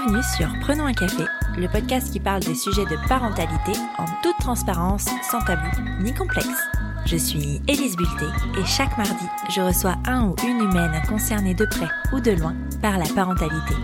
Bienvenue 0.00 0.22
sur 0.22 0.48
Prenons 0.60 0.86
un 0.86 0.92
café, 0.92 1.24
le 1.56 1.66
podcast 1.66 2.12
qui 2.12 2.20
parle 2.20 2.42
des 2.42 2.54
sujets 2.54 2.84
de 2.84 2.96
parentalité 3.08 3.72
en 3.98 4.04
toute 4.22 4.36
transparence, 4.38 5.06
sans 5.28 5.40
tabou 5.40 5.66
ni 6.00 6.14
complexe. 6.14 6.68
Je 7.04 7.16
suis 7.16 7.60
Élise 7.66 7.96
Bulté 7.96 8.26
et 8.60 8.64
chaque 8.64 8.96
mardi, 8.96 9.24
je 9.50 9.60
reçois 9.60 9.96
un 10.06 10.28
ou 10.28 10.36
une 10.46 10.60
humaine 10.60 11.02
concernée 11.08 11.54
de 11.54 11.64
près 11.64 11.88
ou 12.12 12.20
de 12.20 12.30
loin 12.30 12.54
par 12.80 12.96
la 12.98 13.06
parentalité. 13.06 13.74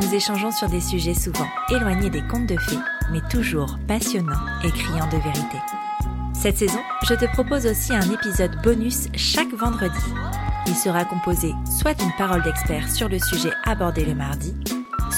Nous 0.00 0.12
échangeons 0.12 0.50
sur 0.50 0.68
des 0.68 0.80
sujets 0.80 1.14
souvent 1.14 1.48
éloignés 1.70 2.10
des 2.10 2.26
contes 2.26 2.48
de 2.48 2.58
fées, 2.58 2.78
mais 3.12 3.20
toujours 3.30 3.78
passionnants 3.86 4.46
et 4.64 4.70
criants 4.70 5.08
de 5.08 5.18
vérité. 5.18 5.58
Cette 6.34 6.58
saison, 6.58 6.80
je 7.04 7.14
te 7.14 7.26
propose 7.26 7.66
aussi 7.66 7.94
un 7.94 8.10
épisode 8.10 8.60
bonus 8.62 9.06
chaque 9.14 9.52
vendredi. 9.52 10.02
Il 10.66 10.74
sera 10.74 11.04
composé 11.04 11.52
soit 11.78 11.94
d'une 11.94 12.12
parole 12.18 12.42
d'expert 12.42 12.90
sur 12.90 13.08
le 13.08 13.20
sujet 13.20 13.52
abordé 13.64 14.04
le 14.04 14.14
mardi, 14.14 14.54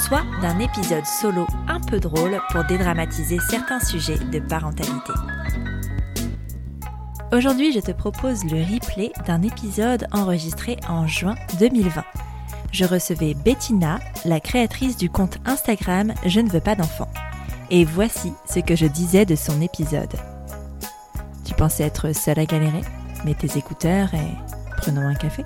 soit 0.05 0.23
d'un 0.39 0.59
épisode 0.59 1.05
solo 1.05 1.47
un 1.67 1.79
peu 1.79 1.99
drôle 1.99 2.39
pour 2.51 2.63
dédramatiser 2.65 3.39
certains 3.49 3.79
sujets 3.79 4.19
de 4.19 4.39
parentalité. 4.39 5.13
Aujourd'hui, 7.31 7.73
je 7.73 7.79
te 7.79 7.91
propose 7.91 8.43
le 8.45 8.61
replay 8.61 9.11
d'un 9.25 9.41
épisode 9.41 10.05
enregistré 10.11 10.77
en 10.87 11.07
juin 11.07 11.33
2020. 11.59 12.03
Je 12.71 12.85
recevais 12.85 13.33
Bettina, 13.33 13.99
la 14.25 14.39
créatrice 14.39 14.95
du 14.95 15.09
compte 15.09 15.39
Instagram 15.45 16.13
Je 16.23 16.39
ne 16.39 16.49
veux 16.49 16.61
pas 16.61 16.75
d'enfant. 16.75 17.09
Et 17.71 17.83
voici 17.83 18.31
ce 18.47 18.59
que 18.59 18.75
je 18.75 18.85
disais 18.85 19.25
de 19.25 19.35
son 19.35 19.59
épisode. 19.59 20.13
Tu 21.45 21.55
pensais 21.55 21.83
être 21.83 22.13
seule 22.13 22.39
à 22.39 22.45
galérer? 22.45 22.81
Mets 23.25 23.33
tes 23.33 23.57
écouteurs 23.57 24.13
et 24.13 24.37
prenons 24.77 25.07
un 25.07 25.15
café. 25.15 25.43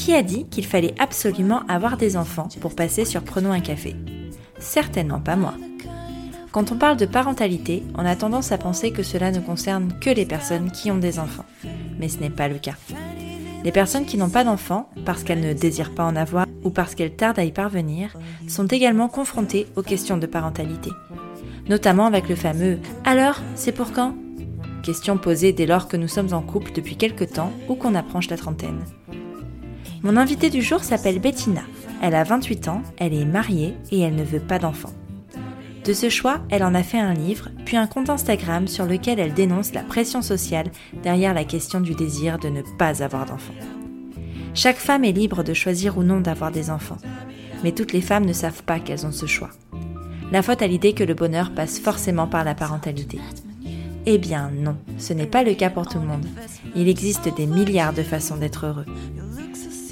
Qui 0.00 0.14
a 0.14 0.22
dit 0.22 0.46
qu'il 0.46 0.64
fallait 0.64 0.94
absolument 0.98 1.60
avoir 1.68 1.98
des 1.98 2.16
enfants 2.16 2.48
pour 2.62 2.74
passer 2.74 3.04
sur 3.04 3.22
Prenons 3.22 3.52
un 3.52 3.60
café? 3.60 3.94
Certainement 4.58 5.20
pas 5.20 5.36
moi. 5.36 5.52
Quand 6.52 6.72
on 6.72 6.76
parle 6.76 6.96
de 6.96 7.04
parentalité, 7.04 7.82
on 7.98 8.06
a 8.06 8.16
tendance 8.16 8.50
à 8.50 8.56
penser 8.56 8.92
que 8.92 9.02
cela 9.02 9.30
ne 9.30 9.40
concerne 9.40 9.92
que 10.00 10.08
les 10.08 10.24
personnes 10.24 10.70
qui 10.70 10.90
ont 10.90 10.96
des 10.96 11.18
enfants. 11.18 11.44
Mais 11.98 12.08
ce 12.08 12.18
n'est 12.18 12.30
pas 12.30 12.48
le 12.48 12.58
cas. 12.58 12.76
Les 13.62 13.72
personnes 13.72 14.06
qui 14.06 14.16
n'ont 14.16 14.30
pas 14.30 14.42
d'enfants, 14.42 14.88
parce 15.04 15.22
qu'elles 15.22 15.42
ne 15.42 15.52
désirent 15.52 15.94
pas 15.94 16.06
en 16.06 16.16
avoir 16.16 16.46
ou 16.64 16.70
parce 16.70 16.94
qu'elles 16.94 17.14
tardent 17.14 17.38
à 17.38 17.44
y 17.44 17.52
parvenir, 17.52 18.16
sont 18.48 18.66
également 18.68 19.08
confrontées 19.08 19.66
aux 19.76 19.82
questions 19.82 20.16
de 20.16 20.26
parentalité. 20.26 20.90
Notamment 21.68 22.06
avec 22.06 22.26
le 22.30 22.36
fameux⁇ 22.36 22.76
Alors, 23.04 23.38
c'est 23.54 23.72
pour 23.72 23.92
quand?⁇ 23.92 24.12
Question 24.82 25.18
posée 25.18 25.52
dès 25.52 25.66
lors 25.66 25.88
que 25.88 25.98
nous 25.98 26.08
sommes 26.08 26.32
en 26.32 26.40
couple 26.40 26.72
depuis 26.72 26.96
quelque 26.96 27.24
temps 27.24 27.52
ou 27.68 27.74
qu'on 27.74 27.94
approche 27.94 28.30
la 28.30 28.38
trentaine. 28.38 28.82
Mon 30.02 30.16
invitée 30.16 30.48
du 30.48 30.62
jour 30.62 30.82
s'appelle 30.82 31.18
Bettina. 31.18 31.60
Elle 32.00 32.14
a 32.14 32.24
28 32.24 32.68
ans, 32.68 32.82
elle 32.96 33.12
est 33.12 33.26
mariée 33.26 33.74
et 33.90 34.00
elle 34.00 34.14
ne 34.14 34.24
veut 34.24 34.40
pas 34.40 34.58
d'enfants. 34.58 34.94
De 35.84 35.92
ce 35.92 36.08
choix, 36.08 36.40
elle 36.48 36.64
en 36.64 36.74
a 36.74 36.82
fait 36.82 36.98
un 36.98 37.12
livre, 37.12 37.48
puis 37.66 37.76
un 37.76 37.86
compte 37.86 38.08
Instagram 38.08 38.66
sur 38.66 38.86
lequel 38.86 39.20
elle 39.20 39.34
dénonce 39.34 39.74
la 39.74 39.82
pression 39.82 40.22
sociale 40.22 40.70
derrière 41.02 41.34
la 41.34 41.44
question 41.44 41.80
du 41.80 41.94
désir 41.94 42.38
de 42.38 42.48
ne 42.48 42.62
pas 42.78 43.02
avoir 43.02 43.26
d'enfants. 43.26 43.52
Chaque 44.54 44.78
femme 44.78 45.04
est 45.04 45.12
libre 45.12 45.42
de 45.42 45.52
choisir 45.52 45.98
ou 45.98 46.02
non 46.02 46.20
d'avoir 46.20 46.50
des 46.50 46.70
enfants, 46.70 46.98
mais 47.62 47.72
toutes 47.72 47.92
les 47.92 48.00
femmes 48.00 48.24
ne 48.24 48.32
savent 48.32 48.62
pas 48.62 48.80
qu'elles 48.80 49.06
ont 49.06 49.12
ce 49.12 49.26
choix. 49.26 49.50
La 50.32 50.42
faute 50.42 50.62
à 50.62 50.66
l'idée 50.66 50.94
que 50.94 51.04
le 51.04 51.14
bonheur 51.14 51.52
passe 51.54 51.78
forcément 51.78 52.26
par 52.26 52.44
la 52.44 52.54
parentalité. 52.54 53.18
Eh 54.06 54.16
bien 54.16 54.50
non, 54.50 54.76
ce 54.96 55.12
n'est 55.12 55.26
pas 55.26 55.42
le 55.42 55.54
cas 55.54 55.68
pour 55.68 55.86
tout 55.86 55.98
le 55.98 56.06
monde. 56.06 56.26
Il 56.74 56.88
existe 56.88 57.34
des 57.36 57.46
milliards 57.46 57.92
de 57.92 58.02
façons 58.02 58.36
d'être 58.36 58.66
heureux. 58.66 58.86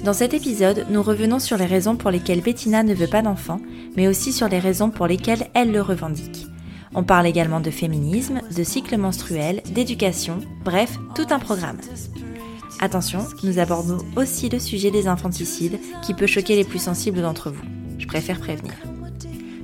Dans 0.03 0.13
cet 0.13 0.33
épisode, 0.33 0.85
nous 0.89 1.03
revenons 1.03 1.39
sur 1.39 1.57
les 1.57 1.65
raisons 1.65 1.97
pour 1.97 2.09
lesquelles 2.09 2.41
Bettina 2.41 2.83
ne 2.83 2.93
veut 2.93 3.07
pas 3.07 3.21
d'enfant, 3.21 3.59
mais 3.97 4.07
aussi 4.07 4.31
sur 4.31 4.47
les 4.47 4.59
raisons 4.59 4.91
pour 4.91 5.07
lesquelles 5.07 5.47
elle 5.53 5.71
le 5.71 5.81
revendique. 5.81 6.47
On 6.95 7.03
parle 7.03 7.27
également 7.27 7.59
de 7.59 7.69
féminisme, 7.69 8.41
de 8.55 8.63
cycle 8.63 8.97
menstruel, 8.97 9.61
d'éducation, 9.73 10.39
bref, 10.63 10.97
tout 11.15 11.27
un 11.31 11.39
programme. 11.39 11.79
Attention, 12.79 13.25
nous 13.43 13.59
abordons 13.59 13.97
aussi 14.15 14.47
le 14.47 14.59
sujet 14.59 14.89
des 14.89 15.07
infanticides 15.07 15.79
qui 16.01 16.13
peut 16.13 16.27
choquer 16.27 16.55
les 16.55 16.63
plus 16.63 16.79
sensibles 16.79 17.21
d'entre 17.21 17.51
vous. 17.51 17.65
Je 17.97 18.07
préfère 18.07 18.39
prévenir. 18.39 18.73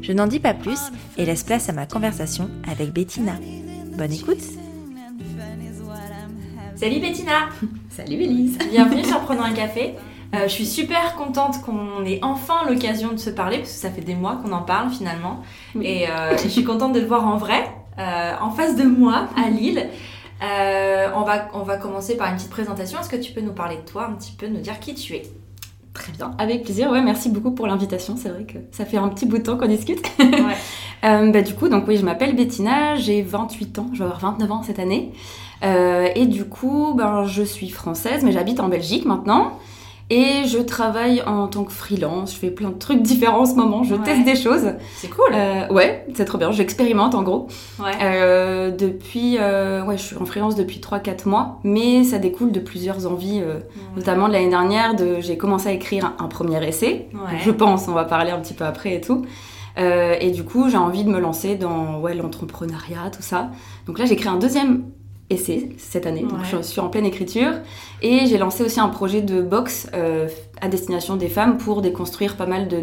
Je 0.02 0.12
n'en 0.12 0.28
dis 0.28 0.41
pas 0.41 0.53
plus 0.53 0.79
et 1.17 1.25
laisse 1.25 1.44
place 1.44 1.69
à 1.69 1.73
ma 1.73 1.85
conversation 1.85 2.50
avec 2.69 2.91
Bettina. 2.91 3.40
Bonne 3.97 4.12
écoute 4.12 4.44
Salut 6.75 7.00
Bettina 7.00 7.50
Salut 7.90 8.22
Elise 8.22 8.57
Bienvenue 8.69 9.06
sur 9.06 9.22
Prenons 9.22 9.44
un 9.44 9.53
café. 9.53 9.96
Euh, 10.35 10.44
je 10.44 10.53
suis 10.53 10.66
super 10.66 11.16
contente 11.16 11.62
qu'on 11.62 12.03
ait 12.06 12.19
enfin 12.22 12.66
l'occasion 12.68 13.12
de 13.12 13.18
se 13.18 13.29
parler 13.29 13.57
parce 13.57 13.72
que 13.72 13.79
ça 13.79 13.90
fait 13.90 14.01
des 14.01 14.16
mois 14.16 14.38
qu'on 14.44 14.51
en 14.51 14.62
parle 14.62 14.90
finalement. 14.90 15.41
Et, 15.81 16.07
euh, 16.09 16.35
et 16.35 16.38
je 16.38 16.47
suis 16.47 16.63
contente 16.63 16.94
de 16.94 17.00
te 17.00 17.06
voir 17.06 17.28
en 17.28 17.38
vrai, 17.38 17.63
euh, 18.00 18.34
en 18.41 18.51
face 18.51 18.75
de 18.75 18.84
moi, 18.84 19.28
à 19.38 19.50
Lille. 19.50 19.88
On, 20.41 21.23
va, 21.23 21.47
on 21.53 21.63
va 21.63 21.78
commencer 21.78 22.18
par 22.18 22.29
une 22.29 22.35
petite 22.35 22.50
présentation. 22.50 23.00
Est-ce 23.00 23.09
que 23.09 23.16
tu 23.16 23.31
peux 23.31 23.41
nous 23.41 23.53
parler 23.53 23.78
de 23.78 23.90
toi 23.90 24.07
un 24.07 24.13
petit 24.13 24.34
peu, 24.34 24.47
nous 24.47 24.59
dire 24.59 24.79
qui 24.79 24.94
tu 24.94 25.13
es? 25.13 25.23
Très 25.94 26.12
bien, 26.12 26.35
avec 26.38 26.63
plaisir. 26.63 26.91
Ouais, 26.91 27.02
merci 27.02 27.29
beaucoup 27.29 27.52
pour 27.52 27.67
l'invitation. 27.67 28.16
C'est 28.17 28.28
vrai 28.28 28.44
que 28.44 28.57
ça 28.72 28.85
fait 28.85 28.97
un 28.97 29.07
petit 29.07 29.25
bout 29.25 29.38
de 29.38 29.44
temps 29.44 29.57
qu'on 29.57 29.67
discute. 29.67 30.06
Ouais. 30.19 30.56
Euh, 31.03 31.29
bah, 31.29 31.44
du 31.44 31.53
coup, 31.53 31.69
donc 31.69 31.88
oui, 31.88 31.97
je 31.97 32.03
m'appelle 32.03 32.35
Bettina, 32.35 32.96
j'ai 32.96 33.22
28 33.22 33.78
ans, 33.78 33.90
je 33.94 34.00
vais 34.00 34.06
avoir 34.06 34.19
29 34.22 34.52
ans 34.52 34.63
cette 34.63 34.79
année. 34.79 35.12
Euh, 35.63 36.07
et 36.16 36.25
du 36.25 36.46
coup, 36.46 36.96
ben, 36.96 37.25
je 37.25 37.44
suis 37.44 37.69
française, 37.69 38.23
mais 38.23 38.31
j'habite 38.31 38.59
en 38.59 38.69
Belgique 38.69 39.06
maintenant. 39.06 39.59
Et 40.12 40.44
je 40.46 40.60
travaille 40.60 41.24
en 41.24 41.48
tant 41.48 41.64
que 41.64 41.72
freelance, 41.72 42.34
je 42.36 42.38
fais 42.38 42.52
plein 42.52 42.70
de 42.70 42.78
trucs 42.78 43.02
différents 43.02 43.40
en 43.42 43.46
ce 43.48 43.56
moment, 43.56 43.84
je 43.84 43.96
Ouais. 43.96 44.04
teste 44.04 44.24
des 44.24 44.36
choses. 44.36 44.74
C'est 44.98 45.10
cool. 45.10 45.34
Euh, 45.34 45.68
ouais, 45.74 46.06
c'est 46.14 46.26
trop 46.26 46.38
bien, 46.38 46.52
j'expérimente 46.52 47.16
en 47.16 47.24
gros. 47.24 47.48
ouais. 47.80 47.92
Euh, 48.04 48.70
depuis, 48.70 49.38
euh, 49.40 49.84
ouais, 49.84 49.98
je 49.98 50.04
suis 50.04 50.16
en 50.18 50.26
freelance 50.26 50.56
depuis 50.56 50.80
3-4 50.80 51.28
mois, 51.28 51.60
mais 51.64 52.04
ça 52.04 52.20
découle 52.20 52.52
de 52.52 52.60
plusieurs 52.60 53.08
envies, 53.12 53.42
euh, 53.42 53.62
notamment 53.96 54.28
de 54.28 54.34
l'année 54.34 54.50
dernière, 54.50 54.96
de, 54.96 55.18
j'ai 55.22 55.38
commencé 55.38 55.70
à 55.70 55.72
écrire 55.72 56.06
un, 56.20 56.24
un 56.26 56.28
premier 56.28 56.64
essai, 56.68 57.10
Ouais. 57.14 57.40
je 57.44 57.50
pense, 57.50 57.88
on 57.88 57.94
va 57.94 58.06
parler 58.06 58.30
un 58.30 58.40
petit 58.40 58.54
peu 58.54 58.64
après 58.66 58.94
et 58.94 59.02
tout. 59.02 59.26
Euh, 59.78 60.16
et 60.22 60.30
du 60.32 60.44
coup, 60.44 60.70
j'ai 60.70 60.78
envie 60.78 61.04
de 61.04 61.10
me 61.10 61.20
lancer 61.20 61.56
dans 61.56 62.00
ouais, 62.00 62.14
l'entrepreneuriat, 62.14 63.10
tout 63.12 63.22
ça. 63.24 63.50
Donc 63.88 64.00
là, 64.00 64.06
j'ai 64.06 64.14
écrit 64.14 64.30
un 64.30 64.38
deuxième 64.38 64.84
essai 65.30 65.69
cette 65.78 66.06
année, 66.06 66.22
donc 66.22 66.34
Ouais. 66.40 66.46
je 66.52 66.62
suis 66.62 66.80
en 66.80 66.90
pleine 66.90 67.06
écriture. 67.06 67.52
Et 68.02 68.25
j'ai 68.28 68.38
lancé 68.38 68.63
aussi 68.63 68.80
un 68.80 68.90
projet 68.90 69.22
de 69.22 69.41
box 69.41 69.88
euh, 69.94 70.28
à 70.62 70.68
destination 70.68 71.16
des 71.16 71.30
femmes 71.30 71.58
pour 71.58 71.81
déconstruire 71.81 72.36
pas 72.36 72.46
mal 72.46 72.68
de, 72.68 72.81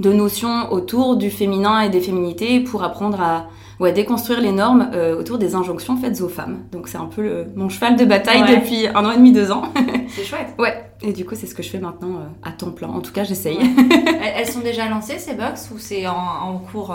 de 0.00 0.12
notions 0.12 0.70
autour 0.72 1.16
du 1.16 1.30
féminin 1.30 1.80
et 1.80 1.88
des 1.88 2.00
féminités 2.00 2.60
pour 2.60 2.82
apprendre 2.84 3.20
à 3.22 3.46
ouais, 3.80 3.92
déconstruire 3.92 4.40
les 4.42 4.52
normes 4.52 4.90
euh, 4.92 5.18
autour 5.18 5.38
des 5.38 5.54
injonctions 5.54 5.96
faites 5.96 6.20
aux 6.20 6.28
femmes. 6.28 6.58
Donc 6.72 6.88
c'est 6.88 6.98
un 6.98 7.06
peu 7.06 7.22
le- 7.22 7.46
mon 7.56 7.68
cheval 7.70 7.96
de 7.96 8.04
bataille 8.04 8.42
Ouais. 8.42 8.56
depuis 8.60 8.86
un 8.88 9.04
an 9.06 9.12
et 9.12 9.16
demi, 9.16 9.32
deux 9.32 9.50
ans. 9.50 9.62
C'est 10.08 10.24
chouette. 10.24 10.48
ouais, 10.58 10.90
et 11.02 11.12
du 11.12 11.24
coup 11.24 11.34
c'est 11.34 11.46
ce 11.46 11.54
que 11.54 11.62
je 11.62 11.68
fais 11.70 11.78
maintenant 11.78 12.16
euh, 12.16 12.48
à 12.48 12.52
temps 12.52 12.70
plein. 12.70 12.88
En 12.88 13.00
tout 13.00 13.12
cas 13.12 13.24
j'essaye. 13.24 13.58
elles, 13.58 14.32
elles 14.36 14.46
sont 14.46 14.60
déjà 14.60 14.88
lancées 14.88 15.18
ces 15.18 15.34
box 15.34 15.70
ou 15.74 15.78
c'est 15.78 16.06
en, 16.06 16.14
en 16.14 16.58
cours 16.58 16.94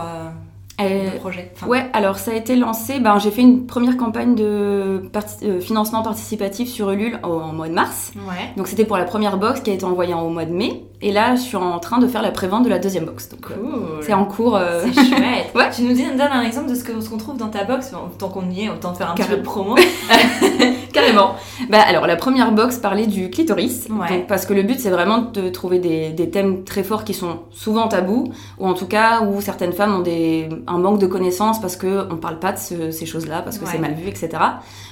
de 0.90 1.18
projet 1.20 1.52
Enfin, 1.56 1.68
Ouais, 1.68 1.86
alors 1.94 2.18
ça 2.18 2.32
a 2.32 2.34
été 2.36 2.56
lancé, 2.56 3.00
ben, 3.00 3.20
j'ai 3.20 3.32
fait 3.32 3.42
une 3.42 3.66
première 3.66 3.98
campagne 3.98 4.36
de 4.36 5.10
parti- 5.12 5.46
euh, 5.46 5.60
financement 5.60 6.02
participatif 6.04 6.70
sur 6.70 6.92
Ulule 6.92 7.20
en, 7.24 7.30
en 7.30 7.54
mois 7.54 7.68
de 7.70 7.74
mars. 7.74 8.12
Ouais. 8.16 8.52
Donc 8.58 8.68
c'était 8.68 8.86
pour 8.86 8.98
la 8.98 9.06
première 9.06 9.38
box 9.38 9.62
qui 9.62 9.70
a 9.72 9.74
été 9.74 9.86
envoyée 9.86 10.14
au 10.14 10.30
mois 10.30 10.46
de 10.46 10.54
mai. 10.54 10.84
Et 11.04 11.12
là, 11.12 11.36
je 11.36 11.42
suis 11.42 11.58
en 11.58 11.80
train 11.80 11.98
de 11.98 12.08
faire 12.08 12.22
la 12.22 12.30
prévente 12.32 12.64
de 12.64 12.70
la 12.70 12.78
deuxième 12.78 13.06
box. 13.06 13.30
Donc 13.30 13.50
euh, 13.50 13.56
Cool. 13.56 14.04
c'est 14.06 14.14
en 14.14 14.26
cours. 14.26 14.56
euh, 14.56 14.84
C'est 14.86 14.94
chouette. 14.94 15.52
Ouais. 15.56 15.70
Tu 15.76 15.82
nous 15.84 15.94
dis- 15.94 16.04
donnes 16.06 16.22
un 16.32 16.44
exemple 16.44 16.70
de 16.70 16.76
ce 16.76 16.84
qu'on 17.10 17.18
trouve 17.18 17.38
dans 17.38 17.50
ta 17.50 17.64
box. 17.64 17.92
Tant 18.20 18.30
qu'on 18.30 18.50
y 18.50 18.66
est, 18.66 18.70
autant 18.70 18.94
faire 18.94 19.10
un 19.12 19.16
petit 19.16 19.28
peu 19.28 19.38
de 19.38 19.42
promo. 19.42 19.76
Carrément. 20.94 21.36
Bah, 21.70 21.80
alors, 21.88 22.06
la 22.06 22.16
première 22.16 22.52
box 22.52 22.78
parlait 22.78 23.08
du 23.08 23.30
clitoris. 23.30 23.88
Ouais. 23.90 24.10
Donc, 24.10 24.28
parce 24.28 24.46
que 24.46 24.54
le 24.54 24.64
but, 24.64 24.80
c'est 24.80 24.90
vraiment 24.90 25.20
de 25.20 25.50
trouver 25.50 25.80
des, 25.80 26.10
des 26.12 26.30
thèmes 26.30 26.64
très 26.64 26.84
forts 26.84 27.04
qui 27.06 27.14
sont 27.14 27.40
souvent 27.52 27.88
tabous, 27.88 28.26
ou 28.60 28.68
en 28.68 28.74
tout 28.74 28.88
cas 28.88 29.22
où 29.22 29.40
certaines 29.42 29.72
femmes 29.74 29.96
ont 29.96 30.00
des, 30.02 30.50
un 30.68 30.78
manque 30.78 31.00
de 31.00 31.08
connaissances 31.08 31.60
parce 31.62 31.78
qu'on 31.78 31.88
ne 31.88 32.16
parle 32.20 32.40
pas 32.40 32.52
de 32.52 32.58
ce- 32.60 32.92
ces 32.92 33.06
choses-là, 33.06 33.42
parce 33.42 33.58
que 33.58 33.66
Ouais. 33.66 33.72
c'est 33.74 33.80
mal 33.80 33.94
vu, 33.94 34.08
etc. 34.08 34.30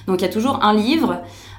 Donc, 0.08 0.22
il 0.22 0.26
y 0.26 0.30
a 0.30 0.32
toujours 0.32 0.64
un 0.64 0.74
livre, 0.74 1.18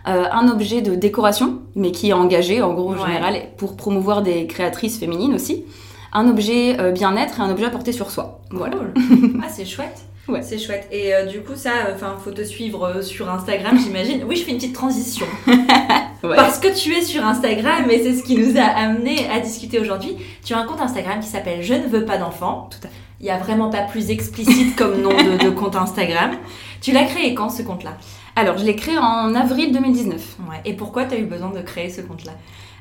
euh, 0.09 0.25
un 0.33 0.49
objet 0.49 0.81
de 0.83 0.95
décoration, 0.95 1.61
mais 1.75 1.93
qui 1.93 2.11
est 2.11 2.13
engagé, 2.13 2.63
en 2.63 2.73
gros, 2.75 2.91
en 2.91 2.93
Ouais. 2.95 3.07
général, 3.07 3.37
pour 3.57 3.77
promouvoir 3.77 4.23
des 4.23 4.47
créatrices 4.47 4.99
féminines 4.99 5.35
aussi. 5.35 5.65
Un 6.13 6.29
objet 6.29 6.79
euh, 6.81 6.91
bien-être 6.91 7.39
et 7.39 7.43
un 7.43 7.51
objet 7.51 7.67
à 7.67 7.71
porter 7.71 7.93
sur 7.93 8.11
soi. 8.11 8.41
Voilà. 8.51 8.77
Cool. 8.77 8.93
Ah, 9.43 9.47
c'est 9.49 9.65
chouette. 9.65 10.03
Ouais. 10.29 10.43
C'est 10.43 10.59
chouette. 10.59 10.87
Et 10.93 11.13
euh, 11.13 11.27
du 11.27 11.41
coup, 11.41 11.57
ça, 11.57 11.71
enfin, 11.93 12.15
faut 12.23 12.31
te 12.31 12.45
suivre 12.45 12.85
euh, 12.85 13.03
sur 13.03 13.29
Instagram, 13.29 13.77
j'imagine. 13.83 14.23
Oui, 14.29 14.37
je 14.37 14.45
fais 14.45 14.53
une 14.53 14.59
petite 14.59 14.75
transition. 14.75 15.27
Ouais. 16.23 16.37
Parce 16.37 16.59
que 16.59 16.69
tu 16.69 16.93
es 16.95 17.01
sur 17.01 17.25
Instagram 17.25 17.91
et 17.91 18.03
c'est 18.03 18.13
ce 18.15 18.23
qui 18.23 18.37
nous 18.37 18.59
a 18.59 18.63
amené 18.65 19.27
à 19.35 19.41
discuter 19.41 19.81
aujourd'hui. 19.81 20.17
Tu 20.45 20.53
as 20.53 20.59
un 20.59 20.67
compte 20.67 20.83
Instagram 20.83 21.19
qui 21.19 21.27
s'appelle 21.27 21.63
Je 21.63 21.73
ne 21.73 21.87
veux 21.87 22.05
pas 22.05 22.19
d'enfants. 22.19 22.69
Tout 22.71 22.77
à 22.87 22.89
fait. 22.91 22.95
Il 23.21 23.25
n'y 23.25 23.31
a 23.31 23.39
vraiment 23.39 23.71
pas 23.71 23.81
plus 23.85 24.11
explicite 24.11 24.77
comme 24.77 25.01
nom 25.01 25.09
de, 25.17 25.43
de 25.43 25.49
compte 25.49 25.77
Instagram. 25.77 26.33
Tu 26.83 26.93
l'as 26.93 27.05
créé 27.05 27.33
quand 27.35 27.49
ce 27.49 27.63
compte-là? 27.63 27.97
Alors, 28.41 28.57
je 28.57 28.65
l'ai 28.65 28.75
créé 28.75 28.97
en 28.97 29.35
avril 29.35 29.71
2019. 29.71 30.37
Ouais. 30.49 30.57
Et 30.65 30.73
pourquoi 30.73 31.05
tu 31.05 31.15
as 31.15 31.19
eu 31.19 31.25
besoin 31.25 31.51
de 31.51 31.61
créer 31.61 31.91
ce 31.91 32.01
compte-là? 32.01 32.33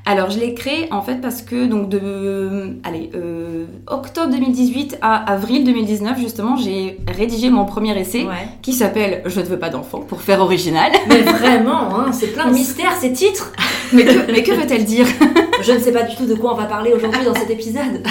Alors, 0.06 0.30
je 0.30 0.40
l'ai 0.40 0.54
créé 0.54 0.88
en 0.90 1.02
fait 1.02 1.20
parce 1.20 1.42
que, 1.42 1.66
donc, 1.66 1.90
de 1.90 2.78
allez, 2.82 3.10
euh, 3.14 3.66
octobre 3.86 4.30
2018 4.30 4.96
à 5.02 5.30
avril 5.30 5.64
2019, 5.64 6.18
justement, 6.18 6.56
j'ai 6.56 6.96
rédigé 7.06 7.50
mon 7.50 7.66
premier 7.66 7.98
essai 8.00 8.24
Ouais. 8.24 8.48
qui 8.62 8.72
s'appelle 8.72 9.20
Je 9.26 9.38
ne 9.38 9.44
veux 9.44 9.58
pas 9.58 9.68
d'enfant, 9.68 10.00
pour 10.00 10.22
faire 10.22 10.40
original. 10.40 10.92
Mais 11.10 11.20
vraiment, 11.20 11.94
hein, 11.94 12.12
c'est 12.12 12.28
plein 12.28 12.46
de 12.46 12.54
mystères 12.54 12.96
ces 12.98 13.12
titres. 13.12 13.52
mais 13.92 14.06
que, 14.06 14.32
mais 14.32 14.42
que 14.42 14.52
veut-elle 14.52 14.86
dire? 14.86 15.04
Je 15.62 15.72
ne 15.72 15.78
sais 15.78 15.92
pas 15.92 16.04
du 16.04 16.16
tout 16.16 16.24
de 16.24 16.34
quoi 16.36 16.54
on 16.54 16.56
va 16.56 16.64
parler 16.64 16.94
aujourd'hui 16.94 17.22
dans 17.22 17.34
cet 17.34 17.50
épisode. 17.50 18.02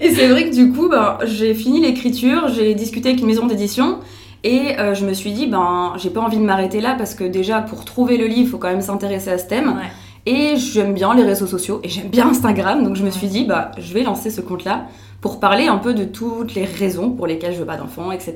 Et 0.00 0.14
c'est 0.14 0.28
vrai 0.28 0.48
que 0.48 0.54
du 0.54 0.72
coup, 0.72 0.88
ben, 0.88 1.18
j'ai 1.24 1.52
fini 1.52 1.82
l'écriture, 1.82 2.48
j'ai 2.48 2.74
discuté 2.74 3.10
avec 3.10 3.20
une 3.20 3.26
maison 3.26 3.46
d'édition 3.46 3.98
et 4.46 4.78
euh, 4.78 4.94
je 4.94 5.04
me 5.04 5.12
suis 5.12 5.32
dit, 5.32 5.48
ben, 5.48 5.94
j'ai 5.96 6.08
pas 6.08 6.20
envie 6.20 6.36
de 6.36 6.44
m'arrêter 6.44 6.80
là 6.80 6.94
parce 6.96 7.16
que 7.16 7.24
déjà, 7.24 7.60
pour 7.62 7.84
trouver 7.84 8.16
le 8.16 8.26
livre, 8.26 8.42
il 8.42 8.48
faut 8.48 8.58
quand 8.58 8.68
même 8.68 8.80
s'intéresser 8.80 9.30
à 9.30 9.38
ce 9.38 9.46
thème. 9.46 9.70
Ouais. 9.70 9.90
Et 10.24 10.56
j'aime 10.56 10.94
bien 10.94 11.14
les 11.16 11.24
réseaux 11.24 11.48
sociaux 11.48 11.80
et 11.82 11.88
j'aime 11.88 12.10
bien 12.10 12.28
Instagram, 12.28 12.84
donc 12.84 12.94
je 12.94 13.02
me 13.02 13.10
suis 13.10 13.26
dit, 13.26 13.44
bah, 13.44 13.72
je 13.76 13.92
vais 13.92 14.04
lancer 14.04 14.30
ce 14.30 14.40
compte-là 14.40 14.86
pour 15.20 15.40
parler 15.40 15.66
un 15.66 15.78
peu 15.78 15.94
de 15.94 16.04
toutes 16.04 16.54
les 16.54 16.64
raisons 16.64 17.10
pour 17.10 17.26
lesquelles 17.26 17.54
je 17.54 17.58
veux 17.58 17.66
pas 17.66 17.76
d'enfant, 17.76 18.12
etc. 18.12 18.34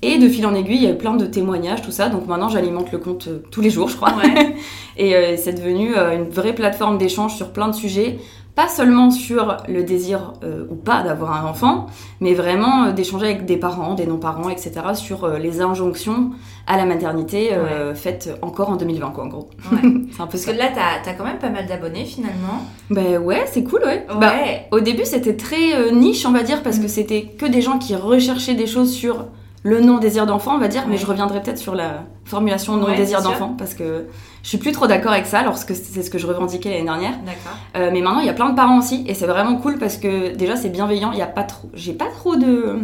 Et 0.00 0.16
de 0.16 0.26
fil 0.26 0.46
en 0.46 0.54
aiguille, 0.54 0.76
il 0.76 0.82
y 0.84 0.86
a 0.86 0.92
eu 0.92 0.96
plein 0.96 1.14
de 1.14 1.26
témoignages, 1.26 1.82
tout 1.82 1.90
ça. 1.90 2.08
Donc 2.08 2.26
maintenant, 2.26 2.48
j'alimente 2.48 2.90
le 2.90 2.96
compte 2.96 3.28
euh, 3.28 3.42
tous 3.50 3.60
les 3.60 3.68
jours, 3.68 3.88
je 3.88 3.96
crois. 3.96 4.14
Ouais. 4.16 4.56
Et 4.96 5.14
euh, 5.14 5.36
c'est 5.36 5.52
devenu 5.52 5.94
euh, 5.94 6.16
une 6.16 6.30
vraie 6.30 6.54
plateforme 6.54 6.96
d'échange 6.96 7.36
sur 7.36 7.50
plein 7.50 7.68
de 7.68 7.74
sujets. 7.74 8.18
Pas 8.54 8.68
seulement 8.68 9.10
sur 9.10 9.56
le 9.68 9.82
désir 9.84 10.34
euh, 10.42 10.66
ou 10.70 10.74
pas 10.74 11.02
d'avoir 11.02 11.44
un 11.44 11.48
enfant, 11.48 11.86
mais 12.20 12.34
vraiment 12.34 12.84
euh, 12.84 12.92
d'échanger 12.92 13.26
avec 13.26 13.46
des 13.46 13.56
parents, 13.56 13.94
des 13.94 14.06
non-parents, 14.06 14.48
etc. 14.50 14.72
sur 14.94 15.24
euh, 15.24 15.38
les 15.38 15.60
injonctions 15.60 16.30
à 16.66 16.76
la 16.76 16.84
maternité 16.84 17.50
faites 17.94 18.30
encore 18.42 18.70
en 18.70 18.76
2020, 18.76 19.10
quoi, 19.10 19.24
en 19.24 19.28
gros. 19.28 19.50
Ouais. 19.72 19.78
c'est 20.12 20.20
un 20.20 20.26
peu 20.26 20.32
Parce 20.32 20.42
ça. 20.42 20.52
que 20.52 20.58
là, 20.58 20.66
t'as 20.74 21.10
as 21.10 21.14
quand 21.14 21.24
même 21.24 21.38
pas 21.38 21.48
mal 21.48 21.66
d'abonnés 21.66 22.04
finalement. 22.04 22.64
Ben 22.90 23.18
ouais, 23.18 23.44
c'est 23.50 23.64
cool, 23.64 23.80
ouais. 23.84 24.06
Bah, 24.20 24.32
au 24.70 24.78
début, 24.80 25.04
c'était 25.04 25.36
très 25.36 25.90
niche, 25.92 26.24
on 26.26 26.32
va 26.32 26.42
dire, 26.42 26.62
parce 26.62 26.78
Mm. 26.78 26.82
que 26.82 26.88
c'était 26.88 27.22
que 27.24 27.46
des 27.46 27.60
gens 27.62 27.78
qui 27.78 27.96
recherchaient 27.96 28.54
des 28.54 28.66
choses 28.68 28.92
sur 28.92 29.26
le 29.62 29.80
non-désir 29.80 30.26
d'enfant, 30.26 30.54
on 30.54 30.58
va 30.58 30.68
dire, 30.68 30.84
mais 30.88 30.96
je 30.96 31.06
reviendrai 31.06 31.42
peut-être 31.42 31.58
sur 31.58 31.74
la 31.74 32.04
formulation 32.24 32.76
non-désir 32.76 33.20
d'enfant, 33.22 33.54
parce 33.58 33.74
que 33.74 34.06
je 34.42 34.48
suis 34.48 34.58
plus 34.58 34.72
trop 34.72 34.86
d'accord 34.86 35.12
avec 35.12 35.26
ça, 35.26 35.42
lorsque 35.42 35.74
c'est 35.74 36.02
ce 36.02 36.10
que 36.10 36.18
je 36.18 36.26
revendiquais 36.26 36.70
l'année 36.70 36.84
dernière. 36.84 37.12
D'accord. 37.26 37.56
Euh, 37.76 37.90
mais 37.92 38.00
maintenant, 38.00 38.20
il 38.20 38.26
y 38.26 38.30
a 38.30 38.32
plein 38.34 38.48
de 38.50 38.56
parents 38.56 38.78
aussi, 38.78 39.04
et 39.06 39.14
c'est 39.14 39.26
vraiment 39.26 39.56
cool 39.56 39.78
parce 39.78 39.96
que 39.96 40.34
déjà, 40.34 40.56
c'est 40.56 40.68
bienveillant, 40.70 41.12
il 41.12 41.18
y 41.18 41.22
a 41.22 41.26
pas 41.26 41.42
trop, 41.44 41.68
j'ai 41.74 41.92
pas 41.92 42.06
trop 42.06 42.36
de, 42.36 42.76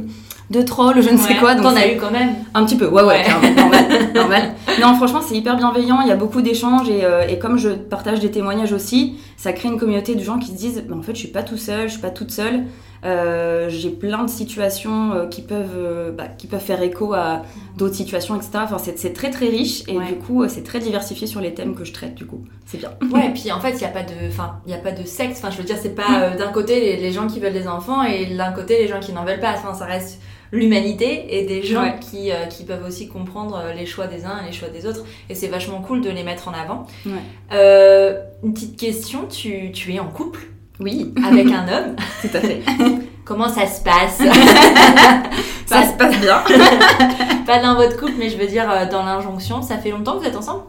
de 0.50 0.62
trolls, 0.62 1.00
je 1.00 1.10
ne 1.10 1.16
sais 1.16 1.32
Ouais. 1.34 1.38
quoi, 1.40 1.54
donc 1.54 1.64
T'en 1.64 1.76
as 1.76 1.88
eu 1.88 1.96
quand 1.96 2.10
même. 2.10 2.34
un 2.54 2.64
petit 2.64 2.76
peu, 2.76 2.86
ouais, 2.88 3.02
ouais, 3.02 3.24
normal, 3.56 3.84
normal. 4.14 4.42
Non, 4.80 4.94
franchement, 4.96 5.20
c'est 5.26 5.34
hyper 5.36 5.56
bienveillant, 5.56 6.00
il 6.02 6.08
y 6.08 6.12
a 6.12 6.16
beaucoup 6.16 6.42
d'échanges 6.42 6.88
et, 6.90 7.04
euh, 7.04 7.26
et 7.26 7.38
comme 7.38 7.56
je 7.58 7.70
partage 7.70 8.20
des 8.20 8.30
témoignages 8.30 8.72
aussi, 8.72 9.14
ça 9.38 9.52
crée 9.52 9.68
une 9.68 9.78
communauté 9.78 10.14
de 10.14 10.22
gens 10.22 10.38
qui 10.38 10.48
se 10.48 10.56
disent, 10.56 10.84
bah, 10.88 10.94
en 10.98 11.02
fait, 11.02 11.14
je 11.14 11.18
suis 11.20 11.28
pas 11.28 11.42
tout 11.42 11.56
seul, 11.56 11.86
je 11.88 11.92
suis 11.92 12.02
pas 12.02 12.10
toute 12.10 12.30
seule. 12.30 12.64
Euh, 13.04 13.66
j'ai 13.68 13.90
plein 13.90 14.24
de 14.24 14.30
situations 14.30 15.12
euh, 15.12 15.26
qui 15.26 15.42
peuvent, 15.42 16.12
bah, 16.16 16.24
qui 16.26 16.46
peuvent 16.46 16.60
faire 16.64 16.82
écho 16.82 17.12
à 17.12 17.42
d'autres 17.76 17.94
situations, 17.94 18.34
etc. 18.34 18.50
Enfin, 18.64 18.78
c'est 18.78 19.12
très 19.12 19.30
très 19.30 19.46
riche 19.48 19.82
et 19.86 19.96
Ouais. 19.96 20.06
du 20.06 20.14
coup, 20.14 20.44
c'est 20.48 20.64
très 20.64 20.80
diversifié 20.80 21.26
sur 21.26 21.40
les 21.40 21.45
thèmes 21.54 21.74
que 21.74 21.84
je 21.84 21.92
traite. 21.92 22.14
Du 22.14 22.26
coup, 22.26 22.44
c'est 22.66 22.78
bien. 22.78 22.90
Ouais, 23.12 23.26
et 23.26 23.30
puis 23.34 23.50
en 23.52 23.60
fait, 23.60 23.70
il 23.72 23.78
n'y 23.78 23.84
a 23.84 23.88
pas 23.88 24.02
de, 24.02 24.14
enfin, 24.28 24.60
il 24.66 24.70
y 24.72 24.74
a 24.74 24.78
pas 24.78 24.92
de 24.92 25.04
sexe. 25.04 25.38
Enfin, 25.38 25.50
je 25.50 25.58
veux 25.58 25.64
dire, 25.64 25.76
c'est 25.80 25.94
pas 25.94 26.20
euh, 26.22 26.36
d'un 26.36 26.52
côté 26.52 26.80
les, 26.80 26.96
les 26.96 27.12
gens 27.12 27.26
qui 27.26 27.40
veulent 27.40 27.52
des 27.52 27.68
enfants 27.68 28.02
et 28.02 28.26
d'un 28.26 28.52
côté 28.52 28.78
les 28.78 28.88
gens 28.88 29.00
qui 29.00 29.12
n'en 29.12 29.24
veulent 29.24 29.40
pas. 29.40 29.52
Enfin, 29.54 29.74
ça 29.74 29.84
reste 29.84 30.20
l'humanité 30.52 31.38
et 31.38 31.44
des 31.44 31.62
gens 31.64 31.82
Ouais. 31.82 31.96
qui, 32.00 32.30
euh, 32.30 32.46
qui 32.46 32.64
peuvent 32.64 32.84
aussi 32.86 33.08
comprendre 33.08 33.56
euh, 33.56 33.72
les 33.72 33.84
choix 33.84 34.06
des 34.06 34.24
uns 34.24 34.40
et 34.44 34.46
les 34.46 34.52
choix 34.52 34.68
des 34.68 34.86
autres. 34.86 35.04
Et 35.28 35.34
c'est 35.34 35.48
vachement 35.48 35.80
cool 35.80 36.00
de 36.02 36.10
les 36.10 36.22
mettre 36.22 36.46
en 36.48 36.52
avant. 36.52 36.86
Ouais. 37.04 37.12
Euh, 37.52 38.20
une 38.44 38.54
petite 38.54 38.76
question, 38.78 39.26
tu, 39.26 39.72
tu 39.72 39.92
es 39.94 39.98
en 39.98 40.06
couple 40.06 40.46
Oui, 40.78 41.12
avec 41.26 41.46
un 41.52 41.66
homme? 41.68 41.96
tout 42.22 42.28
à 42.36 42.40
fait. 42.40 42.60
Comment 43.24 43.48
ça 43.48 43.66
se 43.66 43.82
passe? 43.82 44.20
Ça 45.66 45.82
se 45.84 45.92
passe 45.98 46.16
bien. 46.18 46.42
Pas 47.46 47.58
dans 47.60 47.74
votre 47.76 47.96
couple, 47.98 48.14
mais 48.18 48.28
je 48.28 48.36
veux 48.36 48.46
dire 48.46 48.68
euh, 48.70 48.86
dans 48.90 49.04
l'injonction. 49.04 49.62
Ça 49.62 49.76
fait 49.78 49.90
longtemps 49.90 50.14
que 50.14 50.20
vous 50.20 50.26
êtes 50.26 50.36
ensemble? 50.36 50.62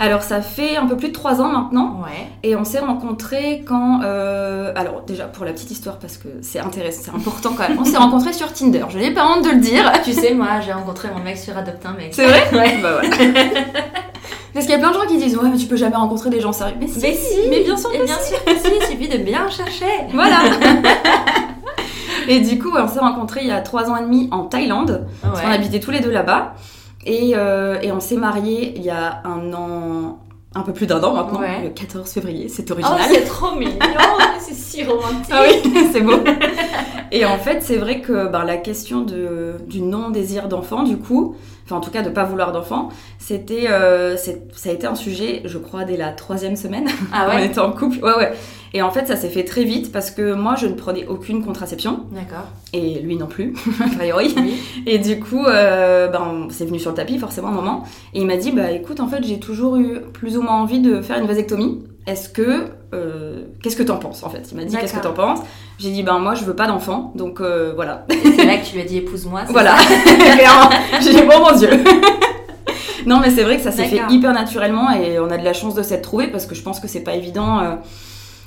Alors, 0.00 0.22
ça 0.22 0.40
fait 0.42 0.76
un 0.76 0.86
peu 0.86 0.96
plus 0.96 1.08
de 1.08 1.12
trois 1.12 1.40
ans 1.40 1.48
maintenant. 1.48 2.00
Ouais. 2.04 2.26
Et 2.42 2.56
on 2.56 2.64
s'est 2.64 2.80
rencontrés 2.80 3.62
quand. 3.66 4.00
euh, 4.02 4.72
Alors, 4.74 5.02
déjà, 5.06 5.24
pour 5.26 5.44
la 5.44 5.52
petite 5.52 5.70
histoire, 5.70 5.98
parce 5.98 6.16
que 6.16 6.26
c'est 6.42 6.58
intéressant, 6.58 7.02
c'est 7.04 7.14
important 7.14 7.50
quand 7.56 7.68
même. 7.68 7.78
On 7.80 7.84
s'est 7.84 7.96
rencontrés 7.96 8.32
sur 8.32 8.52
Tinder. 8.52 8.84
Je 8.88 8.98
n'ai 8.98 9.12
pas 9.12 9.24
honte 9.26 9.44
de 9.44 9.50
le 9.50 9.60
dire. 9.60 9.92
Tu 10.04 10.12
sais, 10.12 10.34
moi, 10.34 10.48
j'ai 10.66 10.72
rencontré 10.72 11.08
mon 11.16 11.22
mec 11.22 11.36
sur 11.38 11.56
Adopt 11.56 11.86
un 11.86 11.92
mec. 11.92 12.08
C'est 12.12 12.26
vrai? 12.26 12.42
Ouais. 12.52 12.78
Bah. 12.82 13.00
Parce 14.52 14.66
qu'il 14.66 14.74
y 14.74 14.78
a 14.78 14.80
plein 14.80 14.90
de 14.90 14.94
gens 14.94 15.06
qui 15.08 15.16
disent 15.18 15.36
Ouais, 15.36 15.48
mais 15.50 15.56
tu 15.58 15.66
peux 15.66 15.76
jamais 15.76 15.96
rencontrer 15.96 16.30
des 16.30 16.40
gens 16.40 16.52
sérieux. 16.52 16.76
Mais 16.80 16.86
si, 16.88 17.00
Mais 17.00 17.14
si, 17.14 17.36
mais 17.50 17.60
bien 17.64 17.76
sûr 17.76 17.90
que 17.92 18.04
bien 18.04 18.16
si. 18.20 18.30
sûr 18.34 18.44
que 18.44 18.52
si, 18.56 18.68
il 18.80 18.86
suffit 18.86 19.08
de 19.08 19.18
bien 19.22 19.48
chercher. 19.50 19.86
Voilà 20.12 20.38
Et 22.28 22.40
du 22.40 22.58
coup, 22.58 22.70
on 22.76 22.88
s'est 22.88 22.98
rencontrés 23.00 23.40
il 23.42 23.48
y 23.48 23.52
a 23.52 23.60
trois 23.60 23.90
ans 23.90 23.96
et 23.96 24.02
demi 24.02 24.28
en 24.30 24.44
Thaïlande. 24.44 25.06
Parce 25.22 25.40
qu'on 25.40 25.50
habitait 25.50 25.80
tous 25.80 25.90
les 25.90 26.00
deux 26.00 26.10
là-bas. 26.10 26.54
Et, 27.06 27.32
euh, 27.34 27.78
et 27.82 27.92
on 27.92 28.00
s'est 28.00 28.16
mariés 28.16 28.72
il 28.76 28.82
y 28.82 28.90
a 28.90 29.20
un 29.24 29.52
an. 29.52 30.18
Un 30.56 30.62
peu 30.62 30.72
plus 30.72 30.86
d'un 30.86 31.02
an 31.02 31.14
maintenant, 31.14 31.40
Ouais. 31.40 31.62
le 31.64 31.70
14 31.70 32.08
février, 32.12 32.48
c'est 32.48 32.70
Oh, 32.70 32.74
original. 32.74 33.00
c'est 33.10 33.24
trop 33.24 33.56
mignon, 33.56 33.72
c'est 34.38 34.54
si 34.54 34.84
romantique. 34.84 35.32
Ah 35.32 35.42
oui, 35.48 35.72
c'est 35.92 36.00
beau. 36.00 36.12
Et 37.10 37.24
en 37.26 37.38
fait, 37.38 37.60
c'est 37.62 37.76
vrai 37.76 38.00
que 38.00 38.28
ben, 38.28 38.44
la 38.44 38.56
question 38.56 39.00
de, 39.00 39.56
du 39.66 39.82
non-désir 39.82 40.46
d'enfant, 40.46 40.84
du 40.84 40.96
coup, 40.96 41.34
enfin 41.64 41.76
en 41.76 41.80
tout 41.80 41.90
cas 41.90 42.02
de 42.02 42.10
pas 42.10 42.24
vouloir 42.24 42.52
d'enfant, 42.52 42.90
c'était, 43.18 43.70
euh, 43.70 44.16
ça 44.16 44.32
a 44.66 44.72
été 44.72 44.86
un 44.86 44.94
sujet, 44.94 45.42
je 45.44 45.58
crois, 45.58 45.84
dès 45.84 45.96
la 45.96 46.12
troisième 46.12 46.56
semaine. 46.56 46.88
Ah 47.12 47.28
on 47.32 47.36
ouais 47.36 47.46
était 47.46 47.60
en 47.60 47.72
couple. 47.72 47.98
Ouais, 48.04 48.14
ouais. 48.16 48.32
Et 48.74 48.82
en 48.82 48.90
fait, 48.90 49.06
ça 49.06 49.14
s'est 49.14 49.28
fait 49.28 49.44
très 49.44 49.62
vite 49.62 49.92
parce 49.92 50.10
que 50.10 50.34
moi, 50.34 50.56
je 50.56 50.66
ne 50.66 50.74
prenais 50.74 51.06
aucune 51.06 51.44
contraception 51.44 52.06
D'accord. 52.10 52.48
et 52.72 52.98
lui 52.98 53.16
non 53.16 53.26
plus, 53.26 53.54
a 53.80 53.88
priori. 53.96 54.34
Oui. 54.36 54.60
Et 54.86 54.98
du 54.98 55.20
coup, 55.20 55.46
euh, 55.46 56.08
ben, 56.08 56.48
c'est 56.50 56.64
venu 56.64 56.80
sur 56.80 56.90
le 56.90 56.96
tapis 56.96 57.18
forcément 57.18 57.48
un 57.48 57.52
moment. 57.52 57.84
Et 58.14 58.20
il 58.20 58.26
m'a 58.26 58.36
dit, 58.36 58.50
bah 58.50 58.72
écoute, 58.72 58.98
en 58.98 59.06
fait, 59.06 59.22
j'ai 59.22 59.38
toujours 59.38 59.76
eu 59.76 60.00
plus 60.12 60.36
ou 60.36 60.42
moins 60.42 60.60
envie 60.60 60.80
de 60.80 61.00
faire 61.00 61.18
une 61.18 61.26
vasectomie. 61.26 61.84
Est-ce 62.06 62.28
que, 62.28 62.66
euh, 62.92 63.44
qu'est-ce 63.62 63.76
que 63.76 63.82
t'en 63.82 63.96
penses 63.96 64.22
en 64.24 64.28
fait? 64.30 64.46
Il 64.52 64.56
m'a 64.58 64.64
dit, 64.64 64.76
qu'est-ce 64.76 64.92
que 64.94 65.00
t'en 65.00 65.14
penses? 65.14 65.40
J'ai 65.78 65.90
dit, 65.90 66.02
ben 66.02 66.18
moi, 66.18 66.34
je 66.34 66.44
veux 66.44 66.54
pas 66.54 66.66
d'enfant, 66.66 67.12
donc 67.14 67.40
euh, 67.40 67.72
voilà. 67.74 68.04
C'est 68.10 68.44
là 68.44 68.58
que 68.58 68.64
tu 68.66 68.74
lui 68.74 68.82
as 68.82 68.84
dit 68.84 68.98
épouse-moi. 68.98 69.42
voilà, 69.48 69.74
clairement. 70.36 70.70
J'ai 71.00 71.14
dit, 71.14 71.22
bon 71.22 71.40
mon 71.40 71.56
dieu. 71.56 71.70
non, 73.06 73.20
mais 73.20 73.30
c'est 73.30 73.42
vrai 73.42 73.56
que 73.56 73.62
ça 73.62 73.72
s'est 73.72 73.86
fait 73.86 74.02
hyper 74.10 74.32
naturellement 74.34 74.90
et 74.90 75.18
on 75.18 75.30
a 75.30 75.38
de 75.38 75.44
la 75.44 75.52
chance 75.54 75.74
de 75.74 75.82
s'être 75.82 76.02
trouvé 76.02 76.26
parce 76.28 76.44
que 76.46 76.54
je 76.54 76.62
pense 76.62 76.78
que 76.78 76.88
c'est 76.88 77.00
pas 77.04 77.14
évident. 77.14 77.60
euh, 77.60 77.74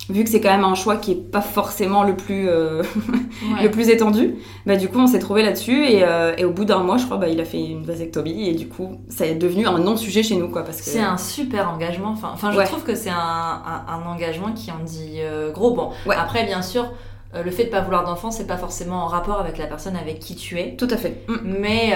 Vu 0.09 0.23
que 0.23 0.29
c'est 0.29 0.39
quand 0.39 0.49
même 0.51 0.63
un 0.63 0.73
choix 0.75 0.95
qui 0.95 1.11
est 1.11 1.15
pas 1.31 1.41
forcément 1.41 2.03
le 2.03 2.15
plus 2.15 2.47
euh, 2.47 2.81
Ouais. 3.55 3.63
le 3.63 3.69
plus 3.71 3.89
étendu. 3.89 4.35
Bah, 4.65 4.77
du 4.77 4.87
coup, 4.87 4.99
on 4.99 5.07
s'est 5.07 5.19
trouvé 5.19 5.43
là-dessus 5.43 5.85
et, 5.85 6.03
euh, 6.03 6.33
et 6.37 6.45
au 6.45 6.51
bout 6.51 6.63
d'un 6.65 6.79
mois, 6.79 6.97
je 6.97 7.05
crois, 7.05 7.17
bah, 7.17 7.27
il 7.27 7.39
a 7.41 7.45
fait 7.45 7.61
une 7.63 7.83
vasectomie 7.83 8.47
et 8.47 8.53
du 8.53 8.67
coup, 8.69 9.01
ça 9.09 9.25
est 9.25 9.35
devenu 9.35 9.67
un 9.67 9.79
non-sujet 9.79 10.23
chez 10.23 10.37
nous, 10.37 10.49
quoi. 10.49 10.63
Parce 10.63 10.77
que 10.77 10.85
C'est 10.85 11.01
un 11.01 11.17
super 11.17 11.69
engagement. 11.69 12.11
Enfin, 12.11 12.29
enfin 12.33 12.51
je 12.53 12.57
Ouais. 12.57 12.63
trouve 12.65 12.83
que 12.83 12.95
c'est 12.95 13.09
un, 13.09 13.15
un, 13.15 13.85
un 13.93 14.09
engagement 14.09 14.53
qui 14.53 14.71
en 14.71 14.83
dit 14.83 15.17
euh, 15.19 15.51
gros. 15.51 15.71
Bon, 15.75 15.89
Ouais. 16.05 16.15
après, 16.17 16.45
bien 16.45 16.61
sûr, 16.61 16.87
le 17.35 17.51
fait 17.51 17.65
de 17.65 17.69
pas 17.69 17.81
vouloir 17.81 18.05
d'enfant, 18.05 18.31
c'est 18.31 18.47
pas 18.47 18.57
forcément 18.57 19.03
en 19.03 19.07
rapport 19.07 19.39
avec 19.41 19.57
la 19.57 19.65
personne 19.67 19.95
avec 19.97 20.19
qui 20.19 20.35
tu 20.35 20.57
es. 20.57 20.75
tout 20.77 20.87
à 20.89 20.95
fait. 20.97 21.21
Mm. 21.27 21.35
Mais, 21.59 21.93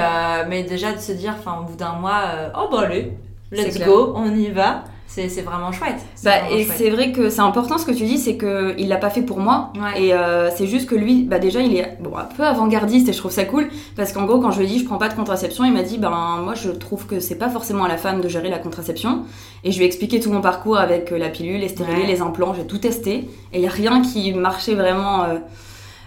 mais 0.49 0.63
déjà 0.63 0.91
de 0.91 0.99
se 0.99 1.13
dire, 1.13 1.33
enfin, 1.39 1.59
au 1.61 1.63
bout 1.63 1.77
d'un 1.77 1.93
mois, 1.93 2.21
oh 2.59 2.67
bah 2.71 2.81
allez, 2.81 3.13
let's 3.51 3.79
go, 3.79 4.11
on 4.15 4.35
y 4.35 4.49
va. 4.51 4.83
C'est 5.13 5.41
vraiment 5.41 5.71
chouette. 5.73 5.95
C'est 6.15 6.25
Bah, 6.25 6.39
vraiment 6.45 6.55
et 6.57 6.63
c'est 6.63 6.89
vrai 6.89 7.11
que 7.11 7.29
c'est 7.29 7.41
important 7.41 7.77
ce 7.77 7.85
que 7.85 7.91
tu 7.91 8.05
dis, 8.05 8.17
c'est 8.17 8.35
que 8.37 8.73
il 8.77 8.87
l'a 8.87 8.95
pas 8.97 9.09
fait 9.09 9.21
pour 9.23 9.39
moi. 9.39 9.73
Ouais. 9.75 10.01
Et 10.03 10.13
euh, 10.13 10.49
c'est 10.55 10.67
juste 10.67 10.87
que 10.89 10.95
lui, 10.95 11.23
bah 11.23 11.37
déjà, 11.37 11.59
il 11.61 11.75
est 11.75 11.97
bon, 11.99 12.15
un 12.17 12.23
peu 12.23 12.43
avant-gardiste 12.43 13.09
et 13.09 13.13
je 13.13 13.17
trouve 13.17 13.31
ça 13.31 13.43
cool 13.43 13.67
parce 13.97 14.13
qu'en 14.13 14.23
gros, 14.25 14.39
quand 14.39 14.51
je 14.51 14.59
lui 14.59 14.65
ai 14.65 14.69
dit 14.69 14.79
je 14.79 14.85
prends 14.85 14.97
pas 14.97 15.09
de 15.09 15.13
contraception, 15.13 15.65
il 15.65 15.73
m'a 15.73 15.83
dit 15.83 15.97
ben 15.97 16.39
moi 16.43 16.53
je 16.55 16.69
trouve 16.71 17.05
que 17.07 17.19
c'est 17.19 17.35
pas 17.35 17.49
forcément 17.49 17.83
à 17.83 17.89
la 17.89 17.97
femme 17.97 18.21
de 18.21 18.29
gérer 18.29 18.49
la 18.49 18.59
contraception. 18.59 19.23
Et 19.65 19.71
je 19.71 19.77
lui 19.77 19.83
ai 19.83 19.87
expliqué 19.87 20.19
tout 20.21 20.31
mon 20.31 20.41
parcours 20.41 20.77
avec 20.77 21.11
euh, 21.11 21.17
la 21.17 21.27
pilule, 21.29 21.59
les 21.59 21.67
stérilés, 21.67 22.01
Ouais. 22.03 22.07
les 22.07 22.21
implants, 22.21 22.53
j'ai 22.53 22.65
tout 22.65 22.77
testé 22.77 23.13
et 23.51 23.59
il 23.59 23.61
y 23.61 23.67
a 23.67 23.69
rien 23.71 24.01
qui 24.01 24.33
marchait 24.33 24.75
vraiment. 24.75 25.23
euh, 25.25 25.39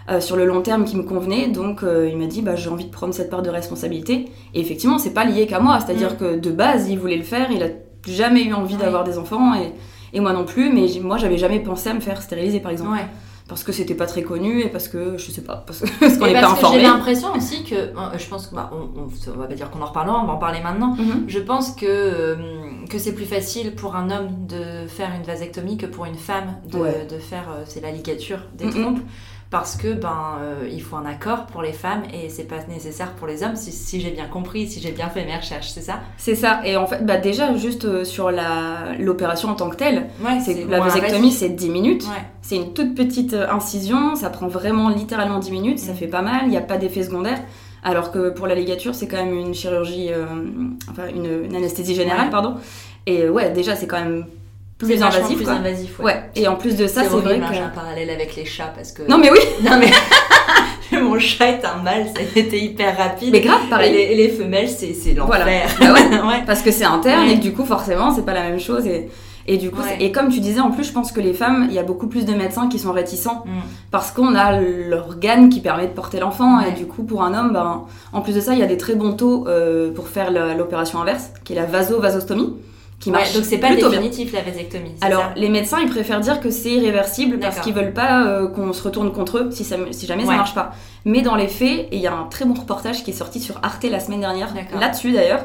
euh, 0.07 0.21
sur 0.21 0.35
le 0.35 0.45
long 0.45 0.61
terme 0.61 0.85
qui 0.85 0.95
me 0.97 1.01
convenait, 1.01 1.47
donc 1.47 1.81
euh, 1.81 2.07
il 2.07 2.15
m'a 2.15 2.27
dit 2.27 2.43
bah, 2.43 2.55
j'ai 2.55 2.69
envie 2.69 2.85
de 2.85 2.91
prendre 2.91 3.11
cette 3.11 3.31
part 3.31 3.41
de 3.41 3.49
responsabilité. 3.49 4.25
Et 4.53 4.59
effectivement, 4.61 4.99
c'est 4.99 5.15
pas 5.15 5.25
lié 5.25 5.47
qu'à 5.47 5.59
moi, 5.59 5.79
c'est-à-dire 5.79 6.13
Mm. 6.13 6.17
que 6.17 6.35
de 6.35 6.51
base, 6.51 6.87
il 6.89 6.99
voulait 6.99 7.17
le 7.17 7.23
faire, 7.23 7.47
il 7.51 7.63
a 7.63 7.69
jamais 8.07 8.43
eu 8.43 8.53
envie 8.53 8.75
Ouais. 8.75 8.81
d'avoir 8.81 9.03
des 9.03 9.17
enfants 9.17 9.53
et, 9.55 9.73
et 10.13 10.19
moi 10.19 10.33
non 10.33 10.45
plus, 10.45 10.71
mais 10.71 10.87
moi 11.01 11.17
j'avais 11.17 11.37
jamais 11.37 11.59
pensé 11.59 11.89
à 11.89 11.93
me 11.93 11.99
faire 11.99 12.21
stériliser 12.21 12.59
par 12.59 12.71
exemple 12.71 12.91
Ouais. 12.91 13.05
parce 13.47 13.63
que 13.63 13.71
c'était 13.71 13.95
pas 13.95 14.05
très 14.05 14.21
connu 14.23 14.61
et 14.61 14.69
parce 14.69 14.87
que 14.87 15.17
je 15.17 15.29
sais 15.31 15.41
pas 15.41 15.63
parce, 15.67 15.81
que- 15.81 15.85
parce 15.99 16.17
qu'on 16.17 16.25
n'est 16.27 16.33
pas 16.33 16.41
que 16.41 16.47
j'ai 16.47 16.53
informé. 16.53 16.81
l'impression 16.83 17.33
aussi 17.35 17.63
que, 17.63 17.75
je 18.17 18.27
pense 18.29 18.47
que, 18.47 18.55
bah, 18.55 18.71
on, 18.73 19.01
on, 19.01 19.07
on 19.35 19.37
va 19.39 19.47
pas 19.47 19.53
dire 19.55 19.69
qu'on 19.69 19.81
en 19.81 19.85
reparlera, 19.87 20.19
on 20.23 20.25
va 20.27 20.33
en 20.33 20.37
parler 20.37 20.61
maintenant. 20.61 20.95
Mhm. 20.97 21.25
Je 21.27 21.39
pense 21.39 21.71
que, 21.71 21.85
euh, 21.85 22.35
que 22.89 22.97
c'est 22.99 23.13
plus 23.13 23.25
facile 23.25 23.73
pour 23.75 23.95
un 23.95 24.09
homme 24.11 24.45
de 24.47 24.87
faire 24.87 25.09
une 25.17 25.23
vasectomie 25.23 25.77
que 25.77 25.85
pour 25.87 26.05
une 26.05 26.15
femme 26.15 26.55
de, 26.71 26.77
Ouais. 26.79 27.07
de 27.09 27.17
faire, 27.17 27.49
euh, 27.49 27.63
c'est 27.65 27.81
la 27.81 27.91
ligature 27.91 28.39
des 28.55 28.65
Mhm. 28.65 28.71
trompes. 28.71 28.99
Parce 29.59 29.75
que 29.77 29.93
ben 29.93 30.37
euh, 30.41 30.67
il 30.71 30.81
faut 30.81 30.95
un 30.97 31.05
accord 31.05 31.45
pour 31.45 31.61
les 31.61 31.71
femmes 31.71 32.03
et 32.13 32.29
c'est 32.29 32.43
pas 32.43 32.57
nécessaire 32.69 33.11
pour 33.13 33.25
les 33.27 33.41
hommes 33.43 33.55
si, 33.55 33.71
si 33.71 34.01
j'ai 34.01 34.11
bien 34.11 34.25
compris, 34.25 34.67
si 34.67 34.81
j'ai 34.81 34.91
bien 34.91 35.09
fait 35.09 35.23
mes 35.25 35.35
recherches, 35.35 35.69
c'est 35.69 35.81
ça? 35.81 35.99
C'est 36.17 36.35
ça. 36.35 36.59
Et 36.65 36.75
en 36.77 36.85
fait, 36.87 37.05
bah 37.05 37.17
déjà 37.17 37.55
juste 37.55 37.85
euh, 37.85 38.03
sur 38.03 38.31
la 38.31 38.93
l'opération 38.99 39.49
en 39.49 39.55
tant 39.55 39.69
que 39.69 39.75
telle, 39.77 40.07
Ouais, 40.23 40.39
c'est 40.43 40.65
la 40.69 40.79
vasectomie 40.79 41.31
c'est 41.31 41.49
10 41.49 41.69
minutes. 41.69 42.03
Ouais. 42.03 42.23
C'est 42.41 42.57
une 42.57 42.73
toute 42.73 42.93
petite 42.95 43.33
euh, 43.33 43.49
incision, 43.49 44.15
ça 44.15 44.29
prend 44.29 44.47
vraiment 44.47 44.89
littéralement 44.89 45.39
10 45.39 45.51
minutes, 45.51 45.79
ça 45.79 45.93
Mm. 45.93 45.95
fait 45.95 46.07
pas 46.07 46.21
mal, 46.21 46.41
il 46.43 46.49
n'y 46.49 46.57
a 46.57 46.61
pas 46.61 46.77
d'effet 46.77 47.03
secondaire. 47.03 47.39
Alors 47.83 48.11
que 48.11 48.29
pour 48.31 48.47
la 48.47 48.55
ligature, 48.55 48.93
c'est 48.95 49.07
quand 49.07 49.17
même 49.23 49.33
une 49.37 49.53
chirurgie, 49.53 50.09
euh, 50.11 50.25
enfin 50.91 51.03
une, 51.15 51.45
une 51.45 51.55
anesthésie 51.55 51.95
générale, 51.95 52.25
Ouais. 52.25 52.31
pardon. 52.31 52.55
Et 53.05 53.29
ouais, 53.29 53.51
déjà 53.51 53.75
c'est 53.75 53.87
quand 53.87 53.99
même 54.03 54.25
plus 54.77 55.01
invasif. 55.01 55.37
plus 55.37 55.47
invasif, 55.49 55.99
ouais. 55.99 56.05
Ouais. 56.05 56.29
Et 56.35 56.47
en 56.47 56.55
plus 56.55 56.75
de 56.75 56.85
ça, 56.87 57.03
c'est 57.03 57.09
vrai 57.09 57.39
hein, 57.41 57.47
que. 57.47 57.53
j'ai 57.55 57.61
un 57.61 57.69
parallèle 57.69 58.09
avec 58.09 58.35
les 58.35 58.45
chats 58.45 58.71
parce 58.75 58.91
que. 58.91 59.03
Non 59.09 59.17
mais 59.17 59.31
oui, 59.31 59.39
Non, 59.63 59.77
mais 59.79 59.91
mon 61.01 61.17
chat 61.19 61.47
est 61.49 61.65
un 61.65 61.81
mâle, 61.81 62.05
ça 62.15 62.21
a 62.21 62.39
été 62.39 62.63
hyper 62.63 62.97
rapide. 62.97 63.29
mais 63.31 63.41
grave, 63.41 63.61
pareil. 63.69 63.93
les, 63.93 63.99
et 64.01 64.15
les 64.15 64.29
femelles, 64.29 64.69
c'est 64.69 64.93
c'est 64.93 65.13
l'enfer. 65.13 65.43
Voilà. 65.43 65.61
Bah 65.79 66.27
ouais. 66.27 66.43
Parce 66.45 66.61
que 66.61 66.71
c'est 66.71 66.85
interne 66.85 67.25
Ouais. 67.27 67.33
et 67.33 67.37
que 67.37 67.41
du 67.41 67.53
coup, 67.53 67.65
forcément, 67.65 68.13
c'est 68.13 68.25
pas 68.25 68.33
la 68.33 68.43
même 68.43 68.59
chose. 68.59 68.85
Et, 68.85 69.09
et 69.47 69.57
du 69.57 69.69
coup, 69.71 69.81
Ouais. 69.81 69.97
et 69.99 70.11
comme 70.11 70.29
tu 70.29 70.39
disais, 70.39 70.59
en 70.59 70.71
plus, 70.71 70.83
je 70.85 70.91
pense 70.91 71.11
que 71.11 71.19
les 71.21 71.33
femmes, 71.33 71.67
il 71.69 71.75
y 71.75 71.79
a 71.79 71.83
beaucoup 71.83 72.07
plus 72.07 72.25
de 72.25 72.33
médecins 72.33 72.67
qui 72.67 72.79
sont 72.79 72.91
réticents 72.91 73.43
Mm. 73.45 73.49
parce 73.91 74.11
qu'on 74.11 74.35
a 74.35 74.59
l'organe 74.59 75.49
qui 75.49 75.61
permet 75.61 75.83
de 75.87 75.93
porter 75.93 76.19
l'enfant. 76.19 76.59
Ouais. 76.59 76.69
Et 76.69 76.71
du 76.73 76.85
coup, 76.85 77.03
pour 77.03 77.23
un 77.23 77.33
homme, 77.33 77.53
ben, 77.53 77.83
en 78.11 78.21
plus 78.21 78.33
de 78.35 78.39
ça, 78.41 78.53
il 78.53 78.59
y 78.59 78.63
a 78.63 78.67
des 78.67 78.77
très 78.77 78.95
bons 78.95 79.13
taux 79.13 79.45
euh, 79.47 79.91
pour 79.93 80.07
faire 80.09 80.31
l'opération 80.57 81.01
inverse, 81.01 81.29
qui 81.43 81.53
est 81.53 81.55
la 81.55 81.65
vasovasostomie, 81.65 82.53
qui 83.05 83.11
Ouais, 83.11 83.17
marche 83.19 83.33
donc 83.35 83.45
c'est 83.45 83.59
pas 83.59 83.67
plutôt 83.67 83.89
bien. 83.91 83.99
définitif 84.01 84.33
la 84.33 84.41
vasectomie. 84.41 84.93
Alors, 85.01 85.21
ça 85.21 85.33
les 85.35 85.47
médecins, 85.49 85.77
ils 85.79 85.87
préfèrent 85.89 86.21
dire 86.21 86.39
que 86.39 86.49
c'est 86.49 86.71
irréversible 86.71 87.37
parce 87.39 87.59
qu'ils 87.59 87.75
veulent 87.75 87.93
pas 87.93 88.25
euh, 88.25 88.47
qu'on 88.47 88.73
se 88.73 88.81
retourne 88.81 89.11
contre 89.11 89.37
eux 89.37 89.49
si, 89.51 89.63
ça, 89.63 89.75
si 89.91 90.07
jamais 90.07 90.23
Ouais. 90.23 90.29
ça 90.31 90.37
marche 90.37 90.55
pas. 90.55 90.71
Mais 91.05 91.21
dans 91.21 91.35
les 91.35 91.47
faits, 91.47 91.87
et 91.91 91.97
il 91.97 91.99
y 91.99 92.07
a 92.07 92.13
un 92.13 92.23
très 92.23 92.45
bon 92.45 92.55
reportage 92.55 93.03
qui 93.03 93.11
est 93.11 93.13
sorti 93.13 93.39
sur 93.39 93.59
Arte 93.61 93.83
la 93.83 93.99
semaine 93.99 94.21
dernière, 94.21 94.51
là-dessus 94.79 95.11
d'ailleurs, 95.11 95.41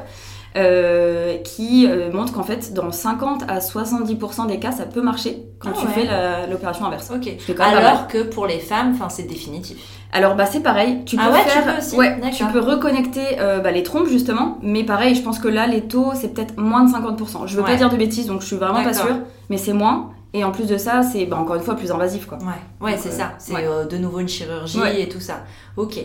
euh, 0.56 1.36
qui 1.38 1.86
euh, 1.86 2.10
montre 2.12 2.32
qu'en 2.32 2.42
fait, 2.42 2.72
dans 2.74 2.90
50 2.90 3.44
à 3.48 3.58
70% 3.60 4.46
des 4.48 4.58
cas, 4.58 4.72
ça 4.72 4.84
peut 4.84 5.02
marcher 5.02 5.42
quand 5.58 5.70
Ah 5.74 5.78
tu 5.80 5.86
ouais. 5.86 6.06
fais 6.06 6.48
l'opération 6.50 6.86
inverse. 6.86 7.10
Ok. 7.14 7.28
Alors 7.60 8.08
que 8.08 8.22
pour 8.24 8.46
les 8.46 8.58
femmes, 8.58 8.96
c'est 9.08 9.24
définitif. 9.26 9.76
Alors 10.12 10.34
bah 10.34 10.44
c'est 10.46 10.60
pareil, 10.60 11.04
tu 11.04 11.16
peux 11.16 11.22
Ah 11.24 11.30
ouais, 11.30 11.44
tu 11.44 11.50
faire, 11.50 11.64
peux 11.74 11.78
aussi, 11.80 11.96
ouais, 11.96 12.18
tu 12.32 12.44
peux 12.46 12.58
reconnecter 12.58 13.38
euh, 13.38 13.60
bah, 13.60 13.70
les 13.70 13.84
trompes 13.84 14.08
justement, 14.08 14.58
mais 14.60 14.82
pareil, 14.82 15.14
je 15.14 15.22
pense 15.22 15.38
que 15.38 15.46
là 15.46 15.68
les 15.68 15.82
taux 15.82 16.10
c'est 16.16 16.34
peut-être 16.34 16.58
moins 16.58 16.82
de 16.82 16.90
50%. 16.90 17.46
Je 17.46 17.54
veux 17.56 17.62
Ouais. 17.62 17.70
pas 17.70 17.76
dire 17.76 17.90
de 17.90 17.96
bêtises, 17.96 18.26
donc 18.26 18.40
je 18.40 18.46
suis 18.46 18.56
vraiment 18.56 18.82
pas 18.82 18.92
sûre, 18.94 19.18
mais 19.50 19.56
c'est 19.56 19.72
moins. 19.72 20.10
Et 20.32 20.44
en 20.44 20.52
plus 20.52 20.66
de 20.66 20.76
ça, 20.76 21.02
c'est 21.02 21.26
bah, 21.26 21.36
encore 21.36 21.56
une 21.56 21.62
fois 21.62 21.74
plus 21.76 21.90
invasif 21.92 22.26
quoi. 22.26 22.38
Ouais, 22.38 22.90
ouais, 22.92 22.96
c'est 22.98 23.08
euh, 23.10 23.12
ça. 23.12 23.32
C'est 23.38 23.54
euh, 23.56 23.84
de 23.84 23.96
nouveau 23.98 24.18
une 24.20 24.28
chirurgie 24.28 24.80
et 24.98 25.08
tout 25.08 25.20
ça. 25.20 25.44
Ok. 25.76 25.98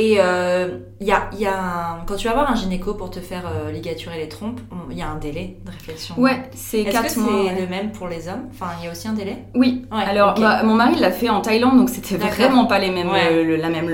Et 0.00 0.18
euh, 0.20 0.78
y 1.00 1.10
a, 1.10 1.28
il 1.32 1.40
y 1.40 1.46
a 1.46 1.58
un- 1.60 2.04
quand 2.06 2.14
tu 2.14 2.28
vas 2.28 2.34
voir 2.34 2.48
un 2.48 2.54
gynéco 2.54 2.94
pour 2.94 3.10
te 3.10 3.18
faire 3.18 3.42
euh, 3.52 3.72
ligaturer 3.72 4.16
les 4.16 4.28
trompes, 4.28 4.60
il 4.92 4.96
y 4.96 5.02
a 5.02 5.08
un 5.10 5.16
délai 5.16 5.56
de 5.66 5.72
réflexion. 5.72 6.14
Ouais, 6.16 6.48
c'est 6.54 6.82
Est-ce 6.82 6.92
4 6.92 7.14
que 7.16 7.18
mois. 7.20 7.32
c'est 7.32 7.54
ouais. 7.54 7.60
le 7.62 7.66
même 7.66 7.90
pour 7.90 8.06
les 8.06 8.28
hommes? 8.28 8.44
Enfin, 8.52 8.66
il 8.80 8.84
y 8.84 8.88
a 8.88 8.92
aussi 8.92 9.08
un 9.08 9.12
délai? 9.14 9.38
Oui. 9.56 9.86
Ouais, 9.90 10.04
Alors 10.04 10.34
bah, 10.34 10.62
mon 10.62 10.74
mari 10.76 11.00
l'a 11.00 11.10
fait 11.10 11.28
en 11.28 11.40
Thaïlande, 11.40 11.76
donc 11.78 11.90
c'était 11.90 12.16
vraiment 12.16 12.66
pas 12.66 12.78
les 12.78 12.92
mêmes, 12.92 13.10
Ouais. 13.10 13.28
euh, 13.32 13.56
la 13.56 13.70
même 13.70 13.88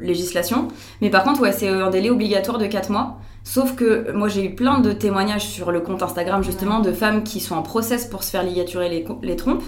législation. 0.00 0.68
Mais 1.02 1.10
par 1.10 1.24
contre, 1.24 1.42
ouais, 1.42 1.52
c'est 1.52 1.68
un 1.68 1.90
délai 1.90 2.08
obligatoire 2.08 2.56
de 2.56 2.64
4 2.66 2.90
mois. 2.90 3.18
Sauf 3.44 3.74
que 3.76 4.12
moi 4.12 4.28
j'ai 4.28 4.44
eu 4.46 4.54
plein 4.54 4.78
de 4.80 4.92
témoignages 4.92 5.46
sur 5.46 5.72
le 5.72 5.80
compte 5.80 6.02
Instagram 6.02 6.42
justement 6.42 6.80
de 6.80 6.92
femmes 6.92 7.22
qui 7.22 7.38
sont 7.40 7.54
en 7.56 7.62
process 7.62 8.06
pour 8.06 8.22
se 8.22 8.30
faire 8.30 8.42
ligaturer 8.44 8.88
les, 9.22 9.36
trompes. 9.36 9.64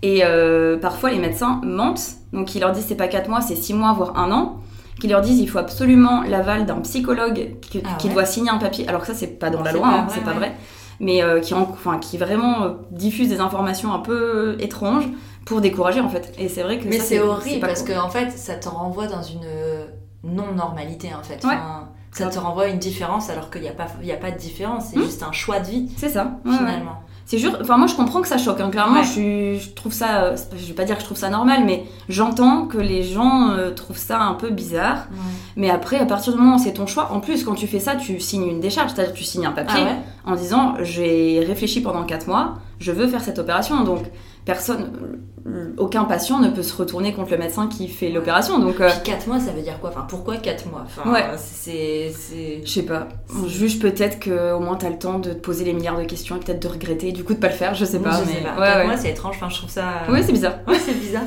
Et 0.00 0.20
euh, 0.24 0.78
parfois 0.78 1.10
les 1.10 1.18
médecins 1.18 1.60
mentent, 1.64 2.12
donc 2.32 2.54
ils 2.54 2.60
leur 2.60 2.72
disent 2.72 2.86
c'est 2.88 2.94
pas 2.96 3.08
4 3.08 3.28
mois, 3.28 3.42
c'est 3.42 3.56
6 3.56 3.74
mois, 3.74 3.92
voire 3.92 4.18
un 4.18 4.32
an. 4.32 4.60
Qui 5.00 5.06
leur 5.08 5.20
disent 5.20 5.38
il 5.38 5.48
faut 5.48 5.58
absolument 5.58 6.22
l'aval 6.22 6.66
d'un 6.66 6.80
psychologue 6.80 7.56
qui, 7.60 7.80
Ah 7.84 7.94
qui 7.98 8.08
ouais. 8.08 8.14
doit 8.14 8.24
signer 8.24 8.50
un 8.50 8.58
papier. 8.58 8.88
Alors 8.88 9.00
que 9.02 9.06
ça 9.06 9.14
c'est 9.14 9.38
pas 9.38 9.50
dans 9.50 9.62
la 9.62 9.72
loi, 9.72 9.86
hein, 9.88 10.06
c'est 10.10 10.24
pas 10.24 10.32
vrai. 10.32 10.54
Mais 11.00 11.22
euh, 11.22 11.38
qui, 11.40 11.54
en- 11.54 11.62
enfin, 11.70 11.98
qui 11.98 12.18
vraiment 12.18 12.62
euh, 12.64 12.70
diffuse 12.90 13.28
des 13.28 13.38
informations 13.40 13.92
un 13.92 14.00
peu 14.00 14.56
étranges 14.58 15.08
pour 15.46 15.60
décourager 15.60 16.00
en 16.00 16.08
fait. 16.08 16.34
Et 16.38 16.48
c'est 16.48 16.62
vrai 16.64 16.78
que 16.78 16.88
Mais 16.88 16.98
c'est 16.98 17.20
horrible 17.20 17.60
parce 17.64 17.82
cool. 17.82 17.94
que 17.94 17.98
en 18.00 18.08
fait, 18.10 18.30
ça 18.32 18.54
te 18.56 18.68
renvoie 18.68 19.06
dans 19.06 19.22
une 19.22 19.44
euh, 19.44 19.84
non-normalité 20.24 21.10
en 21.18 21.22
fait. 21.22 21.38
Enfin, 21.44 21.88
ça 22.10 22.26
te 22.28 22.38
renvoie 22.38 22.66
une 22.68 22.78
différence 22.78 23.30
alors 23.30 23.50
qu'il 23.50 23.62
n'y 23.62 23.68
a, 23.68 23.72
pas- 23.72 23.86
il 24.02 24.08
y 24.08 24.12
a 24.12 24.16
pas 24.16 24.30
de 24.32 24.38
différence, 24.38 24.86
c'est 24.90 24.98
Hmm. 24.98 25.02
juste 25.04 25.22
un 25.22 25.30
choix 25.32 25.60
de 25.60 25.66
vie 25.68 25.88
c'est 25.96 26.08
ça. 26.08 26.32
finalement. 26.44 27.00
C'est 27.30 27.36
juste, 27.36 27.58
enfin 27.60 27.76
moi 27.76 27.86
je 27.86 27.94
comprends 27.94 28.22
que 28.22 28.26
ça 28.26 28.38
choque. 28.38 28.58
hein. 28.58 28.70
Clairement, 28.70 29.00
Ouais. 29.00 29.04
je, 29.60 29.68
trouve 29.74 29.92
ça, 29.92 30.22
euh, 30.22 30.36
je 30.56 30.64
vais 30.66 30.72
pas 30.72 30.84
dire 30.84 30.94
que 30.96 31.02
je 31.02 31.04
trouve 31.04 31.18
ça 31.18 31.28
normal, 31.28 31.62
mais 31.66 31.84
j'entends 32.08 32.64
que 32.64 32.78
les 32.78 33.02
gens 33.02 33.50
euh, 33.50 33.70
trouvent 33.70 33.98
ça 33.98 34.18
un 34.22 34.32
peu 34.32 34.48
bizarre. 34.48 35.08
Mais 35.54 35.68
après, 35.68 35.98
à 35.98 36.06
partir 36.06 36.32
du 36.32 36.38
moment 36.38 36.56
où 36.56 36.58
c'est 36.58 36.72
ton 36.72 36.86
choix, 36.86 37.12
en 37.12 37.20
plus 37.20 37.44
quand 37.44 37.54
tu 37.54 37.66
fais 37.66 37.80
ça, 37.80 37.96
tu 37.96 38.18
signes 38.18 38.46
une 38.48 38.60
décharge, 38.60 38.92
c'est-à-dire 38.94 39.12
tu 39.12 39.24
signes 39.24 39.44
un 39.44 39.52
papier 39.52 39.80
Ah 39.82 39.90
ouais 39.90 39.96
en 40.24 40.36
disant 40.36 40.74
j'ai 40.80 41.44
réfléchi 41.46 41.82
pendant 41.82 42.04
4 42.04 42.28
mois, 42.28 42.54
je 42.80 42.92
veux 42.92 43.06
faire 43.08 43.20
cette 43.22 43.38
opération. 43.38 43.84
Donc 43.84 44.04
personne, 44.48 44.90
aucun 45.76 46.04
patient 46.04 46.40
ne 46.40 46.48
peut 46.48 46.62
se 46.62 46.74
retourner 46.76 47.12
contre 47.12 47.30
le 47.32 47.38
médecin 47.38 47.68
qui 47.68 47.86
fait 47.86 48.08
l'opération. 48.10 48.58
Donc 48.58 48.80
euh, 48.80 48.88
Puis 48.90 49.12
4 49.12 49.26
mois, 49.28 49.38
ça 49.38 49.52
veut 49.52 49.60
dire 49.62 49.78
quoi? 49.78 49.90
Enfin, 49.90 50.06
pourquoi 50.08 50.36
4 50.38 50.66
mois? 50.70 50.84
Enfin, 50.86 51.10
Ouais. 51.12 51.24
C'est. 51.36 52.10
je 52.64 52.68
sais 52.70 52.82
pas, 52.82 53.08
on 53.42 53.46
juge 53.46 53.78
peut-être 53.78 54.18
que 54.18 54.52
au 54.54 54.60
moins 54.60 54.76
t'as 54.76 54.88
le 54.90 54.98
temps 54.98 55.18
de 55.18 55.30
te 55.32 55.38
poser 55.38 55.64
les 55.64 55.72
milliards 55.74 55.98
de 55.98 56.04
questions 56.04 56.36
et 56.36 56.40
peut-être 56.40 56.62
de 56.62 56.68
regretter, 56.68 57.12
du 57.12 57.24
coup 57.24 57.34
de 57.34 57.38
pas 57.38 57.48
le 57.48 57.52
faire, 57.54 57.74
je 57.74 57.84
sais 57.84 57.98
pas. 58.00 58.12
Je 58.12 58.26
mais... 58.26 58.32
sais 58.38 58.40
pas. 58.42 58.54
Ouais, 58.58 58.66
4 58.66 58.78
ouais. 58.78 58.86
mois, 58.86 58.96
c'est 58.96 59.10
étrange. 59.10 59.36
Enfin, 59.36 59.48
je 59.50 59.56
trouve 59.58 59.70
ça. 59.70 59.84
Ouais, 60.08 60.22
c'est 60.22 60.32
bizarre. 60.32 60.54
Ouais, 60.66 60.78
c'est 60.78 60.98
bizarre. 60.98 61.22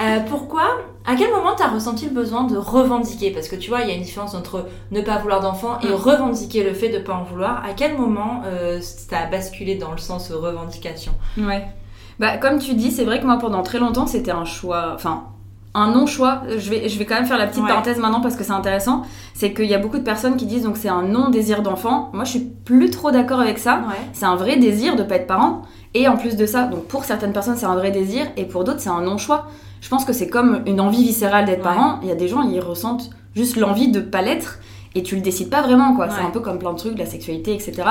Euh, 0.00 0.18
pourquoi 0.28 0.64
À 1.06 1.14
quel 1.14 1.30
moment 1.30 1.54
t'as 1.56 1.68
ressenti 1.68 2.06
le 2.06 2.10
besoin 2.12 2.44
de 2.44 2.56
revendiquer? 2.56 3.30
Parce 3.30 3.46
que 3.46 3.54
tu 3.54 3.68
vois, 3.70 3.82
il 3.82 3.88
y 3.88 3.92
a 3.92 3.94
une 3.94 4.02
différence 4.02 4.34
entre 4.34 4.66
ne 4.90 5.00
pas 5.00 5.18
vouloir 5.18 5.40
d'enfant 5.40 5.78
et 5.80 5.88
Mm. 5.88 5.94
revendiquer 5.94 6.64
le 6.64 6.74
fait 6.74 6.88
de 6.88 6.98
pas 6.98 7.12
en 7.14 7.22
vouloir. 7.22 7.62
À 7.64 7.72
quel 7.76 7.96
moment 7.96 8.42
euh, 8.46 8.80
ça 8.80 9.18
a 9.20 9.26
basculé 9.26 9.76
dans 9.76 9.92
le 9.92 9.98
sens 9.98 10.32
revendication? 10.32 11.12
Ouais. 11.38 11.64
Bah, 12.18 12.36
comme 12.38 12.58
tu 12.58 12.74
dis, 12.74 12.90
c'est 12.90 13.04
vrai 13.04 13.20
que 13.20 13.26
moi, 13.26 13.38
pendant 13.38 13.62
très 13.62 13.78
longtemps, 13.78 14.06
c'était 14.06 14.30
un 14.30 14.44
choix. 14.44 14.92
Enfin, 14.94 15.24
un 15.74 15.90
non-choix. 15.90 16.42
Je 16.48 16.68
vais, 16.70 16.88
je 16.88 16.98
vais 16.98 17.06
quand 17.06 17.14
même 17.14 17.24
faire 17.26 17.38
la 17.38 17.46
petite 17.46 17.62
Ouais. 17.62 17.68
parenthèse 17.70 17.98
maintenant 17.98 18.20
parce 18.20 18.36
que 18.36 18.44
c'est 18.44 18.52
intéressant. 18.52 19.02
C'est 19.34 19.54
qu'il 19.54 19.64
y 19.66 19.74
a 19.74 19.78
beaucoup 19.78 19.98
de 19.98 20.02
personnes 20.04 20.36
qui 20.36 20.44
disent 20.46 20.64
donc 20.64 20.76
c'est 20.76 20.90
un 20.90 21.02
non-désir 21.02 21.62
d'enfant. 21.62 22.10
Moi, 22.12 22.24
je 22.24 22.30
suis 22.30 22.40
plus 22.40 22.90
trop 22.90 23.10
d'accord 23.10 23.40
avec 23.40 23.58
ça. 23.58 23.76
Ouais. 23.88 23.94
C'est 24.12 24.26
un 24.26 24.36
vrai 24.36 24.56
désir 24.58 24.96
de 24.96 25.02
pas 25.02 25.14
être 25.16 25.26
parent. 25.26 25.62
Et 25.94 26.08
en 26.08 26.16
plus 26.16 26.36
de 26.36 26.44
ça, 26.46 26.64
donc 26.64 26.84
pour 26.84 27.04
certaines 27.04 27.32
personnes, 27.32 27.56
c'est 27.56 27.66
un 27.66 27.74
vrai 27.76 27.90
désir. 27.90 28.26
Et 28.36 28.44
pour 28.44 28.64
d'autres, 28.64 28.80
c'est 28.80 28.90
un 28.90 29.00
non-choix. 29.00 29.46
Je 29.80 29.88
pense 29.88 30.04
que 30.04 30.12
c'est 30.12 30.28
comme 30.28 30.60
une 30.66 30.80
envie 30.80 31.02
viscérale 31.02 31.46
d'être 31.46 31.58
Ouais. 31.58 31.64
parent. 31.74 31.98
Il 32.02 32.08
y 32.08 32.12
a 32.12 32.14
des 32.16 32.28
gens, 32.28 32.42
ils 32.42 32.60
ressentent 32.60 33.10
juste 33.34 33.56
l'envie 33.56 33.88
de 33.88 34.00
pas 34.00 34.20
l'être. 34.22 34.58
Et 34.94 35.02
tu 35.02 35.14
le 35.14 35.22
décides 35.22 35.48
pas 35.48 35.62
vraiment, 35.62 35.94
quoi. 35.96 36.10
C'est 36.10 36.20
un 36.22 36.28
peu 36.28 36.40
comme 36.40 36.58
plein 36.58 36.74
de 36.74 36.78
trucs, 36.78 36.98
la 36.98 37.06
sexualité, 37.06 37.54
etc. 37.54 37.82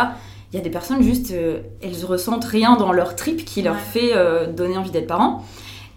Il 0.53 0.57
y 0.57 0.59
a 0.59 0.63
des 0.63 0.69
personnes 0.69 1.01
juste, 1.01 1.31
euh, 1.31 1.59
elles 1.81 2.03
ressentent 2.05 2.45
rien 2.45 2.75
dans 2.75 2.91
leur 2.91 3.15
trip 3.15 3.45
qui 3.45 3.61
leur 3.61 3.75
Ouais. 3.75 3.79
fait 3.79 4.11
euh, 4.15 4.51
donner 4.51 4.77
envie 4.77 4.91
d'être 4.91 5.07
parent. 5.07 5.43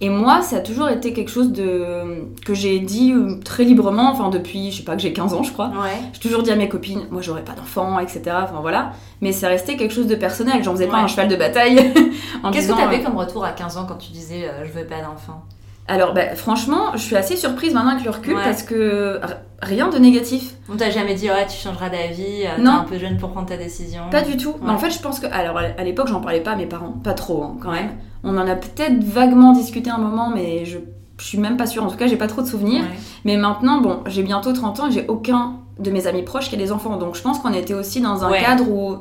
Et 0.01 0.09
moi, 0.11 0.43
ça 0.43 0.57
a 0.57 0.61
toujours 0.61 0.89
été 0.89 1.13
quelque 1.13 1.31
chose 1.31 1.53
de 1.53 2.25
que 2.45 2.53
j'ai 2.53 2.79
dit 2.81 3.13
euh, 3.13 3.37
très 3.45 3.65
librement, 3.65 4.11
enfin 4.11 4.29
depuis, 4.29 4.71
je 4.73 4.79
sais 4.79 4.83
pas, 4.83 4.97
que 4.97 5.03
j'ai 5.03 5.13
15 5.13 5.35
ans, 5.35 5.43
je 5.45 5.53
crois. 5.53 5.69
Ouais. 5.69 5.99
J'ai 6.13 6.21
toujours 6.21 6.43
dit 6.43 6.51
à 6.51 6.57
mes 6.57 6.69
copines, 6.69 7.07
moi 7.11 7.23
j'aurais 7.23 7.45
pas 7.45 7.53
d'enfant, 7.53 7.99
etc. 8.01 8.23
Enfin 8.43 8.59
voilà. 8.61 8.93
Mais 9.21 9.33
c'est 9.33 9.47
resté 9.47 9.77
quelque 9.77 9.95
chose 9.95 10.09
de 10.09 10.17
personnel. 10.17 10.63
J'en 10.65 10.73
faisais 10.73 10.89
pas 10.89 10.99
un 10.99 11.07
cheval 11.07 11.29
de 11.29 11.37
bataille. 11.37 11.77
Qu'est-ce 12.53 12.69
que 12.69 12.77
t'avais 12.77 13.01
euh, 13.01 13.05
comme 13.05 13.17
retour 13.17 13.45
à 13.45 13.53
15 13.53 13.77
ans 13.79 13.87
quand 13.89 13.97
tu 13.97 14.11
disais 14.13 14.49
euh, 14.49 14.65
je 14.67 14.73
veux 14.79 14.85
pas 14.87 15.01
d'enfant 15.01 15.43
Alors, 15.87 16.15
bah, 16.15 16.35
franchement, 16.35 16.93
je 16.95 16.99
suis 17.03 17.17
assez 17.17 17.37
surprise 17.37 17.75
maintenant 17.75 17.91
avec 17.93 18.05
le 18.05 18.11
recul 18.11 18.35
Ouais. 18.37 18.43
parce 18.43 18.63
que 18.63 19.21
rien 19.61 19.89
de 19.89 19.99
négatif. 19.99 20.55
On 20.73 20.77
t'a 20.77 20.91
jamais 20.91 21.15
dit 21.15 21.29
ouais 21.29 21.47
tu 21.47 21.57
changeras 21.59 21.91
d'avis, 21.91 22.45
euh, 22.47 22.57
t'es 22.57 22.63
Non. 22.63 22.71
un 22.73 22.85
peu 22.85 22.99
jeune 22.99 23.19
pour 23.19 23.31
prendre 23.31 23.47
ta 23.49 23.57
décision 23.59 24.03
Pas 24.11 24.23
du 24.23 24.37
tout. 24.39 24.55
Mais 24.63 24.71
en 24.71 24.79
fait, 24.79 24.91
je 24.91 24.99
pense 25.01 25.21
que. 25.21 25.27
Alors, 25.31 25.59
à 25.59 25.85
l'époque, 25.85 26.09
j'en 26.09 26.21
parlais 26.21 26.41
pas 26.41 26.53
à 26.53 26.57
mes 26.57 26.67
parents. 26.67 26.95
Pas 27.05 27.13
trop, 27.13 27.43
hein, 27.43 27.57
quand 27.61 27.71
même. 27.73 27.91
On 28.23 28.37
en 28.39 28.47
a 28.49 28.55
peut-être 28.57 29.05
vaguement 29.05 29.53
discuté 29.53 29.91
un 29.91 29.99
moment, 29.99 30.31
mais 30.35 30.65
je, 30.65 30.79
je 31.19 31.25
suis 31.25 31.39
même 31.39 31.59
pas 31.59 31.67
sûre. 31.67 31.85
En 31.85 31.89
tout 31.89 31.97
cas, 31.99 32.07
j'ai 32.07 32.17
pas 32.17 32.29
trop 32.29 32.41
de 32.41 32.47
souvenirs. 32.47 32.83
Ouais. 32.83 32.99
Mais 33.27 33.37
maintenant, 33.37 33.81
bon, 33.83 34.01
j'ai 34.07 34.23
bientôt 34.23 34.53
30 34.55 34.81
ans 34.81 34.89
et 34.89 34.93
j'ai 34.93 35.05
aucun 35.09 35.57
de 35.79 35.91
mes 35.91 36.07
amis 36.07 36.23
proches 36.23 36.49
qui 36.49 36.55
a 36.55 36.59
des 36.59 36.73
enfants. 36.73 36.97
Donc, 36.97 37.15
je 37.15 37.21
pense 37.21 37.41
qu'on 37.41 37.53
était 37.53 37.75
aussi 37.75 38.01
dans 38.01 38.25
un 38.25 38.33
cadre 38.33 38.69
où. 38.71 38.97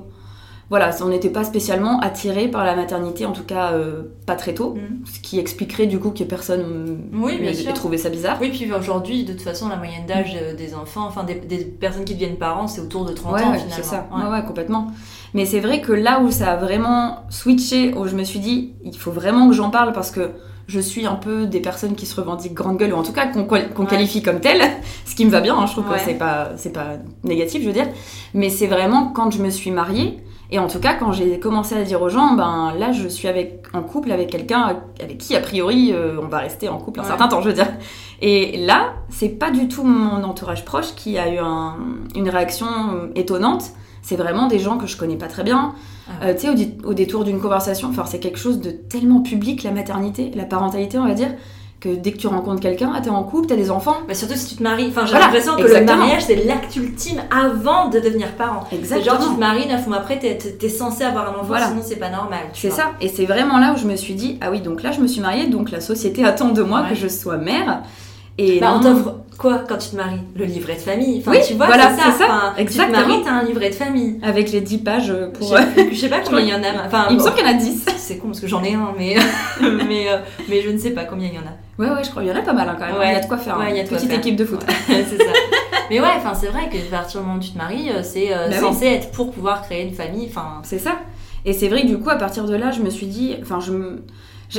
Voilà, 0.74 0.90
on 1.04 1.10
n'était 1.10 1.30
pas 1.30 1.44
spécialement 1.44 2.00
attiré 2.00 2.48
par 2.48 2.66
la 2.66 2.76
maternité, 2.76 3.28
en 3.28 3.32
tout 3.32 3.44
cas 3.44 3.74
euh, 3.74 4.02
pas 4.26 4.36
très 4.36 4.56
tôt. 4.56 4.74
Mhm. 4.74 5.06
Ce 5.06 5.20
qui 5.20 5.38
expliquerait 5.38 5.86
du 5.86 6.00
coup 6.00 6.10
que 6.10 6.24
personne 6.24 6.98
Oui, 7.14 7.34
ait- 7.44 7.70
ait 7.70 7.74
trouvé 7.74 8.00
ça 8.00 8.10
bizarre. 8.10 8.40
Oui, 8.42 8.50
puis 8.50 8.74
aujourd'hui, 8.74 9.24
de 9.24 9.34
toute 9.34 9.44
façon, 9.44 9.70
la 9.70 9.76
moyenne 9.76 10.08
d'âge 10.08 10.36
euh, 10.36 10.56
des 10.56 10.74
enfants, 10.74 11.06
enfin 11.08 11.24
des, 11.26 11.36
des 11.36 11.58
personnes 11.64 12.06
qui 12.06 12.16
deviennent 12.16 12.38
parents, 12.38 12.66
c'est 12.68 12.82
autour 12.82 13.06
de 13.06 13.14
30 13.14 13.34
Ouais, 13.36 13.44
ans 13.44 13.52
ouais, 13.52 13.58
finalement. 13.60 13.76
c'est 13.76 13.84
ça. 13.84 14.08
Ouais. 14.12 14.44
Complètement. 14.48 14.88
Mais 15.36 15.46
c'est 15.46 15.60
vrai 15.60 15.80
que 15.80 15.92
là 15.92 16.22
où 16.22 16.32
ça 16.32 16.54
a 16.54 16.56
vraiment 16.56 17.18
switché, 17.30 17.94
où 17.96 18.08
je 18.08 18.16
me 18.16 18.24
suis 18.24 18.40
dit, 18.40 18.74
il 18.84 18.98
faut 18.98 19.12
vraiment 19.12 19.48
que 19.50 19.54
j'en 19.54 19.70
parle 19.70 19.94
parce 19.94 20.10
que 20.10 20.32
je 20.66 20.80
suis 20.80 21.06
un 21.06 21.16
peu 21.16 21.46
des 21.46 21.60
personnes 21.60 21.94
qui 21.94 22.08
se 22.08 22.16
revendiquent 22.20 22.56
grande 22.56 22.78
gueule, 22.78 22.94
ou 22.96 22.98
en 22.98 23.04
tout 23.04 23.14
cas 23.14 23.28
qu'on 23.28 23.48
Ouais. 23.48 23.70
qualifie 23.88 24.24
comme 24.24 24.40
telles, 24.40 24.64
ce 25.06 25.14
qui 25.14 25.24
me 25.26 25.30
va 25.30 25.40
bien, 25.42 25.56
hein, 25.56 25.68
je 25.68 25.74
trouve 25.74 25.88
Ouais. 25.88 25.98
que 25.98 26.04
c'est 26.04 26.16
pas, 26.16 26.50
c'est 26.56 26.74
pas 26.74 26.94
négatif, 27.24 27.62
je 27.62 27.68
veux 27.68 27.74
dire. 27.74 27.90
Mais 28.34 28.50
c'est 28.50 28.66
vraiment 28.68 29.10
quand 29.14 29.30
je 29.30 29.40
me 29.44 29.52
suis 29.52 29.70
mariée, 29.70 30.18
Et 30.54 30.60
en 30.60 30.68
tout 30.68 30.80
cas, 30.80 30.94
quand 30.94 31.12
j'ai 31.12 31.40
commencé 31.40 31.76
à 31.76 31.82
dire 31.82 32.00
aux 32.04 32.10
gens, 32.10 32.36
ben 32.36 32.76
là, 32.78 32.92
je 32.92 33.08
suis 33.08 33.28
avec, 33.28 33.66
en 33.74 33.82
couple 33.82 34.12
avec 34.12 34.30
quelqu'un 34.30 34.84
avec 35.02 35.18
qui, 35.18 35.36
a 35.36 35.40
priori, 35.40 35.92
euh, 35.92 36.20
on 36.22 36.28
va 36.28 36.38
rester 36.38 36.70
en 36.70 36.78
couple 36.78 37.00
un 37.00 37.04
certain 37.04 37.28
temps, 37.28 37.42
je 37.42 37.48
veux 37.48 37.56
dire. 37.56 37.74
Et 38.22 38.64
là, 38.64 38.94
c'est 39.10 39.30
pas 39.30 39.50
du 39.50 39.68
tout 39.68 39.84
mon 39.84 40.24
entourage 40.24 40.64
proche 40.64 40.94
qui 40.96 41.18
a 41.18 41.34
eu 41.34 41.40
une 42.16 42.30
réaction 42.30 42.68
étonnante. 43.16 43.72
C'est 44.04 44.16
vraiment 44.16 44.46
des 44.46 44.60
gens 44.60 44.78
que 44.78 44.86
je 44.86 44.96
connais 44.96 45.16
pas 45.16 45.28
très 45.28 45.44
bien. 45.44 45.74
Ah 46.08 46.26
euh, 46.26 46.34
tu 46.36 46.42
sais, 46.42 46.76
au, 46.84 46.94
détour 46.94 47.24
d'une 47.24 47.40
conversation, 47.40 47.90
enfin, 47.90 48.06
c'est 48.06 48.20
quelque 48.20 48.38
chose 48.38 48.62
de 48.62 48.70
tellement 48.70 49.22
public, 49.22 49.64
la 49.64 49.72
maternité, 49.72 50.32
la 50.36 50.46
parentalité, 50.46 51.00
on 51.00 51.08
va 51.08 51.16
dire 51.16 51.32
que 51.84 51.90
dès 51.90 52.14
que 52.14 52.18
tu 52.18 52.28
rencontres 52.28 52.62
quelqu'un, 52.62 52.94
ah, 52.96 53.02
t'es 53.02 53.10
en 53.10 53.24
couple, 53.24 53.48
t'as 53.48 53.58
des 53.58 53.70
enfants. 53.70 53.98
Mais 54.08 54.14
surtout 54.14 54.36
si 54.36 54.48
tu 54.48 54.56
te 54.56 54.64
maries. 54.64 54.88
Enfin, 54.88 55.06
j'ai 55.06 55.20
l'impression 55.20 55.58
que 55.58 55.64
le 55.64 55.84
mariage, 55.84 56.24
c'est 56.24 56.46
l'acte 56.46 56.74
ultime 56.78 57.22
avant 57.30 57.90
de 57.90 58.00
devenir 58.00 58.32
parent. 58.38 58.66
Exactement. 58.72 59.18
Genre, 59.18 59.28
tu 59.28 59.36
te 59.36 59.40
maries, 59.40 59.68
neuf 59.68 59.86
mois 59.88 59.98
après, 59.98 60.18
t'es 60.18 60.38
es, 60.62 60.70
censé 60.70 61.04
avoir 61.04 61.36
un 61.36 61.42
enfant, 61.42 61.56
sinon 61.68 61.82
c'est 61.84 61.98
pas 61.98 62.10
normal. 62.10 62.40
C'est 62.54 62.70
ça. 62.70 62.94
Et 63.02 63.10
c'est 63.10 63.26
vraiment 63.26 63.60
là 63.60 63.74
où 63.74 63.78
je 63.78 63.86
me 63.86 63.98
suis 63.98 64.14
dit, 64.14 64.38
ah 64.40 64.50
oui, 64.50 64.62
donc 64.62 64.82
là, 64.82 64.94
je 64.94 65.02
me 65.02 65.08
suis 65.08 65.20
mariée, 65.20 65.48
donc 65.48 65.72
la 65.72 65.82
société 65.82 66.24
attend 66.24 66.50
de 66.50 66.64
moi 66.64 66.86
que 66.90 66.96
je 66.96 67.10
sois 67.10 67.38
mère. 67.38 67.84
Et 68.38 68.60
bah, 68.60 68.74
on 68.76 68.80
t'offre 68.80 69.16
quoi 69.38 69.64
quand 69.68 69.78
tu 69.78 69.90
te 69.90 69.96
maries? 69.96 70.22
Le 70.36 70.46
livret 70.46 70.76
de 70.76 70.80
famille. 70.80 71.20
Enfin, 71.20 71.32
oui, 71.32 71.38
tu 71.46 71.54
vois, 71.54 71.68
voilà, 71.68 71.92
c'est 71.96 72.24
ça. 72.24 72.54
Exactement. 72.58 72.98
Tu 72.98 73.04
te 73.04 73.10
maries, 73.10 73.24
t'as 73.24 73.32
un 73.32 73.44
livret 73.44 73.70
de 73.70 73.76
famille. 73.76 74.20
Avec 74.24 74.52
les 74.52 74.62
10 74.62 74.78
pages 74.80 75.14
pour. 75.34 75.56
Je 75.92 75.96
sais 75.96 76.10
pas 76.10 76.20
combien 76.26 76.42
il 76.42 76.50
y 76.50 76.54
en 76.54 76.64
a. 76.64 76.86
Enfin, 76.86 77.08
il 77.10 77.18
me 77.18 77.22
semble 77.22 77.36
qu'il 77.36 77.46
y 77.46 77.50
en 77.50 77.52
a 77.52 77.56
10. 77.56 77.86
C'est 77.98 78.18
con 78.18 78.28
parce 78.28 78.40
que 78.42 78.48
j'en 78.48 78.64
ai 78.64 78.74
un, 78.74 78.94
mais, 78.98 79.16
mais, 79.62 80.10
euh, 80.10 80.18
mais 80.50 80.62
je 80.62 80.70
ne 80.70 80.78
sais 80.78 80.92
pas 80.92 81.06
combien 81.06 81.28
il 81.28 81.36
y 81.36 81.38
en 81.38 81.42
a. 81.42 81.54
Ouais, 81.78 81.96
ouais, 81.96 82.04
je 82.04 82.10
crois 82.10 82.22
qu'il 82.22 82.32
y 82.32 82.36
en 82.36 82.40
a 82.40 82.44
pas 82.44 82.54
mal 82.54 82.68
hein, 82.70 82.76
quand 82.78 82.86
même. 82.86 82.96
Il 83.02 83.12
y 83.12 83.16
a 83.16 83.20
de 83.20 83.26
quoi 83.26 83.38
faire. 83.38 83.58
Ouais, 83.58 83.72
il 83.72 83.78
y 83.78 83.80
a 83.80 83.84
de 83.84 83.90
Petite 83.90 84.12
équipe 84.12 84.36
de 84.36 84.46
foot. 84.46 84.60
c'est 84.88 85.18
ça. 85.18 85.32
mais 85.90 86.00
ouais, 86.00 86.08
enfin, 86.18 86.34
c'est 86.34 86.48
vrai 86.48 86.70
que 86.70 86.78
à 86.94 87.00
partir 87.00 87.22
du 87.22 87.26
moment 87.28 87.40
où 87.40 87.44
tu 87.44 87.52
te 87.52 87.58
maries, 87.58 87.90
euh, 87.90 88.04
c'est 88.04 88.34
euh, 88.34 88.50
bah 88.50 88.60
censé 88.60 88.86
être 88.88 89.12
pour 89.12 89.32
pouvoir 89.32 89.64
créer 89.64 89.84
une 89.84 89.94
famille. 89.94 90.28
Enfin, 90.30 90.62
c'est 90.64 90.80
ça. 90.80 91.00
Et 91.46 91.54
c'est 91.54 91.68
vrai 91.68 91.82
que 91.82 91.88
du 91.88 91.98
coup, 91.98 92.10
à 92.10 92.16
partir 92.16 92.46
de 92.46 92.56
là, 92.56 92.72
je 92.72 92.82
me 92.82 92.90
suis 92.90 93.08
dit, 93.08 93.36
enfin, 93.42 93.60
je 93.60 93.72
me 93.72 94.04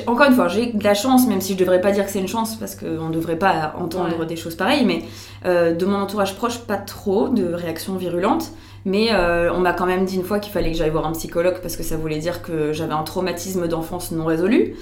encore 0.07 0.27
une 0.27 0.35
fois, 0.35 0.49
j'ai 0.49 0.67
de 0.67 0.85
la 0.85 0.95
chance, 0.95 1.27
même 1.27 1.41
si 1.41 1.53
je 1.55 1.59
devrais 1.59 1.81
pas 1.81 1.93
dire 1.93 2.05
que 2.05 2.11
c'est 2.11 2.19
une 2.19 2.29
chance, 2.29 2.57
parce 2.57 2.75
qu'on 2.75 3.09
ne 3.09 3.13
devrait 3.13 3.39
pas 3.39 3.75
entendre 3.79 4.25
des 4.25 4.37
choses 4.37 4.55
pareilles, 4.55 4.85
mais 4.85 5.03
euh, 5.47 5.75
de 5.75 5.87
mon 5.87 5.97
entourage 5.97 6.35
proche, 6.37 6.59
pas 6.61 6.77
trop 6.77 7.29
de 7.29 7.53
réactions 7.53 7.97
virulentes. 7.97 8.53
Mais 8.85 9.09
euh, 9.13 9.51
on 9.55 9.61
m'a 9.61 9.73
quand 9.73 9.87
même 9.87 10.05
dit 10.05 10.17
une 10.17 10.25
fois 10.25 10.39
qu'il 10.39 10.53
fallait 10.53 10.71
que 10.71 10.77
j'aille 10.77 10.91
voir 10.91 11.07
un 11.07 11.13
psychologue 11.13 11.59
parce 11.63 11.77
que 11.77 11.83
ça 11.83 11.97
voulait 11.97 12.19
dire 12.19 12.43
que 12.43 12.73
j'avais 12.73 12.93
un 12.93 13.03
traumatisme 13.03 13.67
d'enfance 13.67 14.13
non 14.13 14.27
résolu. 14.27 14.75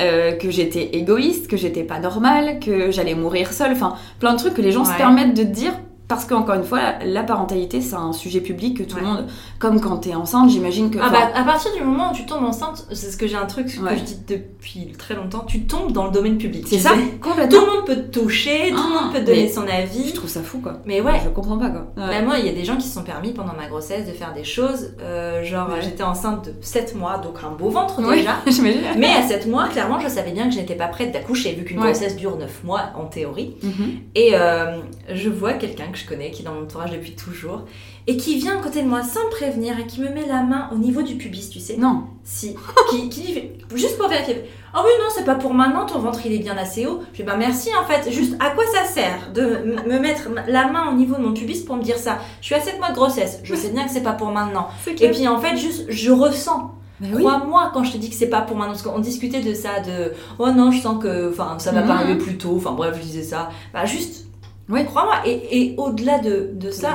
Euh, 0.00 0.30
que 0.36 0.48
j'étais 0.48 0.90
égoïste, 0.92 1.48
que 1.48 1.56
j'étais 1.56 1.82
pas 1.82 1.98
normale, 1.98 2.60
que 2.60 2.92
j'allais 2.92 3.16
mourir 3.16 3.52
seule, 3.52 3.72
enfin 3.72 3.96
plein 4.20 4.34
de 4.34 4.38
trucs 4.38 4.54
que 4.54 4.62
les 4.62 4.70
gens 4.70 4.84
se 4.84 4.96
permettent 4.96 5.34
de 5.34 5.42
dire 5.42 5.72
parce 6.08 6.24
qu'encore 6.24 6.54
une 6.54 6.64
fois, 6.64 6.94
la 7.04 7.22
parentalité, 7.22 7.82
c'est 7.82 7.94
un 7.94 8.14
sujet 8.14 8.40
public 8.40 8.78
que 8.78 8.82
tout 8.82 8.96
le 8.96 9.02
monde, 9.02 9.26
comme 9.58 9.78
quand 9.78 9.98
t'es 9.98 10.14
enceinte, 10.14 10.48
j'imagine 10.48 10.90
que. 10.90 10.98
Ah 11.00 11.10
bah, 11.10 11.30
à 11.34 11.44
partir 11.44 11.70
du 11.74 11.84
moment 11.84 12.10
où 12.10 12.14
tu 12.14 12.24
tombes 12.24 12.44
enceinte, 12.44 12.86
c'est 12.92 13.10
ce 13.10 13.18
que 13.18 13.26
j'ai 13.26 13.36
un 13.36 13.44
truc 13.44 13.66
que 13.66 13.72
je 13.72 14.02
dis 14.02 14.18
depuis 14.26 14.92
très 14.96 15.14
longtemps, 15.14 15.44
tu 15.46 15.66
tombes 15.66 15.92
dans 15.92 16.06
le 16.06 16.10
domaine 16.10 16.38
public. 16.38 16.64
C'est 16.66 16.78
ça 16.78 16.92
Complètement. 17.20 17.58
Tout 17.58 17.66
le 17.66 17.72
monde 17.72 17.84
peut 17.84 17.96
te 17.96 18.18
toucher, 18.20 18.70
tout 18.70 18.82
le 18.82 18.94
monde 19.02 19.12
peut 19.12 19.20
te 19.20 19.26
donner 19.26 19.50
son 19.50 19.66
avis. 19.66 20.08
Je 20.08 20.14
trouve 20.14 20.30
ça 20.30 20.42
fou 20.42 20.60
quoi. 20.60 20.78
Mais 20.86 21.02
ouais. 21.02 21.20
Je 21.22 21.28
comprends 21.28 21.58
pas 21.58 21.68
quoi. 21.68 21.92
Bah, 21.96 22.22
moi, 22.22 22.38
il 22.38 22.46
y 22.46 22.48
a 22.48 22.54
des 22.54 22.64
gens 22.64 22.76
qui 22.76 22.86
se 22.86 22.94
sont 22.94 23.04
permis 23.04 23.32
pendant 23.32 23.52
ma 23.54 23.66
grossesse 23.66 24.06
de 24.06 24.12
faire 24.12 24.32
des 24.32 24.44
choses, 24.44 24.94
euh, 25.02 25.42
genre 25.44 25.68
j'étais 25.82 26.04
enceinte 26.04 26.46
de 26.46 26.54
7 26.62 26.94
mois, 26.94 27.18
donc 27.18 27.36
un 27.44 27.50
beau 27.50 27.68
ventre 27.68 28.00
déjà. 28.00 28.36
Mais 28.96 29.08
à 29.08 29.28
7 29.28 29.46
mois, 29.46 29.68
clairement, 29.68 30.00
je 30.00 30.08
savais 30.08 30.32
bien 30.32 30.48
que 30.48 30.54
je 30.54 30.58
n'étais 30.58 30.74
pas 30.74 30.88
prête 30.88 31.12
d'accoucher, 31.12 31.52
vu 31.52 31.64
qu'une 31.64 31.80
grossesse 31.80 32.16
dure 32.16 32.38
9 32.38 32.64
mois 32.64 32.92
en 32.94 33.04
théorie. 33.04 33.56
Mhm. 33.62 34.00
Et 34.14 34.30
euh, 34.32 34.78
je 35.12 35.28
vois 35.28 35.52
quelqu'un 35.52 35.86
que 35.92 35.97
je 35.98 36.06
connais 36.06 36.30
qui 36.30 36.42
est 36.42 36.44
dans 36.44 36.54
mon 36.54 36.62
depuis 36.62 37.12
toujours, 37.12 37.64
et 38.06 38.16
qui 38.16 38.38
vient 38.38 38.58
à 38.58 38.62
côté 38.62 38.82
de 38.82 38.88
moi 38.88 39.02
sans 39.02 39.28
prévenir 39.30 39.78
et 39.78 39.86
qui 39.86 40.00
me 40.00 40.08
met 40.08 40.26
la 40.26 40.42
main 40.42 40.70
au 40.72 40.76
niveau 40.76 41.02
du 41.02 41.16
pubis, 41.16 41.50
tu 41.50 41.60
sais. 41.60 41.76
Non. 41.76 42.04
Si. 42.24 42.54
qui, 42.90 43.08
qui 43.08 43.20
dit, 43.20 43.42
juste 43.74 43.98
pour 43.98 44.08
vérifier. 44.08 44.44
Ah 44.72 44.80
oh 44.80 44.86
oui, 44.86 44.92
non, 45.00 45.08
c'est 45.14 45.24
pas 45.24 45.34
pour 45.34 45.54
maintenant, 45.54 45.86
ton 45.86 45.98
ventre 45.98 46.20
il 46.24 46.32
est 46.32 46.38
bien 46.38 46.56
assez 46.56 46.86
haut. 46.86 47.00
Je 47.12 47.18
dis, 47.18 47.22
bah 47.22 47.36
merci 47.36 47.70
en 47.74 47.84
fait, 47.84 48.10
juste 48.10 48.34
à 48.40 48.50
quoi 48.50 48.64
ça 48.72 48.84
sert 48.84 49.32
de 49.34 49.42
me 49.86 49.98
mettre 49.98 50.28
la 50.46 50.70
main 50.70 50.90
au 50.90 50.94
niveau 50.94 51.16
de 51.16 51.22
mon 51.22 51.34
pubis 51.34 51.60
pour 51.60 51.76
me 51.76 51.82
dire 51.82 51.98
ça? 51.98 52.18
Je 52.40 52.46
suis 52.46 52.54
à 52.54 52.60
7 52.60 52.78
mois 52.78 52.90
de 52.90 52.94
grossesse, 52.94 53.40
je 53.44 53.54
sais 53.54 53.70
bien 53.70 53.84
que 53.84 53.90
c'est 53.90 54.02
pas 54.02 54.12
pour 54.12 54.28
maintenant. 54.28 54.68
Et 54.86 55.10
puis 55.10 55.26
en 55.28 55.40
fait, 55.40 55.56
juste, 55.56 55.86
je 55.88 56.10
ressens. 56.10 56.74
Crois-moi 57.16 57.70
quand 57.72 57.84
je 57.84 57.92
te 57.92 57.96
dis 57.96 58.10
que 58.10 58.16
c'est 58.16 58.28
pas 58.28 58.40
pour 58.40 58.56
maintenant, 58.56 58.72
parce 58.72 58.82
qu'on 58.82 58.98
discutait 58.98 59.40
de 59.40 59.54
ça, 59.54 59.80
de 59.80 60.12
oh 60.38 60.50
non, 60.50 60.70
je 60.70 60.80
sens 60.80 61.02
que 61.02 61.30
enfin 61.30 61.56
ça 61.58 61.70
va 61.70 61.82
pas 61.82 61.94
mhm. 61.94 62.00
arriver 62.00 62.18
plus 62.18 62.38
tôt, 62.38 62.54
enfin 62.56 62.72
bref, 62.72 62.96
je 62.98 63.02
disais 63.02 63.22
ça. 63.22 63.50
Bah 63.72 63.84
juste 63.84 64.27
oui. 64.68 64.84
Crois-moi. 64.84 65.16
Et, 65.26 65.60
et 65.60 65.74
au-delà 65.76 66.18
de, 66.18 66.50
de 66.52 66.70
ça, 66.70 66.90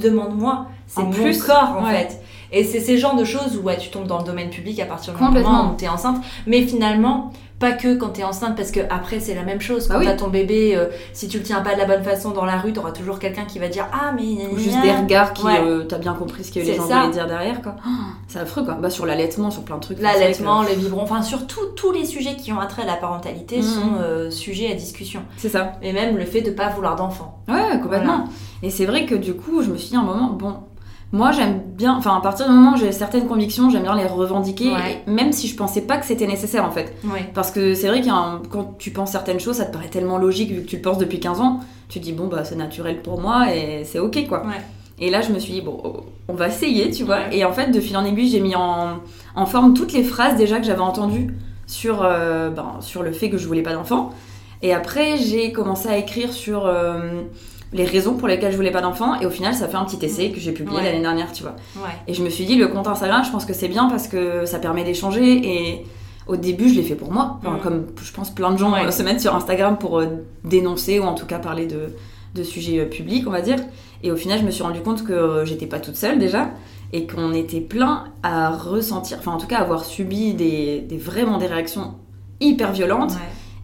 demande-moi. 0.00 0.66
C'est 0.86 1.02
mon 1.02 1.10
plus, 1.10 1.42
corps, 1.42 1.76
en 1.78 1.86
fait. 1.86 2.22
Et 2.52 2.62
c'est 2.62 2.80
ces 2.80 2.96
genres 2.96 3.16
de 3.16 3.24
choses 3.24 3.56
où 3.56 3.62
ouais, 3.62 3.76
tu 3.76 3.90
tombes 3.90 4.06
dans 4.06 4.18
le 4.18 4.24
domaine 4.24 4.50
public 4.50 4.78
à 4.78 4.86
partir 4.86 5.14
du 5.14 5.22
moment 5.22 5.72
où 5.72 5.76
tu 5.76 5.84
es 5.84 5.88
enceinte. 5.88 6.22
Mais 6.46 6.62
finalement, 6.62 7.32
pas 7.58 7.72
que 7.72 7.96
quand 7.96 8.10
t'es 8.10 8.24
enceinte, 8.24 8.54
parce 8.54 8.70
que 8.70 8.80
après 8.90 9.18
c'est 9.18 9.34
la 9.34 9.42
même 9.42 9.60
chose. 9.60 9.88
Bah 9.88 9.96
quand 9.98 10.04
t'as 10.04 10.14
ton 10.14 10.28
bébé, 10.28 10.76
euh, 10.76 10.86
si 11.14 11.26
tu 11.26 11.38
le 11.38 11.42
tiens 11.42 11.62
pas 11.62 11.74
de 11.74 11.78
la 11.78 11.86
bonne 11.86 12.02
façon 12.02 12.32
dans 12.32 12.44
la 12.44 12.58
rue, 12.58 12.72
t'auras 12.72 12.92
toujours 12.92 13.18
quelqu'un 13.18 13.44
qui 13.44 13.58
va 13.58 13.68
dire 13.68 13.86
Ah, 13.92 14.12
mais. 14.14 14.46
Ou 14.52 14.58
juste 14.58 14.80
des 14.82 14.92
regards 14.92 15.32
qui. 15.32 15.46
Euh, 15.46 15.84
t'as 15.84 15.98
bien 15.98 16.12
compris 16.12 16.44
ce 16.44 16.52
que 16.52 16.58
les 16.58 16.74
gens 16.74 16.84
voulaient 16.84 17.10
dire 17.10 17.26
derrière, 17.26 17.62
quoi. 17.62 17.76
c'est 18.28 18.40
affreux, 18.40 18.64
quoi. 18.64 18.74
Bah, 18.74 18.90
sur 18.90 19.06
l'allaitement, 19.06 19.50
sur 19.50 19.62
plein 19.62 19.76
de 19.76 19.80
trucs. 19.80 20.00
L'allaitement, 20.00 20.62
le 20.62 20.74
biberon, 20.74 21.02
enfin, 21.02 21.22
surtout 21.22 21.64
tous 21.76 21.92
les 21.92 22.04
sujets 22.04 22.36
qui 22.36 22.52
ont 22.52 22.60
attrait 22.60 22.82
à 22.82 22.86
la 22.86 22.96
parentalité 22.96 23.58
mhm. 23.58 23.62
sont 23.62 23.92
euh, 24.00 24.30
sujets 24.30 24.70
à 24.70 24.74
discussion. 24.74 25.22
C'est 25.38 25.48
ça. 25.48 25.72
Et 25.82 25.92
même 25.92 26.16
le 26.16 26.24
fait 26.24 26.42
de 26.42 26.50
pas 26.50 26.68
vouloir 26.68 26.96
d'enfant. 26.96 27.42
Ouais, 27.48 27.80
complètement. 27.82 28.24
Et 28.62 28.70
c'est 28.70 28.86
vrai 28.86 29.06
que 29.06 29.14
du 29.14 29.34
coup, 29.34 29.62
je 29.62 29.70
me 29.70 29.76
suis 29.76 29.90
dit 29.90 29.96
un 29.96 30.02
moment, 30.02 30.30
bon, 30.30 30.56
moi 31.12 31.30
j'aime 31.30 31.60
bien, 31.60 31.96
enfin 31.96 32.16
à 32.16 32.20
partir 32.20 32.46
du 32.46 32.52
moment 32.52 32.74
où 32.74 32.76
j'ai 32.76 32.90
certaines 32.90 33.26
convictions, 33.26 33.70
j'aime 33.70 33.82
bien 33.82 33.94
les 33.94 34.06
revendiquer, 34.06 34.72
même 35.06 35.32
si 35.32 35.46
je 35.46 35.56
pensais 35.56 35.82
pas 35.82 35.98
que 35.98 36.06
c'était 36.06 36.26
nécessaire 36.26 36.64
en 36.64 36.70
fait. 36.70 36.94
Parce 37.34 37.50
que 37.50 37.74
c'est 37.74 37.88
vrai 37.88 38.00
que 38.00 38.06
quand 38.48 38.76
tu 38.78 38.90
penses 38.90 39.12
certaines 39.12 39.40
choses, 39.40 39.56
ça 39.56 39.66
te 39.66 39.72
paraît 39.72 39.88
tellement 39.88 40.18
logique 40.18 40.50
vu 40.50 40.62
que 40.62 40.66
tu 40.66 40.76
le 40.76 40.82
penses 40.82 40.98
depuis 40.98 41.20
15 41.20 41.40
ans, 41.40 41.60
tu 41.88 42.00
te 42.00 42.04
dis 42.04 42.12
bon 42.12 42.26
bah 42.26 42.44
c'est 42.44 42.56
naturel 42.56 43.02
pour 43.02 43.20
moi 43.20 43.54
et 43.54 43.84
c'est 43.84 44.00
ok 44.00 44.26
quoi. 44.28 44.42
Et 44.98 45.10
là 45.10 45.20
je 45.20 45.32
me 45.32 45.38
suis 45.38 45.52
dit 45.52 45.60
bon 45.60 45.80
on 46.28 46.34
va 46.34 46.48
essayer 46.48 46.90
tu 46.90 47.04
vois. 47.04 47.32
Et 47.32 47.44
en 47.44 47.52
fait 47.52 47.70
de 47.70 47.80
fil 47.80 47.96
en 47.96 48.04
aiguille 48.04 48.28
j'ai 48.28 48.40
mis 48.40 48.56
en, 48.56 48.98
en, 49.36 49.46
forme 49.46 49.74
toutes 49.74 49.92
les 49.92 50.02
phrases 50.02 50.36
déjà 50.36 50.58
que 50.58 50.66
j'avais 50.66 50.80
entendues 50.80 51.34
sur, 51.66 52.02
euh, 52.02 52.50
ben, 52.50 52.76
sur 52.80 53.02
le 53.02 53.12
fait 53.12 53.30
que 53.30 53.38
je 53.38 53.46
voulais 53.46 53.62
pas 53.62 53.74
d'enfant. 53.74 54.10
Et 54.62 54.74
après 54.74 55.18
j'ai 55.18 55.52
commencé 55.52 55.88
à 55.88 55.96
écrire 55.96 56.32
sur... 56.32 56.66
Euh, 56.66 57.22
les 57.72 57.84
raisons 57.84 58.14
pour 58.14 58.28
lesquelles 58.28 58.52
je 58.52 58.56
voulais 58.56 58.70
pas 58.70 58.80
d'enfant 58.80 59.20
et 59.20 59.26
au 59.26 59.30
final 59.30 59.54
ça 59.54 59.68
fait 59.68 59.76
un 59.76 59.84
petit 59.84 60.04
essai 60.04 60.30
que 60.30 60.40
j'ai 60.40 60.52
publié 60.52 60.82
l'année 60.82 61.00
dernière 61.00 61.32
tu 61.32 61.42
vois. 61.42 61.56
Et 62.06 62.14
je 62.14 62.22
me 62.22 62.28
suis 62.28 62.44
dit 62.44 62.56
le 62.56 62.68
compte 62.68 62.86
Instagram 62.86 63.22
je 63.24 63.30
pense 63.30 63.44
que 63.44 63.52
c'est 63.52 63.68
bien 63.68 63.88
parce 63.88 64.08
que 64.08 64.46
ça 64.46 64.58
permet 64.58 64.84
d'échanger 64.84 65.24
et 65.24 65.86
au 66.26 66.36
début 66.36 66.68
je 66.68 66.74
l'ai 66.74 66.82
fait 66.82 66.94
pour 66.94 67.12
moi. 67.12 67.40
Mm. 67.42 67.60
comme 67.62 67.86
je 68.02 68.12
pense 68.12 68.30
plein 68.30 68.52
de 68.52 68.58
gens 68.58 68.74
euh, 68.74 68.90
se 68.90 69.02
mettent 69.02 69.20
sur 69.20 69.34
Instagram 69.34 69.78
pour 69.78 69.98
euh, 69.98 70.06
dénoncer 70.44 70.98
ou 70.98 71.04
en 71.04 71.14
tout 71.14 71.26
cas 71.26 71.38
parler 71.38 71.66
de, 71.66 71.94
de 72.34 72.42
sujets 72.42 72.80
euh, 72.80 72.86
publics 72.86 73.26
on 73.26 73.30
va 73.32 73.40
dire. 73.40 73.58
Et 74.02 74.12
au 74.12 74.16
final 74.16 74.38
je 74.38 74.44
me 74.44 74.50
suis 74.50 74.62
rendu 74.62 74.80
compte 74.80 75.04
que 75.04 75.44
j'étais 75.44 75.66
pas 75.66 75.80
toute 75.80 75.96
seule 75.96 76.18
déjà 76.18 76.50
et 76.92 77.06
qu'on 77.06 77.32
était 77.32 77.60
plein 77.60 78.04
à 78.22 78.50
ressentir 78.50 79.18
enfin 79.18 79.32
en 79.32 79.38
tout 79.38 79.48
cas 79.48 79.58
avoir 79.58 79.84
subi 79.84 80.34
des, 80.34 80.80
des 80.80 80.98
vraiment 80.98 81.38
des 81.38 81.46
réactions 81.46 81.94
hyper 82.40 82.70
violentes 82.70 83.14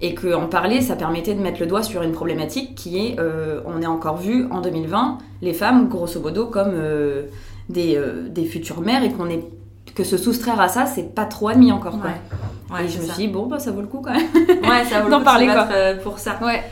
et 0.02 0.14
qu'en 0.14 0.48
parler, 0.48 0.80
ça 0.80 0.96
permettait 0.96 1.34
de 1.34 1.40
mettre 1.40 1.60
le 1.60 1.66
doigt 1.66 1.84
sur 1.84 2.02
une 2.02 2.10
problématique 2.10 2.74
qui 2.74 3.06
est, 3.06 3.20
euh, 3.20 3.60
on 3.64 3.80
est 3.80 3.86
encore 3.86 4.16
vu 4.16 4.46
en 4.50 4.60
2020, 4.60 5.18
les 5.42 5.54
femmes, 5.54 5.88
grosso 5.88 6.20
modo, 6.20 6.46
comme 6.46 6.72
euh, 6.74 7.26
des, 7.68 7.96
euh, 7.96 8.28
des, 8.28 8.44
futures 8.44 8.80
mères, 8.80 9.04
et 9.04 9.12
qu'on 9.12 9.30
est 9.30 9.44
que 9.94 10.02
se 10.02 10.16
soustraire 10.16 10.60
à 10.60 10.66
ça, 10.68 10.86
c'est 10.86 11.14
pas 11.14 11.24
trop 11.24 11.48
admis 11.48 11.70
encore. 11.70 12.00
Quoi. 12.00 12.10
et 12.80 12.88
je 12.88 12.98
me 12.98 13.04
suis 13.04 13.14
dit, 13.14 13.28
bon, 13.28 13.46
bah, 13.46 13.60
ça 13.60 13.70
vaut 13.70 13.80
le 13.80 13.86
coup 13.86 14.02
quand 14.02 14.12
même. 14.12 14.26
Ouais, 14.64 14.84
ça 14.86 15.02
vaut 15.02 15.08
le 15.10 15.18
coup 15.18 15.24
parler, 15.24 15.46
quoi. 15.46 15.68
pour 16.02 16.18
ça. 16.18 16.36
Ouais. 16.42 16.64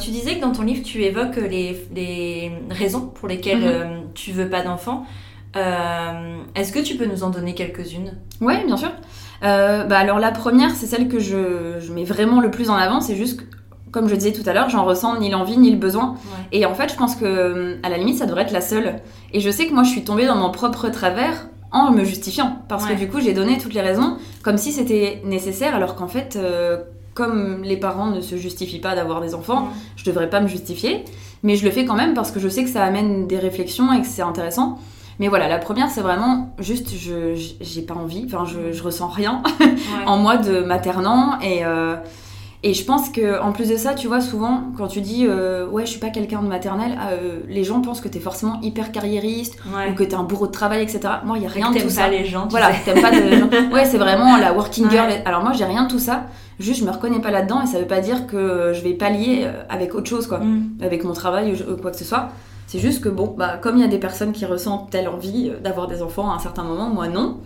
tu 0.00 0.10
disais 0.10 0.34
que 0.34 0.40
dans 0.40 0.52
ton 0.52 0.62
livre, 0.62 0.82
tu 0.82 1.04
évoques 1.04 1.36
les, 1.36 1.86
les 1.94 2.50
raisons 2.70 3.02
pour 3.02 3.28
lesquelles 3.28 3.62
mm-hmm. 3.62 4.12
tu 4.14 4.32
veux 4.32 4.48
pas 4.48 4.62
d'enfant. 4.62 5.06
Est-ce 5.54 6.72
que 6.72 6.80
tu 6.80 6.96
peux 6.96 7.06
nous 7.06 7.22
en 7.22 7.30
donner 7.30 7.54
quelques-unes? 7.54 8.14
Oui, 8.40 8.54
bien 8.66 8.76
sûr. 8.76 8.90
Euh, 9.42 9.84
bah 9.84 9.98
alors 9.98 10.18
la 10.18 10.32
première, 10.32 10.70
c'est 10.70 10.86
celle 10.86 11.08
que 11.08 11.18
je, 11.18 11.92
mets 11.92 12.04
vraiment 12.04 12.40
le 12.40 12.50
plus 12.50 12.70
en 12.70 12.74
avant, 12.74 13.00
c'est 13.00 13.16
juste 13.16 13.40
comme 13.92 14.08
je 14.08 14.14
disais 14.14 14.32
tout 14.32 14.42
à 14.46 14.52
l'heure, 14.52 14.68
j'en 14.68 14.84
ressens 14.84 15.20
ni 15.20 15.30
l'envie 15.30 15.56
ni 15.56 15.70
le 15.70 15.78
besoin. 15.78 16.16
Et 16.52 16.66
en 16.66 16.74
fait, 16.74 16.92
je 16.92 16.96
pense 16.96 17.16
que 17.16 17.78
à 17.82 17.88
la 17.88 17.96
limite, 17.96 18.18
ça 18.18 18.26
devrait 18.26 18.42
être 18.42 18.52
la 18.52 18.60
seule. 18.60 18.96
Et 19.32 19.40
je 19.40 19.50
sais 19.50 19.66
que 19.66 19.72
moi, 19.72 19.84
je 19.84 19.90
suis 19.90 20.04
tombée 20.04 20.26
dans 20.26 20.36
mon 20.36 20.50
propre 20.50 20.88
travers 20.90 21.46
en 21.72 21.90
me 21.92 22.04
justifiant, 22.04 22.58
parce 22.68 22.86
que 22.86 22.94
du 22.94 23.08
coup, 23.08 23.20
j'ai 23.20 23.32
donné 23.32 23.58
toutes 23.58 23.74
les 23.74 23.80
raisons 23.80 24.18
comme 24.42 24.58
si 24.58 24.72
c'était 24.72 25.22
nécessaire, 25.24 25.74
alors 25.74 25.94
qu'en 25.94 26.08
fait, 26.08 26.36
euh, 26.36 26.78
comme 27.14 27.62
les 27.62 27.76
parents 27.78 28.10
ne 28.10 28.20
se 28.20 28.36
justifient 28.36 28.80
pas 28.80 28.94
d'avoir 28.94 29.20
des 29.20 29.34
enfants, 29.34 29.68
je 29.96 30.04
devrais 30.04 30.28
pas 30.28 30.40
me 30.40 30.46
justifier. 30.46 31.04
Mais 31.42 31.56
je 31.56 31.64
le 31.64 31.70
fais 31.70 31.84
quand 31.84 31.94
même 31.94 32.14
parce 32.14 32.30
que 32.30 32.40
je 32.40 32.48
sais 32.48 32.64
que 32.64 32.70
ça 32.70 32.84
amène 32.84 33.26
des 33.26 33.38
réflexions 33.38 33.92
et 33.92 34.00
que 34.00 34.06
c'est 34.06 34.22
intéressant. 34.22 34.78
Mais 35.18 35.28
voilà, 35.28 35.48
la 35.48 35.58
première, 35.58 35.88
c'est 35.90 36.02
vraiment 36.02 36.54
juste, 36.58 36.90
je 36.96 37.34
j'ai 37.60 37.82
pas 37.82 37.94
envie, 37.94 38.24
enfin, 38.26 38.44
je, 38.44 38.72
je 38.76 38.82
ressens 38.82 39.08
rien 39.08 39.42
en 40.06 40.16
moi 40.18 40.36
de 40.36 40.60
maternant. 40.60 41.38
Et, 41.40 41.64
euh, 41.64 41.96
Et 42.62 42.74
je 42.74 42.84
pense 42.84 43.10
que 43.10 43.40
en 43.40 43.52
plus 43.52 43.68
de 43.68 43.76
ça, 43.76 43.94
tu 43.94 44.08
vois, 44.08 44.20
souvent, 44.20 44.72
quand 44.76 44.88
tu 44.88 45.00
dis 45.00 45.24
euh, 45.26 45.66
ouais, 45.68 45.84
je 45.86 45.90
suis 45.90 46.00
pas 46.00 46.08
quelqu'un 46.10 46.42
de 46.42 46.48
maternel, 46.48 46.98
euh, 47.12 47.38
les 47.48 47.62
gens 47.64 47.80
pensent 47.80 48.00
que 48.00 48.08
t'es 48.08 48.18
forcément 48.18 48.58
hyper 48.60 48.90
carriériste 48.92 49.56
ou 49.90 49.94
que 49.94 50.02
t'es 50.02 50.14
un 50.16 50.24
bourreau 50.24 50.46
de 50.48 50.52
travail, 50.52 50.82
etc. 50.82 51.00
Moi, 51.24 51.36
il 51.38 51.44
y 51.44 51.46
a 51.46 51.50
rien 51.50 51.70
de 51.70 51.78
tout 51.84 51.90
ça. 51.90 52.08
les 52.08 52.24
gens. 52.24 52.48
Voilà, 52.50 52.70
t'aimes 52.84 53.00
pas 53.02 53.10
de 53.12 53.36
gens. 53.36 53.48
Ouais, 53.72 53.84
c'est 53.84 53.98
vraiment 53.98 54.36
la 54.38 54.52
working 54.52 54.90
girl. 54.90 55.08
Alors 55.26 55.42
moi, 55.44 55.52
j'ai 55.52 55.64
rien 55.66 55.84
de 55.84 55.88
tout 55.90 55.98
ça. 56.00 56.24
Juste, 56.58 56.80
je 56.80 56.84
me 56.86 56.90
reconnais 56.90 57.20
pas 57.20 57.30
là-dedans 57.30 57.62
et 57.62 57.66
ça 57.66 57.78
veut 57.78 57.86
pas 57.86 58.00
dire 58.00 58.26
que 58.26 58.72
je 58.74 58.80
vais 58.80 58.94
pallier 58.94 59.46
avec 59.68 59.94
autre 59.94 60.08
chose, 60.08 60.26
quoi, 60.26 60.38
Mm. 60.38 60.78
avec 60.82 61.04
mon 61.04 61.12
travail 61.12 61.54
ou 61.70 61.76
quoi 61.80 61.90
que 61.90 61.98
ce 61.98 62.04
soit. 62.04 62.30
C'est 62.66 62.78
juste 62.80 63.02
que 63.02 63.08
bon, 63.08 63.34
bah 63.36 63.58
comme 63.58 63.76
il 63.76 63.80
y 63.80 63.84
a 63.84 63.88
des 63.88 63.98
personnes 63.98 64.32
qui 64.32 64.44
ressentent 64.44 64.90
telle 64.90 65.08
envie 65.08 65.50
euh, 65.50 65.60
d'avoir 65.60 65.86
des 65.86 66.02
enfants 66.02 66.30
à 66.30 66.34
un 66.34 66.38
certain 66.38 66.64
moment, 66.64 66.88
moi 66.88 67.08
non. 67.08 67.38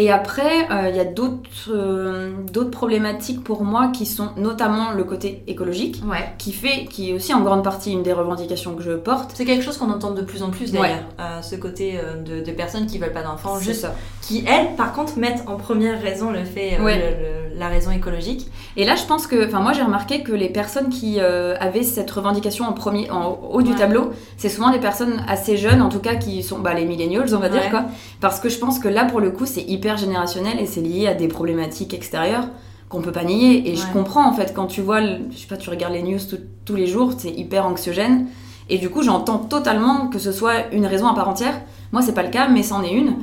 Et 0.00 0.12
après, 0.12 0.68
euh, 0.70 0.88
il 0.90 0.96
y 0.96 1.00
a 1.00 1.04
d'autres 1.04 1.70
euh, 1.70 2.30
d'autres 2.52 2.70
problématiques 2.70 3.42
pour 3.42 3.64
moi 3.64 3.88
qui 3.88 4.06
sont 4.06 4.28
notamment 4.36 4.92
le 4.92 5.02
côté 5.02 5.42
écologique, 5.48 6.00
Ouais. 6.08 6.32
qui 6.38 6.52
fait, 6.52 6.84
qui 6.88 7.10
est 7.10 7.12
aussi 7.14 7.34
en 7.34 7.40
grande 7.40 7.64
partie 7.64 7.90
une 7.92 8.04
des 8.04 8.12
revendications 8.12 8.74
que 8.76 8.82
je 8.82 8.92
porte. 8.92 9.32
C'est 9.34 9.44
quelque 9.44 9.64
chose 9.64 9.76
qu'on 9.76 9.90
entend 9.90 10.12
de 10.12 10.22
plus 10.22 10.42
en 10.44 10.50
plus 10.50 10.70
d'ailleurs, 10.72 11.04
euh, 11.18 11.42
ce 11.42 11.56
côté 11.56 11.98
de, 12.24 12.44
de 12.44 12.52
personnes 12.52 12.86
qui 12.86 12.98
veulent 12.98 13.12
pas 13.12 13.22
d'enfants, 13.24 13.58
juste 13.58 13.80
ça. 13.82 13.94
qui 14.22 14.44
elles, 14.46 14.76
par 14.76 14.92
contre, 14.92 15.18
mettent 15.18 15.42
en 15.48 15.56
première 15.56 16.00
raison 16.00 16.30
le 16.30 16.44
fait, 16.44 16.78
Ouais. 16.80 16.94
le- 16.96 17.22
le- 17.24 17.38
la 17.58 17.66
raison 17.66 17.90
écologique. 17.90 18.46
Et 18.76 18.84
là, 18.84 18.94
je 18.94 19.02
pense 19.04 19.26
que, 19.26 19.48
enfin, 19.48 19.58
moi, 19.58 19.72
j'ai 19.72 19.82
remarqué 19.82 20.22
que 20.22 20.30
les 20.30 20.48
personnes 20.48 20.90
qui 20.90 21.16
euh, 21.18 21.56
avaient 21.58 21.82
cette 21.82 22.08
revendication 22.08 22.66
en 22.66 22.72
premier, 22.72 23.10
en 23.10 23.36
haut 23.50 23.62
du 23.62 23.74
tableau, 23.74 24.12
c'est 24.36 24.48
souvent 24.48 24.70
des 24.70 24.78
personnes 24.78 25.24
assez 25.26 25.56
jeunes, 25.56 25.82
en 25.82 25.88
tout 25.88 25.98
cas, 25.98 26.14
qui 26.14 26.44
sont 26.44 26.60
bah, 26.60 26.72
les 26.74 26.84
millennials, 26.84 27.34
on 27.34 27.38
va 27.40 27.48
dire 27.48 27.68
quoi. 27.70 27.86
Parce 28.20 28.38
que 28.38 28.48
je 28.48 28.58
pense 28.58 28.78
que 28.78 28.86
là, 28.86 29.06
pour 29.06 29.18
le 29.18 29.32
coup, 29.32 29.44
c'est 29.44 29.62
hyper 29.62 29.87
générationnel 29.96 30.58
et 30.60 30.66
c'est 30.66 30.80
lié 30.80 31.06
à 31.06 31.14
des 31.14 31.28
problématiques 31.28 31.94
extérieures 31.94 32.48
qu'on 32.88 33.00
peut 33.00 33.12
pas 33.12 33.24
nier. 33.24 33.70
Et 33.70 33.76
je 33.76 33.86
comprends 33.92 34.28
en 34.28 34.32
fait 34.32 34.52
quand 34.54 34.66
tu 34.66 34.80
vois, 34.82 35.00
le- 35.00 35.18
je 35.30 35.38
sais 35.38 35.46
pas, 35.46 35.56
tu 35.56 35.70
regardes 35.70 35.92
les 35.94 36.02
news 36.02 36.18
tout- 36.28 36.38
tous 36.64 36.74
les 36.76 36.86
jours, 36.86 37.12
c'est 37.16 37.30
hyper 37.30 37.66
anxiogène. 37.66 38.26
Et 38.70 38.78
du 38.78 38.90
coup, 38.90 39.02
j'entends 39.02 39.38
totalement 39.38 40.08
que 40.08 40.18
ce 40.18 40.30
soit 40.32 40.70
une 40.72 40.84
raison 40.86 41.06
à 41.06 41.14
part 41.14 41.28
entière. 41.28 41.60
Moi, 41.92 42.02
c'est 42.02 42.12
pas 42.12 42.22
le 42.22 42.28
cas, 42.30 42.48
mais 42.48 42.62
c'en 42.62 42.82
est 42.82 42.92
une. 42.92 43.14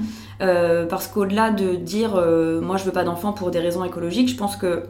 Euh, 0.41 0.85
parce 0.85 1.07
qu'au-delà 1.07 1.51
de 1.51 1.75
dire 1.75 2.15
euh, 2.17 2.59
moi 2.59 2.75
je 2.75 2.83
veux 2.83 2.91
pas 2.91 3.05
d'enfant 3.05 3.31
pour 3.31 3.51
des 3.51 3.59
raisons 3.59 3.85
écologiques, 3.85 4.27
je 4.27 4.35
pense 4.35 4.57
que 4.57 4.83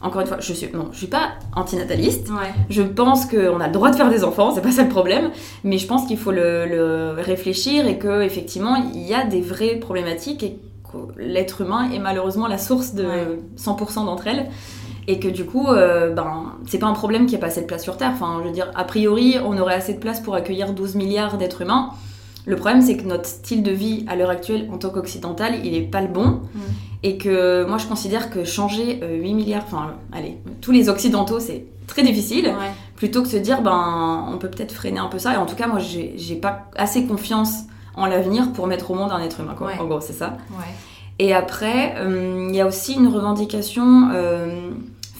encore 0.00 0.20
une 0.20 0.28
fois, 0.28 0.36
je 0.40 0.52
suis 0.52 0.68
non, 0.72 0.88
je 0.92 0.98
suis 0.98 1.06
pas 1.08 1.30
antinataliste. 1.56 2.28
Ouais. 2.30 2.52
Je 2.70 2.82
pense 2.82 3.26
qu'on 3.26 3.58
a 3.60 3.66
le 3.66 3.72
droit 3.72 3.90
de 3.90 3.96
faire 3.96 4.10
des 4.10 4.22
enfants, 4.22 4.52
c'est 4.54 4.60
pas 4.60 4.70
ça 4.70 4.82
le 4.84 4.88
problème, 4.88 5.30
mais 5.64 5.78
je 5.78 5.86
pense 5.88 6.06
qu'il 6.06 6.18
faut 6.18 6.30
le, 6.30 6.66
le 6.66 7.14
réfléchir 7.20 7.86
et 7.88 7.98
que 7.98 8.22
effectivement 8.22 8.76
il 8.94 9.00
y 9.02 9.12
a 9.14 9.24
des 9.24 9.40
vraies 9.40 9.74
problématiques 9.76 10.42
et 10.44 10.56
que 10.92 11.20
l'être 11.20 11.60
humain 11.62 11.90
est 11.90 11.98
malheureusement 11.98 12.46
la 12.46 12.58
source 12.58 12.94
de 12.94 13.04
Ouais. 13.04 13.38
100% 13.58 14.04
d'entre 14.06 14.26
elles 14.26 14.48
et 15.08 15.18
que 15.18 15.28
du 15.28 15.44
coup 15.44 15.66
euh, 15.68 16.10
ben 16.12 16.52
c'est 16.66 16.78
pas 16.78 16.86
un 16.86 16.92
problème 16.92 17.22
qu'il 17.22 17.30
n'y 17.30 17.36
ait 17.36 17.40
pas 17.40 17.48
assez 17.48 17.62
de 17.62 17.66
place 17.66 17.82
sur 17.82 17.96
Terre. 17.96 18.12
Enfin, 18.14 18.38
je 18.42 18.46
veux 18.48 18.54
dire, 18.54 18.70
a 18.74 18.84
priori, 18.84 19.36
on 19.44 19.58
aurait 19.58 19.74
assez 19.74 19.94
de 19.94 19.98
place 19.98 20.20
pour 20.20 20.34
accueillir 20.34 20.72
12 20.72 20.94
milliards 20.94 21.38
d'êtres 21.38 21.62
humains. 21.62 21.90
Le 22.44 22.56
problème, 22.56 22.82
c'est 22.82 22.96
que 22.96 23.06
notre 23.06 23.26
style 23.26 23.62
de 23.62 23.70
vie 23.70 24.04
à 24.08 24.16
l'heure 24.16 24.30
actuelle, 24.30 24.68
en 24.72 24.76
tant 24.78 24.90
qu'occidental, 24.90 25.54
il 25.64 25.74
est 25.74 25.82
pas 25.82 26.00
le 26.00 26.08
bon. 26.08 26.40
Et 27.04 27.16
que 27.16 27.64
moi, 27.64 27.78
je 27.78 27.86
considère 27.86 28.30
que 28.30 28.44
changer 28.44 28.98
euh, 29.02 29.16
8 29.16 29.34
milliards, 29.34 29.62
enfin, 29.64 29.94
allez, 30.12 30.38
tous 30.60 30.72
les 30.72 30.88
occidentaux, 30.88 31.38
c'est 31.40 31.66
très 31.86 32.02
difficile. 32.02 32.46
Ouais. 32.46 32.70
Plutôt 32.96 33.22
que 33.22 33.26
de 33.28 33.32
se 33.32 33.36
dire, 33.36 33.62
ben, 33.62 34.26
on 34.32 34.38
peut 34.38 34.48
peut-être 34.50 34.72
freiner 34.72 34.98
un 34.98 35.06
peu 35.06 35.18
ça. 35.20 35.34
Et 35.34 35.36
en 35.36 35.46
tout 35.46 35.54
cas, 35.56 35.66
moi, 35.68 35.78
j'ai 35.78 36.34
pas 36.36 36.68
assez 36.76 37.04
confiance 37.04 37.62
en 37.96 38.06
l'avenir 38.06 38.52
pour 38.52 38.66
mettre 38.66 38.90
au 38.90 38.94
monde 38.94 39.12
un 39.12 39.20
être 39.20 39.40
humain, 39.40 39.54
quoi. 39.56 39.68
Ouais. 39.68 39.78
En 39.78 39.84
gros, 39.84 40.00
c'est 40.00 40.12
ça. 40.12 40.36
Ouais. 40.50 40.64
Et 41.18 41.34
après, 41.34 41.94
euh, 41.98 42.48
il 42.48 42.56
y 42.56 42.60
a 42.60 42.66
aussi 42.66 42.94
une 42.94 43.08
revendication 43.08 44.08
euh, 44.12 44.70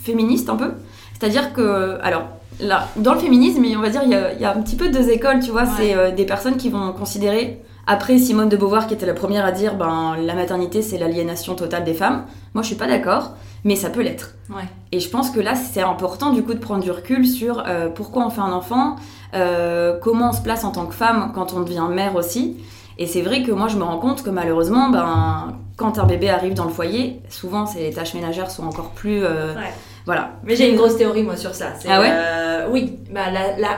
féministe 0.02 0.48
un 0.48 0.56
peu. 0.56 0.72
C'est-à-dire 1.18 1.52
que, 1.52 1.98
alors, 2.02 2.24
là, 2.60 2.88
dans 2.96 3.14
le 3.14 3.20
féminisme, 3.20 3.62
on 3.76 3.80
va 3.80 3.90
dire, 3.90 4.02
il 4.04 4.10
y 4.10 4.14
a, 4.14 4.32
il 4.32 4.40
y 4.40 4.44
a 4.44 4.56
un 4.56 4.60
petit 4.62 4.76
peu 4.76 4.88
deux 4.88 5.10
écoles, 5.10 5.40
tu 5.40 5.50
vois. 5.50 5.62
Ouais. 5.62 5.70
C'est 5.76 5.94
euh, 5.94 6.10
des 6.10 6.24
personnes 6.24 6.56
qui 6.56 6.70
vont 6.70 6.92
considérer, 6.92 7.62
après 7.86 8.18
Simone 8.18 8.48
de 8.48 8.56
Beauvoir, 8.56 8.86
qui 8.86 8.94
était 8.94 9.06
la 9.06 9.14
première 9.14 9.44
à 9.44 9.52
dire, 9.52 9.74
ben, 9.76 10.16
la 10.20 10.34
maternité, 10.34 10.82
c'est 10.82 10.98
l'aliénation 10.98 11.54
totale 11.54 11.84
des 11.84 11.94
femmes. 11.94 12.24
Moi, 12.54 12.62
je 12.62 12.68
suis 12.68 12.76
pas 12.76 12.88
d'accord, 12.88 13.32
mais 13.64 13.76
ça 13.76 13.90
peut 13.90 14.02
l'être. 14.02 14.34
Ouais. 14.50 14.64
Et 14.92 14.98
je 14.98 15.08
pense 15.08 15.30
que 15.30 15.40
là, 15.40 15.54
c'est 15.54 15.82
important, 15.82 16.32
du 16.32 16.42
coup, 16.42 16.54
de 16.54 16.58
prendre 16.58 16.82
du 16.82 16.90
recul 16.90 17.26
sur 17.26 17.62
pourquoi 17.94 18.26
on 18.26 18.30
fait 18.30 18.40
un 18.40 18.52
enfant, 18.52 18.96
euh, 19.34 19.98
comment 20.00 20.30
on 20.30 20.32
se 20.32 20.42
place 20.42 20.64
en 20.64 20.70
tant 20.70 20.86
que 20.86 20.94
femme 20.94 21.32
quand 21.34 21.52
on 21.54 21.60
devient 21.60 21.86
mère 21.90 22.14
aussi. 22.16 22.56
Et 22.98 23.06
c'est 23.06 23.22
vrai 23.22 23.42
que 23.42 23.50
moi, 23.52 23.68
je 23.68 23.76
me 23.76 23.82
rends 23.84 23.98
compte 23.98 24.22
que 24.22 24.30
malheureusement, 24.30 24.90
ben, 24.90 25.54
quand 25.76 25.98
un 25.98 26.04
bébé 26.04 26.28
arrive 26.30 26.54
dans 26.54 26.64
le 26.66 26.70
foyer, 26.70 27.20
souvent, 27.30 27.64
ces 27.66 27.90
tâches 27.90 28.14
ménagères 28.14 28.50
sont 28.50 28.66
encore 28.66 28.90
plus. 28.90 29.24
euh, 29.24 29.54
Ouais. 29.54 29.72
Voilà. 30.04 30.32
Mais 30.44 30.56
j'ai 30.56 30.68
une 30.68 30.76
grosse 30.76 30.96
théorie 30.96 31.22
moi 31.22 31.36
sur 31.36 31.54
ça. 31.54 31.68
Ah 31.88 32.00
ouais 32.00 32.10
euh, 32.10 32.66
Oui, 32.70 32.98
bah 33.10 33.30
la, 33.32 33.56
la, 33.56 33.68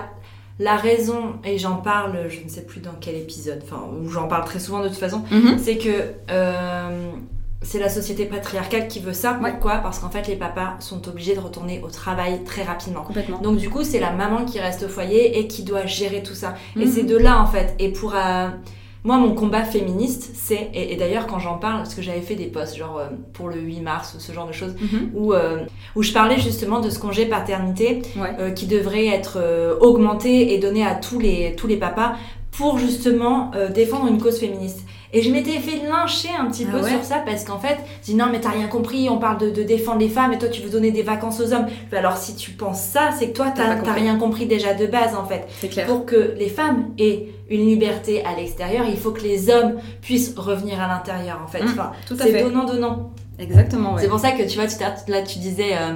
la 0.59 0.77
raison, 0.77 1.35
et 1.45 1.59
j'en 1.59 1.77
parle, 1.77 2.13
je 2.29 2.43
ne 2.43 2.49
sais 2.49 2.63
plus 2.63 2.81
dans 2.81 2.95
quel 3.01 3.15
épisode, 3.17 3.61
enfin, 3.63 3.83
où 4.03 4.09
j'en 4.09 4.27
parle 4.27 4.45
très 4.45 4.59
souvent 4.59 4.81
de 4.83 4.89
toute 4.89 4.97
façon, 4.99 5.23
Mhm. 5.31 5.59
c'est 5.59 5.77
que 5.79 5.91
c'est 7.65 7.81
la 7.81 7.89
société 7.89 8.25
patriarcale 8.27 8.87
qui 8.87 9.01
veut 9.01 9.13
ça. 9.13 9.39
Ouais. 9.43 9.51
Pourquoi? 9.51 9.79
Parce 9.79 9.99
qu'en 9.99 10.11
fait, 10.11 10.29
les 10.29 10.37
papas 10.37 10.77
sont 10.81 11.09
obligés 11.09 11.35
de 11.35 11.41
retourner 11.41 11.81
au 11.83 11.89
travail 11.89 12.45
très 12.45 12.63
rapidement. 12.63 13.03
Complètement. 13.03 13.39
Donc 13.41 13.57
du 13.57 13.69
coup, 13.71 13.83
c'est 13.83 13.99
la 14.01 14.13
maman 14.13 14.45
qui 14.45 14.61
reste 14.61 14.85
au 14.85 14.89
foyer 14.89 15.39
et 15.39 15.49
qui 15.49 15.63
doit 15.65 15.87
gérer 15.87 16.23
tout 16.23 16.35
ça. 16.35 16.55
Et 16.77 16.85
Mhm. 16.85 16.93
c'est 16.93 17.03
de 17.03 17.17
là 17.17 17.41
en 17.41 17.47
fait. 17.47 17.75
Et 17.79 17.89
pour 17.91 18.15
euh, 18.15 18.49
moi, 19.03 19.17
mon 19.19 19.35
combat 19.35 19.65
féministe, 19.65 20.31
c'est 20.35 20.71
et, 20.73 20.93
et 20.93 20.97
d'ailleurs 20.97 21.27
quand 21.27 21.39
j'en 21.39 21.59
parle, 21.59 21.79
parce 21.79 21.95
que 21.95 22.01
j'avais 22.03 22.21
fait 22.23 22.37
des 22.37 22.47
posts 22.47 22.77
genre 22.77 22.99
euh, 22.99 23.09
pour 23.35 23.49
le 23.49 23.57
8 23.61 23.81
mars 23.81 24.15
ou 24.17 24.21
ce 24.21 24.33
genre 24.33 24.47
de 24.47 24.53
choses, 24.53 24.75
Mhm. 24.81 25.11
où 25.15 25.33
euh, 25.35 25.65
où 25.97 26.03
je 26.03 26.13
parlais 26.13 26.39
justement 26.39 26.81
de 26.81 26.89
ce 26.91 26.99
congé 26.99 27.27
paternité 27.27 28.03
Ouais. 28.17 28.31
euh, 28.41 28.51
qui 28.51 28.67
devrait 28.67 29.07
être 29.07 29.39
euh, 29.41 29.75
augmenté 29.81 30.55
et 30.55 30.59
donné 30.59 30.85
à 30.87 30.95
tous 30.95 31.19
les 31.19 31.55
tous 31.57 31.67
les 31.67 31.77
papas 31.77 32.15
pour 32.53 32.79
justement 32.79 33.51
défendre 33.75 34.07
une 34.07 34.21
cause 34.23 34.39
féministe. 34.39 34.87
Et 35.15 35.23
je 35.23 35.31
m'étais 35.31 35.59
fait 35.61 35.87
lyncher 35.89 36.29
un 36.39 36.47
petit 36.51 36.67
Ah 36.69 36.73
peu 36.77 36.83
ouais 36.85 36.91
sur 36.91 37.03
ça 37.05 37.23
parce 37.25 37.45
qu'en 37.45 37.59
fait, 37.59 37.79
je 38.03 38.07
dis 38.07 38.15
non 38.17 38.27
mais 38.31 38.41
t'as 38.41 38.51
rien 38.51 38.67
compris, 38.67 39.09
on 39.09 39.19
parle 39.19 39.39
de, 39.39 39.49
de 39.51 39.63
défendre 39.63 40.01
les 40.01 40.09
femmes 40.09 40.33
et 40.33 40.39
toi 40.39 40.49
tu 40.49 40.61
veux 40.61 40.69
donner 40.71 40.91
des 40.91 41.03
vacances 41.03 41.41
aux 41.41 41.53
hommes. 41.53 41.67
Alors 41.93 42.17
si 42.17 42.35
tu 42.35 42.51
penses 42.51 42.83
ça, 42.83 43.11
c'est 43.17 43.29
que 43.31 43.37
toi 43.37 43.53
T'as 43.55 43.93
rien 43.93 44.17
compris 44.19 44.47
déjà 44.47 44.75
de 44.75 44.87
base 44.87 45.15
en 45.15 45.25
fait. 45.25 45.47
C'est 45.61 45.69
clair. 45.69 45.87
Pour 45.87 46.05
que 46.05 46.35
les 46.37 46.49
femmes 46.49 46.91
aient 46.99 47.29
une 47.49 47.65
liberté 47.65 48.25
à 48.25 48.35
l'extérieur, 48.37 48.85
il 48.89 48.97
faut 48.97 49.13
que 49.13 49.21
les 49.23 49.51
hommes 49.51 49.75
puissent 50.03 50.35
revenir 50.37 50.81
à 50.83 50.89
l'intérieur 50.89 51.41
en 51.45 51.47
fait. 51.47 51.63
Mm, 51.63 51.69
Enfin, 51.69 51.93
tout 52.09 52.15
à 52.15 52.25
c'est 52.25 52.33
fait. 52.33 52.43
donnant 52.43 52.65
donnant. 52.65 53.11
Exactement, 53.39 53.95
ouais. 53.95 54.03
C'est 54.03 54.09
pour 54.09 54.19
ça 54.21 54.33
que 54.33 54.43
tu 54.49 54.59
vois, 54.59 54.67
tu 54.67 54.77
là 55.11 55.23
tu 55.23 55.39
disais, 55.39 55.75
euh, 55.75 55.95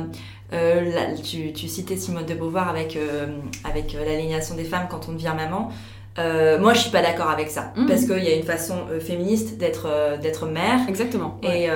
euh, 0.53 0.93
là, 0.95 1.15
tu, 1.23 1.53
tu 1.53 1.69
citais 1.69 1.97
Simone 1.97 2.25
de 2.27 2.35
Beauvoir 2.35 2.69
avec, 2.69 2.97
euh, 2.97 3.27
avec 3.65 3.93
l'aliénation 3.95 4.55
des 4.55 4.65
femmes 4.65 4.87
quand 4.91 5.09
on 5.09 5.13
devient 5.13 5.35
maman. 5.37 5.71
Euh, 6.19 6.59
moi 6.59 6.75
je 6.75 6.81
suis 6.81 6.91
pas 6.91 7.01
d'accord 7.03 7.31
avec 7.31 7.49
ça 7.49 7.73
Mhm. 7.77 7.87
parce 7.87 8.05
qu'il 8.05 8.25
y 8.25 8.29
a 8.29 8.35
une 8.35 8.43
façon 8.43 8.75
euh, 8.91 8.99
féministe 8.99 9.57
d'être 9.59 9.87
euh, 9.87 10.17
d'être 10.17 10.47
mère 10.47 10.81
Exactement. 10.89 11.39
ouais. 11.45 11.69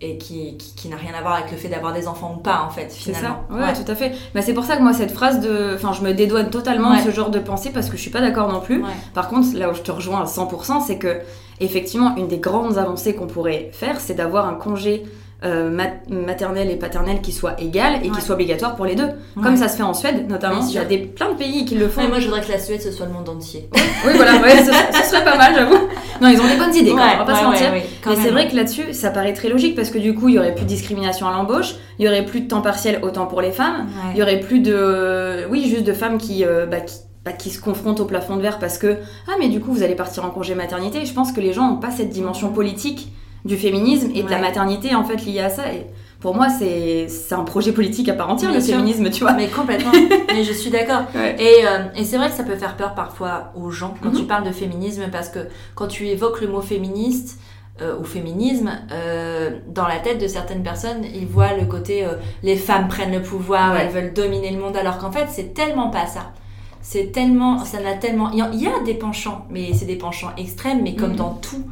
et, 0.00 0.06
et 0.12 0.18
qui, 0.18 0.56
qui, 0.56 0.74
qui 0.76 0.88
n'a 0.88 0.96
rien 0.96 1.12
à 1.18 1.22
voir 1.22 1.34
avec 1.34 1.50
le 1.50 1.56
fait 1.56 1.68
d'avoir 1.68 1.92
des 1.92 2.06
enfants 2.06 2.34
ou 2.38 2.40
pas 2.40 2.62
en 2.66 2.70
fait 2.70 2.86
C'est 2.90 3.12
finalement. 3.12 3.44
ça, 3.50 3.54
ouais, 3.56 3.72
tout 3.74 3.90
à 3.90 3.94
fait. 3.94 4.12
Bah, 4.34 4.42
c'est 4.42 4.54
pour 4.54 4.64
ça 4.64 4.76
que 4.76 4.82
moi, 4.82 4.92
cette 4.92 5.10
phrase 5.12 5.40
de. 5.40 5.72
Enfin, 5.74 5.92
je 5.92 6.02
me 6.02 6.12
dédouane 6.12 6.50
totalement 6.50 6.90
Ouais. 6.92 6.98
de 7.04 7.10
ce 7.10 7.14
genre 7.14 7.30
de 7.30 7.38
pensée 7.38 7.70
parce 7.70 7.88
que 7.88 7.96
je 7.96 8.02
suis 8.02 8.10
pas 8.10 8.20
d'accord 8.20 8.52
non 8.52 8.60
plus. 8.60 8.84
Par 9.14 9.28
contre, 9.28 9.48
là 9.56 9.70
où 9.70 9.74
je 9.74 9.82
te 9.82 9.90
rejoins 9.90 10.20
à 10.22 10.26
100%, 10.26 10.80
c'est 10.86 10.98
que, 10.98 11.18
effectivement, 11.60 12.14
une 12.16 12.28
des 12.28 12.38
grandes 12.38 12.78
avancées 12.78 13.14
qu'on 13.14 13.26
pourrait 13.26 13.70
faire, 13.72 13.98
c'est 14.00 14.14
d'avoir 14.14 14.46
un 14.46 14.54
congé 14.54 15.04
euh, 15.46 15.70
mat- 15.70 16.08
maternel 16.10 16.70
et 16.70 16.76
paternel 16.76 17.20
qui 17.22 17.32
soit 17.32 17.58
égal 17.60 17.94
et 18.04 18.08
Ouais. 18.10 18.14
qui 18.16 18.20
soit 18.20 18.34
obligatoire 18.34 18.76
pour 18.76 18.84
les 18.84 18.94
deux. 18.94 19.04
Ouais. 19.04 19.42
Comme 19.42 19.56
ça 19.56 19.68
se 19.68 19.76
fait 19.76 19.82
en 19.82 19.94
Suède, 19.94 20.28
notamment. 20.28 20.60
Il 20.68 20.74
y 20.74 20.78
a 20.78 20.84
des, 20.84 20.98
plein 20.98 21.30
de 21.32 21.36
pays 21.38 21.64
qui 21.64 21.74
le 21.76 21.88
font. 21.88 22.02
Ouais, 22.02 22.08
moi 22.08 22.18
je 22.20 22.26
voudrais 22.26 22.42
que 22.42 22.52
la 22.52 22.58
Suède 22.58 22.82
ce 22.82 22.90
soit 22.92 23.06
le 23.06 23.12
monde 23.12 23.28
entier. 23.28 23.68
Oui, 24.06 24.12
voilà, 24.14 24.32
ce, 24.32 24.70
ce 25.02 25.10
serait 25.10 25.24
pas 25.24 25.36
mal, 25.36 25.54
j'avoue. 25.54 25.78
Non, 26.20 26.28
ils 26.28 26.40
ont 26.40 26.46
des 26.46 26.56
bonnes 26.56 26.74
idées, 26.74 26.90
quand 26.90 26.96
même, 26.98 27.14
on 27.16 27.24
va 27.24 27.32
pas 27.32 27.38
se 27.38 27.44
mentir. 27.44 27.72
Mais 27.72 28.16
c'est 28.16 28.30
vrai 28.30 28.48
que 28.48 28.54
là-dessus, 28.56 28.92
ça 28.92 29.10
paraît 29.10 29.32
très 29.32 29.48
logique 29.48 29.74
parce 29.74 29.90
que 29.90 29.98
du 29.98 30.14
coup, 30.14 30.28
il 30.28 30.34
y 30.34 30.38
aurait 30.38 30.54
plus 30.54 30.64
de 30.64 30.68
discrimination 30.68 31.26
à 31.26 31.32
l'embauche, 31.32 31.74
il 31.98 32.04
y 32.04 32.08
aurait 32.08 32.24
plus 32.24 32.40
de 32.42 32.48
temps 32.48 32.60
partiel 32.60 33.00
autant 33.02 33.26
pour 33.26 33.40
les 33.40 33.52
femmes, 33.52 33.86
il 34.12 34.18
y 34.18 34.22
aurait 34.22 34.40
plus 34.40 34.60
de, 34.60 35.46
oui, 35.50 35.68
juste 35.68 35.84
de 35.84 35.92
femmes 35.92 36.18
qui, 36.18 36.44
euh, 36.44 36.66
bah, 36.66 36.80
qui, 36.80 36.96
bah, 37.24 37.32
qui 37.32 37.50
se 37.50 37.60
confrontent 37.60 38.00
au 38.00 38.04
plafond 38.04 38.36
de 38.36 38.42
verre 38.42 38.58
parce 38.60 38.78
que 38.78 38.98
ah 39.26 39.32
mais 39.40 39.48
du 39.48 39.58
coup 39.60 39.72
vous 39.72 39.82
allez 39.82 39.96
partir 39.96 40.24
en 40.24 40.30
congé 40.30 40.54
maternité. 40.54 41.04
Je 41.04 41.12
pense 41.12 41.32
que 41.32 41.40
les 41.40 41.52
gens 41.52 41.68
n'ont 41.68 41.76
pas 41.78 41.90
cette 41.90 42.10
dimension 42.10 42.50
politique 42.50 43.08
du 43.46 43.56
féminisme 43.56 44.10
et 44.14 44.22
de 44.22 44.30
la 44.30 44.38
maternité 44.38 44.94
en 44.94 45.04
fait 45.04 45.24
liée 45.24 45.40
à 45.40 45.48
ça. 45.48 45.72
Et 45.72 45.86
pour 46.20 46.34
moi, 46.34 46.48
c'est 46.48 47.06
un 47.32 47.44
projet 47.44 47.72
politique 47.72 48.08
à 48.08 48.14
part 48.14 48.30
entière 48.30 48.50
Bien 48.50 48.58
le 48.60 48.64
sûr. 48.64 48.74
féminisme, 48.76 49.10
tu 49.10 49.20
vois. 49.22 49.32
Mais 49.34 49.48
complètement. 49.48 49.92
Mais 50.34 50.44
je 50.44 50.52
suis 50.52 50.70
d'accord. 50.70 51.02
Ouais. 51.14 51.36
Et, 51.38 51.66
euh, 51.66 51.84
et 51.94 52.04
c'est 52.04 52.16
vrai 52.16 52.28
que 52.30 52.34
ça 52.34 52.42
peut 52.44 52.56
faire 52.56 52.76
peur 52.76 52.94
parfois 52.94 53.52
aux 53.54 53.70
gens 53.70 53.94
quand 54.02 54.10
Mhm. 54.10 54.16
tu 54.16 54.22
parles 54.24 54.44
de 54.44 54.52
féminisme 54.52 55.04
parce 55.12 55.28
que 55.28 55.40
quand 55.74 55.86
tu 55.88 56.06
évoques 56.08 56.40
le 56.40 56.48
mot 56.48 56.60
féministe 56.62 57.38
euh, 57.82 57.98
ou 58.00 58.04
féminisme, 58.04 58.70
euh, 58.90 59.50
dans 59.68 59.86
la 59.86 59.98
tête 59.98 60.18
de 60.20 60.26
certaines 60.26 60.62
personnes, 60.62 61.04
ils 61.14 61.26
voient 61.26 61.52
le 61.52 61.66
côté 61.66 62.04
euh, 62.04 62.14
les 62.42 62.56
femmes 62.56 62.88
prennent 62.88 63.12
le 63.12 63.20
pouvoir, 63.22 63.72
Ouais. 63.74 63.80
elles 63.82 63.90
veulent 63.92 64.14
dominer 64.14 64.50
le 64.50 64.58
monde, 64.58 64.76
alors 64.78 64.96
qu'en 64.96 65.12
fait 65.12 65.26
c'est 65.30 65.52
tellement 65.52 65.90
pas 65.90 66.06
ça. 66.06 66.32
C'est 66.80 67.12
tellement, 67.12 67.64
ça 67.64 67.80
n'a 67.80 67.92
tellement, 67.94 68.30
il 68.30 68.38
y 68.38 68.42
a- 68.42 68.50
il 68.52 68.62
y 68.62 68.66
a 68.66 68.80
des 68.84 68.94
penchants, 68.94 69.44
mais 69.50 69.72
c'est 69.74 69.84
des 69.84 69.96
penchants 69.96 70.30
extrêmes, 70.38 70.80
mais 70.82 70.94
comme 70.94 71.10
Mhm. 71.10 71.16
dans 71.16 71.34
tout 71.34 71.64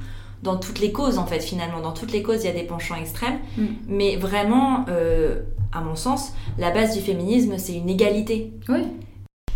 dans 0.44 0.56
toutes 0.56 0.78
les 0.78 0.92
causes 0.92 1.18
en 1.18 1.26
fait 1.26 1.40
finalement. 1.40 1.80
Dans 1.80 1.92
toutes 1.92 2.12
les 2.12 2.22
causes, 2.22 2.44
il 2.44 2.46
y 2.46 2.50
a 2.50 2.52
des 2.52 2.62
penchants 2.62 2.94
extrêmes, 2.94 3.38
mm. 3.56 3.64
mais 3.88 4.16
vraiment, 4.16 4.84
euh, 4.88 5.40
à 5.72 5.80
mon 5.80 5.96
sens, 5.96 6.32
la 6.58 6.70
base 6.70 6.94
du 6.94 7.00
féminisme, 7.00 7.54
c'est 7.56 7.74
une 7.74 7.88
égalité. 7.88 8.52
Oui. 8.68 8.84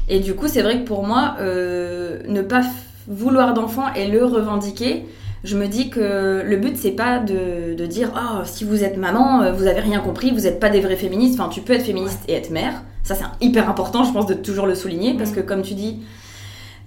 Et 0.09 0.19
du 0.21 0.35
coup, 0.35 0.49
c'est 0.49 0.63
vrai 0.63 0.81
que 0.81 0.87
pour 0.87 1.07
moi, 1.07 1.37
euh, 1.41 2.23
ne 2.27 2.41
pas 2.41 2.63
vouloir 3.07 3.55
d'enfant 3.55 3.93
et 3.95 4.09
le 4.09 4.25
revendiquer, 4.25 5.05
je 5.45 5.57
me 5.57 5.69
dis 5.69 5.89
que 5.91 6.43
le 6.45 6.57
but 6.57 6.77
c'est 6.77 6.93
pas 6.93 7.21
de, 7.21 7.75
de, 7.75 7.87
dire 7.87 8.11
oh 8.17 8.41
si 8.45 8.65
vous 8.65 8.83
êtes 8.83 8.97
maman 8.97 9.43
euh, 9.43 9.53
vous 9.53 9.69
avez 9.69 9.79
rien 9.79 10.01
compris 10.01 10.33
vous 10.33 10.41
n'êtes 10.41 10.59
pas 10.59 10.69
des 10.69 10.81
vrais 10.81 10.97
féministes 10.97 11.39
enfin 11.39 11.49
tu 11.49 11.61
peux 11.61 11.75
être 11.75 11.85
féministe 11.85 12.19
et 12.27 12.33
être 12.33 12.51
mère 12.51 12.83
ça 13.05 13.15
c'est 13.15 13.25
hyper 13.41 13.71
important 13.71 14.03
je 14.03 14.13
pense 14.13 14.27
de 14.27 14.35
toujours 14.35 14.67
le 14.67 14.75
souligner 14.75 15.15
parce 15.15 15.31
mm. 15.31 15.35
que 15.35 15.41
comme 15.41 15.63
tu 15.63 15.75
dis 15.75 16.01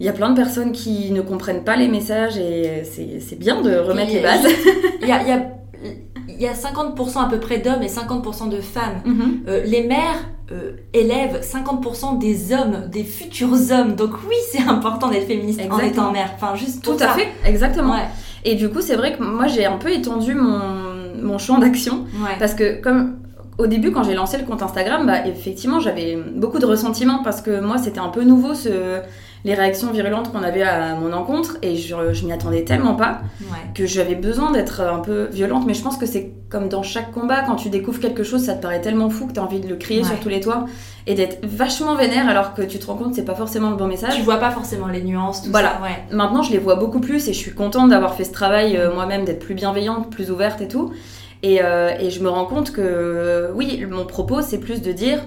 il 0.02 0.06
y 0.06 0.10
a 0.10 0.14
plein 0.14 0.32
de 0.32 0.36
personnes 0.36 0.72
qui 0.72 1.12
ne 1.12 1.22
comprennent 1.22 1.64
pas 1.64 1.76
les 1.76 1.88
messages 1.88 2.36
et 2.36 2.84
c'est 2.84 3.38
bien 3.38 3.62
de 3.62 3.78
remettre 3.78 4.12
les 4.12 4.20
bases. 4.20 4.48
Il 5.04 5.08
y 5.08 5.12
a, 5.12 5.22
y, 5.22 5.32
a, 5.32 5.44
y 6.28 6.48
a 6.48 6.54
50% 6.54 7.24
à 7.24 7.30
peu 7.30 7.40
près 7.40 7.60
d'hommes 7.60 7.84
et 7.84 7.88
50% 7.88 8.50
de 8.50 8.62
femmes. 8.62 9.02
Mhm. 9.06 9.42
Euh, 9.48 9.62
les 9.64 9.84
mères 9.84 10.28
euh, 10.52 10.72
élèvent 10.94 11.42
50% 11.42 12.18
des 12.18 12.52
hommes, 12.52 12.88
des 12.92 13.04
futurs 13.04 13.72
hommes. 13.72 13.96
Donc 13.96 14.14
oui, 14.28 14.36
c'est 14.52 14.68
important 14.68 15.08
d'être 15.08 15.28
féministe 15.28 15.60
Exactement. 15.60 15.88
en 15.88 15.92
étant 15.92 16.12
mère. 16.12 16.32
Enfin, 16.34 16.56
juste 16.56 16.84
Tout 16.84 16.98
à 17.00 17.10
fait, 17.10 17.28
exactement. 17.46 17.96
Et 18.44 18.56
du 18.56 18.70
coup, 18.70 18.82
c'est 18.82 18.96
vrai 18.96 19.16
que 19.16 19.24
moi, 19.24 19.46
j'ai 19.46 19.68
un 19.68 19.78
peu 19.78 19.92
étendu 19.94 20.34
mon, 20.34 20.62
mon 21.22 21.38
champ 21.38 21.60
d'action. 21.60 22.06
Parce 22.40 22.56
que 22.56 22.82
comme 22.82 23.18
au 23.60 23.68
début, 23.68 23.92
quand 23.92 24.02
j'ai 24.02 24.16
lancé 24.16 24.40
le 24.40 24.46
compte 24.46 24.64
Instagram, 24.64 25.06
bah, 25.06 25.28
effectivement, 25.28 25.80
j'avais 25.80 26.18
beaucoup 26.36 26.58
de 26.58 26.66
ressentiment 26.66 27.22
parce 27.24 27.42
que 27.42 27.60
moi, 27.60 27.78
c'était 27.78 28.00
un 28.00 28.10
peu 28.10 28.24
nouveau 28.24 28.56
ce 28.56 29.02
les 29.44 29.54
réactions 29.54 29.92
virulentes 29.92 30.32
qu'on 30.32 30.44
avait 30.44 30.64
à 30.64 30.96
mon 30.96 31.14
encontre 31.14 31.58
et 31.62 31.76
je, 31.76 32.14
je 32.14 32.26
m'y 32.26 32.32
attendais 32.32 32.64
tellement 32.64 32.96
pas 32.96 33.22
que 33.74 33.86
j'avais 33.86 34.16
besoin 34.16 34.52
d'être 34.52 34.82
un 34.82 35.00
peu 35.00 35.30
violente. 35.32 35.66
Mais 35.66 35.74
je 35.74 35.82
pense 35.82 35.98
que 35.98 36.06
c'est 36.06 36.32
comme 36.50 36.68
dans 36.68 36.84
chaque 36.84 37.12
combat, 37.12 37.42
quand 37.42 37.56
tu 37.56 37.70
découvres 37.70 38.00
quelque 38.00 38.24
chose, 38.24 38.44
ça 38.44 38.54
te 38.54 38.62
paraît 38.62 38.82
tellement 38.82 39.10
fou 39.10 39.26
que 39.26 39.34
tu 39.34 39.40
as 39.40 39.44
envie 39.44 39.62
de 39.62 39.68
le 39.68 39.78
crier 39.78 40.04
sur 40.04 40.20
tous 40.20 40.30
les 40.30 40.42
toits 40.42 40.66
et 41.08 41.16
d'être 41.16 41.40
vachement 41.44 41.96
vénère 41.96 42.28
alors 42.30 42.54
que 42.54 42.62
tu 42.62 42.78
te 42.78 42.86
rends 42.86 42.96
compte 42.96 43.12
que 43.12 43.16
c'est 43.16 43.26
pas 43.26 43.36
forcément 43.36 43.70
le 43.70 43.78
bon 43.78 43.88
message. 43.88 44.16
Tu 44.16 44.22
vois 44.22 44.38
pas 44.38 44.52
forcément 44.52 44.88
les 44.88 45.02
nuances, 45.02 45.44
tout 45.44 45.50
voilà. 45.50 45.80
Ça, 45.80 46.16
Maintenant, 46.16 46.44
je 46.44 46.52
les 46.52 46.60
vois 46.60 46.76
beaucoup 46.76 47.00
plus 47.00 47.28
et 47.30 47.34
je 47.34 47.38
suis 47.38 47.54
contente 47.54 47.90
d'avoir 47.90 48.14
fait 48.16 48.26
ce 48.26 48.32
travail 48.32 48.78
euh, 48.78 48.94
moi-même, 48.94 49.26
d'être 49.26 49.40
plus 49.40 49.56
bienveillante, 49.56 50.12
plus 50.12 50.30
ouverte 50.30 50.62
et 50.62 50.68
tout. 50.68 50.92
Et, 51.42 51.64
euh, 51.64 51.92
et 52.00 52.12
je 52.12 52.22
me 52.22 52.30
rends 52.30 52.46
compte 52.46 52.72
que, 52.72 53.50
oui, 53.56 53.84
mon 53.90 54.06
propos, 54.06 54.42
c'est 54.42 54.60
plus 54.60 54.82
de 54.82 54.92
dire 54.92 55.20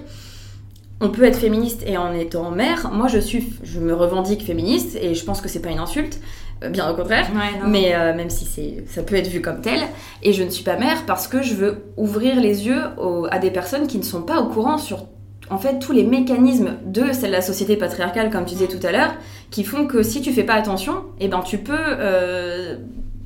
on 1.01 1.09
peut 1.09 1.23
être 1.23 1.37
féministe 1.37 1.83
et 1.85 1.97
en 1.97 2.13
étant 2.13 2.51
mère. 2.51 2.89
Moi, 2.91 3.07
je 3.07 3.19
suis, 3.19 3.53
je 3.63 3.79
me 3.79 3.93
revendique 3.93 4.43
féministe 4.43 4.97
et 5.01 5.13
je 5.13 5.25
pense 5.25 5.41
que 5.41 5.49
c'est 5.49 5.61
pas 5.61 5.69
une 5.69 5.79
insulte, 5.79 6.21
euh, 6.63 6.69
bien 6.69 6.89
au 6.89 6.95
contraire. 6.95 7.27
mais 7.67 7.93
euh, 7.95 8.13
même 8.15 8.29
si 8.29 8.45
c'est, 8.45 8.85
ça 8.87 9.03
peut 9.03 9.15
être 9.15 9.27
vu 9.27 9.41
comme 9.41 9.61
tel. 9.61 9.81
Et 10.23 10.31
je 10.31 10.43
ne 10.43 10.49
suis 10.49 10.63
pas 10.63 10.77
mère 10.77 11.05
parce 11.05 11.27
que 11.27 11.41
je 11.41 11.53
veux 11.53 11.83
ouvrir 11.97 12.39
les 12.39 12.65
yeux 12.65 12.81
à 13.29 13.39
des 13.39 13.51
personnes 13.51 13.87
qui 13.87 13.97
ne 13.97 14.03
sont 14.03 14.21
pas 14.21 14.39
au 14.39 14.47
courant 14.47 14.77
sur 14.77 15.05
en 15.51 15.57
fait 15.57 15.77
tous 15.77 15.91
les 15.91 16.03
mécanismes 16.03 16.77
de 16.85 17.11
celle 17.11 17.31
la 17.31 17.41
société 17.41 17.75
patriarcale, 17.75 18.31
comme 18.31 18.45
tu 18.45 18.55
disais 18.55 18.67
tout 18.67 18.85
à 18.85 18.91
l'heure, 18.91 19.13
qui 19.51 19.63
font 19.63 19.85
que 19.85 20.01
si 20.01 20.21
tu 20.21 20.31
fais 20.31 20.43
pas 20.43 20.55
attention, 20.55 21.03
eh 21.19 21.27
ben 21.27 21.41
tu 21.41 21.57
peux 21.59 21.73
euh, 21.77 22.77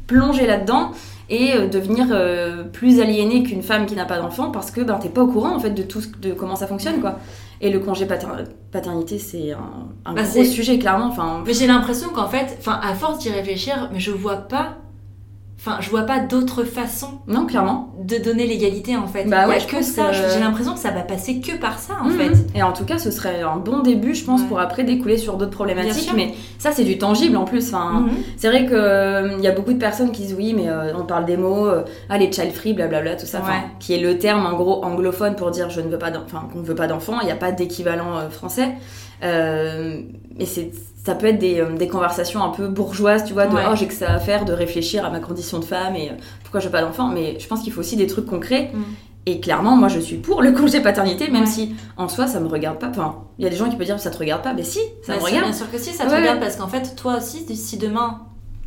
plonger 0.07 0.47
là-dedans 0.47 0.91
et 1.29 1.67
devenir 1.67 2.07
plus 2.73 2.99
aliéné 2.99 3.43
qu'une 3.43 3.61
femme 3.61 3.85
qui 3.85 3.95
n'a 3.95 4.05
pas 4.05 4.17
d'enfant 4.17 4.49
parce 4.49 4.71
que 4.71 4.81
ben 4.81 4.95
t'es 4.95 5.09
pas 5.09 5.21
au 5.21 5.27
courant 5.27 5.55
en 5.55 5.59
fait 5.59 5.69
de 5.69 5.83
tout 5.83 6.01
de 6.19 6.33
comment 6.33 6.55
ça 6.55 6.65
fonctionne 6.65 6.99
quoi 7.01 7.19
et 7.61 7.69
le 7.69 7.79
congé 7.79 8.05
paternité, 8.05 9.19
c'est 9.19 9.51
un, 9.51 9.89
un 10.05 10.13
bah, 10.13 10.23
gros 10.23 10.43
sujet, 10.43 10.79
clairement. 10.79 11.07
Enfin, 11.07 11.43
mais 11.45 11.53
j'ai 11.53 11.67
l'impression 11.67 12.09
qu'en 12.09 12.27
fait, 12.27 12.57
enfin, 12.59 12.79
à 12.81 12.93
force 12.93 13.19
d'y 13.19 13.29
réfléchir, 13.29 13.89
mais 13.91 13.99
je 13.99 14.11
vois 14.11 14.37
pas 14.37 14.77
Enfin, 15.59 15.79
je 15.81 15.89
vois 15.89 16.03
pas 16.03 16.19
d'autre 16.19 16.63
façon. 16.63 17.19
Non, 17.27 17.45
clairement. 17.45 17.93
De 18.01 18.17
donner 18.17 18.47
l'égalité 18.47 18.95
en 18.95 19.07
fait. 19.07 19.25
Bah 19.25 19.43
Il 19.45 19.49
ouais, 19.49 19.57
a 19.57 19.65
que 19.65 19.83
ça. 19.83 20.13
J'ai 20.13 20.39
l'impression 20.39 20.73
que 20.73 20.79
ça 20.79 20.91
va 20.91 21.01
passer 21.01 21.41
que 21.41 21.57
par 21.57 21.79
ça 21.79 21.95
en 22.01 22.05
mhm. 22.05 22.17
fait. 22.17 22.31
Et 22.55 22.63
en 22.63 22.71
tout 22.71 22.85
cas, 22.85 22.97
ce 22.97 23.11
serait 23.11 23.41
un 23.41 23.57
bon 23.57 23.79
début, 23.79 24.15
je 24.15 24.23
pense, 24.23 24.41
pour 24.43 24.61
après 24.61 24.85
découler 24.85 25.17
sur 25.17 25.35
d'autres 25.35 25.51
problématiques. 25.51 26.11
Mais 26.15 26.33
ça, 26.59 26.71
c'est 26.71 26.85
du 26.85 26.97
tangible 26.97 27.35
en 27.35 27.43
plus. 27.43 27.73
Enfin, 27.73 28.01
mhm. 28.01 28.09
C'est 28.37 28.47
vrai 28.47 28.65
qu'il 28.65 28.73
euh, 28.73 29.35
il 29.37 29.43
y 29.43 29.47
a 29.47 29.51
beaucoup 29.51 29.73
de 29.73 29.79
personnes 29.79 30.13
qui 30.13 30.21
disent 30.21 30.35
oui, 30.37 30.53
mais 30.55 30.69
euh, 30.69 30.93
on 30.97 31.03
parle 31.03 31.25
des 31.25 31.35
mots, 31.35 31.67
euh, 31.67 31.83
ah, 32.09 32.17
les 32.17 32.31
child 32.31 32.53
free, 32.53 32.73
blablabla, 32.73 33.17
tout 33.17 33.25
ça. 33.25 33.41
Qui 33.79 33.95
est 33.95 33.99
le 33.99 34.17
terme 34.17 34.45
en 34.45 34.53
gros 34.53 34.85
anglophone 34.85 35.35
pour 35.35 35.51
dire 35.51 35.69
je 35.69 35.81
ne 35.81 35.89
veux 35.89 35.99
pas 35.99 36.11
d'enfant, 36.11 36.47
qu'on 36.53 36.59
ne 36.59 36.65
veut 36.65 36.75
pas 36.75 36.87
d'enfants. 36.87 37.19
Il 37.21 37.25
n'y 37.25 37.33
a 37.33 37.35
pas 37.35 37.51
d'équivalent 37.51 38.29
français. 38.29 38.75
Mais 39.21 40.45
c'est 40.45 40.71
ça 41.03 41.15
peut 41.15 41.27
être 41.27 41.39
des, 41.39 41.59
euh, 41.59 41.75
des, 41.75 41.87
conversations 41.87 42.43
un 42.43 42.49
peu 42.49 42.67
bourgeoises, 42.67 43.23
tu 43.23 43.33
vois, 43.33 43.47
de 43.47 43.55
oh 43.55 43.75
j'ai 43.75 43.87
que 43.87 43.93
ça 43.93 44.11
à 44.11 44.19
faire, 44.19 44.45
de 44.45 44.53
réfléchir 44.53 45.05
à 45.05 45.09
ma 45.09 45.19
condition 45.19 45.59
de 45.59 45.65
femme 45.65 45.95
et 45.95 46.09
euh, 46.09 46.13
pourquoi 46.43 46.59
je 46.59 46.65
veux 46.65 46.71
pas 46.71 46.81
d'enfant. 46.81 47.07
Mais 47.07 47.39
je 47.39 47.47
pense 47.47 47.61
qu'il 47.61 47.71
faut 47.71 47.79
aussi 47.79 47.95
des 47.95 48.07
trucs 48.07 48.25
concrets. 48.25 48.71
Mm. 48.73 48.81
Et 49.25 49.39
clairement, 49.39 49.75
moi 49.75 49.89
je 49.89 49.99
suis 49.99 50.17
pour 50.17 50.41
le 50.41 50.51
congé 50.51 50.81
paternité, 50.81 51.29
même 51.29 51.45
si 51.45 51.75
en 51.97 52.09
soi 52.09 52.27
ça 52.27 52.39
me 52.39 52.47
regarde 52.47 52.79
pas. 52.79 52.89
Enfin, 52.89 53.23
il 53.37 53.43
y 53.43 53.47
a 53.47 53.49
des 53.49 53.55
gens 53.55 53.69
qui 53.69 53.75
peuvent 53.75 53.85
dire 53.85 53.99
ça 53.99 54.11
te 54.11 54.17
regarde 54.17 54.43
pas, 54.43 54.53
mais 54.53 54.63
si, 54.63 54.79
ça 55.03 55.15
me 55.15 55.19
regarde. 55.19 55.45
Bien 55.45 55.53
sûr 55.53 55.71
que 55.71 55.77
si, 55.77 55.91
ça 55.93 56.05
te 56.05 56.15
regarde 56.15 56.39
parce 56.39 56.55
qu'en 56.55 56.67
fait, 56.67 56.95
toi 56.95 57.17
aussi, 57.17 57.43
si 57.55 57.77
demain 57.77 58.21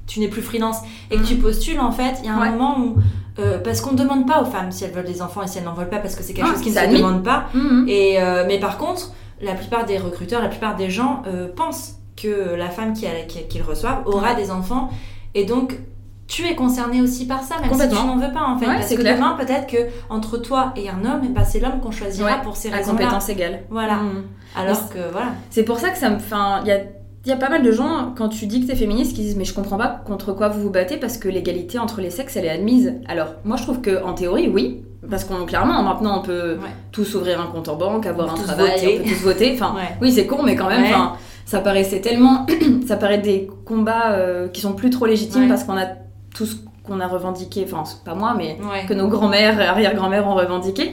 tu 0.07 0.21
n'es 0.21 0.29
plus 0.29 0.43
freelance 0.43 0.79
et 1.11 1.17
que 1.17 1.23
tu 1.23 1.35
mm. 1.35 1.43
postules, 1.43 1.81
en 1.81 1.93
fait, 1.93 2.15
il 2.23 2.27
y 2.27 2.29
a 2.29 2.35
un 2.35 2.51
moment 2.51 2.79
où. 2.79 2.97
Euh, 3.39 3.59
parce 3.59 3.81
qu'on 3.81 3.93
ne 3.93 3.97
demande 3.97 4.27
pas 4.27 4.43
aux 4.43 4.45
femmes 4.45 4.71
si 4.71 4.85
elles 4.85 4.91
veulent 4.91 5.07
des 5.07 5.23
enfants 5.23 5.43
et 5.43 5.49
si 5.49 5.57
elles 5.57 5.65
n'en 5.65 5.73
veulent 5.73 5.89
pas 5.89 6.01
parce 6.01 6.15
que 6.15 6.23
c'est 6.23 6.35
quelque 6.35 6.49
ah, 6.51 6.53
chose 6.53 6.63
qui 6.63 6.71
ne 6.71 6.75
se 6.75 6.97
demande 6.97 7.23
pas. 7.23 7.47
Mm, 7.55 7.89
et, 7.89 8.19
mais 8.47 8.61
par 8.61 8.79
contre, 8.79 9.13
la 9.43 9.55
plupart 9.55 9.85
des 9.85 9.99
recruteurs, 9.99 10.41
la 10.41 10.49
plupart 10.49 10.77
des 10.77 10.91
gens 10.91 11.23
pensent 11.57 11.99
que 12.17 12.55
la 12.55 12.69
femme 12.69 12.93
qui, 12.93 13.07
qui, 13.49 13.59
le 13.59 13.65
reçoive 13.65 14.03
aura 14.07 14.35
des 14.35 14.51
enfants. 14.51 14.91
Et 15.35 15.45
donc, 15.45 15.79
tu 16.27 16.47
es 16.47 16.55
concerné 16.55 17.03
aussi 17.03 17.27
par 17.27 17.43
ça, 17.43 17.57
même 17.61 17.73
si 17.73 17.89
tu 17.89 17.95
n'en 17.95 18.17
veux 18.17 18.33
pas 18.33 18.45
en 18.45 18.59
fait. 18.59 18.67
parce 18.67 18.95
que 18.95 19.03
demain, 19.03 19.37
peut-être 19.39 19.67
que 19.67 19.89
entre 20.09 20.39
toi 20.39 20.73
et 20.77 20.89
un 20.89 21.05
homme, 21.05 21.33
bah, 21.35 21.45
c'est 21.45 21.61
l'homme 21.61 21.81
qu'on 21.81 21.91
choisira 21.91 22.37
pour 22.39 22.57
ces 22.57 22.71
raisons-là. 22.71 22.99
compétences 22.99 23.29
égales. 23.29 23.63
Voilà. 23.71 23.97
Mmh. 23.97 24.25
Alors 24.57 24.89
que 24.89 25.11
voilà. 25.11 25.33
C'est 25.51 25.65
pour 25.65 25.79
ça 25.79 25.91
que 25.91 25.99
ça 25.99 26.11
me. 26.11 26.19
il 26.63 26.69
y 26.69 26.73
a 26.73 26.81
il 27.25 27.29
y 27.29 27.33
a 27.33 27.37
pas 27.37 27.49
mal 27.49 27.63
de 27.63 27.71
gens, 27.71 28.13
quand 28.17 28.29
tu 28.29 28.47
dis 28.47 28.63
que 28.63 28.67
t'es 28.67 28.75
féministe, 28.75 29.15
qui 29.15 29.23
disent 29.23 29.37
Mais 29.37 29.45
je 29.45 29.55
comprends 29.55 29.79
pas 29.79 30.03
contre 30.05 30.33
quoi 30.33 30.49
vous 30.49 30.61
vous 30.61 30.71
battez 30.71 30.97
parce 30.97 31.19
que 31.19 31.29
l'égalité 31.29 31.79
entre 31.79 32.01
les 32.01 32.11
sexes, 32.11 32.37
elle 32.37 32.47
est 32.47 32.51
admise. 32.51 32.95
Alors, 33.07 33.35
moi, 33.45 33.57
je 33.57 33.63
trouve 33.63 33.81
que 33.81 34.03
en 34.03 34.15
théorie, 34.15 34.49
oui. 34.49 34.83
Parce 35.11 35.25
qu'on, 35.25 35.45
clairement, 35.47 35.83
maintenant, 35.83 36.21
on 36.21 36.23
peut 36.23 36.59
tous 36.93 37.15
ouvrir 37.17 37.41
un 37.41 37.47
compte 37.47 37.69
en 37.69 37.77
banque, 37.77 38.07
avoir 38.07 38.33
un 38.33 38.37
travail, 38.37 39.01
on 39.01 39.03
peut 39.03 39.11
tous 39.11 39.23
voter. 39.23 39.53
Enfin, 39.55 39.75
oui, 40.01 40.13
c'est 40.13 40.27
con, 40.27 40.43
mais 40.45 40.55
quand 40.55 40.69
même, 40.69 40.85
enfin, 40.85 41.15
ça 41.45 41.61
paraissait 41.61 42.01
tellement. 42.01 42.47
ça 42.87 42.97
paraît 42.97 43.19
des 43.19 43.51
combats 43.65 44.13
euh, 44.13 44.49
qui 44.49 44.61
sont 44.61 44.75
plus 44.75 44.91
trop 44.91 45.07
légitimes 45.07 45.49
parce 45.49 45.65
qu'on 45.65 45.77
a 45.77 45.87
tout 46.35 46.47
ce 46.47 46.57
qu'on 46.85 47.01
a 47.01 47.07
revendiqué, 47.07 47.67
enfin, 47.71 47.85
pas 48.05 48.15
moi, 48.15 48.35
mais 48.37 48.59
que 48.89 48.95
nos 48.95 49.09
grands-mères, 49.09 49.61
arrière-grand-mères 49.61 50.27
ont 50.27 50.35
revendiqué. 50.35 50.93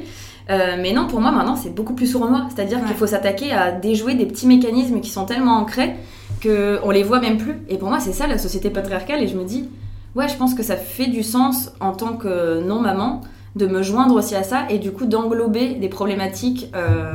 Euh, 0.50 0.78
mais 0.80 0.94
non, 0.94 1.06
pour 1.06 1.22
moi, 1.22 1.32
maintenant, 1.32 1.56
c'est 1.56 1.74
beaucoup 1.74 1.94
plus 1.94 2.08
sournois. 2.08 2.48
C'est-à-dire 2.54 2.84
qu'il 2.84 2.96
faut 2.96 3.08
s'attaquer 3.08 3.52
à 3.52 3.72
déjouer 3.72 4.16
des 4.16 4.26
petits 4.26 4.48
mécanismes 4.48 5.00
qui 5.00 5.10
sont 5.10 5.26
tellement 5.26 5.58
ancrés 5.58 5.96
qu'on 6.42 6.90
les 6.90 7.04
voit 7.04 7.20
même 7.20 7.38
plus. 7.38 7.62
Et 7.70 7.78
pour 7.78 7.90
moi, 7.90 8.00
c'est 8.00 8.14
ça 8.14 8.26
la 8.26 8.38
société 8.38 8.70
patriarcale. 8.70 9.22
Et 9.22 9.28
je 9.28 9.38
me 9.38 9.44
dis, 9.44 9.70
ouais, 10.16 10.28
je 10.28 10.36
pense 10.36 10.56
que 10.56 10.64
ça 10.64 10.76
fait 10.76 11.08
du 11.08 11.22
sens 11.22 11.72
en 11.80 11.92
tant 11.92 12.14
que 12.14 12.62
non-maman 12.62 13.22
de 13.56 13.68
me 13.68 13.82
joindre 13.82 14.16
aussi 14.16 14.36
à 14.36 14.44
ça 14.44 14.66
et 14.70 14.78
du 14.78 14.92
coup 14.92 15.06
d'englober 15.06 15.76
des 15.76 15.90
problématiques. 15.90 16.70
Euh, 16.76 17.14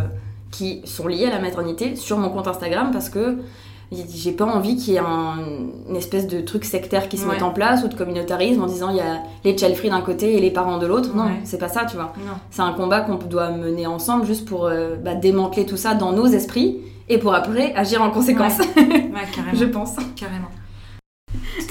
qui 0.55 0.83
sont 0.85 1.09
liées 1.09 1.27
à 1.27 1.31
la 1.31 1.40
maternité 1.40 1.97
sur 1.97 2.16
mon 2.16 2.31
compte 2.31 2.47
Instagram 2.47 2.90
parce 2.92 3.09
que 3.09 3.38
j'ai 3.92 4.33
pas 4.33 4.44
envie 4.44 4.77
qu'il 4.77 4.94
y 4.94 4.97
ait 4.97 5.01
un, 5.01 5.35
une 5.88 5.97
espèce 5.97 6.27
de 6.27 6.40
truc 6.40 6.64
sectaire 6.64 7.09
qui 7.09 7.16
se 7.16 7.27
mette 7.27 7.42
en 7.42 7.51
place 7.51 7.85
ou 7.85 7.88
de 7.88 7.94
communautarisme 7.94 8.62
en 8.62 8.66
disant 8.66 8.90
il 8.90 8.97
y 8.97 9.01
a 9.01 9.23
les 9.44 9.57
child 9.57 9.75
free 9.77 9.90
d'un 9.90 10.01
côté 10.01 10.37
et 10.37 10.40
les 10.40 10.51
parents 10.51 10.79
de 10.79 10.87
l'autre. 10.87 11.14
Non, 11.14 11.27
c'est 11.44 11.59
pas 11.59 11.68
ça, 11.68 11.85
tu 11.85 11.97
vois. 11.97 12.12
C'est 12.51 12.62
un 12.62 12.73
combat 12.73 13.01
qu'on 13.01 13.16
doit 13.16 13.51
mener 13.51 13.87
ensemble 13.87 14.27
juste 14.27 14.49
pour 14.49 14.66
euh, 14.66 14.97
bah, 14.97 15.14
démanteler 15.14 15.66
tout 15.66 15.77
ça 15.77 15.94
dans 15.94 16.12
nos 16.12 16.27
esprits 16.27 16.79
et 17.09 17.18
pour 17.18 17.35
après 17.35 17.75
agir 17.75 18.03
en 18.03 18.11
conséquence. 18.11 18.59
carrément. 18.59 19.14
Je 19.55 19.64
pense. 19.64 19.97
Carrément. 20.16 20.49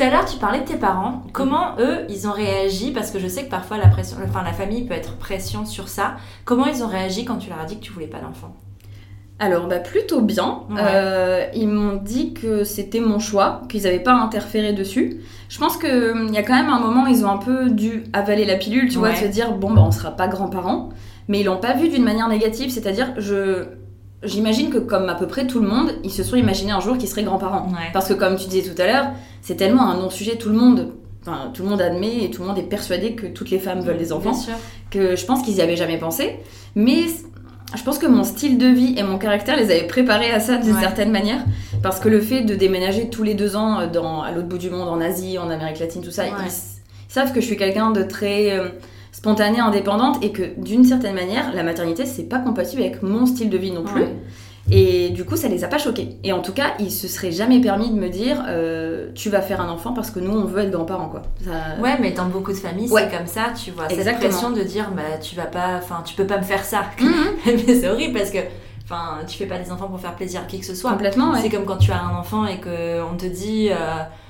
Tout 0.03 0.09
à 0.09 0.11
l'heure, 0.11 0.25
tu 0.25 0.37
parlais 0.37 0.59
de 0.59 0.65
tes 0.65 0.75
parents. 0.75 1.23
Comment 1.31 1.75
eux, 1.79 1.99
ils 2.09 2.27
ont 2.27 2.33
réagi? 2.33 2.91
Parce 2.91 3.09
que 3.09 3.19
je 3.19 3.27
sais 3.29 3.45
que 3.45 3.49
parfois 3.49 3.77
la 3.77 3.87
pression, 3.87 4.17
enfin 4.21 4.43
la 4.43 4.51
famille 4.51 4.83
peut 4.83 4.93
être 4.93 5.15
pression 5.15 5.65
sur 5.65 5.87
ça. 5.87 6.15
Comment 6.43 6.65
ils 6.65 6.83
ont 6.83 6.89
réagi 6.89 7.23
quand 7.23 7.37
tu 7.37 7.49
leur 7.49 7.61
as 7.61 7.63
dit 7.63 7.77
que 7.77 7.85
tu 7.85 7.93
voulais 7.93 8.07
pas 8.07 8.19
d'enfant? 8.19 8.53
Alors, 9.39 9.67
bah, 9.67 9.79
plutôt 9.79 10.19
bien. 10.19 10.63
Euh, 10.77 11.45
ils 11.55 11.69
m'ont 11.69 11.95
dit 11.95 12.33
que 12.33 12.65
c'était 12.65 12.99
mon 12.99 13.19
choix, 13.19 13.61
qu'ils 13.69 13.83
n'avaient 13.83 13.99
pas 13.99 14.11
interféré 14.11 14.73
dessus. 14.73 15.21
Je 15.47 15.57
pense 15.57 15.77
qu'il 15.77 15.89
hum, 15.89 16.33
y 16.33 16.37
a 16.37 16.43
quand 16.43 16.55
même 16.55 16.69
un 16.69 16.79
moment, 16.79 17.07
ils 17.07 17.25
ont 17.25 17.29
un 17.29 17.37
peu 17.37 17.69
dû 17.69 18.03
avaler 18.11 18.43
la 18.43 18.55
pilule, 18.55 18.89
tu 18.89 18.97
vois, 18.97 19.15
se 19.15 19.25
dire, 19.25 19.53
bon, 19.53 19.71
bah, 19.71 19.83
on 19.85 19.91
sera 19.91 20.11
pas 20.11 20.27
grands-parents. 20.27 20.89
Mais 21.29 21.39
ils 21.39 21.45
l'ont 21.45 21.61
pas 21.61 21.75
vu 21.75 21.87
d'une 21.87 22.03
manière 22.03 22.27
négative, 22.27 22.71
c'est-à-dire, 22.71 23.13
je. 23.17 23.67
J'imagine 24.23 24.69
que 24.69 24.77
comme 24.77 25.09
à 25.09 25.15
peu 25.15 25.27
près 25.27 25.47
tout 25.47 25.59
le 25.59 25.67
monde, 25.67 25.91
ils 26.03 26.11
se 26.11 26.23
sont 26.23 26.35
imaginés 26.35 26.71
un 26.71 26.79
jour 26.79 26.97
qu'ils 26.97 27.09
seraient 27.09 27.23
grands-parents. 27.23 27.67
Parce 27.93 28.07
que 28.07 28.13
comme 28.13 28.35
tu 28.37 28.47
disais 28.47 28.69
tout 28.69 28.81
à 28.81 28.85
l'heure, 28.85 29.07
c'est 29.41 29.55
tellement 29.55 29.89
un 29.89 29.97
non-sujet, 29.97 30.37
tout 30.37 30.49
le 30.49 30.55
monde 30.55 30.93
Enfin, 31.25 31.51
tout 31.53 31.63
le 31.63 31.69
monde 31.69 31.81
admet 31.81 32.25
et 32.25 32.29
tout 32.29 32.41
le 32.41 32.49
monde 32.49 32.57
est 32.57 32.63
persuadé 32.63 33.15
que 33.15 33.27
toutes 33.27 33.49
les 33.49 33.59
femmes 33.59 33.79
veulent 33.79 33.97
des 33.97 34.11
enfants, 34.11 34.37
que 34.89 35.15
je 35.15 35.25
pense 35.25 35.41
qu'ils 35.41 35.55
y 35.55 35.61
avaient 35.61 35.77
jamais 35.77 35.97
pensé. 35.97 36.37
Mais 36.75 37.05
je 37.75 37.81
pense 37.81 37.97
que 37.97 38.05
mon 38.05 38.25
style 38.25 38.57
de 38.57 38.67
vie 38.67 38.95
et 38.97 39.03
mon 39.03 39.17
caractère 39.17 39.55
les 39.55 39.71
avaient 39.71 39.87
préparés 39.87 40.31
à 40.31 40.41
ça 40.41 40.57
d'une 40.57 40.77
certaine 40.77 41.11
manière. 41.11 41.39
Parce 41.81 41.99
que 41.99 42.09
le 42.09 42.19
fait 42.19 42.41
de 42.41 42.55
déménager 42.55 43.09
tous 43.09 43.23
les 43.23 43.35
deux 43.35 43.55
ans 43.55 43.79
euh, 43.79 43.87
dans, 43.87 44.21
à 44.21 44.31
l'autre 44.31 44.47
bout 44.47 44.57
du 44.57 44.69
monde, 44.69 44.87
en 44.87 44.99
Asie, 45.01 45.37
en 45.37 45.49
Amérique 45.49 45.79
latine, 45.79 46.01
tout 46.01 46.11
ça, 46.11 46.23
savent 47.07 47.31
que 47.31 47.41
je 47.41 47.45
suis 47.45 47.57
quelqu'un 47.57 47.91
de 47.91 48.03
très 48.03 48.57
euh, 49.25 49.29
spontané, 49.29 49.59
indépendante 49.59 50.23
et 50.23 50.31
que 50.31 50.43
d'une 50.57 50.83
certaine 50.83 51.15
manière, 51.15 51.53
la 51.53 51.63
maternité, 51.63 52.05
c'est 52.05 52.23
pas 52.29 52.39
compatible 52.39 52.81
avec 52.81 53.01
mon 53.03 53.25
style 53.25 53.49
de 53.49 53.57
vie 53.57 53.71
non 53.71 53.83
plus. 53.83 54.01
Ouais. 54.01 54.15
Et 54.71 55.09
du 55.09 55.25
coup, 55.25 55.35
ça 55.35 55.49
les 55.49 55.65
a 55.65 55.67
pas 55.67 55.77
choqués. 55.77 56.17
Et 56.23 56.31
en 56.31 56.39
tout 56.41 56.53
cas, 56.53 56.73
ils 56.79 56.91
se 56.91 57.09
seraient 57.09 57.31
jamais 57.33 57.59
permis 57.59 57.89
de 57.89 57.95
me 57.95 58.07
dire 58.07 58.43
euh, 58.47 59.09
tu 59.13 59.29
vas 59.29 59.41
faire 59.41 59.59
un 59.59 59.67
enfant 59.69 59.91
parce 59.91 60.09
que 60.09 60.19
nous, 60.21 60.31
on 60.31 60.45
veut 60.45 60.61
être 60.63 60.71
grands-parents, 60.71 61.09
quoi. 61.09 61.21
Ça- 61.43 61.81
Ouais, 61.81 61.97
mais 61.99 62.11
dans 62.11 62.25
beaucoup 62.27 62.51
de 62.51 62.57
familles, 62.57 62.89
Ouais. 62.89 63.07
c'est 63.11 63.17
comme 63.17 63.27
ça, 63.27 63.47
tu 63.61 63.71
vois. 63.71 63.89
Cette 63.89 63.97
Exactement. 63.97 64.29
pression 64.29 64.51
de 64.51 64.61
dire, 64.63 64.91
bah, 64.95 65.17
tu 65.21 65.35
vas 65.35 65.47
pas, 65.47 65.77
enfin, 65.77 66.01
tu 66.05 66.15
peux 66.15 66.25
pas 66.25 66.37
me 66.37 66.43
faire 66.43 66.63
ça. 66.63 66.83
Mhm. 67.01 67.11
mais 67.67 67.75
c'est 67.75 67.89
horrible 67.89 68.17
parce 68.17 68.29
que, 68.31 68.37
enfin, 68.85 69.17
tu 69.27 69.37
fais 69.37 69.45
pas 69.47 69.57
des 69.57 69.69
enfants 69.69 69.87
pour 69.87 69.99
faire 69.99 70.15
plaisir 70.15 70.39
à 70.41 70.45
qui 70.45 70.59
que 70.61 70.65
ce 70.65 70.75
soit. 70.75 70.91
Complètement, 70.91 71.31
ouais. 71.33 71.39
C'est 71.41 71.49
comme 71.49 71.65
quand 71.65 71.77
tu 71.77 71.91
as 71.91 72.01
un 72.01 72.15
enfant 72.15 72.45
et 72.45 72.59
que 72.59 73.01
on 73.03 73.17
te 73.17 73.25
dit 73.25 73.67
euh, 73.69 73.75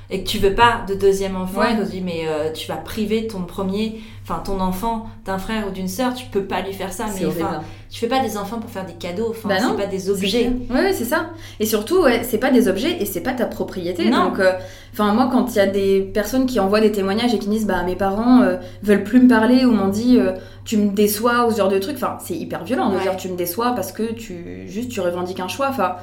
et 0.09 0.23
que 0.23 0.27
tu 0.29 0.37
veux 0.37 0.53
pas 0.53 0.81
de 0.87 0.93
deuxième 0.95 1.35
enfant 1.35 1.61
Ouais. 1.61 1.73
et 1.73 1.75
qu'on 1.77 1.83
dit 1.83 2.01
mais 2.01 2.23
euh, 2.27 2.51
tu 2.51 2.67
vas 2.67 2.75
priver 2.77 3.27
ton 3.27 3.41
premier, 3.43 4.01
enfin 4.23 4.41
ton 4.45 4.59
enfant 4.59 5.07
d'un 5.25 5.37
frère 5.37 5.67
ou 5.67 5.71
d'une 5.71 5.87
sœur, 5.87 6.13
tu 6.13 6.25
peux 6.27 6.43
pas 6.43 6.61
lui 6.61 6.73
faire 6.73 6.91
ça. 6.93 7.05
Mais 7.19 7.25
enfin, 7.25 7.61
tu 7.89 7.99
fais 7.99 8.07
pas 8.07 8.19
des 8.19 8.37
enfants 8.37 8.59
pour 8.59 8.69
faire 8.69 8.85
des 8.85 8.93
cadeaux. 8.93 9.27
Enfin, 9.29 9.49
Bah 9.49 9.55
c'est 9.59 9.75
pas 9.77 9.85
des 9.87 10.09
objets. 10.09 10.51
Ouais, 10.69 10.75
ouais, 10.81 10.93
c'est 10.93 11.05
ça. 11.05 11.29
Et 11.59 11.65
surtout, 11.65 12.01
ouais, 12.03 12.21
c'est 12.23 12.37
pas 12.37 12.51
des 12.51 12.67
objets 12.67 12.97
et 13.01 13.05
c'est 13.05 13.21
pas 13.21 13.33
ta 13.33 13.45
propriété. 13.45 14.09
Non. 14.09 14.25
Donc, 14.29 14.39
euh, 14.39 14.51
enfin, 14.91 15.13
moi, 15.13 15.29
quand 15.31 15.51
il 15.51 15.57
y 15.57 15.59
a 15.61 15.67
des 15.67 16.01
personnes 16.01 16.45
qui 16.45 16.59
envoient 16.59 16.81
des 16.81 16.91
témoignages 16.91 17.33
et 17.33 17.39
qui 17.39 17.47
disent, 17.47 17.65
bah, 17.67 17.83
mes 17.83 17.95
parents 17.95 18.41
euh, 18.41 18.57
veulent 18.81 19.03
plus 19.03 19.21
me 19.21 19.27
parler 19.29 19.65
ou 19.65 19.71
m'ont 19.71 19.87
dit, 19.89 20.19
tu 20.65 20.77
me 20.77 20.91
déçois 20.91 21.45
ou 21.47 21.51
ce 21.51 21.57
genre 21.57 21.69
de 21.69 21.79
truc, 21.79 21.95
enfin, 21.95 22.17
c'est 22.21 22.35
hyper 22.35 22.63
violent 22.63 22.89
de 22.89 22.99
dire, 22.99 23.15
tu 23.17 23.29
me 23.29 23.35
déçois 23.37 23.73
parce 23.75 23.91
que 23.91 24.11
tu, 24.13 24.63
juste, 24.67 24.89
tu 24.89 24.99
revendiques 25.01 25.39
un 25.39 25.47
choix. 25.47 25.67
Enfin, 25.69 25.95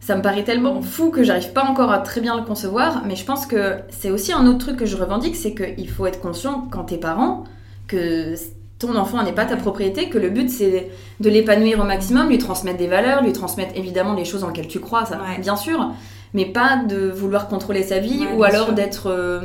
ça 0.00 0.16
me 0.16 0.22
paraît 0.22 0.44
tellement 0.44 0.80
fou 0.80 1.10
que 1.10 1.22
j'arrive 1.22 1.52
pas 1.52 1.64
encore 1.64 1.90
à 1.92 1.98
très 1.98 2.20
bien 2.20 2.36
le 2.36 2.42
concevoir. 2.44 3.02
Mais 3.06 3.16
je 3.16 3.24
pense 3.24 3.46
que 3.46 3.74
c'est 3.90 4.10
aussi 4.10 4.32
un 4.32 4.46
autre 4.46 4.58
truc 4.58 4.76
que 4.76 4.86
je 4.86 4.96
revendique, 4.96 5.36
c'est 5.36 5.54
qu'il 5.54 5.88
faut 5.90 6.06
être 6.06 6.20
conscient 6.20 6.66
quand 6.70 6.84
t'es 6.84 6.96
parent 6.98 7.44
que 7.86 8.34
ton 8.78 8.94
enfant 8.96 9.22
n'est 9.24 9.32
pas 9.32 9.44
ta 9.44 9.56
propriété, 9.56 10.08
que 10.08 10.18
le 10.18 10.30
but 10.30 10.48
c'est 10.50 10.88
de 11.20 11.28
l'épanouir 11.30 11.80
au 11.80 11.84
maximum, 11.84 12.28
lui 12.28 12.38
transmettre 12.38 12.78
des 12.78 12.86
valeurs, 12.86 13.22
lui 13.22 13.32
transmettre 13.32 13.72
évidemment 13.76 14.14
les 14.14 14.24
choses 14.24 14.44
en 14.44 14.48
lesquelles 14.48 14.68
tu 14.68 14.78
crois, 14.78 15.04
ça 15.04 15.16
Ouais. 15.16 15.40
bien 15.40 15.56
sûr, 15.56 15.90
mais 16.32 16.44
pas 16.46 16.76
de 16.88 17.10
vouloir 17.10 17.48
contrôler 17.48 17.82
sa 17.82 17.98
vie 17.98 18.20
Ouais, 18.20 18.36
ou 18.36 18.44
alors 18.44 18.72
d'être, 18.74 19.08
euh, 19.08 19.40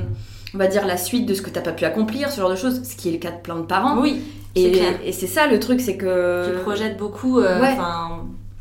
on 0.53 0.57
va 0.59 0.67
dire, 0.67 0.85
la 0.85 0.97
suite 0.97 1.25
de 1.25 1.33
ce 1.33 1.41
que 1.41 1.49
t'as 1.49 1.61
pas 1.61 1.71
pu 1.71 1.83
accomplir, 1.85 2.29
ce 2.29 2.39
genre 2.41 2.49
de 2.51 2.55
choses, 2.55 2.83
ce 2.83 2.95
qui 2.95 3.09
est 3.09 3.13
le 3.13 3.17
cas 3.17 3.31
de 3.31 3.41
plein 3.41 3.55
de 3.55 3.63
parents. 3.65 3.99
Oui, 3.99 4.21
et 4.55 5.11
c'est 5.11 5.25
ça 5.27 5.47
le 5.47 5.59
truc, 5.59 5.81
c'est 5.81 5.97
que. 5.97 6.51
Tu 6.53 6.61
projettes 6.61 6.97
beaucoup, 6.97 7.39
euh, 7.39 7.59
Ouais. 7.59 7.75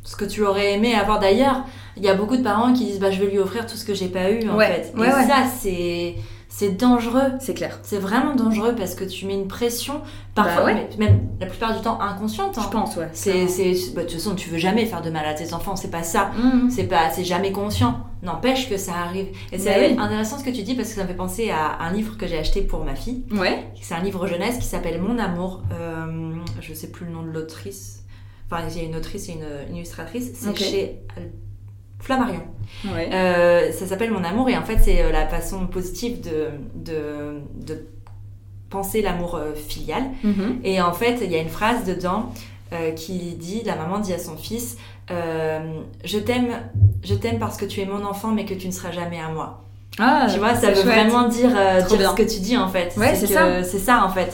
Ce 0.04 0.16
que 0.16 0.24
tu 0.24 0.44
aurais 0.44 0.72
aimé 0.74 0.94
avoir 0.94 1.18
d'ailleurs. 1.20 1.64
Il 1.96 2.02
y 2.02 2.08
a 2.08 2.14
beaucoup 2.14 2.36
de 2.36 2.42
parents 2.42 2.72
qui 2.72 2.84
disent 2.86 2.98
bah 3.00 3.10
je 3.10 3.20
vais 3.20 3.30
lui 3.30 3.38
offrir 3.38 3.66
tout 3.66 3.76
ce 3.76 3.84
que 3.84 3.94
j'ai 3.94 4.08
pas 4.08 4.30
eu 4.30 4.48
en 4.48 4.56
Ouais, 4.56 4.66
fait. 4.66 4.92
ouais, 4.96 5.08
et 5.08 5.12
ouais. 5.12 5.26
ça 5.26 5.44
c'est 5.60 6.14
c'est 6.48 6.76
dangereux. 6.76 7.32
C'est 7.40 7.54
clair. 7.54 7.78
C'est 7.82 7.96
vraiment 7.98 8.34
dangereux 8.34 8.74
parce 8.76 8.94
que 8.94 9.04
tu 9.04 9.24
mets 9.24 9.32
une 9.34 9.48
pression, 9.48 10.02
parfois, 10.34 10.74
Bah 10.74 10.80
même 10.98 11.20
la 11.40 11.46
plupart 11.46 11.74
du 11.74 11.80
temps 11.80 11.98
inconsciente. 11.98 12.58
hein. 12.58 12.62
Je 12.62 12.68
pense, 12.68 12.96
ouais. 12.98 13.08
C'est, 13.14 13.48
c'est, 13.48 13.72
bah, 13.94 14.02
de 14.02 14.06
toute 14.06 14.18
façon, 14.18 14.34
tu 14.34 14.50
veux 14.50 14.58
jamais 14.58 14.84
faire 14.84 15.00
de 15.00 15.08
mal 15.08 15.24
à 15.24 15.32
tes 15.32 15.54
enfants, 15.54 15.76
c'est 15.76 15.90
pas 15.90 16.02
ça. 16.02 16.30
Mhm. 16.36 16.70
C'est 16.70 16.84
pas, 16.84 17.08
c'est 17.10 17.24
jamais 17.24 17.52
conscient. 17.52 18.00
N'empêche 18.22 18.68
que 18.68 18.76
ça 18.76 18.92
arrive. 19.02 19.28
Et 19.50 19.58
c'est 19.58 19.70
Bah 19.70 19.86
oui. 19.92 19.96
intéressant 19.98 20.36
ce 20.38 20.44
que 20.44 20.50
tu 20.50 20.62
dis 20.62 20.74
parce 20.74 20.90
que 20.90 20.94
ça 20.96 21.04
me 21.04 21.08
fait 21.08 21.14
penser 21.14 21.50
à 21.50 21.82
un 21.82 21.90
livre 21.90 22.18
que 22.18 22.26
j'ai 22.26 22.38
acheté 22.38 22.60
pour 22.60 22.84
ma 22.84 22.96
fille. 22.96 23.24
Ouais. 23.32 23.64
C'est 23.80 23.94
un 23.94 24.02
livre 24.02 24.26
jeunesse 24.26 24.58
qui 24.58 24.66
s'appelle 24.66 25.00
Mon 25.00 25.18
amour. 25.18 25.62
Euh, 25.72 26.34
je 26.60 26.74
sais 26.74 26.88
plus 26.88 27.06
le 27.06 27.12
nom 27.12 27.22
de 27.22 27.30
l'autrice. 27.30 28.01
Enfin, 28.52 28.64
il 28.70 28.76
y 28.76 28.84
a 28.84 28.88
une 28.88 28.96
autrice 28.96 29.28
et 29.28 29.32
une, 29.32 29.46
une 29.70 29.76
illustratrice. 29.76 30.32
C'est 30.34 30.56
chez 30.56 30.98
Flammarion. 31.98 32.42
Ouais. 32.84 33.08
Euh, 33.12 33.72
ça 33.72 33.86
s'appelle 33.86 34.10
Mon 34.10 34.24
amour 34.24 34.48
et 34.48 34.56
en 34.56 34.62
fait 34.64 34.78
c'est 34.82 35.02
euh, 35.02 35.12
la 35.12 35.26
façon 35.28 35.66
positive 35.68 36.20
de, 36.20 36.48
de, 36.74 37.40
de 37.64 37.86
penser 38.70 39.02
l'amour 39.02 39.36
euh, 39.36 39.54
filial. 39.54 40.02
Mhm. 40.24 40.60
Et 40.64 40.82
en 40.82 40.92
fait 40.92 41.18
il 41.22 41.30
y 41.30 41.36
a 41.36 41.40
une 41.40 41.48
phrase 41.48 41.84
dedans 41.84 42.32
euh, 42.72 42.90
qui 42.90 43.36
dit, 43.36 43.62
la 43.64 43.76
maman 43.76 44.00
dit 44.00 44.12
à 44.12 44.18
son 44.18 44.36
fils, 44.36 44.78
euh, 45.10 45.60
je 46.04 46.18
t'aime, 46.18 46.48
je 47.04 47.14
t'aime 47.14 47.38
parce 47.38 47.56
que 47.56 47.66
tu 47.66 47.80
es 47.80 47.86
mon 47.86 48.04
enfant 48.04 48.32
mais 48.32 48.46
que 48.46 48.54
tu 48.54 48.66
ne 48.66 48.72
seras 48.72 48.90
jamais 48.90 49.20
à 49.20 49.28
moi. 49.28 49.62
Ah, 49.98 50.26
tu 50.32 50.38
vois, 50.38 50.54
ça 50.54 50.70
veut 50.70 50.74
chouette. 50.74 50.86
vraiment 50.86 51.28
dire, 51.28 51.50
dire 51.88 52.10
ce 52.10 52.16
que 52.16 52.22
tu 52.22 52.40
dis 52.40 52.56
en 52.56 52.68
fait. 52.68 52.96
Ouais, 52.96 53.14
c'est 53.14 53.26
ça. 53.26 53.62
C'est 53.62 53.78
ça 53.78 54.04
en 54.04 54.08
fait. 54.08 54.32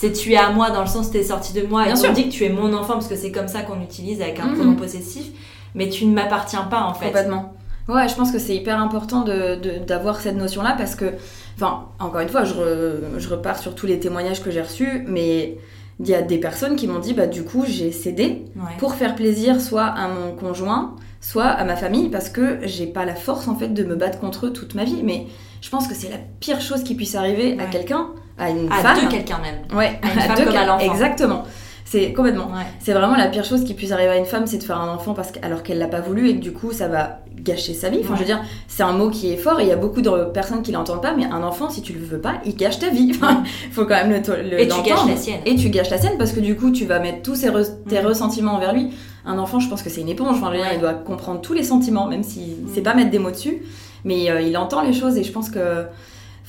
C'est 0.00 0.12
tu 0.12 0.32
es 0.32 0.36
à 0.36 0.50
moi 0.52 0.70
dans 0.70 0.80
le 0.82 0.86
sens 0.86 1.10
t'es 1.10 1.24
sorti 1.24 1.52
de 1.52 1.62
moi 1.66 1.82
Bien 1.84 1.94
et 1.94 1.98
on 1.98 2.00
sûr. 2.00 2.12
dit 2.12 2.28
que 2.28 2.32
tu 2.32 2.44
es 2.44 2.50
mon 2.50 2.72
enfant 2.72 2.92
parce 2.94 3.08
que 3.08 3.16
c'est 3.16 3.32
comme 3.32 3.48
ça 3.48 3.62
qu'on 3.62 3.82
utilise 3.82 4.22
avec 4.22 4.38
un 4.38 4.46
Mhm. 4.46 4.54
pronom 4.54 4.74
possessif, 4.76 5.26
mais 5.74 5.88
tu 5.88 6.06
ne 6.06 6.14
m'appartiens 6.14 6.62
pas 6.62 6.82
en 6.82 6.94
fait. 6.94 7.06
Complètement. 7.06 7.54
Ouais, 7.88 8.06
je 8.08 8.14
pense 8.14 8.30
que 8.30 8.38
c'est 8.38 8.54
hyper 8.54 8.80
important 8.80 9.22
de- 9.22 9.56
de- 9.56 9.84
d'avoir 9.84 10.20
cette 10.20 10.36
notion-là 10.36 10.76
parce 10.78 10.94
que, 10.94 11.14
enfin, 11.56 11.86
encore 11.98 12.20
une 12.20 12.28
fois, 12.28 12.44
je, 12.44 12.54
re- 12.54 13.18
je 13.18 13.28
repars 13.28 13.58
sur 13.58 13.74
tous 13.74 13.86
les 13.86 13.98
témoignages 13.98 14.40
que 14.40 14.52
j'ai 14.52 14.60
reçus, 14.62 15.04
mais 15.08 15.56
il 15.98 16.06
y 16.06 16.14
a 16.14 16.22
des 16.22 16.38
personnes 16.38 16.76
qui 16.76 16.86
m'ont 16.86 17.00
dit, 17.00 17.12
bah 17.14 17.26
du 17.26 17.42
coup, 17.42 17.64
j'ai 17.66 17.90
cédé 17.90 18.44
Ouais. 18.54 18.62
pour 18.78 18.94
faire 18.94 19.16
plaisir 19.16 19.60
soit 19.60 19.86
à 19.86 20.06
mon 20.06 20.30
conjoint, 20.36 20.94
soit 21.20 21.46
à 21.46 21.64
ma 21.64 21.74
famille 21.74 22.08
parce 22.08 22.28
que 22.28 22.58
j'ai 22.62 22.86
pas 22.86 23.04
la 23.04 23.16
force 23.16 23.48
en 23.48 23.56
fait 23.56 23.68
de 23.74 23.82
me 23.82 23.96
battre 23.96 24.20
contre 24.20 24.46
eux 24.46 24.52
toute 24.52 24.76
ma 24.76 24.84
vie. 24.84 25.00
Mais 25.02 25.26
je 25.60 25.68
pense 25.70 25.88
que 25.88 25.94
c'est 25.96 26.08
la 26.10 26.18
pire 26.38 26.60
chose 26.60 26.84
qui 26.84 26.94
puisse 26.94 27.16
arriver 27.16 27.56
à 27.58 27.64
quelqu'un, 27.64 28.10
à 28.38 28.50
une 28.50 28.70
À 28.70 28.76
femme. 28.76 28.98
deux 29.02 29.08
quelqu'un 29.08 29.38
même. 29.38 29.76
Ouais, 29.76 29.98
À 30.02 30.12
une 30.14 30.20
femme 30.20 30.36
deux 30.36 30.44
comme 30.44 30.56
à. 30.56 30.78
Exactement. 30.82 31.44
C'est 31.84 32.12
complètement. 32.12 32.48
Ouais. 32.48 32.66
C'est 32.80 32.92
vraiment 32.92 33.16
la 33.16 33.28
pire 33.28 33.46
chose 33.46 33.64
qui 33.64 33.72
puisse 33.72 33.92
arriver 33.92 34.10
à 34.10 34.16
une 34.18 34.26
femme, 34.26 34.46
c'est 34.46 34.58
de 34.58 34.62
faire 34.62 34.78
un 34.78 34.92
enfant 34.94 35.14
parce 35.14 35.32
que, 35.32 35.38
alors 35.42 35.62
qu'elle 35.62 35.78
l'a 35.78 35.86
pas 35.88 36.00
voulu 36.02 36.28
et 36.28 36.34
que 36.36 36.40
du 36.42 36.52
coup 36.52 36.70
ça 36.70 36.86
va 36.86 37.20
gâcher 37.40 37.72
sa 37.72 37.88
vie. 37.88 38.00
Enfin, 38.04 38.12
je 38.14 38.20
veux 38.20 38.26
dire, 38.26 38.42
c'est 38.66 38.82
un 38.82 38.92
mot 38.92 39.08
qui 39.08 39.32
est 39.32 39.38
fort 39.38 39.58
et 39.58 39.62
il 39.62 39.68
y 39.70 39.72
a 39.72 39.76
beaucoup 39.76 40.02
de 40.02 40.10
personnes 40.34 40.60
qui 40.60 40.70
l'entendent 40.70 41.00
pas, 41.00 41.14
mais 41.16 41.24
un 41.24 41.42
enfant, 41.42 41.70
si 41.70 41.80
tu 41.80 41.94
le 41.94 42.00
veux 42.04 42.18
pas, 42.20 42.42
il 42.44 42.56
gâche 42.56 42.78
ta 42.78 42.90
vie. 42.90 43.12
Enfin, 43.14 43.42
faut 43.72 43.86
quand 43.86 43.94
même 44.04 44.10
le, 44.10 44.50
le- 44.50 44.60
Et 44.60 44.68
tu 44.68 44.82
gâches 44.82 45.06
la 45.08 45.16
sienne. 45.16 45.40
Et 45.46 45.56
tu 45.56 45.70
gâches 45.70 45.88
la 45.88 45.96
sienne 45.96 46.18
parce 46.18 46.32
que 46.32 46.40
du 46.40 46.56
coup, 46.56 46.70
tu 46.72 46.84
vas 46.84 46.98
mettre 46.98 47.22
tous 47.22 47.42
re- 47.44 47.70
tes 47.88 48.00
ressentiments 48.00 48.56
envers 48.56 48.74
lui. 48.74 48.90
Un 49.24 49.38
enfant, 49.38 49.58
je 49.58 49.70
pense 49.70 49.82
que 49.82 49.88
c'est 49.88 50.02
une 50.02 50.10
éponge. 50.10 50.36
Enfin, 50.36 50.50
Ouais. 50.50 50.58
il 50.74 50.80
doit 50.80 50.92
comprendre 50.92 51.40
tous 51.40 51.54
les 51.54 51.62
sentiments, 51.64 52.06
même 52.06 52.22
si 52.22 52.40
Mm. 52.40 52.68
c'est 52.74 52.82
pas 52.82 52.92
mettre 52.92 53.10
des 53.10 53.18
mots 53.18 53.30
dessus, 53.30 53.62
mais 54.04 54.30
euh, 54.30 54.42
il 54.42 54.54
entend 54.58 54.82
les 54.82 54.92
choses 54.92 55.16
et 55.16 55.24
je 55.24 55.32
pense 55.32 55.48
que 55.48 55.86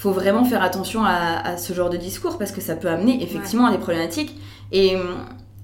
faut 0.02 0.12
vraiment 0.12 0.46
faire 0.46 0.64
attention 0.64 1.04
à, 1.04 1.42
à 1.44 1.58
ce 1.58 1.74
genre 1.74 1.90
de 1.90 1.98
discours 1.98 2.38
parce 2.38 2.52
que 2.54 2.62
ça 2.62 2.76
peut 2.76 2.88
amener 2.88 3.22
effectivement 3.22 3.66
à 3.68 3.72
des 3.72 3.78
problématiques. 3.78 4.40
Et, 4.72 4.94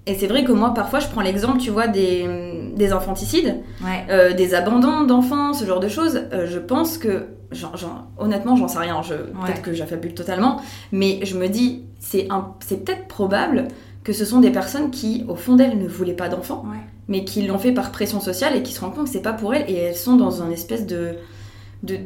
et 0.08 0.14
c'est 0.16 0.28
vrai 0.28 0.44
que 0.44 0.52
moi, 0.52 0.74
parfois, 0.74 1.00
je 1.00 1.08
prends 1.08 1.22
l'exemple, 1.22 1.60
tu 1.60 1.70
vois, 1.72 1.88
des, 1.88 2.28
des 2.76 2.92
infanticides, 2.92 3.62
Ouais. 3.82 4.06
euh, 4.10 4.34
des 4.34 4.54
abandons 4.54 5.04
d'enfants, 5.06 5.54
ce 5.54 5.64
genre 5.66 5.80
de 5.80 5.88
choses. 5.88 6.20
Euh, 6.34 6.48
je 6.48 6.60
pense 6.60 6.98
que, 6.98 7.28
genre, 7.52 7.78
genre, 7.78 8.04
honnêtement, 8.18 8.58
j'en 8.58 8.68
sais 8.68 8.80
rien. 8.80 9.02
Je, 9.04 9.14
Peut-être 9.16 9.62
que 9.62 9.74
j'affabule 9.74 10.14
totalement, 10.14 10.60
mais 10.92 11.22
je 11.24 11.38
me 11.38 11.48
dis, 11.48 11.84
c'est 12.00 12.28
un- 12.30 12.50
c'est 12.60 12.84
peut-être 12.84 13.08
probable 13.08 13.70
que 14.04 14.12
ce 14.12 14.26
sont 14.26 14.42
des 14.42 14.52
personnes 14.52 14.92
qui, 14.92 15.24
au 15.30 15.36
fond 15.36 15.56
d'elles, 15.56 15.78
ne 15.80 15.88
voulaient 15.88 16.14
pas 16.14 16.28
d'enfants, 16.28 16.66
Ouais. 16.70 16.78
mais 17.08 17.24
qui 17.24 17.42
l'ont 17.48 17.58
fait 17.58 17.72
par 17.72 17.90
pression 17.92 18.20
sociale 18.20 18.56
et 18.58 18.64
qui 18.64 18.74
se 18.74 18.82
rendent 18.82 18.94
compte 18.96 19.06
que 19.06 19.12
c'est 19.12 19.22
pas 19.22 19.34
pour 19.34 19.54
elles 19.56 19.66
et 19.70 19.76
elles 19.76 19.96
sont 19.96 20.18
dans 20.18 20.44
un 20.44 20.52
espèce 20.52 20.86
de, 20.86 21.16
de 21.84 22.00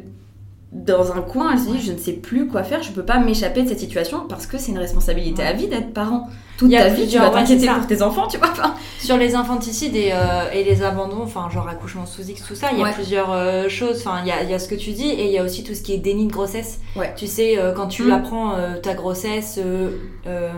dans 0.72 1.12
un 1.12 1.20
coin, 1.20 1.52
elles 1.52 1.58
se 1.58 1.70
disent 1.70 1.86
je 1.86 1.92
ne 1.92 1.98
sais 1.98 2.12
plus 2.12 2.46
quoi 2.46 2.62
faire, 2.62 2.82
je 2.82 2.92
peux 2.92 3.04
pas 3.04 3.18
m'échapper 3.18 3.62
de 3.62 3.68
cette 3.68 3.80
situation 3.80 4.26
parce 4.28 4.46
que 4.46 4.58
c'est 4.58 4.70
une 4.70 4.78
responsabilité 4.78 5.42
à 5.42 5.52
vie 5.52 5.68
d'être 5.68 5.92
parent. 5.92 6.28
Toute 6.60 6.68
Il 6.70 6.74
y 6.74 6.76
a 6.76 6.82
ta 6.82 6.88
vie, 6.90 7.08
tu 7.08 7.18
vas 7.18 7.30
t'inquiéter 7.30 7.66
pour 7.68 7.86
tes 7.86 8.02
enfants, 8.02 8.26
tu 8.28 8.36
vois. 8.36 8.48
Enfin, 8.52 8.74
Sur 8.98 9.16
les 9.16 9.34
infanticides 9.34 9.96
et, 9.96 10.10
euh, 10.12 10.50
et 10.52 10.62
les 10.62 10.82
abandons, 10.82 11.22
enfin 11.22 11.48
genre 11.50 11.66
accouchement 11.66 12.04
sous 12.04 12.20
X, 12.22 12.44
tout 12.46 12.54
ça, 12.54 12.68
il 12.72 12.78
y 12.78 12.82
a 12.82 12.84
Ouais. 12.84 12.92
plusieurs 12.92 13.32
euh, 13.32 13.66
choses. 13.70 14.02
Enfin, 14.04 14.18
il 14.22 14.28
y 14.28 14.30
a, 14.30 14.42
y 14.42 14.52
a 14.52 14.58
ce 14.58 14.68
que 14.68 14.74
tu 14.74 14.90
dis 14.90 15.08
et 15.08 15.24
il 15.24 15.32
y 15.32 15.38
a 15.38 15.42
aussi 15.42 15.64
tout 15.64 15.72
ce 15.74 15.80
qui 15.80 15.94
est 15.94 15.98
déni 15.98 16.26
de 16.26 16.32
grossesse. 16.32 16.80
Ouais. 16.96 17.14
Tu 17.16 17.26
sais, 17.26 17.58
euh, 17.58 17.72
quand 17.72 17.86
tu 17.88 18.02
Mm. 18.02 18.12
apprends 18.12 18.52
euh, 18.56 18.76
ta 18.76 18.92
grossesse 18.92 19.58
euh, 19.58 19.92
euh, 20.26 20.50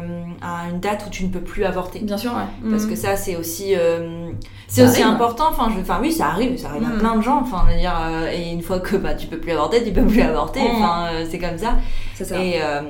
à 0.43 0.69
une 0.73 0.81
date 0.81 1.05
où 1.07 1.11
tu 1.11 1.23
ne 1.25 1.29
peux 1.31 1.41
plus 1.41 1.65
avorter. 1.65 2.01
bien 2.01 2.19
sûr, 2.19 2.33
ouais. 2.33 2.69
Parce 2.71 2.83
Mhm. 2.83 2.91
que 2.91 2.97
ça, 2.97 3.15
c'est 3.15 3.37
aussi, 3.37 3.75
euh, 3.77 4.31
c'est 4.67 4.83
aussi 4.83 5.03
arrive. 5.03 5.15
important. 5.15 5.45
Enfin, 5.51 5.71
je, 5.73 5.81
enfin, 5.81 5.99
oui, 6.03 6.11
ça 6.11 6.27
arrive, 6.31 6.57
ça 6.59 6.71
arrive 6.71 6.83
à 6.83 6.95
Mm. 6.97 6.99
plein 6.99 7.15
de 7.17 7.23
gens. 7.23 7.39
Enfin, 7.43 7.63
je 7.69 7.75
veux 7.75 7.79
dire, 7.81 7.97
euh, 8.03 8.29
et 8.29 8.51
une 8.51 8.63
fois 8.63 8.81
que 8.81 8.97
bah, 8.97 9.15
tu 9.15 9.29
peux 9.29 9.39
plus 9.39 9.53
avorter, 9.53 9.85
tu 9.85 9.93
peux 9.93 10.05
plus 10.05 10.23
avorter. 10.23 10.61
Mm. 10.63 10.83
Enfin, 10.83 11.07
euh, 11.13 11.25
c'est 11.31 11.39
comme 11.39 11.59
ça. 11.59 11.77
ça. 12.21 12.43
Et, 12.43 12.61
euh, 12.61 12.81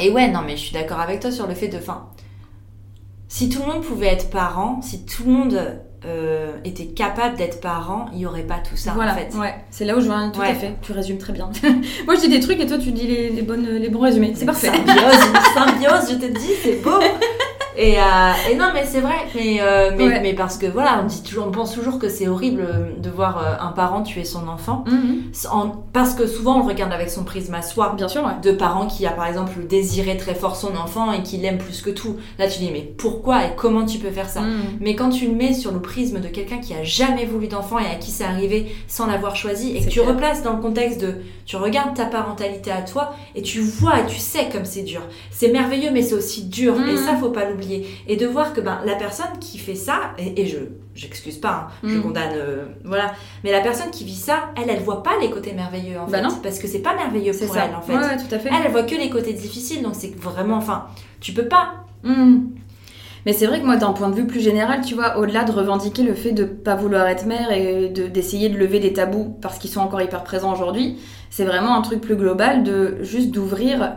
et 0.00 0.10
ouais, 0.10 0.28
non, 0.28 0.40
mais 0.46 0.52
je 0.56 0.62
suis 0.62 0.72
d'accord 0.72 1.00
avec 1.00 1.20
toi 1.20 1.30
sur 1.30 1.46
le 1.46 1.54
fait 1.54 1.68
de. 1.68 1.78
Fin, 1.78 2.06
si 3.28 3.48
tout 3.48 3.60
le 3.60 3.66
monde 3.72 3.82
pouvait 3.84 4.06
être 4.08 4.30
parent, 4.30 4.80
si 4.82 5.04
tout 5.04 5.24
le 5.24 5.30
monde 5.30 5.60
euh, 6.06 6.52
était 6.64 6.86
capable 6.86 7.36
d'être 7.36 7.60
parent, 7.60 8.06
il 8.12 8.18
n'y 8.18 8.26
aurait 8.26 8.42
pas 8.46 8.58
tout 8.58 8.76
ça 8.76 8.92
voilà, 8.94 9.12
en 9.12 9.16
fait. 9.16 9.34
ouais, 9.36 9.54
c'est 9.70 9.84
là 9.84 9.96
où 9.96 10.00
je 10.00 10.06
vois 10.06 10.28
tout 10.32 10.40
Ouais. 10.40 10.48
à 10.48 10.54
fait. 10.54 10.74
Tu 10.82 10.92
résumes 10.92 11.18
très 11.18 11.32
bien. 11.32 11.50
Moi, 12.06 12.14
je 12.14 12.20
dis 12.20 12.28
des 12.28 12.40
trucs 12.40 12.60
et 12.60 12.66
toi, 12.66 12.78
tu 12.78 12.90
dis 12.92 13.06
les, 13.06 13.30
les 13.30 13.42
bonnes, 13.42 13.66
les 13.66 13.88
bons 13.88 14.00
résumés. 14.00 14.32
C'est 14.34 14.46
parfait. 14.46 14.68
Symbiose, 14.68 15.32
symbiose, 15.54 16.10
je 16.10 16.14
te 16.26 16.26
dis, 16.38 16.52
c'est 16.62 16.76
beau. 16.82 16.98
Et, 17.80 17.96
euh, 17.96 18.02
et, 18.50 18.56
non, 18.56 18.70
mais 18.74 18.84
c'est 18.84 19.00
vrai. 19.00 19.14
Mais, 19.36 19.58
euh, 19.60 19.92
mais, 19.96 20.20
mais, 20.20 20.34
parce 20.34 20.58
que 20.58 20.66
voilà, 20.66 21.00
on 21.00 21.06
dit 21.06 21.22
toujours, 21.22 21.46
on 21.46 21.52
pense 21.52 21.72
toujours 21.72 22.00
que 22.00 22.08
c'est 22.08 22.26
horrible 22.26 22.66
de 22.98 23.08
voir 23.08 23.38
euh, 23.38 23.54
un 23.60 23.70
parent 23.70 24.02
tuer 24.02 24.24
son 24.24 24.48
enfant, 24.48 24.84
en, 25.48 25.68
parce 25.92 26.14
que 26.14 26.26
souvent 26.26 26.56
on 26.56 26.58
le 26.58 26.64
regarde 26.64 26.92
avec 26.92 27.08
son 27.08 27.22
prisme 27.22 27.54
à 27.54 27.62
soi. 27.62 27.94
Bien 27.96 28.08
sûr. 28.08 28.28
De 28.42 28.50
parents 28.50 28.88
qui 28.88 29.06
a 29.06 29.12
par 29.12 29.26
exemple 29.26 29.64
désiré 29.68 30.16
très 30.16 30.34
fort 30.34 30.56
son 30.56 30.74
enfant 30.76 31.12
et 31.12 31.22
qui 31.22 31.36
l'aime 31.36 31.58
plus 31.58 31.80
que 31.80 31.90
tout. 31.90 32.16
Là, 32.40 32.48
tu 32.48 32.58
dis 32.58 32.70
mais 32.72 32.80
pourquoi 32.80 33.44
et 33.44 33.50
comment 33.56 33.86
tu 33.86 33.98
peux 33.98 34.10
faire 34.10 34.28
ça 34.28 34.40
mm. 34.40 34.78
Mais 34.80 34.96
quand 34.96 35.10
tu 35.10 35.28
le 35.28 35.36
mets 35.36 35.54
sur 35.54 35.70
le 35.70 35.80
prisme 35.80 36.18
de 36.18 36.26
quelqu'un 36.26 36.58
qui 36.58 36.74
a 36.74 36.82
jamais 36.82 37.26
voulu 37.26 37.46
d'enfant 37.46 37.78
et 37.78 37.86
à 37.86 37.94
qui 37.94 38.10
c'est 38.10 38.24
arrivé 38.24 38.74
sans 38.88 39.06
l'avoir 39.06 39.36
choisi 39.36 39.76
et 39.76 39.84
que 39.84 39.88
tu 39.88 40.00
replaces 40.00 40.42
dans 40.42 40.54
le 40.54 40.60
contexte 40.60 41.00
de, 41.00 41.14
tu 41.46 41.54
regardes 41.54 41.94
ta 41.94 42.06
parentalité 42.06 42.72
à 42.72 42.82
toi 42.82 43.14
et 43.36 43.42
tu 43.42 43.60
vois 43.60 44.00
et 44.00 44.06
tu 44.06 44.18
sais 44.18 44.48
comme 44.50 44.64
c'est 44.64 44.82
dur. 44.82 45.02
C'est 45.30 45.52
merveilleux, 45.52 45.90
mais 45.92 46.02
c'est 46.02 46.14
aussi 46.14 46.46
dur. 46.46 46.74
Et 46.88 46.94
mm. 46.94 46.96
ça, 46.96 47.14
faut 47.14 47.30
pas 47.30 47.44
l'oublier 47.44 47.67
et 48.06 48.16
de 48.16 48.26
voir 48.26 48.52
que 48.52 48.60
ben, 48.60 48.80
la 48.84 48.94
personne 48.94 49.38
qui 49.40 49.58
fait 49.58 49.74
ça, 49.74 50.12
et, 50.18 50.46
je 50.46 50.58
j'excuse 50.94 51.38
pas, 51.38 51.68
hein, 51.70 51.72
je 51.84 51.96
mm. 51.96 52.02
condamne, 52.02 52.32
euh, 52.34 52.64
voilà, 52.84 53.12
mais 53.44 53.52
la 53.52 53.60
personne 53.60 53.90
qui 53.90 54.04
vit 54.04 54.14
ça, 54.14 54.50
elle, 54.56 54.68
elle 54.68 54.82
voit 54.82 55.02
pas 55.02 55.12
les 55.20 55.30
côtés 55.30 55.52
merveilleux 55.52 55.98
en 55.98 56.06
bah 56.06 56.18
fait, 56.18 56.24
non. 56.24 56.30
parce 56.42 56.58
que 56.58 56.66
c'est 56.66 56.80
pas 56.80 56.94
merveilleux 56.94 57.32
pour 57.32 57.56
elle 57.56 57.74
en 57.74 57.82
fait. 57.82 58.16
tout 58.16 58.34
à 58.34 58.38
fait. 58.38 58.48
Elle, 58.48 58.66
elle 58.66 58.72
voit 58.72 58.82
que 58.82 58.96
les 58.96 59.10
côtés 59.10 59.32
difficiles, 59.32 59.82
donc 59.82 59.94
c'est 59.94 60.14
vraiment, 60.16 60.56
enfin, 60.56 60.86
tu 61.20 61.32
peux 61.32 61.46
pas. 61.46 61.84
Mm. 62.02 62.38
Mais 63.26 63.32
c'est 63.32 63.46
vrai 63.46 63.60
que 63.60 63.66
moi, 63.66 63.76
d'un 63.76 63.92
point 63.92 64.08
de 64.08 64.14
vue 64.14 64.26
plus 64.26 64.40
général, 64.40 64.80
tu 64.80 64.94
vois, 64.94 65.18
au-delà 65.18 65.44
de 65.44 65.52
revendiquer 65.52 66.02
le 66.02 66.14
fait 66.14 66.32
de 66.32 66.44
pas 66.44 66.76
vouloir 66.76 67.06
être 67.08 67.26
mère 67.26 67.50
et 67.52 67.88
d'essayer 67.88 68.48
de, 68.48 68.56
lever 68.56 68.80
des 68.80 68.92
tabous 68.92 69.36
parce 69.42 69.58
qu'ils 69.58 69.70
sont 69.70 69.80
encore 69.80 70.00
hyper 70.00 70.24
présents 70.24 70.52
aujourd'hui, 70.52 70.98
c'est 71.30 71.44
vraiment 71.44 71.76
un 71.76 71.82
truc 71.82 72.00
plus 72.00 72.16
global 72.16 72.62
de 72.62 72.96
juste 73.02 73.30
d'ouvrir 73.30 73.96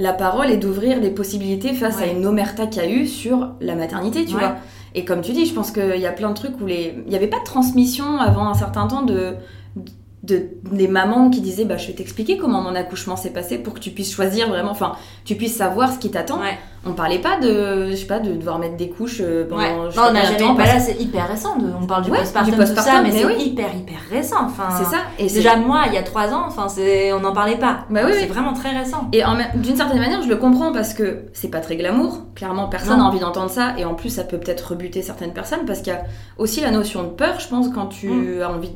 la 0.00 0.12
parole 0.12 0.50
et 0.50 0.56
d'ouvrir 0.56 1.00
des 1.00 1.10
possibilités 1.10 1.74
face 1.74 2.00
à 2.00 2.06
une 2.06 2.24
omerta 2.26 2.66
qu'il 2.66 2.82
y 2.82 2.86
a 2.86 2.88
eu 2.88 3.06
sur 3.06 3.50
la 3.60 3.74
maternité, 3.74 4.24
tu 4.24 4.32
vois. 4.32 4.56
Et 4.94 5.04
comme 5.04 5.20
tu 5.20 5.32
dis, 5.32 5.46
je 5.46 5.54
pense 5.54 5.70
qu'il 5.70 6.00
y 6.00 6.06
a 6.06 6.12
plein 6.12 6.30
de 6.30 6.34
trucs 6.34 6.60
où 6.60 6.66
les... 6.66 6.94
il 7.04 7.10
n'y 7.10 7.16
avait 7.16 7.28
pas 7.28 7.38
de 7.38 7.44
transmission 7.44 8.18
avant 8.18 8.48
un 8.48 8.54
certain 8.54 8.88
temps 8.88 9.02
de, 9.02 9.34
de, 10.24 10.48
des 10.72 10.88
mamans 10.88 11.30
qui 11.30 11.40
disaient 11.40 11.64
bah, 11.64 11.76
je 11.76 11.86
vais 11.86 11.92
t'expliquer 11.92 12.38
comment 12.38 12.60
mon 12.60 12.74
accouchement 12.74 13.16
s'est 13.16 13.30
passé 13.30 13.58
pour 13.58 13.74
que 13.74 13.80
tu 13.80 13.90
puisses 13.90 14.12
choisir 14.12 14.48
vraiment, 14.48 14.72
enfin, 14.72 14.96
tu 15.24 15.36
puisses 15.36 15.54
savoir 15.54 15.92
ce 15.92 15.98
qui 15.98 16.10
t'attend. 16.10 16.40
On 16.86 16.92
parlait 16.92 17.18
pas 17.18 17.38
de, 17.38 17.90
je 17.90 17.96
sais 17.96 18.06
pas, 18.06 18.20
de 18.20 18.32
devoir 18.32 18.58
mettre 18.58 18.76
des 18.76 18.88
couches 18.88 19.20
euh, 19.20 19.46
pendant. 19.46 19.60
Ouais. 19.60 19.90
Je 19.90 20.00
on 20.00 20.12
n'a 20.12 20.24
jamais. 20.24 20.56
Bah 20.56 20.64
là, 20.64 20.80
c'est 20.80 20.98
hyper 20.98 21.28
récent. 21.28 21.54
on 21.78 21.86
parle 21.86 22.04
du 22.04 22.10
postpartum, 22.10 22.56
post 22.56 22.74
tout 22.74 22.82
ça, 22.82 23.02
mais, 23.02 23.12
c'est 23.12 23.38
hyper 23.38 23.74
hyper 23.76 23.98
récent. 24.10 24.46
Enfin, 24.46 24.68
c'est 24.78 24.84
ça. 24.84 25.02
Et 25.18 25.26
déjà 25.26 25.56
moi, 25.56 25.84
il 25.88 25.94
y 25.94 25.98
a 25.98 26.02
trois 26.02 26.32
ans, 26.32 26.44
enfin, 26.46 26.68
c'est, 26.68 27.12
on 27.12 27.20
n'en 27.20 27.34
parlait 27.34 27.58
pas. 27.58 27.80
Bah 27.90 28.00
oui, 28.06 28.12
c'est 28.18 28.26
vraiment 28.26 28.54
très 28.54 28.70
récent. 28.76 29.08
Et 29.12 29.22
d'une 29.56 29.76
certaine 29.76 29.98
manière, 29.98 30.22
je 30.22 30.28
le 30.28 30.36
comprends 30.36 30.72
parce 30.72 30.94
que 30.94 31.24
c'est 31.34 31.50
pas 31.50 31.60
très 31.60 31.76
glamour. 31.76 32.22
Clairement, 32.34 32.68
personne 32.68 32.98
n'a 32.98 33.04
envie 33.04 33.20
d'entendre 33.20 33.50
ça, 33.50 33.74
et 33.76 33.84
en 33.84 33.94
plus, 33.94 34.08
ça 34.08 34.24
peut 34.24 34.38
peut-être 34.38 34.70
rebuter 34.70 35.02
certaines 35.02 35.34
personnes 35.34 35.66
parce 35.66 35.80
qu'il 35.80 35.92
y 35.92 35.96
a 35.96 36.04
aussi 36.38 36.62
la 36.62 36.70
notion 36.70 37.02
de 37.02 37.08
peur. 37.08 37.40
Je 37.40 37.48
pense 37.48 37.68
quand 37.68 37.86
tu 37.86 38.08
mm. 38.08 38.42
as 38.42 38.48
envie, 38.48 38.72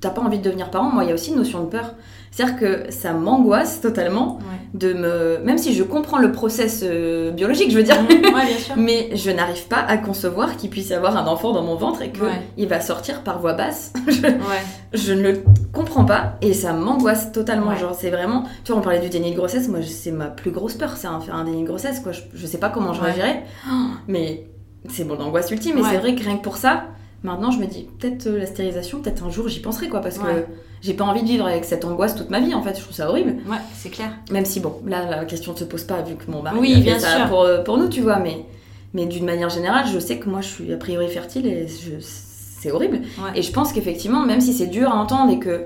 t'as 0.00 0.10
pas 0.10 0.22
envie 0.22 0.38
de 0.38 0.44
devenir 0.44 0.70
parent. 0.70 0.90
Moi, 0.90 1.04
il 1.04 1.08
y 1.08 1.12
a 1.12 1.14
aussi 1.14 1.30
une 1.30 1.36
notion 1.36 1.60
de 1.60 1.68
peur. 1.68 1.94
C'est-à-dire 2.36 2.58
que 2.58 2.92
ça 2.92 3.14
m'angoisse 3.14 3.80
totalement 3.80 4.40
de 4.74 4.92
me. 4.92 5.38
Même 5.42 5.56
si 5.56 5.72
je 5.72 5.82
comprends 5.82 6.18
le 6.18 6.32
process 6.32 6.84
euh, 6.84 7.30
biologique, 7.30 7.70
je 7.70 7.78
veux 7.78 7.82
dire, 7.82 7.96
mais 8.76 9.08
je 9.16 9.30
n'arrive 9.30 9.66
pas 9.68 9.78
à 9.78 9.96
concevoir 9.96 10.58
qu'il 10.58 10.68
puisse 10.68 10.90
y 10.90 10.92
avoir 10.92 11.16
un 11.16 11.26
enfant 11.28 11.54
dans 11.54 11.62
mon 11.62 11.76
ventre 11.76 12.02
et 12.02 12.12
qu'il 12.12 12.68
va 12.68 12.82
sortir 12.82 13.22
par 13.22 13.40
voix 13.40 13.54
basse. 13.54 13.94
je, 14.92 15.14
ne 15.14 15.22
le 15.22 15.44
comprends 15.72 16.04
pas 16.04 16.34
et 16.42 16.52
ça 16.52 16.74
m'angoisse 16.74 17.32
totalement. 17.32 17.74
Genre, 17.74 17.94
c'est 17.94 18.10
vraiment. 18.10 18.44
Tu 18.64 18.72
vois, 18.72 18.82
on 18.82 18.84
parlait 18.84 19.00
du 19.00 19.08
déni 19.08 19.30
de 19.30 19.36
grossesse, 19.36 19.68
moi, 19.68 19.78
c'est 19.82 20.12
ma 20.12 20.26
plus 20.26 20.50
grosse 20.50 20.74
peur, 20.74 20.92
c'est 20.96 21.08
faire 21.24 21.36
un 21.36 21.44
déni 21.44 21.62
de 21.62 21.68
grossesse, 21.68 22.00
quoi. 22.00 22.12
Je, 22.12 22.20
je 22.34 22.46
sais 22.46 22.58
pas 22.58 22.68
comment 22.68 22.92
je 22.92 23.00
réagirais, 23.00 23.44
mais 24.08 24.46
c'est 24.90 25.04
mon 25.04 25.18
angoisse 25.18 25.50
ultime. 25.50 25.78
Et 25.78 25.82
c'est 25.84 25.96
vrai 25.96 26.14
que 26.14 26.22
rien 26.22 26.36
que 26.36 26.42
pour 26.42 26.58
ça, 26.58 26.84
maintenant, 27.22 27.50
je 27.50 27.58
me 27.58 27.66
dis, 27.66 27.86
peut-être 27.98 28.26
euh, 28.26 28.38
la 28.38 28.46
stérilisation, 28.46 29.00
peut-être 29.00 29.24
un 29.24 29.30
jour 29.30 29.48
j'y 29.48 29.60
penserai, 29.60 29.88
quoi, 29.88 30.00
parce 30.00 30.18
que 30.18 30.44
j'ai 30.82 30.94
pas 30.94 31.04
envie 31.04 31.22
de 31.22 31.28
vivre 31.28 31.46
avec 31.46 31.64
cette 31.64 31.84
angoisse 31.84 32.14
toute 32.14 32.30
ma 32.30 32.38
vie 32.38 32.54
en 32.54 32.62
fait 32.62 32.76
je 32.76 32.82
trouve 32.82 32.94
ça 32.94 33.08
horrible. 33.08 33.36
Ouais 33.48 33.56
c'est 33.74 33.88
clair. 33.88 34.10
Même 34.30 34.44
si 34.44 34.60
bon 34.60 34.74
là 34.86 35.08
la 35.08 35.24
question 35.24 35.52
ne 35.52 35.58
se 35.58 35.64
pose 35.64 35.84
pas 35.84 36.02
vu 36.02 36.14
que 36.14 36.30
mon 36.30 36.42
mari 36.42 36.58
oui, 36.60 36.80
bien 36.80 36.98
ça 36.98 37.26
Pour, 37.28 37.42
euh, 37.42 37.62
pour 37.64 37.78
nous 37.78 37.88
tu 37.88 38.02
vois 38.02 38.18
mais 38.18 38.44
mais 38.92 39.06
d'une 39.06 39.24
manière 39.24 39.48
générale 39.48 39.86
je 39.92 39.98
sais 39.98 40.18
que 40.18 40.28
moi 40.28 40.42
je 40.42 40.48
suis 40.48 40.72
a 40.72 40.76
priori 40.76 41.08
fertile 41.08 41.46
et 41.46 41.66
c'est 42.00 42.70
horrible. 42.70 43.00
Et 43.34 43.42
je 43.42 43.52
pense 43.52 43.72
qu'effectivement 43.72 44.20
même 44.20 44.40
si 44.40 44.52
c'est 44.52 44.66
dur 44.66 44.90
à 44.90 44.96
entendre 44.96 45.32
et 45.32 45.38
que 45.38 45.64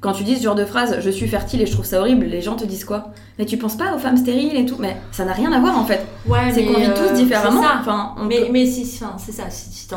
quand 0.00 0.12
tu 0.12 0.24
dis 0.24 0.36
ce 0.36 0.42
genre 0.42 0.56
de 0.56 0.64
phrase, 0.64 0.98
je 1.00 1.10
suis 1.10 1.28
fertile 1.28 1.62
et 1.62 1.66
je 1.66 1.72
trouve 1.72 1.84
ça 1.84 2.00
horrible, 2.00 2.26
les 2.26 2.42
gens 2.42 2.56
te 2.56 2.64
disent 2.64 2.84
quoi? 2.84 3.12
Mais 3.38 3.46
tu 3.46 3.56
penses 3.56 3.76
pas 3.76 3.94
aux 3.94 3.98
femmes 3.98 4.16
stériles 4.16 4.56
et 4.56 4.66
tout? 4.66 4.76
Mais 4.80 4.96
ça 5.12 5.24
n'a 5.24 5.32
rien 5.32 5.52
à 5.52 5.60
voir 5.60 5.78
en 5.78 5.84
fait. 5.84 6.04
Ouais, 6.26 6.50
c'est 6.52 6.64
qu'on 6.64 6.78
vit 6.80 6.88
tous 6.88 7.12
euh, 7.12 7.14
différemment. 7.14 7.62
Enfin, 7.80 8.16
mais, 8.26 8.48
mais 8.50 8.66
si, 8.66 8.84
c'est 8.84 9.32
ça. 9.32 9.48
Si, 9.48 9.72
si 9.72 9.88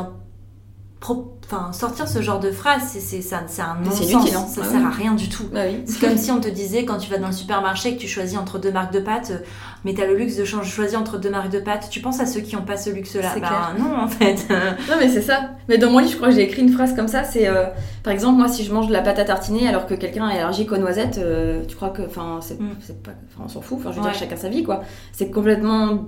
enfin 1.46 1.72
sortir 1.74 2.08
ce 2.08 2.22
genre 2.22 2.40
de 2.40 2.52
phrase 2.52 2.84
c'est 2.88 3.34
un 3.34 3.78
non-sens 3.84 4.36
hein. 4.36 4.46
ça 4.48 4.64
sert 4.64 4.86
à 4.86 4.90
rien 4.90 5.14
du 5.14 5.30
tout. 5.30 5.46
Bah 5.54 5.62
c'est 5.86 6.00
comme 6.00 6.18
si 6.18 6.32
on 6.32 6.40
te 6.40 6.48
disait 6.48 6.86
quand 6.86 6.98
tu 6.98 7.10
vas 7.10 7.18
dans 7.18 7.28
le 7.28 7.34
supermarché 7.34 7.96
que 7.96 8.02
tu 8.02 8.08
choisis 8.08 8.38
entre 8.38 8.58
deux 8.58 8.72
marques 8.72 8.94
de 8.94 9.00
pâtes 9.00 9.32
euh, 9.32 9.46
mais 9.84 9.94
t'as 9.94 10.06
le 10.06 10.16
luxe 10.16 10.36
de 10.36 10.46
choisir 10.46 11.00
entre 11.00 11.18
deux 11.18 11.30
marques 11.30 11.52
de 11.52 11.60
pâtes 11.60 11.90
tu 11.92 12.00
penses 12.00 12.20
à 12.20 12.26
ceux 12.26 12.42
qui 12.42 12.56
ont 12.56 12.64
pas 12.64 12.78
ce 12.78 12.90
luxe 12.90 13.16
là 13.16 13.36
bah 13.40 13.74
non 13.78 13.98
en 13.98 14.08
fait. 14.08 14.48
Non 14.90 14.96
mais 15.00 15.10
c'est 15.10 15.22
ça. 15.22 15.52
Mais 15.68 15.78
dans 15.78 15.92
mon 15.92 16.00
livre 16.00 16.12
je 16.12 16.18
crois 16.18 16.30
que 16.30 16.36
j'ai 16.36 16.44
écrit 16.44 16.62
une 16.62 16.72
phrase 16.72 16.96
comme 16.96 17.08
ça 17.08 17.24
c'est 17.24 17.48
euh, 17.48 17.66
par 18.04 18.14
exemple 18.14 18.38
moi 18.38 18.48
si 18.48 18.64
je 18.64 18.74
mange 18.74 18.88
de 18.88 18.94
la 18.94 19.02
pâte 19.02 19.20
à 19.20 19.26
tartiner 19.26 19.68
alors 19.68 19.86
que 19.86 19.94
quelqu'un 19.94 20.30
est 20.30 20.40
allergique 20.40 20.72
aux 20.72 20.78
noisettes 20.78 21.20
euh, 21.20 21.64
tu 21.68 21.76
crois 21.76 21.90
que 21.90 22.02
enfin 22.04 22.40
c'est 22.42 22.60
mm. 22.60 22.76
pas 23.04 23.12
on 23.44 23.48
s'en 23.48 23.62
fout 23.62 23.78
enfin 23.80 23.92
je 23.92 23.98
veux 23.98 24.04
dire 24.04 24.14
chacun 24.14 24.38
sa 24.38 24.50
vie 24.50 24.64
quoi. 24.64 24.84
C'est 25.12 25.30
complètement 25.30 26.06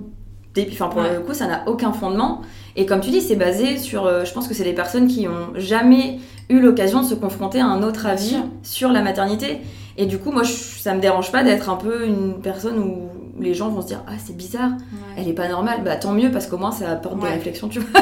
Enfin, 0.72 0.88
pour 0.88 1.02
le 1.02 1.20
coup, 1.20 1.34
ça 1.34 1.46
n'a 1.46 1.62
aucun 1.66 1.92
fondement. 1.92 2.42
Et 2.76 2.86
comme 2.86 3.00
tu 3.00 3.10
dis, 3.10 3.20
c'est 3.20 3.36
basé 3.36 3.78
sur. 3.78 4.06
Euh, 4.06 4.24
je 4.24 4.32
pense 4.32 4.48
que 4.48 4.54
c'est 4.54 4.64
des 4.64 4.72
personnes 4.72 5.06
qui 5.08 5.26
ont 5.28 5.52
jamais 5.54 6.18
eu 6.48 6.60
l'occasion 6.60 7.02
de 7.02 7.06
se 7.06 7.14
confronter 7.14 7.60
à 7.60 7.66
un 7.66 7.82
autre 7.82 8.06
avis 8.06 8.36
sur 8.62 8.90
la 8.90 9.02
maternité. 9.02 9.58
Et 9.96 10.06
du 10.06 10.18
coup, 10.18 10.30
moi, 10.30 10.42
ça 10.44 10.94
me 10.94 11.00
dérange 11.00 11.32
pas 11.32 11.42
d'être 11.42 11.68
un 11.70 11.76
peu 11.76 12.06
une 12.06 12.40
personne 12.40 12.78
où 12.78 13.08
les 13.40 13.52
gens 13.54 13.68
vont 13.68 13.82
se 13.82 13.88
dire 13.88 14.02
Ah, 14.06 14.12
c'est 14.24 14.36
bizarre, 14.36 14.70
elle 15.16 15.28
est 15.28 15.32
pas 15.32 15.48
normale. 15.48 15.82
Bah, 15.84 15.96
tant 15.96 16.12
mieux, 16.12 16.30
parce 16.30 16.46
qu'au 16.46 16.58
moins, 16.58 16.70
ça 16.72 16.90
apporte 16.90 17.20
des 17.20 17.28
réflexions, 17.28 17.68
tu 17.68 17.80
vois. 17.80 18.00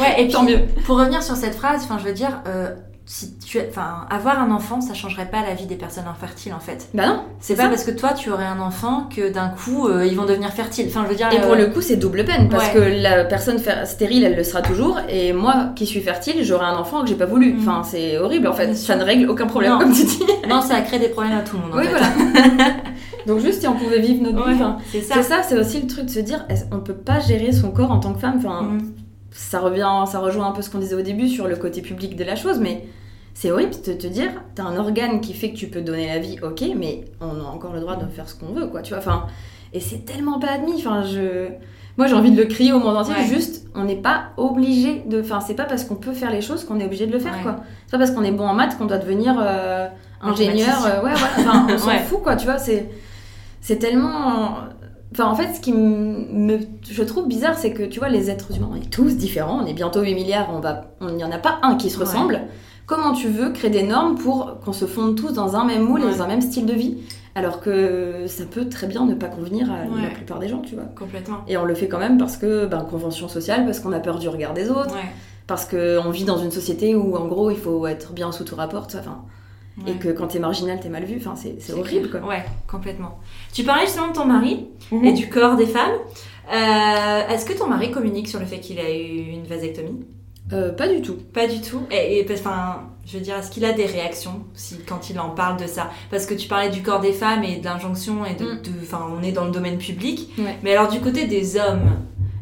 ouais, 0.00 0.22
et 0.22 0.28
tant 0.28 0.44
mieux. 0.44 0.60
Pour 0.86 0.98
revenir 0.98 1.22
sur 1.22 1.36
cette 1.36 1.54
phrase, 1.54 1.82
enfin, 1.84 1.98
je 1.98 2.04
veux 2.04 2.14
dire. 2.14 2.42
Euh, 2.46 2.74
si 3.04 3.36
tu 3.38 3.58
enfin 3.68 4.06
avoir 4.10 4.40
un 4.40 4.50
enfant 4.52 4.80
ça 4.80 4.94
changerait 4.94 5.26
pas 5.26 5.42
la 5.42 5.54
vie 5.54 5.66
des 5.66 5.74
personnes 5.74 6.06
infertiles 6.06 6.54
en 6.54 6.60
fait. 6.60 6.88
Bah 6.94 7.06
non 7.06 7.24
c'est 7.40 7.56
pas 7.56 7.68
parce 7.68 7.84
que 7.84 7.90
toi 7.90 8.12
tu 8.12 8.30
aurais 8.30 8.46
un 8.46 8.60
enfant 8.60 9.08
que 9.14 9.28
d'un 9.30 9.48
coup 9.48 9.88
euh, 9.88 10.06
ils 10.06 10.16
vont 10.16 10.24
devenir 10.24 10.50
fertiles. 10.50 10.86
Enfin 10.88 11.02
je 11.04 11.10
veux 11.10 11.16
dire 11.16 11.28
et 11.32 11.40
pour 11.40 11.52
euh, 11.52 11.56
le 11.56 11.66
coup 11.66 11.80
c'est 11.80 11.96
double 11.96 12.24
peine 12.24 12.48
parce 12.48 12.68
que 12.68 12.78
la 12.78 13.24
personne 13.24 13.58
stérile 13.84 14.24
elle 14.24 14.36
le 14.36 14.44
sera 14.44 14.62
toujours 14.62 15.00
et 15.08 15.32
moi 15.32 15.70
qui 15.74 15.86
suis 15.86 16.00
fertile 16.00 16.44
j'aurai 16.44 16.66
un 16.66 16.76
enfant 16.76 17.02
que 17.02 17.08
j'ai 17.08 17.16
pas 17.16 17.26
voulu. 17.26 17.54
Mm. 17.54 17.58
enfin 17.60 17.82
c'est 17.82 18.18
horrible 18.18 18.46
en 18.46 18.52
fait. 18.52 18.72
Ça 18.74 18.94
ne 18.94 19.04
règle 19.04 19.28
aucun 19.28 19.46
problème 19.46 19.78
comme 19.78 19.92
tu 19.92 20.04
dis. 20.04 20.22
Non 20.48 20.62
ça 20.62 20.80
crée 20.82 20.98
des 20.98 21.08
problèmes 21.08 21.38
à 21.38 21.42
tout 21.42 21.56
le 21.56 21.62
monde 21.62 21.72
en 21.74 21.78
oui, 21.78 21.86
voilà. 21.90 22.06
Donc 23.26 23.38
juste 23.40 23.60
si 23.60 23.68
on 23.68 23.74
pouvait 23.74 24.00
vivre 24.00 24.22
notre 24.22 24.48
vie 24.48 24.58
c'est 24.92 25.22
ça. 25.22 25.42
c'est 25.42 25.58
aussi 25.58 25.80
le 25.80 25.86
truc 25.86 26.06
de 26.06 26.10
se 26.10 26.20
dire 26.20 26.46
on 26.70 26.78
peut 26.78 26.94
pas 26.94 27.18
gérer 27.20 27.52
son 27.52 27.70
corps 27.70 27.90
en 27.90 27.98
tant 27.98 28.12
que 28.12 28.20
femme? 28.20 28.34
Enfin 28.38 28.62
mm 28.62 29.01
ça 29.32 29.60
revient, 29.60 30.04
ça 30.06 30.20
rejoint 30.20 30.46
un 30.46 30.52
peu 30.52 30.62
ce 30.62 30.70
qu'on 30.70 30.78
disait 30.78 30.94
au 30.94 31.02
début 31.02 31.28
sur 31.28 31.48
le 31.48 31.56
côté 31.56 31.82
public 31.82 32.16
de 32.16 32.24
la 32.24 32.36
chose, 32.36 32.58
mais 32.60 32.86
c'est 33.34 33.50
horrible 33.50 33.72
de 33.84 33.92
te 33.94 34.06
dire, 34.06 34.30
t'as 34.54 34.64
un 34.64 34.76
organe 34.76 35.20
qui 35.20 35.32
fait 35.32 35.50
que 35.50 35.56
tu 35.56 35.68
peux 35.68 35.80
donner 35.80 36.06
la 36.06 36.18
vie, 36.18 36.36
ok, 36.42 36.62
mais 36.76 37.06
on 37.20 37.40
a 37.40 37.44
encore 37.44 37.72
le 37.72 37.80
droit 37.80 37.96
de 37.96 38.06
faire 38.06 38.28
ce 38.28 38.34
qu'on 38.34 38.52
veut, 38.52 38.66
quoi, 38.66 38.82
tu 38.82 38.90
vois. 38.90 38.98
Enfin, 38.98 39.26
et 39.72 39.80
c'est 39.80 40.04
tellement 40.04 40.38
pas 40.38 40.48
admis. 40.48 40.74
Enfin, 40.76 41.02
je, 41.02 41.48
moi, 41.96 42.06
j'ai 42.06 42.14
envie 42.14 42.30
de 42.30 42.36
le 42.36 42.46
crier 42.46 42.72
au 42.72 42.78
monde 42.78 42.96
entier. 42.96 43.14
Juste, 43.26 43.66
on 43.74 43.84
n'est 43.84 43.96
pas 43.96 44.30
obligé 44.36 45.02
de. 45.06 45.20
Enfin, 45.20 45.40
c'est 45.40 45.54
pas 45.54 45.64
parce 45.64 45.84
qu'on 45.84 45.94
peut 45.94 46.12
faire 46.12 46.30
les 46.30 46.42
choses 46.42 46.64
qu'on 46.64 46.78
est 46.78 46.84
obligé 46.84 47.06
de 47.06 47.12
le 47.12 47.18
faire, 47.18 47.42
quoi. 47.42 47.56
C'est 47.86 47.92
pas 47.92 47.98
parce 47.98 48.10
qu'on 48.10 48.22
est 48.22 48.32
bon 48.32 48.46
en 48.46 48.54
maths 48.54 48.76
qu'on 48.76 48.84
doit 48.86 48.98
devenir 48.98 49.36
euh, 49.40 49.88
ingénieur. 50.20 50.84
Euh, 50.86 51.02
ouais, 51.02 51.10
ouais. 51.10 51.18
Enfin, 51.38 51.66
on 51.70 51.78
s'en 51.78 51.98
fout, 52.00 52.22
quoi. 52.22 52.36
Tu 52.36 52.44
vois, 52.44 52.58
c'est, 52.58 52.90
c'est 53.60 53.78
tellement 53.78 54.56
Enfin, 55.12 55.26
en 55.26 55.34
fait, 55.34 55.54
ce 55.54 55.60
qui 55.60 55.72
me, 55.72 56.58
je 56.90 57.02
trouve 57.02 57.28
bizarre, 57.28 57.58
c'est 57.58 57.72
que 57.72 57.82
tu 57.82 57.98
vois, 57.98 58.08
les 58.08 58.30
êtres 58.30 58.56
humains, 58.56 58.70
on 58.72 58.76
est 58.76 58.90
tous 58.90 59.16
différents, 59.16 59.62
on 59.62 59.66
est 59.66 59.74
bientôt 59.74 60.00
8 60.00 60.14
milliards, 60.14 60.48
on 60.52 60.60
va, 60.60 60.94
il 61.02 61.14
n'y 61.14 61.24
en 61.24 61.30
a 61.30 61.38
pas 61.38 61.58
un 61.62 61.76
qui 61.76 61.90
se 61.90 61.98
ressemble. 61.98 62.40
Comment 62.86 63.12
tu 63.12 63.28
veux 63.28 63.50
créer 63.50 63.70
des 63.70 63.82
normes 63.84 64.16
pour 64.16 64.58
qu'on 64.64 64.72
se 64.72 64.86
fonde 64.86 65.14
tous 65.16 65.32
dans 65.32 65.54
un 65.54 65.64
même 65.64 65.82
moule 65.82 66.00
et 66.00 66.04
dans 66.04 66.22
un 66.22 66.26
même 66.26 66.40
style 66.40 66.66
de 66.66 66.72
vie? 66.72 66.98
Alors 67.34 67.60
que 67.60 68.24
ça 68.26 68.44
peut 68.44 68.68
très 68.68 68.86
bien 68.86 69.06
ne 69.06 69.14
pas 69.14 69.28
convenir 69.28 69.70
à 69.70 69.84
la 69.84 70.10
plupart 70.10 70.38
des 70.38 70.48
gens, 70.48 70.60
tu 70.60 70.74
vois. 70.74 70.84
Complètement. 70.98 71.38
Et 71.46 71.56
on 71.56 71.64
le 71.64 71.74
fait 71.74 71.88
quand 71.88 71.98
même 71.98 72.18
parce 72.18 72.36
que, 72.36 72.66
ben, 72.66 72.80
convention 72.80 73.28
sociale, 73.28 73.64
parce 73.64 73.80
qu'on 73.80 73.92
a 73.92 74.00
peur 74.00 74.18
du 74.18 74.28
regard 74.28 74.52
des 74.52 74.68
autres, 74.68 74.94
parce 75.46 75.64
qu'on 75.64 76.10
vit 76.10 76.24
dans 76.24 76.38
une 76.38 76.50
société 76.50 76.94
où, 76.94 77.16
en 77.16 77.26
gros, 77.26 77.50
il 77.50 77.56
faut 77.56 77.86
être 77.86 78.12
bien 78.12 78.32
sous 78.32 78.44
tout 78.44 78.56
rapport, 78.56 78.86
enfin 78.86 79.22
et 79.86 79.94
que 79.94 80.08
quand 80.08 80.28
t'es 80.28 80.38
marginal, 80.38 80.78
t'es 80.80 80.88
mal 80.88 81.04
vu. 81.04 81.16
Enfin, 81.18 81.34
c'est 81.36 81.72
horrible, 81.72 82.10
quoi. 82.10 82.20
Ouais, 82.20 82.44
complètement. 82.66 83.18
Tu 83.52 83.64
parlais 83.64 83.86
justement 83.86 84.08
de 84.08 84.12
ton 84.12 84.26
mari 84.26 84.66
mhm. 84.90 85.04
et 85.04 85.12
du 85.12 85.28
corps 85.28 85.56
des 85.56 85.66
femmes. 85.66 85.94
Euh, 86.52 87.28
est-ce 87.28 87.46
que 87.46 87.52
ton 87.52 87.68
mari 87.68 87.90
communique 87.90 88.28
sur 88.28 88.40
le 88.40 88.46
fait 88.46 88.60
qu'il 88.60 88.78
a 88.78 88.90
eu 88.90 89.30
une 89.30 89.44
vasectomie? 89.44 90.04
Euh, 90.52 90.72
Pas 90.72 90.88
du 90.88 91.00
tout. 91.00 91.16
Pas 91.32 91.46
du 91.46 91.60
tout. 91.60 91.82
Et, 91.90 92.26
enfin, 92.30 92.82
je 93.06 93.16
veux 93.16 93.22
dire, 93.22 93.36
est-ce 93.36 93.50
qu'il 93.50 93.64
a 93.64 93.72
des 93.72 93.86
réactions 93.86 94.44
si, 94.54 94.78
quand 94.86 95.08
il 95.08 95.18
en 95.18 95.30
parle 95.30 95.58
de 95.58 95.66
ça? 95.66 95.90
Parce 96.10 96.26
que 96.26 96.34
tu 96.34 96.48
parlais 96.48 96.68
du 96.68 96.82
corps 96.82 97.00
des 97.00 97.12
femmes 97.12 97.44
et 97.44 97.56
de 97.56 97.64
l'injonction 97.64 98.26
et 98.26 98.34
de, 98.34 98.44
mm. 98.44 98.60
enfin, 98.82 99.06
on 99.18 99.22
est 99.22 99.32
dans 99.32 99.46
le 99.46 99.50
domaine 99.50 99.78
public. 99.78 100.30
Mais 100.62 100.72
alors 100.76 100.90
du 100.90 101.00
côté 101.00 101.26
des 101.26 101.56
hommes, 101.56 101.90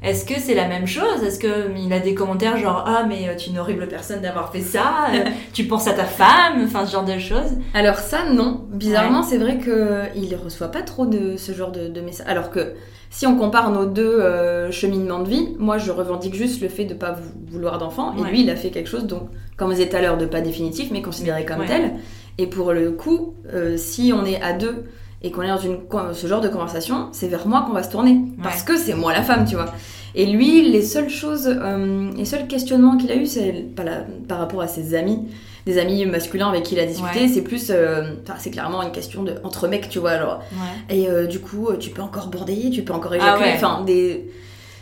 Est-ce 0.02 0.24
que 0.24 0.40
c'est 0.40 0.54
la 0.54 0.66
même 0.66 0.86
chose? 0.86 1.22
Est-ce 1.22 1.38
qu'il 1.38 1.92
a 1.92 1.98
des 1.98 2.14
commentaires 2.14 2.56
genre 2.56 2.84
Ah, 2.86 3.04
mais 3.06 3.28
euh, 3.28 3.36
tu 3.36 3.48
es 3.48 3.52
une 3.52 3.58
horrible 3.58 3.86
personne 3.86 4.22
d'avoir 4.22 4.50
fait 4.50 4.62
ça 4.62 5.08
euh, 5.12 5.24
Tu 5.52 5.64
penses 5.64 5.86
à 5.88 5.92
ta 5.92 6.04
femme 6.04 6.62
Enfin, 6.64 6.86
ce 6.86 6.92
genre 6.92 7.04
de 7.04 7.18
choses 7.18 7.58
Alors, 7.74 7.96
ça, 7.96 8.30
non. 8.32 8.66
Bizarrement, 8.70 9.22
c'est 9.22 9.36
vrai 9.36 9.58
qu'il 9.58 10.30
ne 10.30 10.36
reçoit 10.36 10.68
pas 10.68 10.80
trop 10.80 11.04
de 11.04 11.36
ce 11.36 11.52
genre 11.52 11.70
de, 11.70 12.00
messages. 12.00 12.26
Alors 12.26 12.50
que 12.50 12.72
si 13.10 13.26
on 13.26 13.36
compare 13.36 13.70
nos 13.70 13.84
deux 13.84 14.20
euh, 14.20 14.70
cheminements 14.70 15.18
de 15.18 15.28
vie, 15.28 15.54
moi, 15.58 15.76
je 15.76 15.90
revendique 15.90 16.34
juste 16.34 16.62
le 16.62 16.68
fait 16.68 16.84
de 16.86 16.94
ne 16.94 16.98
pas 16.98 17.16
vouloir 17.50 17.76
d'enfant. 17.76 18.14
Et 18.16 18.30
lui, 18.30 18.40
il 18.40 18.48
a 18.48 18.56
fait 18.56 18.70
quelque 18.70 18.88
chose, 18.88 19.04
donc, 19.04 19.28
comme 19.58 19.68
vous 19.68 19.74
disait 19.74 19.90
tout 19.90 19.96
à 19.96 20.00
l'heure, 20.00 20.16
de 20.16 20.24
pas 20.24 20.40
définitif, 20.40 20.88
mais 20.90 21.02
considéré 21.02 21.44
comme 21.44 21.66
tel. 21.66 21.96
Et 22.38 22.46
pour 22.46 22.72
le 22.72 22.92
coup, 22.92 23.34
si 23.76 24.14
on 24.14 24.24
est 24.24 24.40
à 24.40 24.54
deux 24.54 24.84
et 25.22 25.30
qu'on 25.30 25.42
est 25.42 25.48
dans 25.48 25.58
une, 25.58 25.78
ce 26.14 26.26
genre 26.26 26.40
de 26.40 26.48
conversation, 26.48 27.08
c'est 27.12 27.28
vers 27.28 27.46
moi 27.46 27.64
qu'on 27.66 27.72
va 27.72 27.82
se 27.82 27.90
tourner. 27.90 28.20
Parce 28.42 28.62
que 28.62 28.76
c'est 28.76 28.94
moi 28.94 29.12
la 29.12 29.22
femme, 29.22 29.44
tu 29.44 29.54
vois. 29.54 29.72
Et 30.14 30.26
lui, 30.26 30.68
les 30.68 30.82
seules 30.82 31.10
choses, 31.10 31.46
euh, 31.46 32.10
les 32.16 32.24
seuls 32.24 32.46
questionnements 32.46 32.96
qu'il 32.96 33.12
a 33.12 33.16
eu, 33.16 33.26
c'est 33.26 33.52
par, 33.76 33.84
par, 34.26 34.38
rapport 34.38 34.60
à 34.60 34.66
ses 34.66 34.94
amis, 34.94 35.28
des 35.66 35.78
amis 35.78 36.04
masculins 36.06 36.48
avec 36.48 36.64
qui 36.64 36.74
il 36.74 36.80
a 36.80 36.86
discuté. 36.86 37.28
C'est 37.28 37.42
plus, 37.42 37.70
euh, 37.70 38.14
c'est 38.38 38.50
clairement 38.50 38.82
une 38.82 38.92
question 38.92 39.22
de 39.22 39.34
entre 39.44 39.68
mecs, 39.68 39.88
tu 39.88 39.98
vois. 39.98 40.12
Alors. 40.12 40.42
Et 40.88 41.08
euh, 41.08 41.26
du 41.26 41.38
coup, 41.38 41.68
tu 41.78 41.90
peux 41.90 42.02
encore 42.02 42.28
border, 42.28 42.70
tu 42.70 42.82
peux 42.82 42.94
encore 42.94 43.12
ah 43.12 43.16
éjaculer. 43.16 43.52
Enfin, 43.54 43.84
des 43.84 44.30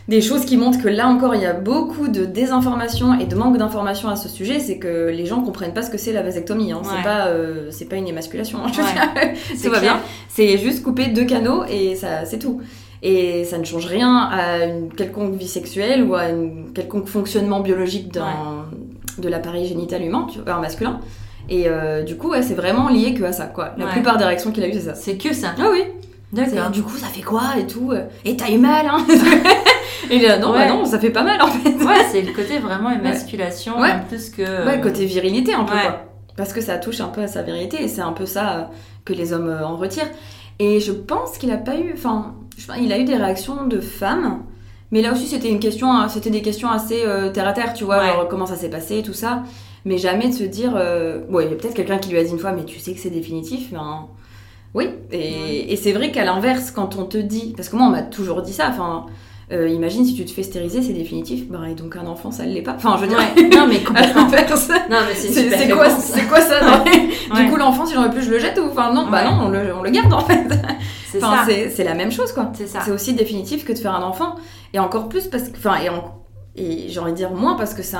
des 0.09 0.21
choses 0.21 0.43
qui 0.43 0.57
montrent 0.57 0.81
que 0.81 0.87
là 0.87 1.07
encore 1.07 1.35
il 1.35 1.41
y 1.41 1.45
a 1.45 1.53
beaucoup 1.53 2.07
de 2.07 2.25
désinformation 2.25 3.19
et 3.19 3.25
de 3.25 3.35
manque 3.35 3.57
d'information 3.57 4.09
à 4.09 4.15
ce 4.15 4.27
sujet, 4.27 4.59
c'est 4.59 4.79
que 4.79 5.09
les 5.09 5.27
gens 5.27 5.41
comprennent 5.41 5.73
pas 5.73 5.83
ce 5.83 5.91
que 5.91 5.99
c'est 5.99 6.11
la 6.11 6.23
vasectomie. 6.23 6.71
Hein. 6.71 6.81
C'est 6.83 7.03
pas 7.03 7.27
euh, 7.27 7.67
c'est 7.69 7.85
pas 7.85 7.95
une 7.95 8.07
émasculation. 8.07 8.59
Hein. 8.65 8.71
ça 9.55 9.69
va 9.69 9.79
bien. 9.79 9.99
C'est 10.27 10.57
juste 10.57 10.83
couper 10.83 11.07
deux 11.07 11.25
canaux 11.25 11.63
et 11.69 11.95
ça 11.95 12.25
c'est 12.25 12.39
tout. 12.39 12.59
Et 13.03 13.45
ça 13.45 13.59
ne 13.59 13.63
change 13.63 13.85
rien 13.85 14.27
à 14.31 14.65
une 14.65 14.91
quelconque 14.91 15.35
vie 15.35 15.47
sexuelle 15.47 16.03
ou 16.03 16.15
à 16.15 16.23
un 16.23 16.73
quelconque 16.73 17.07
fonctionnement 17.07 17.59
biologique 17.59 18.11
de 18.11 19.29
l'appareil 19.29 19.67
génital 19.67 20.03
humain, 20.03 20.27
tu 20.29 20.39
vois, 20.39 20.59
masculin. 20.59 20.99
Et 21.49 21.65
euh, 21.67 22.03
du 22.03 22.17
coup, 22.17 22.33
c'est 22.41 22.55
vraiment 22.55 22.89
lié 22.89 23.13
que 23.13 23.23
à 23.23 23.31
ça, 23.31 23.45
quoi. 23.45 23.73
La 23.77 23.87
plupart 23.87 24.17
des 24.17 24.25
réactions 24.25 24.51
qu'il 24.51 24.63
a 24.63 24.67
eues, 24.67 24.73
c'est 24.73 24.81
ça. 24.81 24.95
C'est 24.95 25.17
que 25.17 25.33
ça. 25.33 25.55
Ah 25.57 25.67
oui. 25.71 25.83
D'accord. 26.33 26.71
Du 26.71 26.83
coup, 26.83 26.97
ça 26.97 27.07
fait 27.07 27.21
quoi 27.21 27.57
et 27.57 27.65
tout 27.65 27.93
Et 28.25 28.35
t'as 28.35 28.51
eu 28.51 28.57
mal, 28.57 28.85
hein 28.85 29.05
Et 30.09 30.19
là, 30.19 30.37
non, 30.37 30.51
bah 30.51 30.67
non, 30.67 30.85
ça 30.85 30.99
fait 30.99 31.09
pas 31.09 31.23
mal 31.23 31.41
en 31.41 31.47
fait. 31.47 31.69
Ouais, 31.83 32.05
c'est 32.11 32.21
le 32.21 32.33
côté 32.33 32.59
vraiment 32.59 32.91
émasculation 32.91 33.73
plus 34.07 34.29
que. 34.29 34.65
Ouais, 34.65 34.79
côté 34.81 35.05
virilité 35.05 35.53
un 35.53 35.63
peu 35.63 35.73
quoi. 35.73 36.05
Parce 36.39 36.53
que 36.53 36.61
ça 36.61 36.77
touche 36.77 37.01
un 37.01 37.09
peu 37.09 37.21
à 37.21 37.27
sa 37.27 37.41
virilité 37.41 37.83
et 37.83 37.89
c'est 37.89 37.99
un 37.99 38.13
peu 38.13 38.25
ça 38.25 38.57
euh, 38.57 38.63
que 39.03 39.11
les 39.11 39.33
hommes 39.33 39.49
euh, 39.49 39.65
en 39.65 39.75
retirent. 39.75 40.09
Et 40.57 40.79
je 40.79 40.93
pense 40.93 41.37
qu'il 41.37 41.51
a 41.51 41.57
pas 41.57 41.75
eu. 41.75 41.91
Enfin, 41.93 42.33
il 42.79 42.93
a 42.93 42.97
eu 42.97 43.03
des 43.03 43.17
réactions 43.17 43.67
de 43.67 43.81
femmes. 43.81 44.43
Mais 44.91 45.01
là 45.01 45.11
aussi, 45.11 45.27
c'était 45.27 45.49
une 45.49 45.59
question, 45.59 45.91
hein, 45.91 46.07
c'était 46.07 46.29
des 46.29 46.41
questions 46.41 46.69
assez 46.69 47.03
euh, 47.05 47.29
terre 47.29 47.45
à 47.45 47.51
terre, 47.51 47.73
tu 47.73 47.83
vois, 47.83 48.25
comment 48.29 48.45
ça 48.45 48.55
s'est 48.55 48.69
passé, 48.69 49.03
tout 49.03 49.13
ça. 49.13 49.43
Mais 49.83 49.97
jamais 49.97 50.29
de 50.29 50.33
se 50.33 50.43
dire, 50.43 50.71
bon, 51.29 51.41
il 51.41 51.49
y 51.49 51.53
a 51.53 51.55
peut-être 51.55 51.75
quelqu'un 51.75 51.97
qui 51.97 52.09
lui 52.09 52.17
a 52.17 52.23
dit 52.23 52.31
une 52.31 52.39
fois, 52.39 52.53
mais 52.53 52.63
tu 52.63 52.79
sais 52.79 52.93
que 52.93 52.99
c'est 52.99 53.09
définitif, 53.09 53.71
ben, 53.71 54.07
oui. 54.73 54.89
Et, 55.11 55.71
et 55.71 55.75
c'est 55.75 55.91
vrai 55.91 56.11
qu'à 56.11 56.25
l'inverse, 56.25 56.71
quand 56.71 56.95
on 56.97 57.03
te 57.05 57.17
dit, 57.17 57.53
parce 57.55 57.69
que 57.69 57.75
moi, 57.75 57.87
on 57.87 57.91
m'a 57.91 58.01
toujours 58.01 58.41
dit 58.41 58.53
ça, 58.53 58.69
enfin, 58.69 59.05
euh, 59.51 59.67
imagine 59.67 60.05
si 60.05 60.13
tu 60.13 60.25
te 60.25 60.31
fais 60.31 60.43
stériliser, 60.43 60.81
c'est 60.81 60.93
définitif. 60.93 61.47
Bah, 61.47 61.61
et 61.69 61.73
donc 61.73 61.95
un 61.95 62.05
enfant, 62.05 62.31
ça 62.31 62.45
ne 62.45 62.53
l'est 62.53 62.61
pas. 62.61 62.75
Enfin, 62.75 62.97
je 62.97 63.01
veux 63.01 63.07
dire. 63.07 63.19
non, 63.57 63.67
mais 63.67 63.79
complètement. 63.83 64.29
c'est 64.29 65.69
quoi, 65.69 65.89
c'est 65.89 66.27
quoi 66.27 66.41
ça 66.41 66.83
Du 67.35 67.49
coup, 67.49 67.55
l'enfant, 67.57 67.85
si 67.85 67.95
j'en 67.95 68.03
veux 68.03 68.11
plus, 68.11 68.23
je 68.23 68.29
le 68.29 68.39
jette 68.39 68.59
ou 68.59 68.69
Enfin, 68.69 68.93
non, 68.93 69.07
bah 69.09 69.23
non, 69.23 69.45
on 69.45 69.49
le, 69.49 69.73
on 69.73 69.81
le, 69.81 69.89
garde 69.89 70.13
en 70.13 70.21
fait. 70.21 70.47
C'est 71.07 71.23
enfin, 71.23 71.47
C'est 71.47 71.83
la 71.83 71.95
même 71.95 72.11
chose, 72.11 72.31
quoi. 72.31 72.51
C'est 72.53 72.91
aussi 72.91 73.13
définitif 73.13 73.65
que 73.65 73.73
de 73.73 73.77
faire 73.77 73.95
un 73.95 74.03
enfant. 74.03 74.35
Et 74.73 74.79
encore 74.79 75.09
plus 75.09 75.27
parce 75.27 75.49
que. 75.49 75.57
Enfin, 75.57 75.77
et, 76.55 76.61
et 76.61 76.89
j'ai 76.89 76.99
envie 76.99 77.11
de 77.11 77.17
dire 77.17 77.31
moins 77.31 77.55
parce 77.55 77.73
que 77.73 77.81
c'est. 77.81 77.97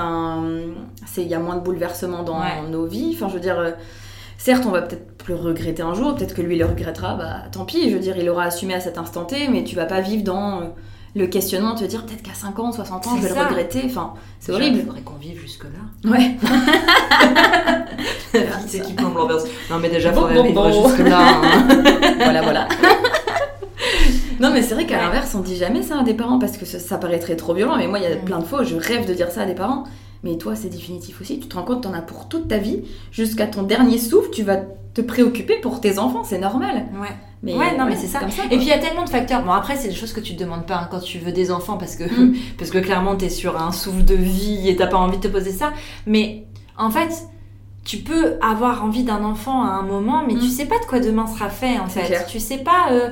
Il 1.18 1.28
y 1.28 1.34
a 1.34 1.39
moins 1.39 1.56
de 1.56 1.62
bouleversements 1.62 2.24
dans 2.24 2.41
nos 2.70 2.86
vies. 2.86 3.14
Enfin, 3.16 3.28
je 3.28 3.34
veux 3.34 3.39
dire. 3.39 3.58
Euh, 3.58 3.72
certes, 4.38 4.64
on 4.68 4.72
va 4.72 4.82
peut-être 4.82 5.18
plus 5.18 5.36
regretter 5.36 5.84
un 5.84 5.93
jour, 5.93 6.16
peut-être 6.16 6.34
que 6.34 6.41
lui 6.41 6.58
le 6.58 6.66
regrettera, 6.66 7.14
bah 7.14 7.43
tant 7.52 7.66
pis, 7.66 7.89
je 7.89 7.95
veux 7.95 8.00
dire, 8.00 8.18
il 8.18 8.28
aura 8.30 8.45
assumé 8.45 8.74
à 8.74 8.80
cet 8.80 8.97
instant 8.97 9.26
T, 9.26 9.50
mais 9.50 9.64
tu 9.64 9.76
vas 9.76 9.86
pas 9.86 10.02
vivre 10.02 10.24
dans 10.24 10.62
euh, 10.62 10.64
le 11.16 11.28
questionnement, 11.28 11.76
te 11.76 11.84
dire 11.84 12.05
peut-être 12.05 12.22
qu'à 12.22 12.34
50, 12.34 12.76
60 12.76 13.07
ans, 13.07 13.18
je 13.18 13.22
vais 13.22 13.30
le 13.30 13.36
regretter. 13.36 13.82
Enfin, 13.86 14.14
c'est 14.39 14.51
horrible. 14.51 14.82
Faudrait 14.86 15.01
qu'on 15.01 15.16
vive 15.16 15.39
jusque-là. 15.39 16.10
Ouais. 16.10 16.36
c'est 18.68 18.82
qui 18.82 18.93
plombe 18.93 19.16
l'ambiance. 19.16 19.43
Non, 19.70 19.80
mais 19.80 19.89
déjà, 19.89 20.10
il 20.10 20.16
faudrait 20.16 20.43
vivre 20.43 20.88
jusque-là. 20.88 21.20
Hein. 21.20 21.68
voilà, 22.18 22.41
voilà. 22.41 22.68
non, 24.39 24.51
mais 24.53 24.62
c'est 24.62 24.76
vrai 24.76 24.86
qu'à 24.86 24.97
l'inverse, 24.97 25.34
on 25.36 25.39
dit 25.41 25.55
jamais 25.55 25.82
ça 25.82 25.99
à 25.99 26.03
des 26.03 26.14
parents 26.14 26.39
parce 26.39 26.57
que 26.57 26.66
ça, 26.66 26.97
paraîtrait 26.97 27.36
trop 27.36 27.53
violent. 27.53 27.78
Mais 27.78 27.88
moi, 27.88 27.99
il 27.99 28.03
y 28.03 28.14
a 28.14 28.16
plein 28.16 28.39
de 28.39 28.45
fois, 28.45 28.64
je 28.64 28.76
rêve 28.76 29.07
de 29.07 29.14
dire 29.14 29.32
ça 29.32 29.41
à 29.41 29.45
des 29.45 29.55
parents. 29.55 29.86
Mais 30.24 30.38
toi, 30.38 30.55
c'est 30.55 30.70
définitif 30.70 31.22
aussi. 31.22 31.39
Tu 31.39 31.47
te 31.47 31.55
rends 31.55 31.63
compte, 31.63 31.84
t'en 31.84 31.93
as 31.93 32.01
pour 32.01 32.28
toute 32.28 32.47
ta 32.47 32.57
vie. 32.57 32.84
Jusqu'à 33.11 33.47
ton 33.47 33.63
dernier 33.63 33.97
souffle, 33.97 34.30
tu 34.32 34.43
vas 34.43 34.57
te 34.93 35.01
préoccuper 35.01 35.57
pour 35.61 35.82
tes 35.82 35.97
enfants. 35.97 36.24
C'est 36.24 36.39
normal. 36.39 36.88
Ouais. 36.99 37.15
Mais 37.41 37.55
ouais, 37.55 37.78
non, 37.78 37.86
mais 37.86 37.95
c'est 37.95 38.07
ça. 38.07 38.20
et 38.51 38.57
puis 38.57 38.65
il 38.65 38.67
y 38.67 38.74
a 38.74 38.80
tellement 38.80 39.05
de 39.05 39.09
facteurs. 39.09 39.43
Bon, 39.43 39.51
après, 39.51 39.78
c'est 39.78 39.88
des 39.88 39.95
choses 39.95 40.11
que 40.11 40.20
tu 40.20 40.36
te 40.36 40.43
demandes 40.43 40.65
pas 40.65 40.76
hein, 40.76 40.88
quand 40.91 40.99
tu 40.99 41.20
veux 41.20 41.32
des 41.32 41.51
enfants 41.51 41.78
parce 41.78 41.95
que, 41.95 42.03
mm. 42.03 42.36
parce 42.57 42.70
que 42.70 42.80
clairement, 42.80 43.15
tu 43.15 43.26
es 43.26 43.30
sur 43.30 43.61
un 43.61 43.72
souffle 43.72 44.03
de 44.03 44.15
vie 44.15 44.67
et 44.67 44.76
t'as 44.76 44.88
pas 44.88 44.97
envie 44.97 45.17
de 45.17 45.24
te 45.24 45.30
poser 45.30 45.51
ça. 45.51 45.72
Mais 46.05 46.47
en 46.78 46.89
fait, 46.89 47.09
tu 47.86 47.97
peux 47.97 48.34
avoir 48.41 48.84
envie 48.84 49.03
d'un 49.03 49.24
enfant 49.24 49.63
à 49.63 49.70
un 49.70 49.84
moment, 49.84 50.24
mais 50.28 50.34
tu 50.34 50.47
mm. 50.47 50.49
sais 50.49 50.65
pas 50.65 50.80
de 50.80 50.86
quoi 50.86 50.99
demain 50.99 51.28
sera 51.28 51.49
fait 51.49 51.80
en 51.80 51.88
fait. 51.88 52.26
Tu 52.28 52.39
sais 52.39 52.57
pas. 52.57 52.91
Euh, 52.91 53.11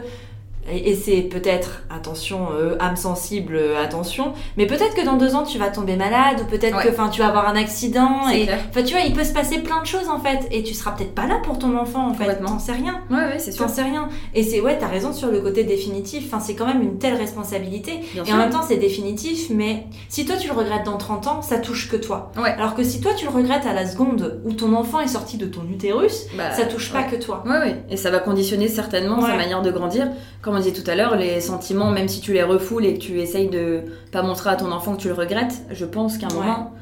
et, 0.70 0.96
c'est 0.96 1.22
peut-être, 1.22 1.84
attention, 1.90 2.48
euh, 2.52 2.76
âme 2.80 2.96
sensible, 2.96 3.56
euh, 3.56 3.82
attention, 3.82 4.34
mais 4.58 4.66
peut-être 4.66 4.96
que 4.96 5.06
dans 5.06 5.16
deux 5.16 5.36
ans 5.36 5.44
tu 5.44 5.58
vas 5.58 5.70
tomber 5.70 5.96
malade, 5.96 6.42
ou 6.42 6.46
peut-être 6.46 6.80
que 6.80 6.90
enfin 6.90 7.10
tu 7.10 7.22
vas 7.22 7.28
avoir 7.28 7.48
un 7.48 7.56
accident, 7.56 8.30
et 8.30 8.48
enfin 8.70 8.84
tu 8.84 8.94
vois, 8.94 9.04
il 9.04 9.14
peut 9.14 9.24
se 9.24 9.34
passer 9.34 9.60
plein 9.60 9.82
de 9.82 9.88
choses 9.88 10.10
en 10.10 10.20
fait, 10.20 10.48
et 10.52 10.64
tu 10.64 10.74
seras 10.74 10.92
peut-être 10.92 11.16
pas 11.16 11.26
là 11.26 11.40
pour 11.44 11.58
ton 11.60 11.78
enfant 11.78 12.10
en 12.10 12.14
fait, 12.14 12.36
t'en 12.44 12.60
sais 12.60 12.74
rien. 12.74 13.02
Ouais, 13.10 13.18
ouais, 13.18 13.40
c'est 13.40 13.52
sûr. 13.52 13.66
T'en 13.66 13.72
sais 13.72 13.84
rien. 13.84 14.10
Et 14.34 14.44
c'est, 14.44 14.62
ouais, 14.62 14.78
t'as 14.78 14.88
raison 14.88 15.14
sur 15.14 15.30
le 15.30 15.40
côté 15.40 15.64
définitif, 15.64 16.26
enfin 16.28 16.40
c'est 16.40 16.56
quand 16.56 16.68
même 16.68 16.82
une 16.82 16.98
telle 16.98 17.16
responsabilité, 17.16 18.02
et 18.16 18.34
en 18.34 18.38
même 18.38 18.50
temps 18.50 18.64
c'est 18.68 18.78
définitif, 18.78 19.50
mais 19.50 19.86
si 20.10 20.26
toi 20.26 20.36
tu 20.36 20.48
le 20.48 20.54
regrettes 20.54 20.86
dans 20.86 20.98
30 20.98 21.28
ans, 21.28 21.42
ça 21.42 21.60
touche 21.60 21.90
que 21.90 21.98
toi. 21.98 22.32
Ouais. 22.38 22.52
Alors 22.52 22.76
que 22.76 22.84
si 22.84 23.00
toi 23.00 23.14
tu 23.16 23.26
le 23.26 23.32
regrettes 23.32 23.66
à 23.66 23.74
la 23.74 23.86
seconde 23.86 24.42
où 24.44 24.54
ton 24.54 24.74
enfant 24.74 25.00
est 25.00 25.08
sorti 25.08 25.38
de 25.38 25.46
ton 25.46 25.64
utérus, 25.72 26.26
bah, 26.36 26.52
ça 26.52 26.66
touche 26.66 26.92
pas 26.92 27.04
que 27.04 27.16
toi. 27.16 27.44
Ouais, 27.46 27.60
ouais, 27.60 27.84
et 27.90 27.98
ça 27.98 28.12
va 28.12 28.20
conditionner 28.20 28.68
certainement 28.68 29.22
sa 29.22 29.36
manière 29.36 29.62
de 29.62 29.72
grandir. 29.72 30.08
Comme 30.42 30.57
on 30.58 30.60
disait 30.60 30.74
tout 30.74 30.90
à 30.90 30.96
l'heure, 30.96 31.16
les 31.16 31.40
sentiments, 31.40 31.92
même 31.92 32.08
si 32.08 32.20
tu 32.20 32.34
les 32.34 32.44
refoules 32.44 32.86
et 32.86 32.94
que 32.96 33.00
tu 33.00 33.20
essayes 33.20 33.50
de 33.50 33.84
pas 34.12 34.22
montrer 34.22 34.50
à 34.50 34.56
ton 34.56 34.72
enfant 34.72 34.96
que 34.96 35.02
tu 35.02 35.08
le 35.08 35.14
regrettes, 35.14 35.62
je 35.72 35.86
pense 35.86 36.18
qu'à 36.18 36.28
un 36.28 36.34
moment, 36.34 36.74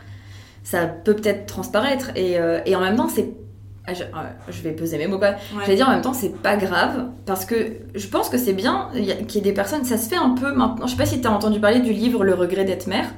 ça 0.63 0.86
peut 0.88 1.15
peut-être 1.15 1.45
transparaître. 1.45 2.11
Et, 2.15 2.39
euh, 2.39 2.59
et, 2.65 2.76
en 2.76 2.82
même 2.82 2.95
temps, 2.95 3.09
c'est. 3.09 3.32
Ah, 3.88 3.93
je, 4.49 4.61
vais 4.63 4.71
peser 4.71 4.97
mes 4.97 5.05
mots 5.05 5.19
pas. 5.19 5.36
Je 5.61 5.67
vais 5.67 5.76
dire 5.76 5.88
en 5.88 5.91
même 5.91 6.01
temps, 6.01 6.13
c'est 6.13 6.36
pas 6.41 6.55
grave. 6.55 7.05
Parce 7.28 7.45
que 7.45 7.73
je 7.93 8.07
pense 8.07 8.30
que 8.30 8.38
c'est 8.39 8.53
bien 8.53 8.89
qu'il 9.28 9.36
y 9.36 9.38
ait 9.38 9.41
des 9.41 9.53
personnes. 9.53 9.84
Ça 9.84 9.99
se 9.99 10.09
fait 10.09 10.15
un 10.15 10.32
peu 10.32 10.51
maintenant. 10.53 10.88
Je 10.88 10.91
sais 10.91 10.97
pas 10.97 11.05
si 11.05 11.21
tu 11.21 11.28
as 11.28 11.32
entendu 11.32 11.59
parler 11.59 11.82
du 11.82 11.93
livre 11.93 12.23
Le 12.23 12.34
regret 12.34 12.65
d'être 12.65 12.88
mère. 12.88 13.13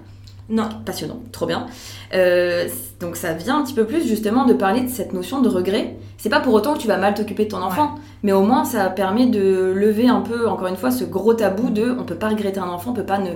Non. 0.50 0.70
Passionnant, 0.86 1.20
trop 1.32 1.45
bien. 1.45 1.68
Euh, 2.14 2.68
donc 3.00 3.16
ça 3.16 3.34
vient 3.34 3.60
un 3.60 3.64
petit 3.64 3.74
peu 3.74 3.86
plus 3.86 4.08
justement 4.08 4.45
de 4.45 4.54
parler 4.54 4.82
de 4.82 4.89
cette 4.89 5.14
notion 5.14 5.41
de 5.41 5.50
regret. 5.50 5.98
C'est 6.18 6.30
pas 6.30 6.39
pour 6.39 6.54
autant 6.54 6.74
que 6.74 6.80
tu 6.80 6.88
vas 6.88 6.98
mal 6.98 7.14
t'occuper 7.14 7.45
de 7.45 7.50
ton 7.50 7.62
enfant, 7.62 7.95
mais 8.24 8.32
au 8.32 8.41
moins 8.41 8.64
ça 8.64 8.89
permet 8.89 9.28
de 9.28 9.74
lever 9.76 10.08
un 10.08 10.22
peu, 10.22 10.48
encore 10.48 10.68
une 10.68 10.78
fois, 10.78 10.91
ce 10.91 11.04
gros 11.04 11.34
tabou 11.34 11.70
de 11.70 11.95
on 12.00 12.04
peut 12.04 12.16
pas 12.16 12.30
regretter 12.30 12.60
un 12.60 12.70
enfant, 12.70 12.91
on 12.91 12.93
peut 12.93 13.06
pas 13.06 13.20
ne, 13.20 13.32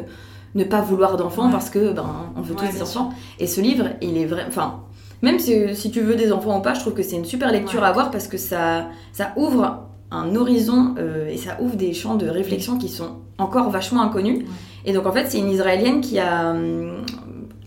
ne 0.55 0.63
pas 0.63 0.81
vouloir 0.81 1.17
d'enfant 1.17 1.49
parce 1.49 1.69
que 1.69 1.91
ben 1.91 2.31
on 2.35 2.41
veut 2.41 2.55
tous 2.55 2.71
des 2.71 2.81
enfants. 2.81 3.11
Et 3.39 3.47
ce 3.47 3.61
livre, 3.61 3.89
il 4.01 4.17
est 4.17 4.25
vrai, 4.25 4.45
enfin 4.47 4.79
même 5.21 5.37
si, 5.37 5.75
si, 5.75 5.91
tu 5.91 6.01
veux 6.01 6.15
des 6.15 6.31
enfants 6.31 6.57
ou 6.57 6.61
pas, 6.63 6.73
je 6.73 6.79
trouve 6.79 6.93
que 6.93 7.03
c'est 7.03 7.15
une 7.15 7.25
super 7.25 7.51
lecture 7.51 7.83
à 7.83 7.89
avoir 7.89 8.09
parce 8.09 8.27
que 8.27 8.37
ça 8.37 8.87
ça 9.11 9.33
ouvre 9.35 9.83
un 10.09 10.35
horizon 10.35 10.95
euh, 10.97 11.29
et 11.29 11.37
ça 11.37 11.57
ouvre 11.61 11.75
des 11.75 11.93
champs 11.93 12.15
de 12.15 12.27
réflexion 12.27 12.77
qui 12.77 12.89
sont 12.89 13.17
encore 13.37 13.69
vachement 13.69 14.01
inconnus. 14.01 14.45
Et 14.85 14.93
donc 14.93 15.05
en 15.05 15.11
fait, 15.11 15.27
c'est 15.27 15.39
une 15.39 15.49
Israélienne 15.49 16.01
qui 16.01 16.19
a 16.19 16.51
hum, 16.51 17.03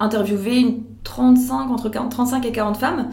interviewé 0.00 0.58
une 0.58 0.82
35, 1.04 1.70
entre 1.70 1.90
35 1.90 2.46
et 2.46 2.52
40 2.52 2.76
femmes 2.76 3.10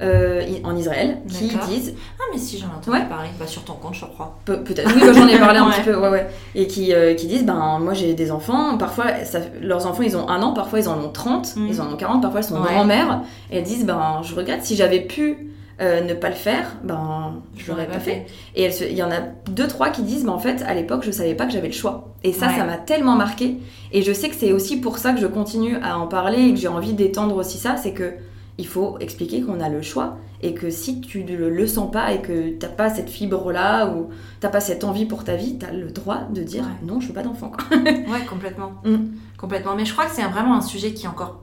euh, 0.00 0.42
en 0.64 0.76
Israël 0.76 1.18
qui 1.28 1.48
disent. 1.68 1.94
Ah, 2.18 2.22
mais 2.32 2.38
si 2.38 2.56
j'en 2.56 2.68
ai 2.68 2.76
entendu 2.76 3.08
parler, 3.08 3.28
pas 3.38 3.46
sur 3.46 3.64
ton 3.64 3.74
compte, 3.74 3.94
je 3.94 4.04
crois. 4.06 4.38
Peut-être, 4.44 4.90
oui, 4.94 5.02
j'en 5.12 5.28
ai 5.28 5.38
parlé 5.38 5.58
un 5.58 5.70
petit 5.70 5.82
peu, 5.82 5.96
ouais, 5.96 6.08
ouais. 6.08 6.30
Et 6.54 6.66
qui, 6.66 6.94
euh, 6.94 7.14
qui 7.14 7.26
disent 7.26 7.44
ben, 7.44 7.78
moi 7.80 7.94
j'ai 7.94 8.14
des 8.14 8.30
enfants, 8.30 8.78
parfois 8.78 9.06
leurs 9.60 9.86
enfants 9.86 10.02
ils 10.02 10.16
ont 10.16 10.28
un 10.28 10.40
an, 10.40 10.52
parfois 10.52 10.78
ils 10.78 10.88
en 10.88 10.98
ont 10.98 11.10
30, 11.10 11.56
mm. 11.56 11.66
ils 11.68 11.80
en 11.80 11.92
ont 11.92 11.96
40, 11.96 12.22
parfois 12.22 12.40
ils 12.40 12.44
sont 12.44 12.60
grand-mères, 12.60 13.22
et 13.50 13.58
elles 13.58 13.64
disent 13.64 13.84
ben, 13.84 14.20
je 14.22 14.34
regrette 14.34 14.64
si 14.64 14.76
j'avais 14.76 15.00
pu 15.00 15.52
euh, 15.82 16.00
ne 16.00 16.14
pas 16.14 16.28
le 16.28 16.34
faire, 16.34 16.76
ben 16.84 17.42
je 17.56 17.70
l'aurais 17.70 17.88
pas 17.88 17.98
fait. 17.98 18.26
Et 18.54 18.68
il 18.68 18.96
y 18.96 19.02
en 19.02 19.10
a 19.10 19.20
deux 19.50 19.66
trois 19.66 19.90
qui 19.90 20.02
disent, 20.02 20.24
ben 20.24 20.32
en 20.32 20.38
fait 20.38 20.62
à 20.66 20.74
l'époque 20.74 21.02
je 21.04 21.10
savais 21.10 21.34
pas 21.34 21.44
que 21.44 21.52
j'avais 21.52 21.68
le 21.68 21.74
choix. 21.74 22.14
Et 22.24 22.32
ça, 22.32 22.48
ça 22.50 22.64
m'a 22.64 22.76
tellement 22.76 23.16
marqué. 23.16 23.56
Et 23.90 24.02
je 24.02 24.12
sais 24.12 24.28
que 24.28 24.36
c'est 24.36 24.52
aussi 24.52 24.80
pour 24.80 24.98
ça 24.98 25.12
que 25.12 25.20
je 25.20 25.26
continue 25.26 25.76
à 25.82 25.98
en 25.98 26.06
parler 26.06 26.40
et 26.48 26.54
que 26.54 26.60
j'ai 26.60 26.68
envie 26.68 26.92
d'étendre 26.92 27.36
aussi 27.36 27.58
ça, 27.58 27.76
c'est 27.76 27.92
que 27.92 28.14
il 28.58 28.66
faut 28.66 28.96
expliquer 29.00 29.42
qu'on 29.42 29.60
a 29.60 29.68
le 29.68 29.82
choix 29.82 30.18
et 30.42 30.54
que 30.54 30.70
si 30.70 31.00
tu 31.00 31.24
ne 31.24 31.36
le, 31.36 31.66
sens 31.66 31.90
pas 31.90 32.12
et 32.12 32.20
que 32.20 32.50
t'as 32.50 32.68
pas 32.68 32.90
cette 32.90 33.08
fibre 33.08 33.50
là 33.50 33.86
ou 33.86 34.10
t'as 34.40 34.50
pas 34.50 34.60
cette 34.60 34.84
envie 34.84 35.06
pour 35.06 35.24
ta 35.24 35.36
vie, 35.36 35.58
tu 35.58 35.66
as 35.66 35.72
le 35.72 35.90
droit 35.90 36.28
de 36.32 36.42
dire 36.42 36.64
non, 36.84 37.00
je 37.00 37.08
veux 37.08 37.14
pas 37.14 37.22
d'enfant. 37.22 37.52
ouais, 37.72 38.24
complètement. 38.28 38.72
Mm. 38.84 39.16
Complètement. 39.38 39.74
Mais 39.76 39.84
je 39.84 39.92
crois 39.92 40.06
que 40.06 40.12
c'est 40.12 40.22
vraiment 40.22 40.56
un 40.56 40.60
sujet 40.60 40.92
qui 40.92 41.04
est 41.04 41.08
encore 41.08 41.40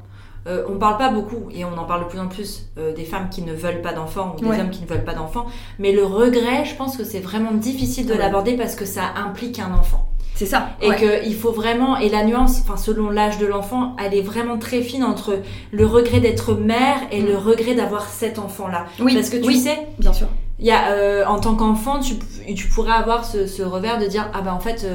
euh, 0.47 0.63
on 0.69 0.77
parle 0.77 0.97
pas 0.97 1.09
beaucoup, 1.09 1.49
et 1.53 1.65
on 1.65 1.77
en 1.77 1.83
parle 1.83 2.05
de 2.05 2.09
plus 2.09 2.19
en 2.19 2.27
plus, 2.27 2.67
euh, 2.77 2.93
des 2.93 3.03
femmes 3.03 3.29
qui 3.29 3.41
ne 3.41 3.53
veulent 3.53 3.81
pas 3.81 3.93
d'enfants 3.93 4.35
ou 4.37 4.41
des 4.41 4.59
hommes 4.59 4.69
qui 4.69 4.81
ne 4.81 4.87
veulent 4.87 5.03
pas 5.03 5.13
d'enfants. 5.13 5.47
Mais 5.79 5.91
le 5.91 6.05
regret, 6.05 6.65
je 6.65 6.75
pense 6.75 6.97
que 6.97 7.03
c'est 7.03 7.19
vraiment 7.19 7.51
difficile 7.51 8.05
de 8.05 8.13
l'aborder 8.13 8.55
parce 8.55 8.75
que 8.75 8.85
ça 8.85 9.01
implique 9.15 9.59
un 9.59 9.73
enfant. 9.73 10.07
C'est 10.35 10.45
ça. 10.45 10.69
Et 10.81 10.95
qu'il 10.95 11.35
faut 11.35 11.51
vraiment, 11.51 11.97
et 11.97 12.07
la 12.07 12.23
nuance, 12.23 12.61
enfin 12.63 12.77
selon 12.77 13.09
l'âge 13.09 13.39
de 13.39 13.45
l'enfant, 13.45 13.97
elle 14.01 14.13
est 14.13 14.21
vraiment 14.21 14.57
très 14.57 14.81
fine 14.81 15.03
entre 15.03 15.39
le 15.71 15.85
regret 15.85 16.21
d'être 16.21 16.53
mère 16.53 16.99
et 17.11 17.21
le 17.21 17.33
mm. 17.33 17.37
regret 17.37 17.75
d'avoir 17.75 18.05
cet 18.07 18.39
enfant-là. 18.39 18.85
Oui. 19.01 19.15
Parce 19.15 19.29
que 19.29 19.37
tu 19.37 19.53
sais, 19.55 19.87
bien 19.97 20.13
sûr. 20.13 20.27
Il 20.61 20.65
y 20.65 20.71
a, 20.71 20.91
euh, 20.91 21.25
en 21.25 21.39
tant 21.39 21.55
qu'enfant, 21.55 21.99
tu, 21.99 22.15
tu, 22.53 22.67
pourrais 22.67 22.91
avoir 22.91 23.25
ce, 23.25 23.61
revers 23.61 23.97
de 23.97 24.07
dire 24.07 24.29
ah 24.33 24.41
ben 24.41 24.53
en 24.53 24.59
fait, 24.59 24.85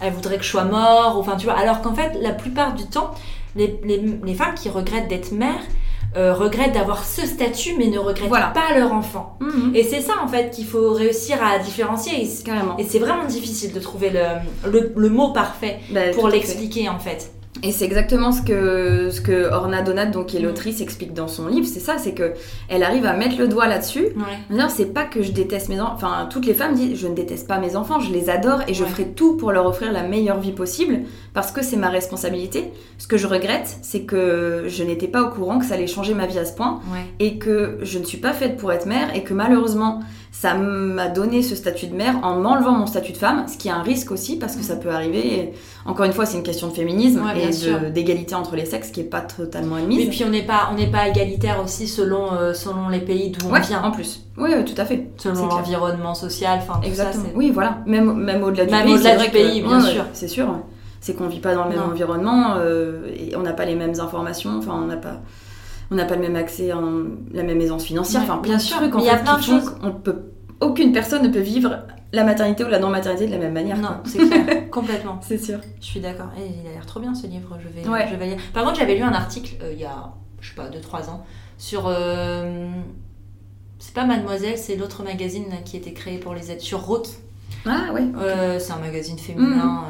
elle 0.00 0.12
voudrait 0.12 0.38
que 0.38 0.44
je 0.44 0.50
sois 0.50 0.64
mort, 0.64 1.16
enfin 1.18 1.36
tu 1.36 1.44
vois. 1.44 1.58
Alors 1.58 1.82
qu'en 1.82 1.94
fait, 1.94 2.18
la 2.20 2.32
plupart 2.32 2.74
du 2.74 2.84
temps, 2.84 3.12
les, 3.56 3.80
les, 3.84 4.34
femmes 4.34 4.54
qui 4.54 4.68
regrettent 4.68 5.08
d'être 5.08 5.32
mères 5.32 5.62
euh, 6.16 6.34
regrettent 6.34 6.72
d'avoir 6.72 7.04
ce 7.04 7.26
statut 7.26 7.74
mais 7.78 7.86
ne 7.86 7.98
regrettent 7.98 8.52
pas 8.52 8.76
leur 8.76 8.92
enfant. 8.92 9.38
Mhm. 9.40 9.72
Et 9.74 9.84
c'est 9.84 10.00
ça 10.00 10.14
en 10.22 10.28
fait 10.28 10.50
qu'il 10.50 10.66
faut 10.66 10.92
réussir 10.92 11.38
à 11.42 11.58
différencier. 11.58 12.22
Et 12.22 12.84
c'est 12.84 12.98
vraiment 12.98 13.26
difficile 13.26 13.72
de 13.72 13.80
trouver 13.80 14.10
le, 14.10 14.92
le, 14.94 15.08
mot 15.08 15.32
parfait 15.32 15.80
bah, 15.92 16.10
pour 16.14 16.28
l'expliquer 16.28 16.88
en 16.88 16.98
fait. 16.98 17.32
Et 17.62 17.72
c'est 17.72 17.84
exactement 17.84 18.30
ce 18.30 18.42
que, 18.42 19.10
ce 19.10 19.20
que 19.20 19.50
Orna 19.50 19.82
Donat, 19.82 20.06
donc, 20.06 20.26
qui 20.26 20.36
est 20.36 20.40
mm. 20.40 20.44
l'autrice, 20.44 20.80
explique 20.80 21.12
dans 21.12 21.26
son 21.26 21.48
livre. 21.48 21.66
C'est 21.66 21.80
ça, 21.80 21.98
c'est 21.98 22.12
que 22.12 22.32
elle 22.68 22.82
arrive 22.82 23.04
à 23.04 23.12
mettre 23.14 23.38
le 23.38 23.48
doigt 23.48 23.66
là-dessus. 23.66 24.08
Ouais. 24.16 24.68
C'est 24.68 24.94
pas 24.94 25.04
que 25.04 25.22
je 25.22 25.32
déteste 25.32 25.68
mes 25.68 25.80
enfants. 25.80 25.94
Enfin, 25.94 26.28
toutes 26.30 26.46
les 26.46 26.54
femmes 26.54 26.74
disent 26.74 26.98
Je 26.98 27.08
ne 27.08 27.14
déteste 27.14 27.48
pas 27.48 27.58
mes 27.58 27.74
enfants, 27.76 27.98
je 28.00 28.12
les 28.12 28.30
adore 28.30 28.60
et 28.68 28.74
je 28.74 28.84
ferai 28.84 29.08
tout 29.08 29.36
pour 29.36 29.52
leur 29.52 29.66
offrir 29.66 29.92
la 29.92 30.04
meilleure 30.04 30.38
vie 30.38 30.52
possible 30.52 31.00
parce 31.34 31.50
que 31.50 31.62
c'est 31.62 31.76
ma 31.76 31.90
responsabilité. 31.90 32.72
Ce 32.98 33.06
que 33.06 33.16
je 33.16 33.26
regrette, 33.26 33.78
c'est 33.82 34.02
que 34.02 34.64
je 34.68 34.84
n'étais 34.84 35.08
pas 35.08 35.22
au 35.22 35.30
courant 35.30 35.58
que 35.58 35.66
ça 35.66 35.74
allait 35.74 35.88
changer 35.88 36.14
ma 36.14 36.26
vie 36.26 36.38
à 36.38 36.44
ce 36.44 36.54
point 36.54 36.80
et 37.18 37.38
que 37.38 37.78
je 37.82 37.98
ne 37.98 38.04
suis 38.04 38.18
pas 38.18 38.32
faite 38.32 38.56
pour 38.56 38.72
être 38.72 38.86
mère 38.86 39.14
et 39.14 39.24
que 39.24 39.34
malheureusement, 39.34 40.00
ça 40.32 40.54
m'a 40.54 41.08
donné 41.08 41.42
ce 41.42 41.56
statut 41.56 41.88
de 41.88 41.94
mère 41.94 42.14
en 42.22 42.36
m'enlevant 42.36 42.72
mon 42.72 42.86
statut 42.86 43.12
de 43.12 43.16
femme, 43.16 43.46
ce 43.48 43.58
qui 43.58 43.68
est 43.68 43.72
un 43.72 43.82
risque 43.82 44.12
aussi 44.12 44.36
parce 44.36 44.54
que 44.54 44.62
ça 44.62 44.76
peut 44.76 44.90
arriver. 44.90 45.52
encore 45.84 46.06
une 46.06 46.12
fois, 46.12 46.24
c'est 46.24 46.36
une 46.36 46.44
question 46.44 46.68
de 46.68 46.72
féminisme 46.72 47.22
et 47.36 47.90
d'égalité 47.90 48.34
entre 48.34 48.54
les 48.54 48.64
sexes 48.64 48.90
qui 48.90 49.00
est 49.00 49.04
pas 49.04 49.22
totalement 49.22 49.76
admise. 49.76 50.06
Et 50.06 50.08
puis 50.08 50.24
on 50.24 50.30
n'est 50.30 50.46
pas 50.46 50.70
on 50.72 50.76
n'est 50.76 50.90
pas 50.90 51.08
égalitaire 51.08 51.60
aussi 51.62 51.88
selon 51.88 52.32
euh, 52.32 52.54
selon 52.54 52.88
les 52.88 53.00
pays 53.00 53.30
d'où 53.30 53.48
on 53.48 53.60
vient. 53.60 53.82
En 53.82 53.90
plus. 53.90 54.24
Oui, 54.36 54.50
tout 54.64 54.80
à 54.80 54.84
fait. 54.84 55.10
Selon 55.16 55.46
l'environnement 55.46 56.14
social, 56.14 56.60
enfin 56.62 56.80
Exactement. 56.84 57.24
oui, 57.34 57.50
voilà. 57.50 57.78
Même 57.86 58.14
même 58.14 58.42
au-delà 58.42 58.66
du 58.66 58.70
même 58.70 58.84
pays. 58.84 58.94
Au-delà 58.94 59.16
du 59.16 59.30
pays, 59.30 59.62
bien 59.62 59.80
sûr. 59.80 60.04
C'est 60.12 60.28
sûr. 60.28 60.46
C'est 61.00 61.14
qu'on 61.14 61.28
vit 61.28 61.40
pas 61.40 61.54
dans 61.54 61.64
le 61.64 61.70
même 61.70 61.82
environnement 61.90 62.56
euh, 62.58 63.08
et 63.16 63.34
on 63.34 63.40
n'a 63.40 63.54
pas 63.54 63.64
les 63.64 63.74
mêmes 63.74 63.98
informations. 63.98 64.58
Enfin, 64.58 64.78
on 64.82 64.86
n'a 64.86 64.96
pas 64.96 65.20
on 65.90 65.96
n'a 65.96 66.04
pas 66.04 66.16
le 66.16 66.22
même 66.22 66.36
accès, 66.36 66.70
à 66.70 66.80
la 67.32 67.42
même 67.42 67.60
aisance 67.60 67.84
financière. 67.84 68.22
enfin, 68.22 68.40
bien 68.42 68.58
sûr. 68.58 68.78
il 68.82 69.04
y 69.04 69.08
a 69.08 69.16
plein 69.16 69.38
de 69.38 69.42
choses. 69.42 69.74
On 69.82 69.92
peut, 69.92 70.32
aucune 70.60 70.92
personne 70.92 71.22
ne 71.22 71.28
peut 71.28 71.40
vivre 71.40 71.80
la 72.12 72.24
maternité 72.24 72.64
ou 72.64 72.68
la 72.68 72.78
non-maternité 72.78 73.26
de 73.26 73.32
la 73.32 73.38
même 73.38 73.52
manière. 73.52 73.76
Non, 73.76 74.00
c'est 74.04 74.18
clair, 74.18 74.70
complètement. 74.70 75.20
C'est 75.22 75.38
sûr. 75.38 75.58
Je 75.80 75.86
suis 75.86 76.00
d'accord. 76.00 76.28
Et 76.38 76.46
il 76.46 76.66
a 76.68 76.72
l'air 76.72 76.86
trop 76.86 77.00
bien 77.00 77.14
ce 77.14 77.26
livre. 77.26 77.56
Je 77.62 77.68
vais, 77.68 77.82
je 78.08 78.16
vais 78.16 78.26
lire. 78.26 78.38
Par 78.52 78.64
contre, 78.64 78.78
j'avais 78.78 78.94
lu 78.94 79.02
un 79.02 79.12
article 79.12 79.54
euh, 79.62 79.72
il 79.72 79.80
y 79.80 79.84
a, 79.84 80.12
je 80.40 80.48
sais 80.48 80.54
pas, 80.54 80.68
2-3 80.68 81.10
ans 81.10 81.24
sur. 81.58 81.86
Euh, 81.86 82.68
c'est 83.78 83.94
pas 83.94 84.04
Mademoiselle, 84.04 84.58
c'est 84.58 84.76
l'autre 84.76 85.02
magazine 85.02 85.46
qui 85.64 85.76
était 85.76 85.92
créé 85.92 86.18
pour 86.18 86.34
les 86.34 86.50
aides 86.50 86.60
sur 86.60 86.80
Rocky. 86.80 87.14
Ah 87.64 87.86
oui. 87.94 88.12
Euh, 88.16 88.58
c'est 88.58 88.72
un 88.72 88.78
magazine 88.78 89.18
féminin 89.18 89.84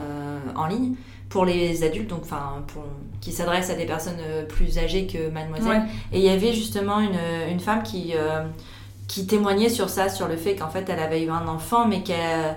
mhm. 0.47 0.57
en 0.57 0.67
ligne 0.67 0.95
pour 1.31 1.45
les 1.45 1.85
adultes, 1.85 2.11
donc 2.11 2.23
enfin 2.23 2.65
qui 3.21 3.33
s'adresse 3.33 3.71
à 3.71 3.75
des 3.75 3.87
personnes 3.87 4.19
euh, 4.21 4.45
plus 4.45 4.79
âgées 4.79 5.07
que 5.07 5.31
mademoiselle. 5.31 5.85
Et 6.13 6.19
il 6.19 6.25
y 6.25 6.29
avait 6.29 6.53
justement 6.53 7.01
une, 7.01 7.19
une 7.49 7.61
femme 7.61 7.83
qui, 7.83 8.13
euh, 8.15 8.43
qui 9.07 9.27
témoignait 9.27 9.69
sur 9.69 9.89
ça, 9.89 10.09
sur 10.09 10.27
le 10.27 10.37
fait 10.37 10.57
qu'en 10.57 10.69
fait 10.69 10.89
elle 10.89 10.99
avait 10.99 11.23
eu 11.23 11.31
un 11.31 11.47
enfant, 11.47 11.87
mais 11.87 12.03
qu'elle 12.03 12.57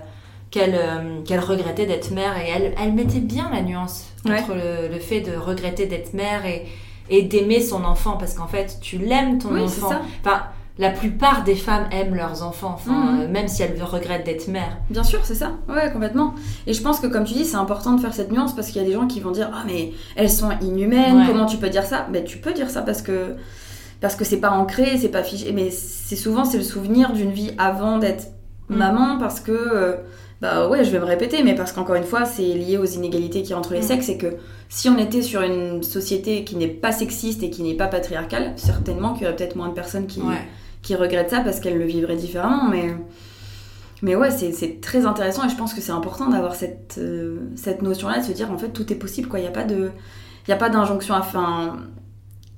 qu'elle 0.49 0.75
euh, 0.75 1.21
qu'elle 1.23 1.39
regrettait 1.39 1.85
d'être 1.85 2.11
mère. 2.11 2.35
Et 2.37 2.49
elle, 2.49 2.73
elle 2.81 2.93
mettait 2.93 3.19
bien 3.19 3.49
la 3.53 3.61
nuance 3.61 4.07
entre 4.25 4.55
le, 4.55 4.87
le, 4.91 4.99
fait 4.99 5.21
de 5.21 5.35
regretter 5.37 5.85
d'être 5.85 6.13
mère 6.13 6.45
et, 6.45 6.65
et 7.09 7.21
d'aimer 7.21 7.61
son 7.61 7.83
enfant, 7.83 8.17
parce 8.17 8.33
qu'en 8.33 8.47
fait 8.47 8.79
tu 8.81 8.97
l'aimes 8.97 9.37
ton 9.37 9.53
oui, 9.53 9.61
enfant. 9.61 9.89
Ça. 9.89 10.01
Enfin, 10.21 10.43
la 10.79 10.89
plupart 10.89 11.43
des 11.43 11.55
femmes 11.55 11.85
aiment 11.91 12.15
leurs 12.15 12.43
enfants, 12.43 12.79
mhm. 12.85 13.21
euh, 13.21 13.27
même 13.27 13.47
si 13.47 13.61
elles 13.61 13.81
regrettent 13.81 14.25
d'être 14.25 14.47
mères. 14.47 14.77
Bien 14.89 15.03
sûr, 15.03 15.19
c'est 15.23 15.35
ça. 15.35 15.51
Ouais, 15.69 15.91
complètement. 15.91 16.33
Et 16.65 16.73
je 16.73 16.81
pense 16.81 16.99
que, 16.99 17.07
comme 17.07 17.25
tu 17.25 17.33
dis, 17.33 17.45
c'est 17.45 17.57
important 17.57 17.93
de 17.93 18.01
faire 18.01 18.13
cette 18.13 18.31
nuance 18.31 18.55
parce 18.55 18.69
qu'il 18.69 18.81
y 18.81 18.85
a 18.85 18.87
des 18.87 18.93
gens 18.93 19.05
qui 19.05 19.19
vont 19.19 19.31
dire 19.31 19.51
Ah, 19.53 19.63
mais 19.67 19.91
elles 20.15 20.31
sont 20.31 20.49
inhumaines, 20.61 21.25
comment 21.27 21.45
tu 21.45 21.57
peux 21.57 21.69
dire 21.69 21.83
ça? 21.83 22.07
Mais 22.11 22.23
tu 22.23 22.39
peux 22.39 22.53
dire 22.53 22.69
ça 22.69 22.81
parce 22.81 23.01
que 23.01 23.35
parce 24.01 24.15
que 24.15 24.25
c'est 24.25 24.39
pas 24.41 24.51
ancré, 24.51 24.97
c'est 24.97 25.09
pas 25.09 25.23
fiché. 25.23 25.51
Mais 25.53 25.69
c'est 25.69 26.15
souvent 26.15 26.43
c'est 26.43 26.57
le 26.57 26.63
souvenir 26.63 27.13
d'une 27.13 27.31
vie 27.31 27.51
avant 27.57 27.99
d'être 27.99 28.27
mhm. 28.69 28.77
maman 28.77 29.17
parce 29.19 29.39
que. 29.39 29.51
Euh, 29.51 29.95
bah 30.43 30.67
ouais, 30.67 30.83
je 30.83 30.91
vais 30.91 30.99
me 30.99 31.05
répéter, 31.05 31.41
mais 31.41 31.55
parce 31.55 31.71
qu'encore 31.71 31.95
une 31.95 32.03
fois, 32.03 32.25
c'est 32.25 32.43
lié 32.43 32.77
aux 32.77 32.83
inégalités 32.83 33.43
qui 33.43 33.53
entre 33.53 33.71
les 33.71 33.79
mhm. 33.79 33.87
sexes 33.87 34.09
et 34.09 34.17
que 34.17 34.27
si 34.67 34.89
on 34.89 34.97
était 34.97 35.21
sur 35.21 35.41
une 35.41 35.81
société 35.83 36.43
qui 36.43 36.57
n'est 36.57 36.67
pas 36.67 36.91
sexiste 36.91 37.43
et 37.43 37.49
qui 37.49 37.63
n'est 37.63 37.75
pas 37.75 37.87
patriarcale, 37.87 38.51
certainement 38.57 39.13
qu'il 39.13 39.23
y 39.23 39.25
aurait 39.27 39.37
peut-être 39.37 39.55
moins 39.55 39.69
de 39.69 39.73
personnes 39.73 40.05
qui, 40.05 40.19
qui 40.81 40.95
regrettent 40.95 41.29
ça 41.29 41.39
parce 41.39 41.61
qu'elles 41.61 41.77
le 41.77 41.85
vivraient 41.85 42.17
différemment. 42.17 42.67
Mais, 42.69 42.93
mais 44.01 44.17
ouais, 44.17 44.31
c'est 44.31 44.81
très 44.81 45.05
intéressant 45.05 45.45
et 45.45 45.49
je 45.49 45.55
pense 45.55 45.73
que 45.73 45.79
c'est 45.79 45.93
important 45.93 46.27
d'avoir 46.27 46.55
cette, 46.55 46.95
euh, 46.97 47.37
cette 47.55 47.81
notion-là, 47.81 48.19
de 48.19 48.25
se 48.25 48.33
dire 48.33 48.51
en 48.51 48.57
fait 48.57 48.67
tout 48.67 48.91
est 48.91 48.97
possible. 48.97 49.29
quoi. 49.29 49.39
Il 49.39 49.43
n'y 49.43 49.47
a 49.47 49.51
pas 49.51 49.63
de. 49.63 49.91
Il 50.49 50.51
a 50.51 50.57
pas 50.57 50.69
d'injonction 50.69 51.15
à 51.15 51.21
fin. 51.21 51.77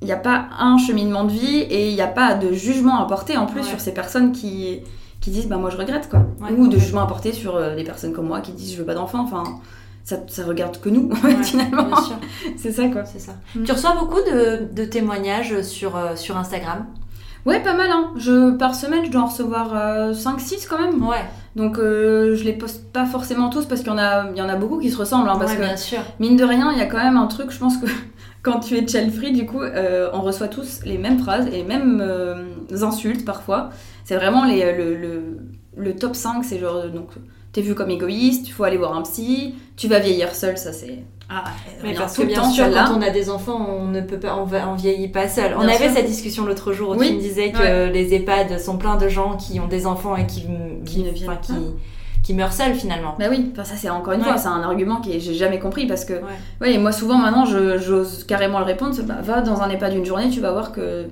Il 0.01 0.05
n'y 0.05 0.11
a 0.11 0.17
pas 0.17 0.47
un 0.57 0.79
cheminement 0.79 1.23
de 1.23 1.31
vie 1.31 1.59
et 1.59 1.89
il 1.89 1.93
n'y 1.93 2.01
a 2.01 2.07
pas 2.07 2.33
de 2.33 2.51
jugement 2.51 2.99
à 2.99 3.05
porter 3.05 3.37
en 3.37 3.45
plus 3.45 3.63
sur 3.63 3.79
ces 3.79 3.93
personnes 3.93 4.31
qui, 4.31 4.79
qui 5.25 5.31
disent 5.31 5.47
bah 5.47 5.57
moi 5.57 5.71
je 5.71 5.77
regrette 5.77 6.07
quoi. 6.07 6.19
Ou 6.55 6.67
de 6.67 6.77
jugement 6.77 7.03
porter 7.07 7.33
sur 7.33 7.55
euh, 7.55 7.75
des 7.75 7.83
personnes 7.83 8.13
comme 8.13 8.27
moi 8.27 8.41
qui 8.41 8.51
disent 8.51 8.73
je 8.73 8.77
veux 8.77 8.85
pas 8.85 8.93
d'enfant. 8.93 9.21
Enfin, 9.21 9.43
ça, 10.03 10.17
ça, 10.27 10.45
regarde 10.45 10.79
que 10.79 10.87
nous, 10.87 11.09
finalement. 11.43 11.87
C'est 12.57 12.71
ça, 12.71 12.87
quoi. 12.89 13.05
C'est 13.05 13.17
ça. 13.17 13.31
Tu 13.65 13.71
reçois 13.71 13.95
beaucoup 13.95 14.19
de, 14.19 14.71
de 14.71 14.85
témoignages 14.85 15.63
sur, 15.63 15.95
euh, 15.95 16.15
sur 16.15 16.37
Instagram? 16.37 16.85
Ouais, 17.47 17.59
pas 17.59 17.73
mal. 17.73 17.89
Hein. 17.89 18.11
Je, 18.15 18.51
par 18.51 18.75
semaine, 18.75 19.03
je 19.03 19.09
dois 19.09 19.21
en 19.21 19.25
recevoir 19.25 19.73
5-6 20.13 20.13
euh, 20.13 20.57
quand 20.69 20.79
même. 20.79 21.03
Ouais. 21.03 21.25
Donc 21.55 21.79
euh, 21.79 22.35
je 22.35 22.43
les 22.43 22.53
poste 22.53 22.91
pas 22.91 23.07
forcément 23.07 23.49
tous 23.49 23.65
parce 23.65 23.81
qu'il 23.81 23.89
y, 23.89 23.95
en 23.95 23.97
a, 23.97 24.29
il 24.29 24.37
y 24.37 24.41
en 24.43 24.49
a 24.49 24.55
beaucoup 24.55 24.77
qui 24.77 24.91
se 24.91 24.97
ressemblent. 24.97 25.29
Hein, 25.29 25.37
parce 25.39 25.53
ouais, 25.53 25.57
que, 25.57 25.63
bien 25.63 25.77
sûr. 25.77 26.01
mine 26.19 26.35
de 26.35 26.43
rien, 26.43 26.71
il 26.71 26.77
y 26.77 26.81
a 26.81 26.85
quand 26.85 27.03
même 27.03 27.17
un 27.17 27.25
truc, 27.25 27.49
je 27.49 27.57
pense 27.57 27.77
que 27.77 27.87
quand 28.45 28.59
tu 28.59 28.77
es 28.77 28.87
child 28.87 29.11
free, 29.11 29.31
du 29.33 29.45
coup, 29.45 29.61
euh, 29.61 30.09
on 30.13 30.21
reçoit 30.21 30.47
tous 30.47 30.81
les 30.85 30.97
mêmes 30.97 31.19
phrases 31.19 31.47
et 31.47 31.51
les 31.51 31.63
mêmes 31.63 32.01
insultes 32.81 33.25
parfois. 33.25 33.71
C'est 34.03 34.15
vraiment 34.15 34.45
les, 34.45 34.71
le, 34.71 34.95
le, 34.95 35.37
le, 35.75 35.95
top 35.95 36.15
5, 36.15 36.45
c'est 36.45 36.59
genre, 36.59 36.87
donc, 36.89 37.09
t'es 37.51 37.61
vu 37.61 37.73
comme 37.73 37.89
égoïste, 37.89 38.47
il 38.47 38.51
faut 38.51 38.63
aller 38.63 38.77
voir 38.77 38.95
un 38.95 39.01
psy, 39.01 39.55
tu 39.75 39.87
vas 39.87 39.99
vieillir 39.99 40.35
seul, 40.35 40.57
ça 40.57 40.71
c'est 40.71 40.99
ah, 41.27 41.43
mais 41.83 41.95
parce 41.95 42.15
que 42.15 42.23
bien 42.23 42.47
sûr, 42.51 42.69
quand 42.71 42.95
on 42.95 43.01
a 43.01 43.09
des 43.09 43.31
enfants, 43.31 43.65
on 43.67 43.87
ne 43.87 44.01
peut 44.01 44.19
pas, 44.19 44.35
on, 44.35 44.47
on 44.71 44.75
vieillit 44.75 45.07
pas 45.07 45.27
seul. 45.27 45.55
on 45.57 45.61
avait 45.61 45.89
cette 45.89 46.05
discussion 46.05 46.45
l'autre 46.45 46.71
jour 46.71 46.91
où 46.91 47.03
tu 47.03 47.13
me 47.13 47.19
disais 47.19 47.51
que 47.51 47.91
les 47.91 48.13
EHPAD 48.13 48.59
sont 48.59 48.77
pleins 48.77 48.97
de 48.97 49.09
gens 49.09 49.35
qui 49.35 49.59
ont 49.59 49.67
des 49.67 49.87
enfants 49.87 50.15
et 50.15 50.27
qui, 50.27 50.45
qui, 50.85 51.03
ne 51.03 51.11
qui, 51.11 51.25
qui, 52.25 52.33
meurent 52.33 52.53
seuls 52.53 52.73
finalement. 52.73 53.15
Bah 53.19 53.25
oui, 53.29 53.51
enfin, 53.51 53.63
ça 53.63 53.75
c'est 53.75 53.89
encore 53.89 54.13
une 54.13 54.21
fois, 54.21 54.37
c'est 54.37 54.47
un 54.47 54.61
argument 54.61 55.01
que 55.01 55.11
j'ai 55.11 55.33
jamais 55.33 55.59
compris 55.59 55.85
parce 55.87 56.05
que, 56.05 56.13
ouais. 56.61 56.77
moi 56.77 56.91
souvent 56.91 57.17
maintenant, 57.17 57.45
j'ose 57.45 58.23
carrément 58.25 58.59
le 58.59 58.65
répondre, 58.65 58.95
bah, 59.03 59.17
va 59.21 59.41
dans 59.41 59.61
un 59.61 59.69
EHPAD 59.69 59.93
d'une 59.93 60.05
journée, 60.05 60.29
tu 60.29 60.41
vas 60.41 60.51
voir 60.51 60.71
que 60.71 61.07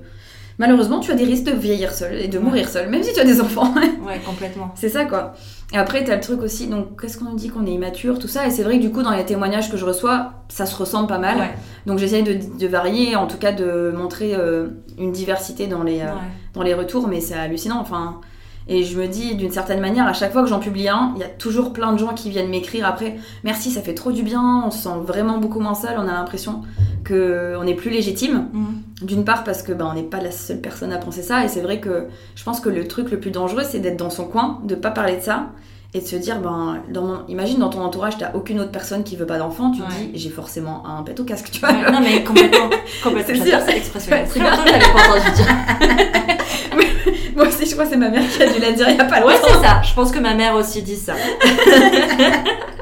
malheureusement, 0.60 1.00
tu 1.00 1.12
as 1.12 1.16
des 1.16 1.26
risques 1.26 1.46
de 1.46 1.52
vieillir 1.52 1.94
seul 1.94 2.16
et 2.20 2.28
de 2.28 2.40
mourir 2.40 2.70
seul, 2.70 2.90
même 2.90 3.04
si 3.04 3.14
tu 3.14 3.20
as 3.20 3.26
des 3.26 3.42
enfants. 3.42 3.74
ouais, 4.08 4.20
complètement. 4.26 4.72
C'est 4.76 4.90
ça, 4.90 5.06
quoi. 5.06 5.34
Et 5.74 5.78
après, 5.78 6.04
tu 6.04 6.12
as 6.12 6.16
le 6.16 6.22
truc 6.22 6.42
aussi, 6.42 6.68
donc 6.68 7.02
qu'est-ce 7.02 7.18
qu'on 7.18 7.26
nous 7.26 7.36
dit 7.36 7.50
qu'on 7.50 7.66
est 7.66 7.72
immature, 7.72 8.20
tout 8.20 8.28
ça. 8.28 8.46
Et 8.48 8.52
c'est 8.52 8.64
vrai 8.64 8.78
que 8.78 8.82
du 8.82 8.92
coup, 8.92 9.02
dans 9.02 9.12
les 9.12 9.26
témoignages 9.26 9.72
que 9.72 9.78
je 9.78 9.86
reçois, 9.86 10.34
ça 10.50 10.66
se 10.66 10.76
ressemble 10.76 11.08
pas 11.08 11.18
mal. 11.18 11.50
Donc 11.86 11.98
j'essaye 11.98 12.24
de, 12.24 12.68
varier, 12.68 13.16
en 13.16 13.28
tout 13.28 13.38
cas 13.38 13.52
de 13.52 13.92
montrer 13.96 14.36
euh, 14.36 14.68
une 15.00 15.12
diversité 15.12 15.68
dans 15.68 15.84
les, 15.84 16.02
euh, 16.02 16.12
dans 16.54 16.62
les 16.62 16.74
retours, 16.74 17.08
mais 17.08 17.22
c'est 17.22 17.34
hallucinant. 17.34 17.80
Enfin, 17.80 18.22
et 18.68 18.84
je 18.84 18.98
me 18.98 19.08
dis, 19.08 19.36
d'une 19.36 19.52
certaine 19.52 19.80
manière, 19.80 20.08
à 20.08 20.14
chaque 20.14 20.32
fois 20.32 20.42
que 20.42 20.48
j'en 20.48 20.60
publie 20.60 20.88
un, 20.88 21.14
il 21.16 21.22
y 21.22 21.24
a 21.24 21.28
toujours 21.28 21.74
plein 21.74 21.92
de 21.94 21.98
gens 21.98 22.14
qui 22.14 22.30
viennent 22.30 22.50
m'écrire 22.50 22.86
après 22.86 23.18
Merci, 23.44 23.72
ça 23.72 23.82
fait 23.82 23.94
trop 23.94 24.12
du 24.12 24.24
bien, 24.24 24.64
on 24.66 24.72
se 24.72 24.84
sent 24.84 24.98
vraiment 25.06 25.38
beaucoup 25.38 25.60
moins 25.60 25.76
seul, 25.76 25.96
on 25.98 26.08
a 26.08 26.14
l'impression 26.14 26.62
qu'on 27.06 27.68
est 27.68 27.76
plus 27.76 27.90
légitime. 27.90 28.48
Mhm. 28.54 28.82
D'une 29.02 29.26
part, 29.26 29.44
parce 29.44 29.64
que 29.64 29.74
ben, 29.74 29.88
on 29.92 29.94
n'est 29.94 30.04
pas 30.04 30.22
la 30.22 30.32
seule 30.32 30.62
personne 30.62 30.94
à 30.94 30.98
penser 30.98 31.24
ça, 31.24 31.44
et 31.44 31.50
c'est 31.50 31.62
vrai 31.62 31.80
que 31.80 32.08
je 32.36 32.44
pense 32.44 32.62
que 32.62 32.70
le 32.70 32.88
truc 32.88 33.12
le 33.12 33.20
plus 33.20 33.32
dangereux, 33.32 33.64
c'est 33.66 33.80
d'être 33.80 33.98
dans 33.98 34.10
son 34.10 34.26
coin, 34.26 34.62
de 34.64 34.76
pas 34.76 34.92
parler 34.92 35.18
de 35.18 35.22
ça, 35.22 35.50
et 35.96 36.02
de 36.02 36.08
se 36.08 36.16
dire, 36.16 36.40
ben, 36.40 36.78
dans 36.90 37.04
mon... 37.04 37.20
imagine 37.28 37.60
dans 37.60 37.70
ton 37.70 37.82
entourage, 37.82 38.18
t'as 38.18 38.32
aucune 38.34 38.60
autre 38.60 38.72
personne 38.72 39.04
qui 39.04 39.16
veut 39.16 39.26
pas 39.28 39.38
d'enfant, 39.38 39.70
tu 39.72 39.80
te 39.82 39.84
Ouais. 39.86 40.06
dis, 40.14 40.20
j'ai 40.20 40.30
forcément 40.30 40.84
un 40.88 41.04
pet 41.04 41.20
au 41.20 41.24
casque, 41.24 41.50
tu 41.52 41.60
vois. 41.60 41.70
Ouais, 41.70 41.92
non, 41.92 42.00
mais 42.02 42.24
complètement. 42.24 42.70
complètement. 43.04 43.36
C'est 43.36 43.50
J'adore 43.52 43.66
cette 43.68 43.78
expression. 43.78 44.12
Ouais, 44.16 44.26
je 44.34 44.40
l'avais 44.40 44.80
pas 44.80 45.10
entendu 45.10 45.32
dire. 45.36 45.46
Moi 47.36 47.48
aussi, 47.48 47.66
je 47.66 47.72
crois 47.74 47.86
que 47.86 47.92
c'est 47.92 47.98
ma 47.98 48.10
mère 48.10 48.24
qui 48.30 48.42
a 48.44 48.48
dû 48.48 48.60
la 48.60 48.72
dire 48.72 48.90
il 48.90 48.96
y 48.98 49.00
a 49.00 49.06
pas 49.06 49.24
Ouais, 49.26 49.34
longtemps. 49.34 49.48
c'est 49.62 49.68
ça. 49.68 49.82
Je 49.84 49.94
pense 49.94 50.12
que 50.12 50.20
ma 50.20 50.34
mère 50.36 50.56
aussi 50.56 50.82
dit 50.82 50.96
ça. 50.98 51.14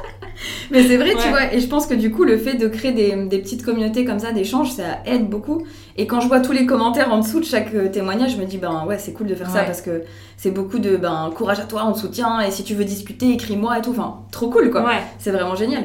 Mais 0.72 0.84
c'est 0.84 0.98
vrai, 0.98 1.14
Ouais. 1.16 1.22
tu 1.22 1.30
vois, 1.30 1.54
et 1.54 1.60
je 1.60 1.68
pense 1.68 1.86
que 1.86 1.94
du 1.94 2.12
coup, 2.12 2.24
le 2.24 2.38
fait 2.38 2.56
de 2.56 2.68
créer 2.68 2.92
des, 2.94 3.16
des 3.28 3.40
petites 3.40 3.64
communautés 3.64 4.06
comme 4.06 4.20
ça, 4.20 4.32
d'échanges, 4.32 4.72
ça 4.72 5.00
aide 5.06 5.30
beaucoup. 5.30 5.64
Et 5.98 6.08
quand 6.08 6.22
je 6.22 6.28
vois 6.28 6.40
tous 6.40 6.54
les 6.54 6.66
commentaires 6.66 7.12
en 7.12 7.20
dessous 7.20 7.40
de 7.42 7.46
chaque 7.46 7.74
euh, 7.76 7.90
témoignage, 7.90 8.32
je 8.36 8.38
me 8.38 8.46
dis, 8.46 8.58
ben 8.58 8.86
ouais, 8.88 8.98
c'est 8.98 9.12
cool 9.14 9.28
de 9.28 9.36
faire 9.36 9.50
ça 9.50 9.64
parce 9.64 9.82
que 9.82 10.04
c'est 10.38 10.52
beaucoup 10.52 10.80
de, 10.80 10.96
ben, 10.96 11.30
courage 11.36 11.60
à 11.60 11.64
toi, 11.64 11.86
on 11.88 11.92
te 11.92 12.00
soutient, 12.00 12.40
et 12.40 12.50
si 12.52 12.64
tu 12.64 12.74
veux 12.74 12.86
discuter, 12.86 13.32
écris-moi 13.34 13.78
et 13.78 13.82
tout. 13.82 13.92
Enfin, 13.92 14.20
trop 14.32 14.50
cool, 14.50 14.72
quoi. 14.72 14.84
Ouais. 14.86 15.02
C'est 15.20 15.32
vraiment 15.32 15.56
génial. 15.56 15.84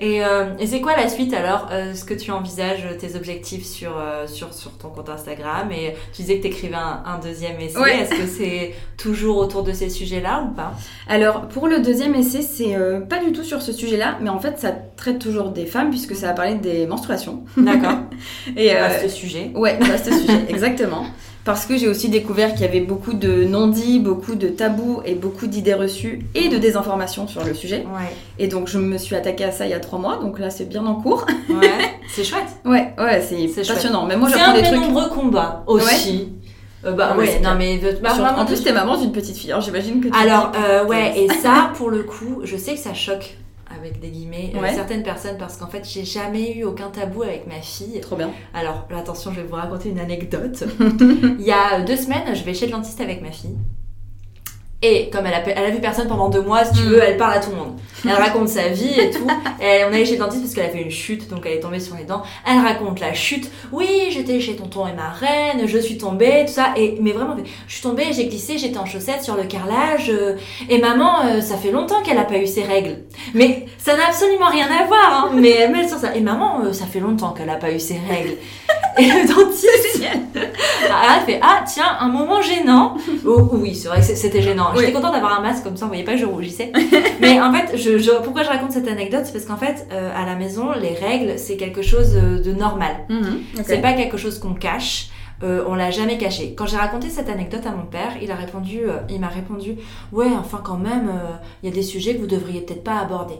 Et, 0.00 0.24
euh, 0.24 0.54
et 0.60 0.66
c'est 0.68 0.80
quoi 0.80 0.96
la 0.96 1.08
suite 1.08 1.34
alors 1.34 1.68
euh, 1.72 1.92
Ce 1.92 2.04
que 2.04 2.14
tu 2.14 2.30
envisages, 2.30 2.86
tes 3.00 3.16
objectifs 3.16 3.64
sur, 3.66 3.98
euh, 3.98 4.26
sur, 4.28 4.54
sur 4.54 4.70
ton 4.78 4.90
compte 4.90 5.08
Instagram? 5.08 5.72
Et 5.72 5.94
tu 6.12 6.22
disais 6.22 6.36
que 6.36 6.42
tu 6.42 6.48
écrivais 6.48 6.76
un, 6.76 7.02
un 7.04 7.18
deuxième 7.18 7.58
essai. 7.60 7.78
Ouais. 7.78 7.98
Est-ce 8.00 8.10
que 8.10 8.26
c'est 8.26 8.74
toujours 8.96 9.38
autour 9.38 9.64
de 9.64 9.72
ces 9.72 9.90
sujets-là 9.90 10.44
ou 10.48 10.54
pas? 10.54 10.72
Alors, 11.08 11.48
pour 11.48 11.66
le 11.66 11.80
deuxième 11.80 12.14
essai, 12.14 12.42
c'est 12.42 12.76
euh, 12.76 13.00
pas 13.00 13.18
du 13.22 13.32
tout 13.32 13.42
sur 13.42 13.60
ce 13.60 13.72
sujet-là, 13.72 14.18
mais 14.20 14.30
en 14.30 14.38
fait, 14.38 14.58
ça 14.58 14.72
traite 14.96 15.18
toujours 15.18 15.50
des 15.50 15.66
femmes 15.66 15.90
puisque 15.90 16.14
ça 16.14 16.30
a 16.30 16.32
parlé 16.32 16.54
des 16.54 16.86
menstruations. 16.86 17.44
D'accord. 17.56 17.98
Et, 18.56 18.76
euh, 18.76 18.80
Vaste 18.80 19.08
sujet. 19.08 19.50
Ouais, 19.54 19.76
vaste 19.80 20.12
sujet, 20.12 20.44
exactement. 20.48 21.06
Parce 21.48 21.64
que 21.64 21.78
j'ai 21.78 21.88
aussi 21.88 22.10
découvert 22.10 22.52
qu'il 22.52 22.60
y 22.60 22.68
avait 22.68 22.82
beaucoup 22.82 23.14
de 23.14 23.44
non-dits, 23.44 24.00
beaucoup 24.00 24.34
de 24.34 24.48
tabous 24.48 25.00
et 25.06 25.14
beaucoup 25.14 25.46
d'idées 25.46 25.72
reçues 25.72 26.26
et 26.34 26.50
de 26.50 26.58
désinformation 26.58 27.26
sur 27.26 27.42
le 27.42 27.54
sujet. 27.54 27.86
Ouais. 27.86 28.14
Et 28.38 28.48
donc 28.48 28.68
je 28.68 28.76
me 28.76 28.98
suis 28.98 29.16
attaquée 29.16 29.44
à 29.44 29.50
ça 29.50 29.64
il 29.64 29.70
y 29.70 29.72
a 29.72 29.80
trois 29.80 29.98
mois, 29.98 30.18
donc 30.18 30.38
là 30.38 30.50
c'est 30.50 30.68
bien 30.68 30.84
en 30.84 30.96
cours. 30.96 31.24
Ouais. 31.48 31.70
c'est 32.10 32.22
chouette. 32.22 32.50
Ouais, 32.66 32.92
ouais, 32.98 33.22
c'est 33.22 33.62
passionnant. 33.62 34.04
Mais 34.04 34.18
moi 34.18 34.28
j'apprends 34.28 34.52
des 34.52 34.60
trucs. 34.60 34.78
nombreux 34.78 35.08
combats 35.08 35.64
aussi. 35.66 36.34
Euh, 36.84 36.92
bah 36.92 37.14
mais 37.16 37.22
ouais, 37.22 37.40
non 37.40 37.54
mais 37.56 37.80
bah, 38.02 38.14
Sur- 38.14 38.24
en 38.24 38.44
plus 38.44 38.62
t'es 38.62 38.72
maman 38.72 38.98
d'une 38.98 39.12
petite 39.12 39.38
fille, 39.38 39.50
alors 39.50 39.62
j'imagine 39.62 40.02
que 40.02 40.08
tu 40.08 40.14
Alors 40.14 40.52
euh, 40.54 40.84
ouais, 40.84 41.18
et 41.18 41.28
ça 41.30 41.70
pour 41.76 41.88
le 41.88 42.02
coup, 42.02 42.42
je 42.44 42.58
sais 42.58 42.74
que 42.74 42.78
ça 42.78 42.92
choque 42.92 43.38
avec 43.76 44.00
des 44.00 44.08
guillemets 44.08 44.52
euh, 44.54 44.66
certaines 44.74 45.02
personnes 45.02 45.36
parce 45.38 45.56
qu'en 45.56 45.68
fait 45.68 45.88
j'ai 45.88 46.04
jamais 46.04 46.56
eu 46.56 46.64
aucun 46.64 46.90
tabou 46.90 47.22
avec 47.22 47.46
ma 47.46 47.60
fille. 47.60 48.00
Trop 48.00 48.16
bien. 48.16 48.30
Alors 48.54 48.86
attention, 48.96 49.32
je 49.32 49.40
vais 49.40 49.46
vous 49.46 49.56
raconter 49.56 49.90
une 49.90 50.00
anecdote. 50.00 50.64
Il 51.38 51.44
y 51.44 51.52
a 51.52 51.80
deux 51.82 51.96
semaines, 51.96 52.34
je 52.34 52.44
vais 52.44 52.54
chez 52.54 52.66
le 52.66 52.72
dentiste 52.72 53.00
avec 53.00 53.22
ma 53.22 53.30
fille. 53.30 53.56
Et 54.80 55.10
comme 55.10 55.26
elle 55.26 55.34
a, 55.34 55.42
elle 55.48 55.64
a 55.64 55.70
vu 55.70 55.80
personne 55.80 56.06
pendant 56.06 56.28
deux 56.28 56.40
mois, 56.40 56.64
si 56.64 56.74
tu 56.74 56.82
Mm. 56.84 56.88
veux, 56.90 57.02
elle 57.02 57.16
parle 57.16 57.32
à 57.32 57.40
tout 57.40 57.50
le 57.50 57.56
monde. 57.56 57.72
Elle 58.04 58.12
raconte 58.12 58.48
sa 58.48 58.68
vie 58.68 58.94
et 58.96 59.10
tout. 59.10 59.26
Et 59.60 59.82
on 59.84 59.88
allait 59.88 60.04
chez 60.04 60.12
le 60.12 60.18
dentiste 60.18 60.42
parce 60.42 60.54
qu'elle 60.54 60.66
a 60.66 60.68
fait 60.68 60.82
une 60.82 60.90
chute, 60.92 61.28
donc 61.28 61.40
elle 61.46 61.54
est 61.54 61.60
tombée 61.60 61.80
sur 61.80 61.96
les 61.96 62.04
dents. 62.04 62.22
Elle 62.46 62.60
raconte 62.64 63.00
la 63.00 63.12
chute. 63.12 63.50
Oui, 63.72 63.88
j'étais 64.10 64.38
chez 64.38 64.54
tonton 64.54 64.86
et 64.86 64.92
ma 64.92 65.08
reine, 65.08 65.66
je 65.66 65.78
suis 65.78 65.98
tombée, 65.98 66.44
tout 66.46 66.52
ça. 66.52 66.74
Et 66.76 66.96
mais 67.00 67.10
vraiment, 67.10 67.34
je 67.66 67.72
suis 67.72 67.82
tombée, 67.82 68.04
j'ai 68.12 68.26
glissé, 68.26 68.56
j'étais 68.56 68.78
en 68.78 68.86
chaussettes 68.86 69.24
sur 69.24 69.34
le 69.34 69.42
carrelage. 69.44 70.10
euh, 70.10 70.36
et 70.68 70.78
maman, 70.78 71.24
euh, 71.26 71.40
ça 71.40 71.56
fait 71.56 71.72
longtemps 71.72 72.00
qu'elle 72.04 72.18
a 72.18 72.24
pas 72.24 72.38
eu 72.38 72.46
ses 72.46 72.62
règles. 72.62 72.98
Mais 73.34 73.66
ça 73.78 73.96
n'a 73.96 74.06
absolument 74.06 74.46
rien 74.46 74.68
à 74.70 74.84
voir. 74.86 75.24
Hein. 75.24 75.30
Mais 75.34 75.50
elle 75.50 75.72
met 75.72 75.88
sur 75.88 75.98
ça. 75.98 76.14
Et 76.14 76.20
maman, 76.20 76.60
euh, 76.64 76.72
ça 76.72 76.86
fait 76.86 77.00
longtemps 77.00 77.30
qu'elle 77.32 77.50
a 77.50 77.56
pas 77.56 77.72
eu 77.72 77.80
ses 77.80 77.98
règles. 78.08 78.34
Et 78.96 79.06
le 79.06 79.26
dentiste, 79.28 80.02
elle 80.34 81.24
fait 81.26 81.40
Ah, 81.42 81.64
tiens, 81.66 81.96
un 82.00 82.08
moment 82.08 82.40
gênant. 82.42 82.96
Oh, 83.26 83.48
oui, 83.52 83.74
c'est 83.74 83.88
vrai 83.88 83.98
que 84.00 84.04
c'était 84.06 84.42
gênant. 84.42 84.67
Oui. 84.74 84.80
J'étais 84.80 84.92
contente 84.92 85.12
d'avoir 85.12 85.38
un 85.38 85.42
masque 85.42 85.64
comme 85.64 85.76
ça, 85.76 85.84
vous 85.84 85.90
voyez 85.90 86.04
pas, 86.04 86.16
je 86.16 86.24
rougissais. 86.26 86.72
Mais 87.20 87.40
en 87.40 87.52
fait, 87.52 87.76
je, 87.76 87.98
je- 87.98 88.22
pourquoi 88.22 88.42
je 88.42 88.48
raconte 88.48 88.72
cette 88.72 88.88
anecdote 88.88 89.22
C'est 89.24 89.32
parce 89.32 89.44
qu'en 89.44 89.56
fait, 89.56 89.86
euh, 89.92 90.10
à 90.16 90.24
la 90.26 90.34
maison, 90.36 90.72
les 90.80 90.94
règles, 90.94 91.38
c'est 91.38 91.56
quelque 91.56 91.82
chose 91.82 92.16
euh, 92.16 92.40
de 92.42 92.52
normal. 92.52 92.92
Mhm, 93.08 93.40
ok. 93.58 93.64
C'est 93.66 93.80
pas 93.80 93.92
quelque 93.94 94.16
chose 94.16 94.38
qu'on 94.38 94.54
cache. 94.54 95.08
Euh, 95.44 95.62
on 95.68 95.74
l'a 95.76 95.92
jamais 95.92 96.18
caché. 96.18 96.54
Quand 96.56 96.66
j'ai 96.66 96.76
raconté 96.78 97.08
cette 97.10 97.28
anecdote 97.28 97.64
à 97.64 97.70
mon 97.70 97.86
père, 97.86 98.14
il 98.20 98.30
a 98.32 98.34
répondu, 98.34 98.80
euh, 98.84 98.96
il 99.08 99.20
m'a 99.20 99.28
répondu, 99.28 99.76
ouais, 100.12 100.26
enfin 100.36 100.60
quand 100.64 100.78
même, 100.78 101.08
euh, 101.10 101.30
il 101.62 101.68
y 101.68 101.72
a 101.72 101.74
des 101.74 101.82
sujets 101.84 102.16
que 102.16 102.20
vous 102.20 102.26
devriez 102.26 102.60
peut-être 102.62 102.82
pas 102.82 102.98
aborder. 102.98 103.36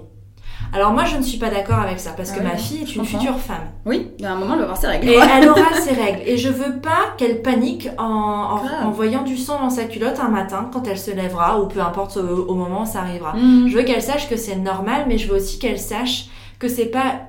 Alors 0.75 0.93
moi, 0.93 1.05
je 1.05 1.17
ne 1.17 1.23
suis 1.23 1.39
pas 1.39 1.51
d'accord 1.51 1.79
avec 1.79 1.99
ça 1.99 2.11
parce 2.17 2.31
Ah 2.33 2.39
que 2.39 2.41
ouais, 2.41 2.51
ma 2.51 2.57
fille 2.57 2.83
est 2.83 2.95
une 2.95 3.03
comprends. 3.03 3.19
future 3.19 3.39
femme. 3.39 3.69
Oui, 3.87 4.09
a 4.23 4.33
un 4.33 4.37
moment 4.37 4.53
elle 4.53 4.59
va 4.59 4.65
avoir 4.65 4.77
ses 4.79 4.87
règles. 4.87 5.09
Et 5.09 5.19
elle 5.37 5.49
aura 5.49 5.73
ses 5.81 5.95
règles. 5.95 6.21
Et 6.27 6.37
je 6.37 6.49
veux 6.51 6.79
pas 6.81 7.15
qu'elle 7.17 7.43
panique 7.43 7.89
en, 7.99 8.61
en, 8.85 8.91
voyant 8.91 9.23
du 9.23 9.37
sang 9.37 9.61
dans 9.61 9.71
sa 9.71 9.85
culotte 9.85 10.21
un 10.21 10.29
matin 10.29 10.69
quand 10.73 10.87
elle 10.87 10.99
se 10.99 11.11
lèvera 11.11 11.61
ou 11.61 11.67
peu 11.69 11.81
importe 11.81 12.17
au, 12.19 12.47
au 12.49 12.55
moment 12.55 12.83
où 12.83 12.87
ça 12.87 13.01
arrivera. 13.01 13.35
Mhm. 13.35 13.69
Je 13.69 13.77
veux 13.77 13.83
qu'elle 13.83 14.03
sache 14.03 14.29
que 14.29 14.37
c'est 14.37 14.57
normal, 14.57 15.05
mais 15.09 15.17
je 15.19 15.29
veux 15.29 15.37
aussi 15.37 15.59
qu'elle 15.59 15.79
sache 15.81 16.27
que 16.59 16.69
c'est 16.69 16.87
pas 16.87 17.21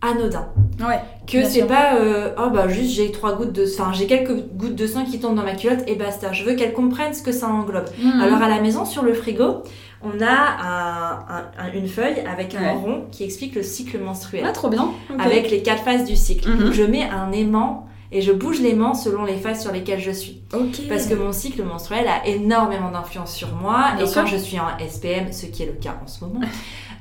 anodin. 0.00 0.48
Ouais. 0.80 1.00
Que 1.26 1.44
c'est 1.44 1.64
pas 1.64 1.96
euh, 1.96 2.30
oh 2.38 2.50
bah 2.50 2.68
juste 2.68 2.92
j'ai 2.92 3.10
trois 3.10 3.34
gouttes 3.34 3.52
de 3.52 3.64
enfin 3.64 3.90
j'ai 3.92 4.06
quelques 4.06 4.32
gouttes 4.54 4.76
de 4.76 4.86
sang 4.86 5.04
qui 5.04 5.18
tombent 5.18 5.34
dans 5.34 5.42
ma 5.42 5.54
culotte 5.56 5.80
et 5.88 5.96
basta. 5.96 6.32
Je 6.32 6.44
veux 6.44 6.54
qu'elle 6.54 6.72
comprenne 6.72 7.12
ce 7.14 7.22
que 7.22 7.32
ça 7.32 7.48
englobe. 7.48 7.86
Mhm. 8.02 8.20
Alors 8.20 8.40
à 8.42 8.48
la 8.48 8.60
maison 8.60 8.84
sur 8.84 9.02
le 9.02 9.12
frigo, 9.12 9.62
on 10.02 10.20
a 10.20 10.26
un- 10.26 11.12
un- 11.36 11.50
un- 11.58 11.72
une 11.74 11.88
feuille 11.88 12.20
avec 12.30 12.54
un 12.54 12.60
Ouais. 12.62 12.72
rond 12.72 13.06
qui 13.10 13.24
explique 13.24 13.54
le 13.54 13.62
cycle 13.62 13.98
menstruel 13.98 14.44
Ah, 14.46 14.52
trop 14.52 14.68
bien. 14.68 14.90
Avec 15.18 15.50
les 15.50 15.62
quatre 15.62 15.82
phases 15.82 16.04
du 16.04 16.16
cycle. 16.16 16.48
Mhm. 16.48 16.58
Donc, 16.64 16.72
je 16.72 16.82
mets 16.84 17.02
un 17.02 17.32
aimant 17.32 17.86
et 18.10 18.22
je 18.22 18.32
bouge 18.32 18.60
l'aimant 18.60 18.94
selon 18.94 19.24
les 19.24 19.36
phases 19.36 19.60
sur 19.60 19.72
lesquelles 19.72 20.00
je 20.00 20.10
suis. 20.10 20.40
Parce 20.88 21.06
que 21.06 21.14
mon 21.14 21.32
cycle 21.32 21.62
menstruel 21.62 22.06
a 22.08 22.26
énormément 22.26 22.90
d'influence 22.90 23.34
sur 23.34 23.54
moi 23.54 23.92
Bien 23.96 24.04
et 24.04 24.08
sûr. 24.08 24.22
quand 24.22 24.26
je 24.28 24.36
suis 24.36 24.58
en 24.58 24.68
SPM, 24.78 25.32
ce 25.32 25.46
qui 25.46 25.64
est 25.64 25.66
le 25.66 25.72
cas 25.72 25.96
en 26.02 26.06
ce 26.06 26.24
moment, 26.24 26.40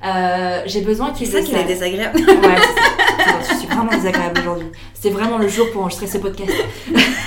euh, 0.06 0.62
j'ai 0.66 0.82
besoin 0.82 1.12
c'est 1.14 1.24
qu'il 1.24 1.28
ça 1.28 1.40
le 1.40 1.44
qui 1.46 1.56
est 1.56 1.64
désagréable. 1.64 2.18
Ouais, 2.18 2.24
c'est 2.26 3.48
ça. 3.48 3.54
Je 3.54 3.58
suis 3.60 3.68
vraiment 3.68 3.92
désagréable 3.92 4.40
aujourd'hui. 4.42 4.68
C'est 4.94 5.10
vraiment 5.10 5.38
le 5.38 5.48
jour 5.48 5.68
pour 5.72 5.82
enregistrer 5.82 6.08
ce 6.08 6.18
podcast. 6.18 6.52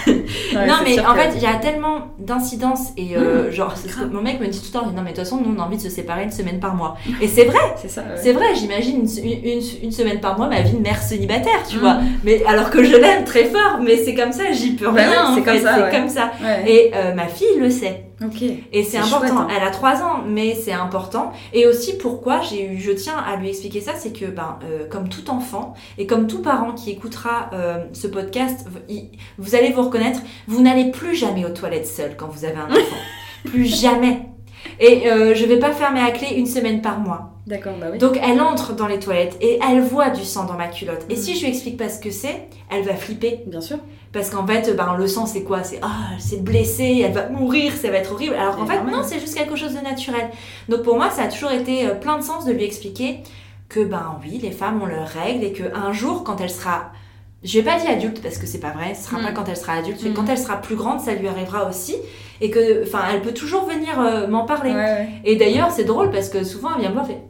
Ouais, 0.07 0.15
non, 0.67 0.75
c'est 0.79 0.97
mais 0.97 1.01
en 1.01 1.15
que- 1.15 1.21
fait, 1.21 1.31
il 1.37 1.43
y 1.43 1.47
a 1.47 1.55
tellement 1.55 2.09
d'incidences 2.19 2.89
et 2.97 3.17
euh, 3.17 3.49
Mmh, 3.49 3.53
genre, 3.53 3.75
c'est 3.77 3.91
mon 4.11 4.21
mec 4.23 4.41
me 4.41 4.47
dit 4.47 4.59
tout 4.61 4.67
le 4.75 4.81
temps. 4.81 4.87
Non, 4.87 5.03
mais 5.03 5.11
de 5.13 5.17
toute 5.17 5.25
façon, 5.25 5.41
nous 5.45 5.55
on 5.57 5.61
a 5.61 5.65
envie 5.65 5.77
de 5.77 5.83
se 5.83 5.91
séparer 5.91 6.25
une 6.25 6.31
semaine 6.33 6.59
par 6.61 6.75
mois. 6.75 6.97
Et 7.21 7.29
c'est 7.29 7.45
vrai. 7.45 7.59
c'est 7.77 8.01
ouais. 8.01 8.07
C'est 8.17 8.33
vrai, 8.33 8.47
j'imagine 8.55 9.07
une, 9.23 9.31
une, 9.45 9.63
une 9.85 9.93
semaine 9.93 10.21
par 10.21 10.37
mois 10.39 10.49
ma 10.49 10.61
vie 10.63 10.73
de 10.73 10.81
mère 10.83 11.01
célibataire, 11.01 11.63
tu 11.69 11.77
Mhm. 11.77 11.81
vois. 11.83 11.97
Mais 12.25 12.43
alors 12.47 12.71
que 12.71 12.83
je 12.83 12.97
l'aime 12.97 13.25
très 13.25 13.45
fort, 13.45 13.79
mais 13.83 13.97
c'est 13.99 14.15
comme 14.15 14.33
ça, 14.33 14.51
j'y 14.53 14.73
peux 14.73 14.87
Bah 14.91 14.93
rien. 15.03 15.11
ouais, 15.11 15.35
c'est 15.37 15.43
comme 15.43 15.59
c'est 15.91 15.97
comme 15.97 16.09
ça. 16.09 16.31
Et 16.67 16.91
euh, 16.95 17.15
ma 17.15 17.27
fille 17.27 17.59
le 17.59 17.71
sait. 17.71 18.05
Ok. 18.23 18.43
Et 18.73 18.85
c'est 18.85 18.99
important. 18.99 19.19
chouette, 19.29 19.33
hein. 19.33 19.49
Elle 19.57 19.63
a 19.67 19.71
3 19.71 20.03
ans, 20.03 20.21
mais 20.27 20.55
c'est 20.55 20.73
important. 20.73 21.33
Et 21.55 21.67
aussi 21.67 21.97
pourquoi 21.97 22.43
j'ai 22.43 22.67
eu, 22.67 22.79
je 22.79 22.91
tiens 22.93 23.17
à 23.17 23.37
lui 23.37 23.49
expliquer 23.49 23.81
ça, 23.81 23.93
c'est 23.97 24.13
que 24.13 24.27
ben, 24.27 24.59
euh, 24.65 24.87
comme 24.89 25.09
tout 25.09 25.31
enfant 25.31 25.73
et 25.97 26.07
comme 26.07 26.27
tout 26.27 26.43
parent 26.43 26.73
qui 26.73 26.91
écoutera 26.91 27.49
euh, 27.55 27.79
ce 27.95 28.07
podcast, 28.07 28.67
il- 28.89 29.11
vous 29.39 29.55
allez 29.55 29.73
vous 29.73 29.83
reconnaître, 29.83 30.21
vous 30.49 30.61
n'allez 30.61 30.91
plus 30.91 31.15
jamais 31.15 31.45
aux 31.47 31.51
toilettes 31.55 31.87
seul 31.87 32.15
quand 32.17 32.29
vous 32.29 32.45
avez 32.45 32.57
un 32.59 32.71
enfant. 32.71 32.97
plus 33.47 33.65
jamais. 33.65 34.21
Et 34.79 35.11
euh, 35.11 35.35
je 35.35 35.47
vais 35.47 35.59
pas 35.59 35.73
fermer 35.73 36.01
à 36.01 36.11
clé 36.11 36.35
une 36.37 36.45
semaine 36.47 36.83
par 36.83 37.01
mois. 37.01 37.29
D'accord, 37.47 37.73
bah 37.81 37.87
oui. 37.91 37.97
Donc 37.99 38.21
elle 38.23 38.41
entre 38.43 38.75
dans 38.75 38.87
les 38.87 38.99
toilettes 38.99 39.37
et 39.41 39.59
elle 39.67 39.81
voit 39.81 40.11
du 40.11 40.25
sang 40.25 40.45
dans 40.45 40.55
ma 40.59 40.69
culotte. 40.69 41.07
Et 41.09 41.15
Mm. 41.15 41.19
si 41.19 41.35
je 41.37 41.41
lui 41.41 41.49
explique 41.49 41.79
pas 41.79 41.89
ce 41.89 41.99
que 41.99 42.11
c'est, 42.11 42.49
elle 42.71 42.83
va 42.85 42.95
flipper. 42.95 43.41
Bien 43.47 43.63
sûr. 43.63 43.79
Parce 44.13 44.31
qu'en 44.31 44.45
fait, 44.47 44.75
ben, 44.77 44.97
le 44.99 45.07
sang, 45.07 45.25
c'est 45.27 45.45
quoi? 45.45 45.63
C'est 45.63 45.79
ah, 45.83 45.89
c'est 46.19 46.43
blessé, 46.43 47.03
elle 47.05 47.13
va 47.13 47.29
mourir, 47.29 47.73
ça 47.81 47.91
va 47.91 47.99
être 47.99 48.13
horrible. 48.13 48.35
Alors 48.35 48.57
qu'en 48.57 48.67
fait, 48.67 48.83
non, 48.83 49.03
c'est 49.05 49.21
juste 49.21 49.37
quelque 49.37 49.55
chose 49.55 49.75
de 49.75 49.81
naturel. 49.81 50.31
Donc 50.69 50.83
pour 50.83 50.97
moi, 50.97 51.11
ça 51.11 51.23
a 51.23 51.29
toujours 51.29 51.53
été 51.53 51.87
euh, 51.87 51.95
plein 51.95 52.19
de 52.19 52.25
sens 52.25 52.45
de 52.45 52.53
lui 52.53 52.65
expliquer 52.65 53.21
que, 53.69 53.85
ben 53.85 54.19
oui, 54.23 54.41
les 54.43 54.51
femmes 54.51 54.83
ont 54.83 54.87
leurs 54.87 55.07
règles 55.07 55.45
et 55.45 55.53
qu'un 55.53 55.93
jour, 55.93 56.25
quand 56.25 56.41
elle 56.41 56.51
sera. 56.51 56.91
Je 57.45 57.59
vais 57.59 57.65
pas 57.65 57.79
dire 57.79 57.89
adulte 57.91 58.21
parce 58.21 58.37
que 58.37 58.47
c'est 58.47 58.59
pas 58.59 58.73
vrai, 58.73 58.95
ce 58.95 59.05
sera 59.09 59.19
Mm. 59.21 59.25
pas 59.27 59.33
quand 59.33 59.49
elle 59.49 59.57
sera 59.57 59.75
adulte, 59.75 60.01
mais 60.03 60.11
Mm. 60.11 60.15
quand 60.15 60.29
elle 60.29 60.39
sera 60.39 60.57
plus 60.57 60.75
grande, 60.75 61.01
ça 61.01 61.15
lui 61.15 61.29
arrivera 61.29 61.69
aussi. 61.69 61.95
Et 62.41 62.51
que, 62.51 62.83
enfin, 62.83 63.03
elle 63.13 63.23
peut 63.23 63.33
toujours 63.33 63.65
venir 63.67 64.01
euh, 64.01 64.27
m'en 64.27 64.45
parler. 64.45 64.71
Ouais, 64.73 64.77
ouais. 64.77 65.09
Et 65.25 65.37
d'ailleurs, 65.37 65.71
c'est 65.71 65.85
drôle 65.85 66.11
parce 66.11 66.29
que 66.31 66.43
souvent, 66.43 66.71
elle 66.75 66.81
vient 66.81 66.89
me 66.91 66.95
voir, 66.95 67.07
fait. 67.07 67.23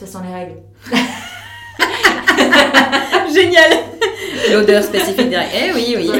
Ça 0.00 0.06
sent 0.06 0.18
les 0.26 0.34
règles. 0.34 0.56
Génial. 3.34 3.72
L'odeur 4.52 4.82
spécifique 4.82 5.28
derrière. 5.30 5.50
Eh 5.68 5.72
oui, 5.74 5.94
oui. 5.96 6.08
Ouais. 6.10 6.18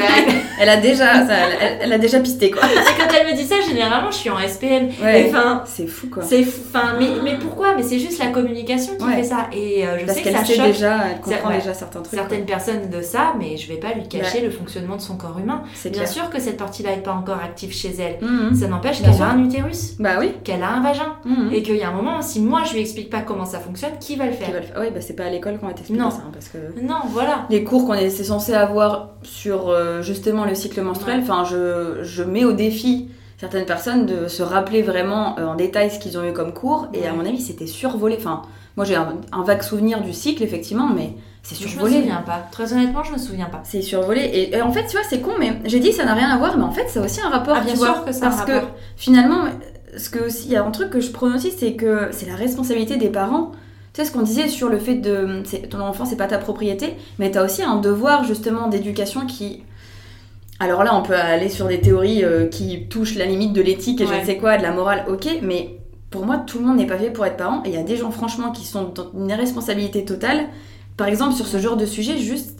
Elle 0.59 0.69
a 0.69 0.77
déjà, 0.77 1.25
ça, 1.27 1.33
elle, 1.61 1.77
elle 1.81 1.93
a 1.93 1.97
déjà 1.97 2.19
pisté 2.19 2.49
quoi. 2.51 2.63
Et 2.63 2.75
quand 2.99 3.07
elle 3.19 3.27
me 3.27 3.35
dit 3.37 3.43
ça, 3.45 3.55
généralement, 3.67 4.09
je 4.11 4.17
suis 4.17 4.29
en 4.29 4.39
SPM. 4.39 4.87
Ouais. 5.03 5.31
C'est 5.65 5.87
fou 5.87 6.07
quoi. 6.09 6.23
C'est 6.23 6.41
enfin 6.41 6.95
mais, 6.99 7.07
mais 7.23 7.35
pourquoi? 7.39 7.75
Mais 7.75 7.83
c'est 7.83 7.99
juste 7.99 8.19
la 8.19 8.27
communication 8.27 8.95
qui 8.97 9.03
Ouais. 9.03 9.15
fait 9.17 9.23
ça 9.23 9.47
et 9.53 9.85
euh, 9.87 9.99
je 9.99 10.05
Parce 10.05 10.17
sais 10.17 10.23
que 10.23 10.29
qu'elle 10.29 10.37
ça 10.37 10.45
sait 10.45 10.55
choque 10.55 10.65
déjà, 10.67 10.97
elle 11.11 11.21
comprend 11.21 11.51
déjà 11.53 11.73
certains 11.73 12.01
trucs. 12.01 12.17
certaines 12.19 12.45
personnes 12.45 12.89
de 12.89 13.01
ça, 13.01 13.33
mais 13.39 13.55
je 13.57 13.67
vais 13.67 13.77
pas 13.79 13.93
lui 13.93 14.07
cacher 14.07 14.41
le 14.41 14.49
fonctionnement 14.49 14.95
de 14.95 15.01
son 15.01 15.15
corps 15.15 15.37
humain. 15.41 15.63
C'est 15.75 15.89
Bien 15.89 16.01
clair. 16.03 16.11
sûr 16.13 16.29
que 16.29 16.39
cette 16.39 16.57
partie-là 16.57 16.93
est 16.93 17.03
pas 17.03 17.13
encore 17.13 17.39
active 17.43 17.73
chez 17.73 17.93
elle. 17.99 18.17
Mhm. 18.27 18.55
Ça 18.55 18.67
n'empêche 18.67 19.01
Bien 19.01 19.11
qu'elle 19.11 19.21
a 19.21 19.25
un 19.29 19.43
utérus, 19.43 19.93
Bah 19.99 20.15
oui. 20.19 20.31
qu'elle 20.43 20.63
a 20.63 20.69
un 20.69 20.81
vagin 20.81 21.13
Mhm. 21.25 21.51
et 21.53 21.61
qu'il 21.63 21.75
y 21.77 21.83
a 21.83 21.89
un 21.89 21.93
moment 21.93 22.21
si 22.21 22.41
moi 22.41 22.61
je 22.67 22.73
lui 22.73 22.81
explique 22.81 23.09
pas 23.09 23.21
comment 23.21 23.45
ça 23.45 23.59
fonctionne, 23.59 23.91
qui 23.99 24.15
va 24.15 24.25
le 24.25 24.31
faire? 24.31 24.47
faire? 24.47 24.63
Ouais, 24.79 24.89
bah 24.91 25.01
c'est 25.01 25.15
pas 25.15 25.25
à 25.25 25.29
l'école 25.29 25.57
qu'on 25.59 25.67
va 25.67 25.73
t'expliquer 25.73 26.01
ça, 26.01 26.17
hein, 26.25 26.31
parce 26.33 26.47
que 26.49 26.57
Non, 26.81 26.95
voilà. 27.09 27.45
les 27.49 27.63
cours 27.63 27.85
qu'on 27.85 27.93
est 27.93 28.09
censé 28.27 28.53
avoir 28.53 29.09
sur 29.23 29.69
euh, 29.69 30.01
justement 30.01 30.45
le 30.45 30.55
cycle 30.55 30.81
menstruel, 30.81 31.21
enfin 31.21 31.43
je, 31.43 32.03
je 32.03 32.23
mets 32.23 32.45
au 32.45 32.53
défi 32.53 33.09
certaines 33.37 33.65
personnes 33.65 34.05
de 34.05 34.27
se 34.27 34.43
rappeler 34.43 34.81
vraiment 34.81 35.37
euh, 35.37 35.45
en 35.45 35.55
détail 35.55 35.91
ce 35.91 35.99
qu'ils 35.99 36.17
ont 36.17 36.27
eu 36.27 36.33
comme 36.33 36.53
cours. 36.53 36.87
Et 36.93 37.07
à 37.07 37.13
mon 37.13 37.25
avis, 37.25 37.41
c'était 37.41 37.67
survolé. 37.67 38.15
Enfin, 38.17 38.41
moi 38.75 38.85
j'ai 38.85 38.95
un, 38.95 39.15
vague 39.43 39.61
souvenir 39.61 40.01
du 40.01 40.13
cycle, 40.13 40.43
effectivement, 40.43 40.89
mais 40.89 41.13
c'est 41.43 41.55
survolé. 41.55 41.93
Je 41.93 41.97
me 41.97 42.03
souviens 42.03 42.21
pas. 42.21 42.47
Très 42.51 42.73
honnêtement, 42.73 43.03
je 43.03 43.13
me 43.13 43.17
souviens 43.17 43.45
pas. 43.45 43.61
C'est 43.63 43.81
survolé. 43.81 44.49
Et, 44.53 44.61
en 44.61 44.71
fait, 44.71 44.85
tu 44.85 44.97
vois, 44.97 45.05
c'est 45.07 45.21
con, 45.21 45.33
mais 45.39 45.59
j'ai 45.65 45.79
dit 45.79 45.93
ça 45.93 46.05
n'a 46.05 46.13
rien 46.13 46.29
à 46.29 46.37
voir, 46.37 46.57
mais 46.57 46.63
en 46.63 46.71
fait, 46.71 46.87
ça 46.89 46.99
a 46.99 47.05
aussi 47.05 47.21
un 47.21 47.29
rapport. 47.29 47.55
Ah, 47.57 47.63
bien 47.63 47.75
sûr 47.75 48.03
que 48.05 48.11
ça 48.11 48.21
Parce 48.21 48.43
que 48.43 48.61
finalement, 48.95 49.45
ce 49.95 50.09
que 50.09 50.19
aussi, 50.25 50.47
il 50.47 50.51
y 50.51 50.55
a 50.55 50.65
un 50.65 50.71
truc 50.71 50.89
que 50.89 50.99
je 50.99 51.11
prône 51.11 51.35
aussi, 51.35 51.51
c'est 51.51 51.73
que 51.73 52.09
c'est 52.11 52.27
la 52.27 52.35
responsabilité 52.35 52.97
des 52.97 53.09
parents. 53.09 53.51
Tu 53.97 54.03
sais 54.03 54.09
ce 54.09 54.13
qu'on 54.13 54.21
disait 54.21 54.47
sur 54.47 54.69
le 54.69 54.77
fait 54.77 54.93
de 54.93 55.41
ton 55.71 55.79
enfant 55.79 56.05
c'est 56.05 56.17
pas 56.17 56.27
ta 56.27 56.37
propriété, 56.37 56.93
mais 57.17 57.31
tu 57.31 57.39
as 57.39 57.43
aussi 57.43 57.63
un 57.63 57.77
devoir 57.77 58.25
justement 58.25 58.67
d'éducation 58.67 59.25
qui 59.25 59.63
alors 60.59 60.83
là, 60.83 60.95
on 60.95 61.01
peut 61.01 61.15
aller 61.15 61.49
sur 61.49 61.67
des 61.67 61.81
théories 61.81 62.23
euh, 62.23 62.45
qui 62.45 62.87
touchent 62.89 63.15
la 63.15 63.25
limite 63.25 63.53
de 63.53 63.61
l'éthique 63.61 63.99
et 63.99 64.05
je 64.05 64.13
ne 64.13 64.23
sais 64.23 64.37
quoi, 64.37 64.59
de 64.59 64.61
la 64.61 64.71
morale, 64.71 65.05
ok, 65.07 65.39
mais 65.41 65.79
pour 66.11 66.27
moi, 66.27 66.37
tout 66.37 66.59
le 66.59 66.65
monde 66.65 66.77
n'est 66.77 66.85
pas 66.85 66.97
fait 66.99 67.09
pour 67.09 67.25
être 67.25 67.37
parent. 67.37 67.63
Et 67.65 67.69
il 67.69 67.73
y 67.73 67.77
a 67.77 67.83
des 67.83 67.95
gens, 67.95 68.11
franchement, 68.11 68.51
qui 68.51 68.65
sont 68.65 68.91
dans 68.93 69.11
une 69.15 69.29
irresponsabilité 69.29 70.05
totale. 70.05 70.45
Par 70.95 71.07
exemple, 71.07 71.33
sur 71.33 71.47
ce 71.47 71.57
genre 71.57 71.77
de 71.77 71.85
sujet, 71.85 72.17
juste, 72.17 72.59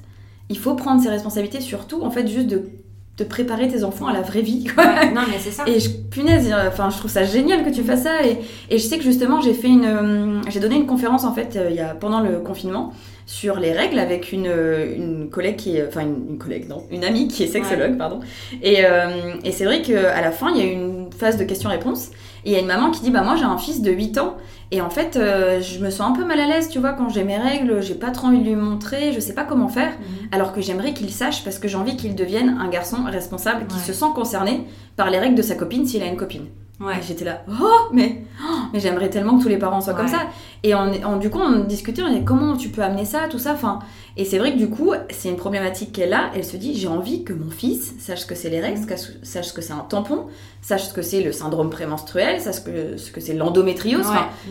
il 0.50 0.58
faut 0.58 0.76
prendre 0.76 1.02
ses 1.02 1.10
responsabilités, 1.10 1.62
surtout, 1.62 2.04
en 2.04 2.12
fait, 2.12 2.28
juste 2.28 2.48
de, 2.48 2.70
de 3.18 3.24
préparer 3.24 3.68
tes 3.68 3.84
enfants 3.84 4.08
à 4.08 4.14
la 4.14 4.22
vraie 4.22 4.42
vie. 4.42 4.68
non, 5.16 5.22
mais 5.28 5.40
c'est 5.40 5.52
ça. 5.52 5.64
Et 5.66 5.80
je, 5.80 5.90
punaise, 5.90 6.54
enfin, 6.68 6.90
je 6.92 6.98
trouve 6.98 7.10
ça 7.10 7.24
génial 7.24 7.64
que 7.64 7.72
tu 7.72 7.84
fasses 7.84 8.04
ça. 8.04 8.24
Et, 8.24 8.38
et 8.70 8.78
je 8.78 8.84
sais 8.84 8.98
que 8.98 9.04
justement, 9.04 9.42
j'ai 9.42 9.56
fait 9.56 9.68
une, 9.68 9.86
euh, 9.86 10.42
j'ai 10.50 10.60
donné 10.60 10.76
une 10.76 10.86
conférence, 10.86 11.24
en 11.24 11.34
fait, 11.34 11.56
euh, 11.56 11.68
il 11.72 11.76
y 11.76 11.80
a, 11.80 11.96
pendant 11.96 12.20
le 12.20 12.40
confinement 12.40 12.94
sur 13.26 13.60
les 13.60 13.74
règles 13.74 14.00
avec 14.00 14.32
une, 14.32 14.46
une 14.46 15.30
collègue 15.30 15.58
qui 15.58 15.78
est, 15.78 15.86
enfin 15.86 16.02
une, 16.02 16.38
collègue, 16.38 16.70
non, 16.70 16.84
une 16.92 17.04
amie 17.04 17.28
qui 17.28 17.44
est 17.44 17.48
sexologue, 17.48 17.98
pardon. 17.98 18.20
Et, 18.62 18.86
euh, 18.86 19.34
et 19.44 19.52
c'est 19.52 19.66
vrai 19.66 19.82
qu'à 19.82 20.22
la 20.22 20.32
fin, 20.32 20.52
il 20.52 20.58
y 20.58 20.62
a 20.62 20.72
une 20.72 21.10
phase 21.12 21.38
de 21.38 21.44
questions-réponses. 21.44 22.12
Et 22.46 22.52
il 22.52 22.54
y 22.54 22.56
a 22.56 22.60
une 22.60 22.68
maman 22.68 22.92
qui 22.92 23.02
dit, 23.02 23.12
bah 23.12 23.24
moi 23.24 23.36
j'ai 23.36 23.44
un 23.44 23.58
fils 23.58 23.82
de 23.82 23.92
8 23.92 24.20
ans. 24.20 24.38
Et 24.72 24.82
en 24.82 24.90
fait, 24.90 25.16
euh, 25.16 25.62
je 25.62 25.80
me 25.80 25.90
sens 25.90 26.10
un 26.10 26.12
peu 26.12 26.26
mal 26.26 26.40
à 26.40 26.48
l'aise, 26.48 26.70
tu 26.70 26.80
vois, 26.80 26.94
quand 26.94 27.10
j'ai 27.10 27.24
mes 27.24 27.38
règles, 27.38 27.82
j'ai 27.82 27.96
pas 27.96 28.12
trop 28.12 28.28
envie 28.28 28.40
de 28.40 28.44
lui 28.44 28.56
montrer, 28.56 29.14
je 29.14 29.20
sais 29.20 29.34
pas 29.34 29.44
comment 29.44 29.70
faire. 29.70 29.92
Mhm. 29.92 30.28
Alors 30.32 30.54
que 30.54 30.62
j'aimerais 30.62 30.94
qu'il 30.94 31.10
sache 31.10 31.44
parce 31.44 31.58
que 31.58 31.68
j'ai 31.68 31.78
envie 31.78 31.96
qu'il 31.96 32.16
devienne 32.16 32.58
un 32.60 32.68
garçon 32.68 32.98
responsable 33.06 33.68
qui 33.68 33.80
se 33.80 33.94
sent 33.94 34.12
concerné 34.14 34.66
par 34.96 35.10
les 35.10 35.20
règles 35.20 35.36
de 35.36 35.42
sa 35.42 35.56
copine 35.56 35.86
s'il 35.86 36.04
a 36.04 36.08
une 36.08 36.18
copine. 36.18 36.48
Ouais. 36.80 36.94
J'étais 37.02 37.26
là, 37.26 37.44
oh, 37.50 37.90
mais, 37.92 38.22
oh, 38.40 38.60
mais 38.72 38.80
j'aimerais 38.80 39.10
tellement 39.10 39.38
que 39.38 39.44
tous 39.44 39.50
les 39.50 39.58
parents 39.58 39.82
soient 39.82 39.96
comme 39.96 40.08
ça. 40.08 40.28
Et 40.62 40.76
on, 40.76 41.18
du 41.18 41.30
coup, 41.32 41.40
on 41.40 41.64
discutait, 41.64 42.04
on 42.04 42.10
disait 42.10 42.24
comment 42.24 42.56
tu 42.56 42.70
peux 42.70 42.84
amener 42.84 43.06
ça, 43.06 43.28
tout 43.30 43.40
ça. 43.40 43.54
Enfin, 43.54 43.80
et 44.16 44.26
c'est 44.26 44.38
vrai 44.38 44.54
que 44.54 44.58
du 44.58 44.70
coup, 44.70 44.94
c'est 45.10 45.30
une 45.30 45.38
problématique 45.38 45.92
qu'elle 45.92 46.14
a. 46.14 46.30
Elle 46.36 46.44
se 46.44 46.56
dit, 46.56 46.76
j'ai 46.76 46.88
envie 46.88 47.24
que 47.24 47.34
mon 47.34 47.50
fils 47.50 47.96
sache 48.00 48.20
ce 48.20 48.26
que 48.28 48.36
c'est 48.36 48.50
les 48.50 48.60
règles, 48.60 48.80
mm. 48.80 49.24
sache 49.24 49.46
ce 49.48 49.54
que 49.54 49.62
c'est 49.62 49.74
un 49.74 49.86
tampon, 49.90 50.28
sache 50.62 50.90
ce 50.90 50.94
que 50.94 51.02
c'est 51.02 51.22
le 51.22 51.32
syndrome 51.32 51.72
prémenstruel, 51.72 52.40
sache 52.42 52.64
que, 52.64 52.98
ce 52.98 53.12
que 53.12 53.22
c'est 53.22 53.34
l'endométriose. 53.34 54.06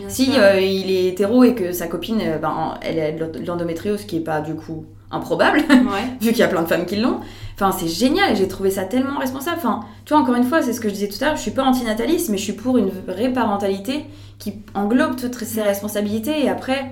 si 0.09 0.31
euh, 0.37 0.59
il 0.59 0.91
est 0.91 1.07
hétéro 1.07 1.45
et 1.45 1.55
que 1.55 1.71
sa 1.71 1.87
copine, 1.87 2.19
euh, 2.21 2.37
ben, 2.39 2.73
elle 2.81 2.99
a 2.99 3.11
de 3.11 3.45
l'endométriose, 3.45 4.03
qui 4.03 4.17
est 4.17 4.21
pas 4.21 4.41
du 4.41 4.55
coup 4.55 4.85
improbable, 5.11 5.63
vu 6.21 6.29
qu'il 6.29 6.39
y 6.39 6.43
a 6.43 6.47
plein 6.47 6.61
de 6.61 6.67
femmes 6.67 6.85
qui 6.85 6.97
l'ont. 6.97 7.19
Enfin, 7.55 7.71
c'est 7.71 7.87
génial 7.87 8.33
et 8.33 8.35
j'ai 8.35 8.47
trouvé 8.47 8.69
ça 8.69 8.83
tellement 8.83 9.19
responsable. 9.19 9.57
Enfin, 9.57 9.81
tu 10.05 10.13
vois, 10.13 10.21
encore 10.21 10.35
une 10.35 10.43
fois, 10.43 10.61
c'est 10.61 10.73
ce 10.73 10.79
que 10.79 10.89
je 10.89 10.93
disais 10.93 11.07
tout 11.07 11.17
à 11.21 11.27
l'heure, 11.27 11.35
je 11.35 11.41
suis 11.41 11.51
pas 11.51 11.63
antinataliste, 11.63 12.29
mais 12.29 12.37
je 12.37 12.43
suis 12.43 12.53
pour 12.53 12.77
une 12.77 12.89
vraie 12.89 13.33
parentalité 13.33 14.05
qui 14.37 14.61
englobe 14.75 15.15
toutes 15.15 15.35
ces 15.35 15.61
responsabilités 15.61 16.43
et 16.43 16.49
après, 16.49 16.91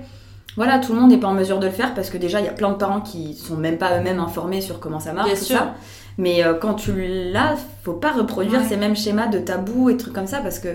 voilà, 0.56 0.78
tout 0.78 0.92
le 0.92 1.00
monde 1.00 1.10
n'est 1.10 1.18
pas 1.18 1.28
en 1.28 1.34
mesure 1.34 1.58
de 1.60 1.66
le 1.66 1.72
faire 1.72 1.94
parce 1.94 2.10
que 2.10 2.18
déjà, 2.18 2.40
il 2.40 2.46
y 2.46 2.48
a 2.48 2.52
plein 2.52 2.70
de 2.70 2.76
parents 2.76 3.00
qui 3.00 3.34
sont 3.34 3.56
même 3.56 3.78
pas 3.78 3.98
eux-mêmes 3.98 4.18
informés 4.18 4.60
sur 4.60 4.80
comment 4.80 5.00
ça 5.00 5.12
marche, 5.12 5.30
tout 5.30 5.44
ça. 5.44 5.74
Mais 6.18 6.42
euh, 6.42 6.54
quand 6.54 6.74
tu 6.74 6.92
l'as, 7.30 7.56
faut 7.84 7.92
pas 7.92 8.12
reproduire 8.12 8.64
ces 8.64 8.76
mêmes 8.76 8.96
schémas 8.96 9.26
de 9.26 9.38
tabou 9.38 9.90
et 9.90 9.96
trucs 9.96 10.14
comme 10.14 10.26
ça 10.26 10.38
parce 10.38 10.58
que 10.58 10.68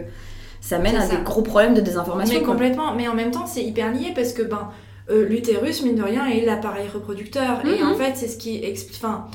ça 0.61 0.77
mène 0.77 0.95
à 0.95 1.07
des 1.07 1.17
gros 1.17 1.41
problèmes 1.41 1.73
de 1.73 1.81
désinformation. 1.81 2.39
Mais 2.39 2.45
complètement, 2.45 2.93
mais 2.93 3.07
en 3.07 3.15
même 3.15 3.31
temps, 3.31 3.47
c'est 3.47 3.63
hyper 3.63 3.91
lié 3.91 4.13
parce 4.15 4.33
que 4.33 4.43
ben 4.43 4.69
euh, 5.11 5.25
l'utérus, 5.27 5.83
mine 5.83 5.95
de 5.95 6.03
rien, 6.03 6.25
est 6.27 6.45
l'appareil 6.45 6.87
reproducteur. 6.93 7.65
Et 7.65 7.83
en 7.83 7.91
mhm. 7.91 7.95
fait, 7.95 8.13
c'est 8.15 8.27
ce 8.27 8.37
qui 8.37 8.63
explique. 8.63 9.01
Enfin, 9.03 9.27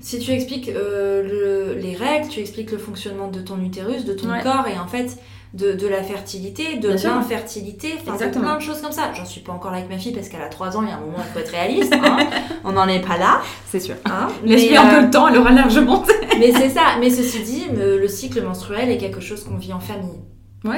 si 0.00 0.18
tu 0.18 0.32
expliques 0.32 0.68
euh, 0.68 1.74
les 1.80 1.94
règles, 1.94 2.28
tu 2.28 2.40
expliques 2.40 2.72
le 2.72 2.78
fonctionnement 2.78 3.28
de 3.28 3.40
ton 3.40 3.60
utérus, 3.62 4.04
de 4.04 4.12
ton 4.12 4.28
corps, 4.42 4.66
et 4.66 4.78
en 4.78 4.88
fait, 4.88 5.16
de, 5.54 5.86
la 5.86 6.02
fertilité, 6.02 6.78
de 6.78 6.88
l'infertilité, 6.88 7.94
enfin, 8.06 8.16
plein 8.28 8.56
de 8.56 8.62
choses 8.62 8.80
comme 8.80 8.92
ça. 8.92 9.12
J'en 9.14 9.24
suis 9.24 9.42
pas 9.42 9.52
encore 9.52 9.70
là 9.70 9.78
avec 9.78 9.90
ma 9.90 9.98
fille 9.98 10.12
parce 10.12 10.28
qu'elle 10.28 10.42
a 10.42 10.48
3 10.48 10.76
ans, 10.76 10.82
il 10.82 10.88
y 10.88 10.90
a 10.90 10.96
un 10.96 11.00
moment, 11.00 11.18
il 11.18 11.32
faut 11.32 11.38
être 11.38 11.52
réaliste. 11.52 11.94
Hein. 11.94 12.16
On 12.64 12.72
n'en 12.72 12.88
est 12.88 13.06
pas 13.06 13.16
là. 13.16 13.42
C'est 13.66 13.80
sûr. 13.80 13.94
Hein. 14.06 14.28
Laisse-lui 14.44 14.76
un 14.76 14.86
peu 14.86 15.00
le 15.00 15.06
euh, 15.06 15.10
temps, 15.10 15.28
elle 15.28 15.38
aura 15.38 15.52
largement. 15.52 16.04
mais 16.38 16.52
c'est 16.52 16.70
ça. 16.70 16.96
Mais 16.98 17.10
ceci 17.10 17.42
dit, 17.42 17.66
le 17.76 18.08
cycle 18.08 18.42
menstruel 18.42 18.90
est 18.90 18.98
quelque 18.98 19.20
chose 19.20 19.44
qu'on 19.44 19.56
vit 19.56 19.72
en 19.72 19.80
famille. 19.80 20.20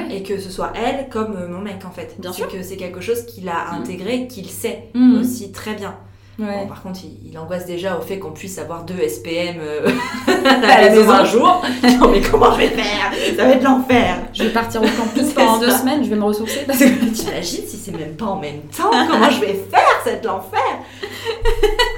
Et 0.09 0.23
que 0.23 0.39
ce 0.39 0.49
soit 0.49 0.73
elle 0.75 1.09
comme 1.09 1.35
euh, 1.35 1.47
mon 1.47 1.59
mec 1.59 1.85
en 1.85 1.91
fait. 1.91 2.15
Bien 2.19 2.33
sûr. 2.33 2.47
que 2.47 2.61
c'est 2.63 2.77
quelque 2.77 3.01
chose 3.01 3.25
qu'il 3.25 3.47
a 3.49 3.71
mm. 3.71 3.81
intégré, 3.81 4.27
qu'il 4.27 4.49
sait 4.49 4.89
mm. 4.93 5.19
aussi 5.19 5.51
très 5.51 5.73
bien. 5.75 5.95
Bon, 6.37 6.67
par 6.67 6.83
contre, 6.83 6.99
il, 7.25 7.37
angoisse 7.37 7.65
déjà 7.65 7.97
au 7.97 8.01
fait 8.01 8.19
qu'on 8.19 8.31
puisse 8.31 8.57
avoir 8.57 8.83
deux 8.83 9.07
SPM 9.07 9.55
euh, 9.59 9.87
à 10.27 10.81
la 10.81 10.89
maison 10.89 11.09
un 11.09 11.23
jour. 11.23 11.61
non, 11.83 12.09
mais 12.09 12.19
comment 12.19 12.51
je 12.53 12.57
vais 12.57 12.67
faire? 12.67 13.13
Ça 13.37 13.45
va 13.45 13.51
être 13.51 13.63
l'enfer. 13.63 14.17
Je 14.33 14.43
vais 14.43 14.49
partir 14.49 14.81
au 14.81 14.85
campus 14.85 15.31
pendant 15.33 15.59
deux 15.59 15.69
semaines, 15.69 16.03
je 16.03 16.09
vais 16.09 16.17
me 16.17 16.25
ressourcer. 16.25 16.63
Parce 16.67 16.79
que 16.79 16.85
t'imagines 16.85 17.65
si 17.65 17.77
c'est 17.77 17.97
même 17.97 18.17
pas 18.17 18.25
en 18.25 18.39
même 18.39 18.61
temps 18.75 18.91
Comment 18.91 19.29
je 19.29 19.39
vais 19.39 19.53
faire 19.71 20.01
C'est 20.03 20.25
l'enfer 20.25 20.59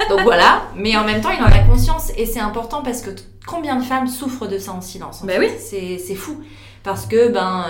Donc 0.10 0.22
voilà, 0.22 0.64
mais 0.76 0.96
en 0.96 1.04
même 1.04 1.22
temps, 1.22 1.32
il 1.32 1.42
en 1.42 1.48
a 1.48 1.60
conscience 1.60 2.12
et 2.16 2.28
c'est 2.28 2.40
important 2.40 2.84
parce 2.84 3.02
que 3.02 3.10
combien 3.48 3.76
de 3.76 3.84
femmes 3.84 4.08
souffrent 4.08 4.48
de 4.48 4.60
ça 4.60 4.74
en 4.74 4.82
silence 4.82 5.24
Ben 5.24 5.40
oui. 5.40 5.50
C'est 5.58 6.16
fou 6.16 6.44
parce 6.88 7.06
que 7.06 7.28
ben 7.28 7.66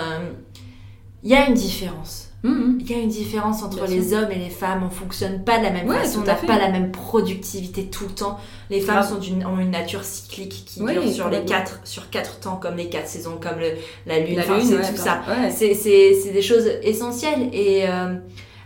il 1.24 1.32
euh, 1.32 1.34
y 1.34 1.34
a 1.34 1.48
une 1.48 1.54
différence. 1.54 2.26
Il 2.44 2.88
y 2.88 2.94
a 2.94 2.98
une 2.98 3.08
différence 3.08 3.64
entre 3.64 3.84
les 3.88 4.14
hommes 4.14 4.30
et 4.30 4.38
les 4.38 4.48
femmes. 4.48 4.84
On 4.86 4.90
fonctionne 4.90 5.42
pas 5.42 5.58
de 5.58 5.64
la 5.64 5.70
même 5.70 5.88
façon. 5.88 6.20
On 6.20 6.24
n'a 6.24 6.36
pas 6.36 6.56
la 6.56 6.70
même 6.70 6.92
productivité 6.92 7.86
tout 7.86 8.04
le 8.04 8.14
temps. 8.14 8.38
Les 8.70 8.80
femmes 8.80 9.02
sont 9.02 9.18
ont 9.44 9.58
une 9.58 9.72
nature 9.72 10.04
cyclique 10.04 10.64
qui 10.66 10.78
dure 10.78 11.12
sur 11.12 11.28
les 11.30 11.44
quatre 11.44 11.80
sur 11.82 12.10
quatre 12.10 12.38
temps, 12.38 12.56
comme 12.56 12.76
les 12.76 12.88
quatre 12.88 13.08
saisons, 13.08 13.40
comme 13.42 13.58
la 14.06 14.20
lune. 14.20 14.40
c'est 14.62 14.92
tout 14.92 14.96
ça. 14.96 15.20
C'est 15.50 16.32
des 16.32 16.42
choses 16.42 16.68
essentielles. 16.82 17.50
Et 17.52 17.88
euh, 17.88 18.14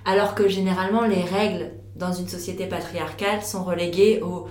alors 0.04 0.34
que 0.34 0.48
généralement 0.48 1.06
les 1.06 1.22
règles 1.22 1.70
dans 1.96 2.12
une 2.12 2.28
société 2.28 2.66
patriarcale 2.66 3.42
sont 3.42 3.64
reléguées 3.64 4.20
au 4.22 4.48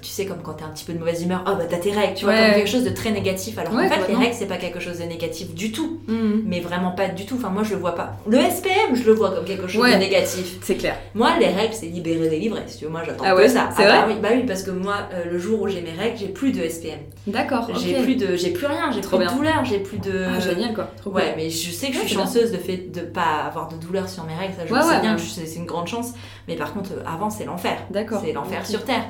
tu 0.00 0.08
sais, 0.08 0.24
comme 0.24 0.42
quand 0.42 0.54
t'es 0.54 0.64
un 0.64 0.68
petit 0.68 0.84
peu 0.84 0.92
de 0.92 0.98
mauvaise 0.98 1.22
humeur, 1.22 1.42
oh 1.46 1.52
bah 1.58 1.64
t'as 1.68 1.78
tes 1.78 1.90
règles, 1.90 2.14
tu 2.14 2.24
vois, 2.24 2.34
comme 2.34 2.54
quelque 2.54 2.68
chose 2.68 2.84
de 2.84 2.90
très 2.90 3.10
négatif. 3.10 3.58
Alors 3.58 3.72
qu'en 3.72 3.88
fait, 3.88 4.08
les 4.08 4.14
règles, 4.14 4.34
c'est 4.34 4.46
pas 4.46 4.56
quelque 4.56 4.80
chose 4.80 4.98
de 4.98 5.04
négatif 5.04 5.52
du 5.54 5.72
tout. 5.72 6.00
Mhm. 6.06 6.44
Mais 6.46 6.60
vraiment 6.60 6.92
pas 6.92 7.08
du 7.08 7.26
tout. 7.26 7.36
Enfin, 7.36 7.48
moi, 7.48 7.62
je 7.64 7.74
le 7.74 7.80
vois 7.80 7.94
pas. 7.94 8.16
Le 8.26 8.38
SPM, 8.38 8.94
je 8.94 9.04
le 9.04 9.12
vois 9.12 9.30
comme 9.30 9.44
quelque 9.44 9.66
chose 9.66 9.84
de 9.84 9.96
négatif. 9.96 10.58
C'est 10.62 10.76
clair. 10.76 10.96
Moi, 11.14 11.30
les 11.38 11.48
règles, 11.48 11.74
c'est 11.74 11.86
libérer, 11.86 12.28
délivrer. 12.28 12.62
Si 12.66 12.78
tu 12.78 12.84
veux, 12.84 12.90
moi, 12.90 13.02
j'attends 13.04 13.24
ah 13.26 13.34
que 13.34 13.48
ça. 13.48 13.70
C'est 13.76 13.84
ah 13.84 13.88
vrai 13.88 13.98
bah, 13.98 14.06
oui, 14.08 14.14
bah 14.22 14.28
oui, 14.32 14.44
parce 14.46 14.62
que 14.62 14.70
moi, 14.70 15.08
euh, 15.12 15.24
le 15.30 15.38
jour 15.38 15.62
où 15.62 15.68
j'ai 15.68 15.82
mes 15.82 15.92
règles, 15.92 16.18
j'ai 16.18 16.28
plus 16.28 16.52
de 16.52 16.62
SPM. 16.62 17.00
D'accord. 17.26 17.68
J'ai 17.76 18.02
plus 18.02 18.16
de, 18.16 18.36
j'ai 18.36 18.50
plus 18.50 18.66
rien, 18.66 18.90
j'ai 18.92 19.00
trop 19.00 19.18
de 19.18 19.26
douleur, 19.26 19.64
j'ai 19.64 19.78
plus 19.78 19.98
de. 19.98 20.24
Ah, 20.28 20.40
génial 20.40 20.74
quoi. 20.74 20.90
ouais, 21.06 21.34
mais 21.36 21.50
je 21.50 21.70
sais 21.70 21.88
que 21.88 21.94
je 21.94 22.00
suis 22.00 22.14
chanceuse 22.14 22.52
de 22.52 22.58
fait 22.58 22.90
de 22.92 23.00
pas 23.00 23.44
avoir 23.46 23.68
de 23.68 23.76
douleur 23.76 24.08
sur 24.08 24.24
mes 24.24 24.34
règles. 24.34 24.54
Ça, 24.54 24.66
je 24.66 24.74
sais 24.74 25.00
bien, 25.00 25.16
c'est 25.18 25.58
une 25.58 25.66
grande 25.66 25.88
chance. 25.88 26.12
Mais 26.48 26.56
par 26.56 26.72
contre, 26.72 26.90
euh, 26.92 27.02
avant, 27.06 27.30
c'est 27.30 27.44
l'enfer. 27.44 27.76
D'accord. 27.90 28.22
C'est 28.24 28.32
l'enfer 28.32 28.66
sur 28.66 28.84
terre. 28.84 29.04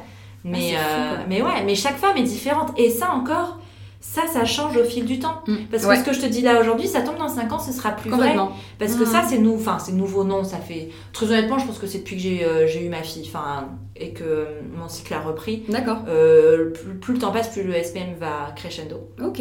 Mais, 0.45 0.75
ah, 0.75 0.81
euh, 0.81 1.17
mais 1.29 1.43
ouais, 1.43 1.65
mais 1.65 1.75
chaque 1.75 1.97
femme 1.97 2.17
est 2.17 2.23
différente. 2.23 2.73
Et 2.77 2.91
ça 2.91 3.11
encore, 3.13 3.59
ça, 4.01 4.23
ça 4.33 4.47
change 4.47 4.77
au 4.79 4.85
fil 4.85 5.05
du 5.05 5.19
temps. 5.19 5.43
Mm. 5.47 5.57
Parce 5.71 5.85
que 5.85 5.97
ce 5.97 6.05
que 6.05 6.13
je 6.15 6.21
te 6.21 6.27
dis 6.27 6.41
là 6.41 6.59
aujourd'hui, 6.59 6.89
ça 6.89 7.03
tombe 7.03 7.19
dans 7.19 7.29
5 7.29 7.53
ans, 7.53 7.59
ce 7.59 7.73
sera 7.73 7.91
plus 7.91 8.11
vrai. 8.11 8.35
Parce 8.79 8.95
que 8.95 9.05
ça, 9.05 9.23
mm. 9.23 9.27
c'est 9.29 9.39
nou 9.39 9.55
enfin, 9.57 9.79
c'est 9.79 9.93
nouveau, 9.93 10.25
non, 10.25 10.43
ça 10.43 10.57
fait. 10.57 10.89
Très 11.13 11.27
honnêtement, 11.27 11.59
je 11.59 11.67
pense 11.67 11.79
que 11.79 11.87
c'est 11.87 11.99
depuis 11.99 12.17
que 12.17 12.23
j'ai 12.23 12.45
euh, 12.45 12.67
eu 12.81 12.89
ma 12.89 13.03
fille, 13.03 13.25
enfin, 13.29 13.69
et 13.97 14.13
que 14.13 14.47
mon 14.75 14.89
cycle 14.89 15.13
a 15.13 15.21
repris. 15.21 15.65
D'accord. 15.69 15.99
Euh, 16.09 16.73
plus, 17.03 17.13
le 17.13 17.19
temps 17.19 17.31
passe, 17.31 17.49
plus 17.49 17.63
le 17.63 17.75
SPM 17.75 18.15
va 18.19 18.53
crescendo. 18.57 19.11
Ok. 19.23 19.41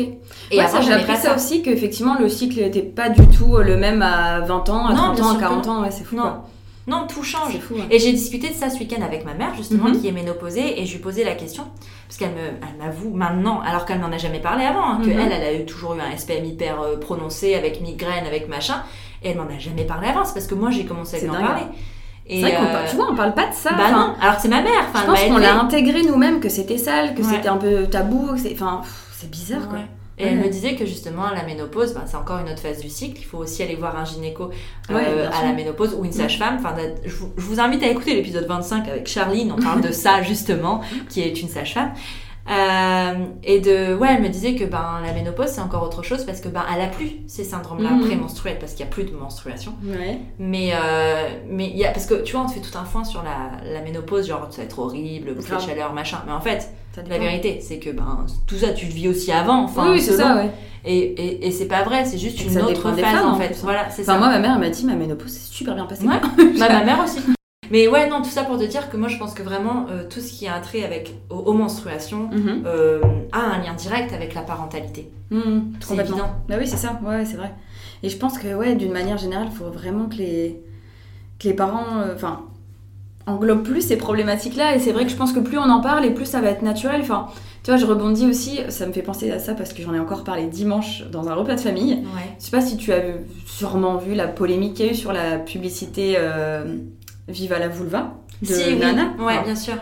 Et 0.52 0.60
après, 0.60 0.82
j'ai 0.82 0.92
appris 0.92 1.16
ça, 1.16 1.36
aussi, 1.36 1.62
qu'effectivement, 1.62 2.18
le 2.20 2.28
cycle 2.28 2.60
n'était 2.60 2.82
pas 2.82 3.08
du 3.08 3.26
tout 3.28 3.58
le 3.58 3.78
même 3.78 4.02
à 4.02 4.42
20 4.42 4.70
ans, 4.70 4.88
à 4.88 4.94
30 4.94 5.20
ans, 5.22 5.38
à 5.38 5.40
40 5.40 5.68
ans, 5.68 5.82
ouais, 5.84 5.92
c'est 5.92 6.04
fou. 6.04 6.18
Non. 6.18 6.42
Non, 6.88 7.06
tout 7.08 7.24
change. 7.24 7.54
Et 7.92 8.00
j'ai 8.00 8.12
discuté 8.12 8.50
de 8.50 8.54
ça 8.54 8.70
ce 8.70 8.80
week-end 8.80 9.02
avec 9.02 9.26
ma 9.26 9.34
mère, 9.34 9.54
justement, 9.56 9.90
mhm. 9.90 10.02
qui 10.02 10.08
est 10.08 10.12
ménopausée, 10.12 10.82
et 10.82 10.86
je 10.86 10.94
lui 10.94 11.00
posais 11.00 11.24
la 11.24 11.36
question, 11.36 11.66
parce 12.08 12.18
qu'elle 12.18 12.32
me, 12.32 12.84
m'avoue 12.84 13.12
maintenant, 13.12 13.62
alors 13.62 13.86
qu'elle 13.86 14.00
n'en 14.00 14.12
a 14.12 14.18
jamais 14.18 14.40
parlé 14.40 14.66
avant, 14.66 14.86
hein, 14.86 15.02
qu'elle, 15.04 15.18
mhm. 15.18 15.32
elle 15.32 15.44
a 15.44 15.54
eu, 15.54 15.66
toujours 15.66 15.94
eu 15.94 16.00
un 16.00 16.16
SPM 16.18 16.46
hyper 16.46 16.82
euh, 16.82 16.98
prononcé, 16.98 17.56
avec 17.56 17.82
migraine, 17.82 18.26
avec 18.26 18.48
machin, 18.48 18.82
et 19.24 19.30
elle 19.30 19.38
m'en 19.38 19.44
a 19.44 19.60
jamais 19.60 19.86
parlé 19.86 20.08
avant, 20.08 20.26
c'est 20.26 20.34
parce 20.34 20.48
que 20.48 20.56
moi 20.56 20.72
j'ai 20.72 20.86
commencé 20.86 21.18
à 21.18 21.20
lui 21.20 21.30
en 21.30 21.34
parler. 21.34 21.64
C'est 22.30 22.42
vrai 22.42 22.58
euh... 22.58 22.86
tu 22.88 22.96
vois, 22.96 23.12
on 23.12 23.16
parle 23.16 23.34
pas 23.34 23.48
de 23.48 23.54
ça. 23.54 23.72
Bah 23.74 23.92
non, 23.92 24.14
alors 24.22 24.40
c'est 24.40 24.50
ma 24.50 24.62
mère. 24.62 24.86
Je 24.96 25.04
pense 25.04 25.20
qu'on 25.20 25.38
l'a 25.38 25.60
intégré 25.60 26.04
nous-mêmes, 26.04 26.40
que 26.40 26.50
c'était 26.50 26.78
sale, 26.78 27.16
que 27.16 27.24
c'était 27.24 27.50
un 27.50 27.58
peu 27.58 27.88
tabou, 27.88 28.38
c'est, 28.38 28.54
enfin, 28.54 28.82
c'est 29.18 29.30
bizarre 29.30 29.68
quoi. 29.68 29.80
Et 30.20 30.26
elle 30.26 30.38
me 30.38 30.50
disait 30.50 30.76
que 30.76 30.86
justement, 30.86 31.30
la 31.30 31.44
ménopause, 31.44 31.94
ben, 31.94 32.04
c'est 32.06 32.18
encore 32.18 32.40
une 32.40 32.50
autre 32.50 32.60
phase 32.60 32.82
du 32.82 32.90
cycle. 32.90 33.20
Il 33.22 33.24
faut 33.24 33.38
aussi 33.38 33.64
aller 33.64 33.76
voir 33.76 33.98
un 33.98 34.04
gynéco 34.04 34.52
euh, 34.90 35.30
à 35.32 35.46
la 35.46 35.54
ménopause 35.54 35.96
ou 35.98 36.04
une 36.04 36.12
sage-femme. 36.12 36.58
Enfin, 36.60 36.76
je, 37.06 37.16
vous 37.38 37.60
invite 37.62 37.82
à 37.84 37.88
écouter 37.88 38.16
l'épisode 38.16 38.46
25 38.46 38.88
avec 38.90 39.08
Charline. 39.08 39.54
On 39.54 39.62
parle 39.62 39.80
de 39.80 39.92
ça 39.94 40.22
justement, 40.24 40.82
qui 41.08 41.22
est 41.22 41.42
une 41.42 41.48
sage-femme. 41.48 41.94
Euh, 42.50 43.14
et 43.44 43.60
de, 43.60 43.96
ouais, 43.96 44.08
elle 44.16 44.24
me 44.24 44.30
disait 44.30 44.56
que 44.56 44.64
ben 44.64 45.02
la 45.06 45.14
ménopause 45.14 45.48
c'est 45.50 45.62
encore 45.62 45.84
autre 45.84 46.02
chose 46.04 46.24
parce 46.26 46.42
que 46.42 46.48
ben 46.50 46.64
elle 46.74 46.82
a 46.82 46.88
plus 46.88 47.18
ces 47.28 47.44
syndromes-là 47.44 47.92
Mhm. 47.92 48.02
prémenstruels 48.08 48.58
parce 48.60 48.72
qu'il 48.74 48.86
y 48.86 48.88
a 48.88 48.92
plus 48.92 49.04
de 49.04 49.12
menstruation. 49.16 49.74
Ouais. 49.84 50.20
Mais 50.40 50.72
euh, 50.74 51.28
mais 51.48 51.68
il 51.70 51.78
y 51.78 51.86
a 51.86 51.92
parce 51.92 52.08
que 52.08 52.16
tu 52.24 52.34
vois 52.36 52.46
on 52.46 52.48
te 52.48 52.54
fait 52.54 52.62
tout 52.62 52.76
un 52.78 52.86
foin 52.86 53.04
sur 53.04 53.22
la, 53.24 53.52
la 53.72 53.82
ménopause 53.82 54.28
genre 54.28 54.48
ça 54.50 54.58
va 54.58 54.64
être 54.64 54.80
horrible, 54.80 55.36
bouffée 55.36 55.56
de 55.56 55.62
chaleur 55.62 55.94
machin. 55.94 56.18
Mais 56.26 56.32
en 56.34 56.42
fait 56.42 56.70
la 57.08 57.18
vérité 57.20 57.60
c'est 57.62 57.78
que 57.80 57.92
ben 57.92 58.26
tout 58.48 58.56
ça 58.58 58.70
tu 58.74 58.88
le 58.88 58.92
vis 58.94 59.08
aussi 59.10 59.32
avant. 59.32 59.64
Enfin 59.64 59.92
oui, 59.92 60.02
c'est 60.02 60.14
ça, 60.18 60.36
ouais. 60.36 60.50
Et, 60.86 60.98
et, 60.98 61.48
et 61.48 61.52
c'est 61.52 61.68
pas 61.68 61.84
vrai, 61.84 62.06
c'est 62.06 62.18
juste 62.18 62.40
Et 62.42 62.46
une 62.52 62.62
autre 62.62 62.82
phase 62.82 63.00
femmes, 63.00 63.28
en 63.28 63.36
fait. 63.36 63.50
hein. 63.54 63.58
Voilà, 63.64 63.90
c'est 63.90 64.02
Enfin, 64.04 64.14
ça. 64.14 64.18
moi, 64.18 64.30
ma 64.30 64.40
mère, 64.40 64.54
elle 64.56 64.62
m'a 64.62 64.70
dit, 64.70 64.86
ma 64.86 64.96
ménopause, 64.96 65.30
c'est 65.30 65.54
super 65.54 65.76
bien 65.76 65.86
passé. 65.86 66.06
Ouais. 66.08 66.16
Bah, 66.58 66.70
ma 66.70 66.86
mère 66.86 67.00
aussi. 67.04 67.20
Mais 67.72 67.88
ouais, 67.88 68.10
non, 68.10 68.22
tout 68.22 68.30
ça 68.30 68.44
pour 68.44 68.58
te 68.58 68.64
dire 68.64 68.90
que 68.90 68.98
moi 68.98 69.08
je 69.10 69.18
pense 69.18 69.34
que 69.34 69.44
vraiment 69.44 69.86
euh, 69.90 70.04
tout 70.10 70.20
ce 70.20 70.32
qui 70.32 70.48
a 70.48 70.56
un 70.56 70.60
trait 70.62 70.84
avec 70.84 71.14
aux, 71.30 71.36
aux 71.38 71.54
menstruations 71.54 72.30
Mhm. 72.32 72.64
euh, 72.66 73.02
a 73.32 73.40
un 73.40 73.62
lien 73.64 73.74
direct 73.74 74.12
avec 74.14 74.34
la 74.34 74.42
parentalité. 74.42 75.10
Mhm, 75.32 75.74
C'est 75.80 75.88
complètement. 75.90 76.18
évident. 76.18 76.32
Bah 76.48 76.56
oui, 76.60 76.66
c'est 76.68 76.78
ça, 76.78 77.00
ouais, 77.06 77.26
c'est 77.26 77.38
vrai. 77.38 77.52
Et 78.02 78.10
je 78.10 78.18
pense 78.18 78.40
que, 78.40 78.54
ouais, 78.56 78.76
d'une 78.76 78.92
manière 78.94 79.18
générale, 79.18 79.48
il 79.52 79.56
faut 79.56 79.70
vraiment 79.70 80.06
que 80.08 80.16
les, 80.16 80.60
que 81.38 81.48
les 81.48 81.54
parents, 81.54 81.98
euh, 82.00 82.16
englobent 83.28 83.64
plus 83.64 83.82
ces 83.82 83.98
problématiques-là. 83.98 84.76
Et 84.76 84.80
c'est 84.80 84.92
vrai 84.92 85.04
que 85.06 85.12
je 85.12 85.16
pense 85.16 85.34
que 85.34 85.40
plus 85.40 85.58
on 85.60 85.70
en 85.70 85.82
parle 85.82 86.06
et 86.06 86.10
plus 86.12 86.26
ça 86.26 86.42
va 86.42 86.50
être 86.50 86.64
naturel. 86.64 87.02
Enfin, 87.02 87.28
tu 87.64 87.70
vois, 87.70 87.78
je 87.80 87.86
rebondis 87.86 88.26
aussi, 88.26 88.60
ça 88.70 88.88
me 88.88 88.92
fait 88.94 89.02
penser 89.04 89.30
à 89.30 89.38
ça 89.38 89.54
parce 89.54 89.74
que 89.74 89.84
j'en 89.84 89.94
ai 89.94 90.00
encore 90.00 90.24
parlé 90.24 90.48
dimanche 90.48 91.04
dans 91.12 91.28
un 91.30 91.36
repas 91.36 91.54
de 91.56 91.60
famille. 91.60 91.94
Ouais. 91.96 92.30
Je 92.40 92.46
sais 92.46 92.52
pas 92.52 92.62
si 92.62 92.78
tu 92.78 92.92
as 92.92 93.02
sûrement 93.46 93.98
vu 93.98 94.16
la 94.16 94.28
polémique 94.28 94.76
qu'il 94.76 94.86
y 94.86 94.90
a 94.90 94.92
eu 94.94 94.96
sur 94.96 95.14
la 95.14 95.38
publicité 95.38 96.18
Viva 97.30 97.60
la 97.60 97.68
vulva 97.70 98.14
de 98.42 98.48
Si, 98.48 98.64
oui. 98.68 98.76
Nana. 98.78 99.14
Ouais, 99.20 99.34
Enfin, 99.36 99.44
bien 99.44 99.56
sûr. 99.56 99.76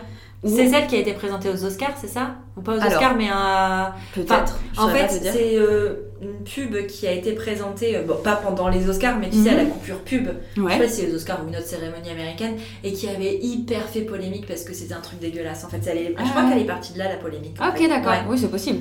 où- 0.43 0.55
C'est 0.55 0.67
celle 0.69 0.85
qui 0.87 0.95
a 0.95 0.99
été 0.99 1.13
présentée 1.13 1.49
aux 1.49 1.65
Oscars, 1.65 1.93
c'est 1.99 2.07
ça? 2.07 2.35
Ou 2.55 2.61
pas 2.61 2.73
aux 2.75 2.79
Alors, 2.79 2.93
Oscars, 2.93 3.15
mais 3.17 3.27
à... 3.31 3.95
Peut-être. 4.13 4.59
En 4.77 4.87
fait, 4.89 5.07
c'est 5.09 5.57
euh, 5.57 5.93
une 6.21 6.43
pub 6.43 6.85
qui 6.87 7.07
a 7.07 7.11
été 7.11 7.33
présentée, 7.33 7.97
euh, 7.97 8.03
bon, 8.03 8.15
pas 8.23 8.35
pendant 8.35 8.67
les 8.67 8.87
Oscars, 8.89 9.17
mais 9.19 9.29
tu 9.29 9.37
sais, 9.43 9.49
à 9.49 9.53
Mhm. 9.53 9.57
la 9.59 9.65
coupure 9.65 9.99
pub. 9.99 10.27
Je 10.55 10.61
sais 10.61 10.65
Ouais. 10.67 10.77
pas 10.77 10.87
si 10.87 11.05
les 11.05 11.13
Oscars 11.15 11.39
ou 11.43 11.47
une 11.49 11.55
autre 11.55 11.65
cérémonie 11.65 12.09
américaine, 12.09 12.55
et 12.83 12.93
qui 12.93 13.07
avait 13.09 13.37
hyper 13.41 13.81
fait 13.83 14.01
polémique 14.01 14.47
parce 14.47 14.63
que 14.63 14.73
c'était 14.73 14.93
un 14.93 15.01
truc 15.01 15.19
dégueulasse. 15.19 15.63
En 15.65 15.69
fait, 15.69 15.83
ça 15.83 15.91
allait- 15.91 16.13
je 16.17 16.23
Ah. 16.23 16.29
crois 16.29 16.49
qu'elle 16.49 16.59
est 16.61 16.65
partie 16.65 16.93
de 16.93 16.99
là, 16.99 17.09
la 17.09 17.17
polémique. 17.17 17.57
Ok, 17.59 17.87
d'accord. 17.87 18.11
Ouais. 18.11 18.21
Oui, 18.29 18.37
c'est 18.39 18.49
possible. 18.51 18.79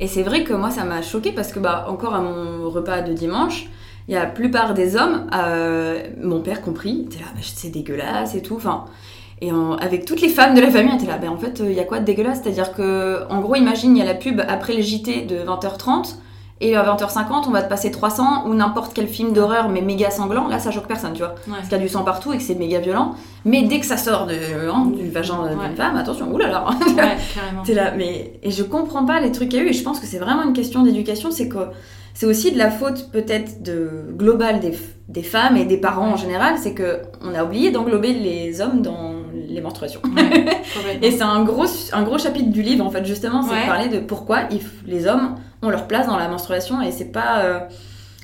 Et 0.00 0.06
c'est 0.08 0.22
vrai 0.22 0.44
que 0.44 0.52
moi, 0.54 0.70
ça 0.70 0.84
m'a 0.84 1.02
choqué 1.02 1.32
parce 1.32 1.52
que, 1.52 1.58
bah, 1.58 1.86
encore 1.88 2.14
à 2.14 2.20
mon 2.20 2.68
repas 2.70 3.00
de 3.02 3.12
dimanche, 3.12 3.66
il 4.08 4.14
y 4.14 4.16
a 4.16 4.20
la 4.20 4.26
plupart 4.26 4.74
des 4.74 4.96
hommes, 4.96 5.26
euh, 5.34 6.00
mon 6.22 6.40
père 6.40 6.62
compris, 6.62 7.04
étaient 7.06 7.20
là, 7.20 7.26
bah, 7.34 7.40
c'est 7.42 7.68
dégueulasse 7.70 8.34
et 8.34 8.42
tout. 8.42 8.56
Enfin, 8.56 8.86
et 9.40 9.52
en- 9.52 9.74
avec 9.74 10.04
toutes 10.04 10.20
les 10.22 10.28
femmes 10.30 10.54
de 10.54 10.60
la 10.60 10.70
famille, 10.70 10.94
étaient 10.94 11.06
là, 11.06 11.18
ben 11.18 11.28
en 11.30 11.36
fait, 11.36 11.60
il 11.64 11.72
y 11.74 11.80
a 11.80 11.84
quoi 11.84 12.00
de 12.00 12.04
dégueulasse? 12.04 12.40
C'est-à-dire 12.42 12.72
que, 12.72 13.20
en 13.30 13.40
gros, 13.40 13.54
imagine, 13.54 13.96
il 13.96 14.00
y 14.00 14.02
a 14.02 14.06
la 14.06 14.14
pub 14.14 14.40
après 14.48 14.74
le 14.74 14.82
JT 14.82 15.26
de 15.26 15.36
20h30. 15.44 16.16
Et 16.60 16.74
à 16.74 16.82
20h50, 16.82 17.44
on 17.46 17.52
va 17.52 17.62
te 17.62 17.68
passer 17.68 17.92
300 17.92 18.48
ou 18.48 18.54
n'importe 18.54 18.90
quel 18.92 19.06
film 19.06 19.32
d'horreur 19.32 19.68
mais 19.68 19.80
méga 19.80 20.10
sanglant. 20.10 20.48
Là, 20.48 20.58
ça 20.58 20.72
choque 20.72 20.88
personne, 20.88 21.12
tu 21.12 21.20
vois. 21.20 21.36
Ouais. 21.46 21.52
Parce 21.52 21.68
qu'il 21.68 21.72
y 21.78 21.80
a 21.80 21.84
du 21.84 21.88
sang 21.88 22.02
partout 22.02 22.32
et 22.32 22.36
que 22.38 22.42
c'est 22.42 22.56
méga 22.56 22.80
violent. 22.80 23.14
Mais 23.44 23.62
dès 23.62 23.78
que 23.78 23.86
ça 23.86 23.96
sort 23.96 24.26
de, 24.26 24.34
hein, 24.68 24.86
du 24.86 25.08
vagin 25.08 25.46
d'une 25.50 25.56
Ouais. 25.60 25.76
femme, 25.76 25.96
attention, 25.96 26.32
oulala. 26.34 26.64
Ouais, 26.66 26.74
carrément. 26.96 27.62
T'es 27.64 27.74
là, 27.74 27.92
mais 27.96 28.32
et 28.42 28.50
je 28.50 28.64
comprends 28.64 29.04
pas 29.04 29.20
les 29.20 29.30
trucs 29.30 29.50
qu'il 29.50 29.60
y 29.60 29.62
a 29.62 29.66
eu. 29.66 29.68
Et 29.68 29.72
je 29.72 29.84
pense 29.84 30.00
que 30.00 30.06
c'est 30.06 30.18
vraiment 30.18 30.42
une 30.42 30.52
question 30.52 30.82
d'éducation. 30.82 31.30
C'est 31.30 31.48
que 31.48 31.58
c'est 32.18 32.26
aussi 32.26 32.50
de 32.50 32.58
la 32.58 32.68
faute 32.68 33.12
peut-être 33.12 33.62
de 33.62 34.06
globale 34.16 34.58
des, 34.58 34.76
des 35.06 35.22
femmes 35.22 35.56
et 35.56 35.64
des 35.64 35.76
parents 35.76 36.08
en 36.10 36.16
général. 36.16 36.56
C'est 36.58 36.74
que 36.74 37.02
on 37.22 37.32
a 37.32 37.44
oublié 37.44 37.70
d'englober 37.70 38.12
les 38.12 38.60
hommes 38.60 38.82
dans 38.82 39.12
les 39.32 39.60
menstruations. 39.60 40.00
Ouais. 40.16 40.98
Et 41.02 41.12
c'est 41.12 41.22
un 41.22 41.44
gros, 41.44 41.66
un 41.92 42.02
gros 42.02 42.18
chapitre 42.18 42.50
du 42.50 42.60
livre 42.62 42.84
en 42.84 42.90
fait 42.90 43.04
justement, 43.04 43.44
c'est 43.44 43.52
Ouais. 43.52 43.62
de 43.62 43.66
parler 43.68 43.88
de 43.88 44.00
pourquoi 44.00 44.48
il 44.50 44.58
les 44.84 45.06
hommes 45.06 45.36
ont 45.62 45.70
leur 45.70 45.86
place 45.86 46.08
dans 46.08 46.16
la 46.16 46.26
menstruation 46.26 46.82
et 46.82 46.90
c'est 46.90 47.12
pas 47.12 47.44
euh, 47.44 47.60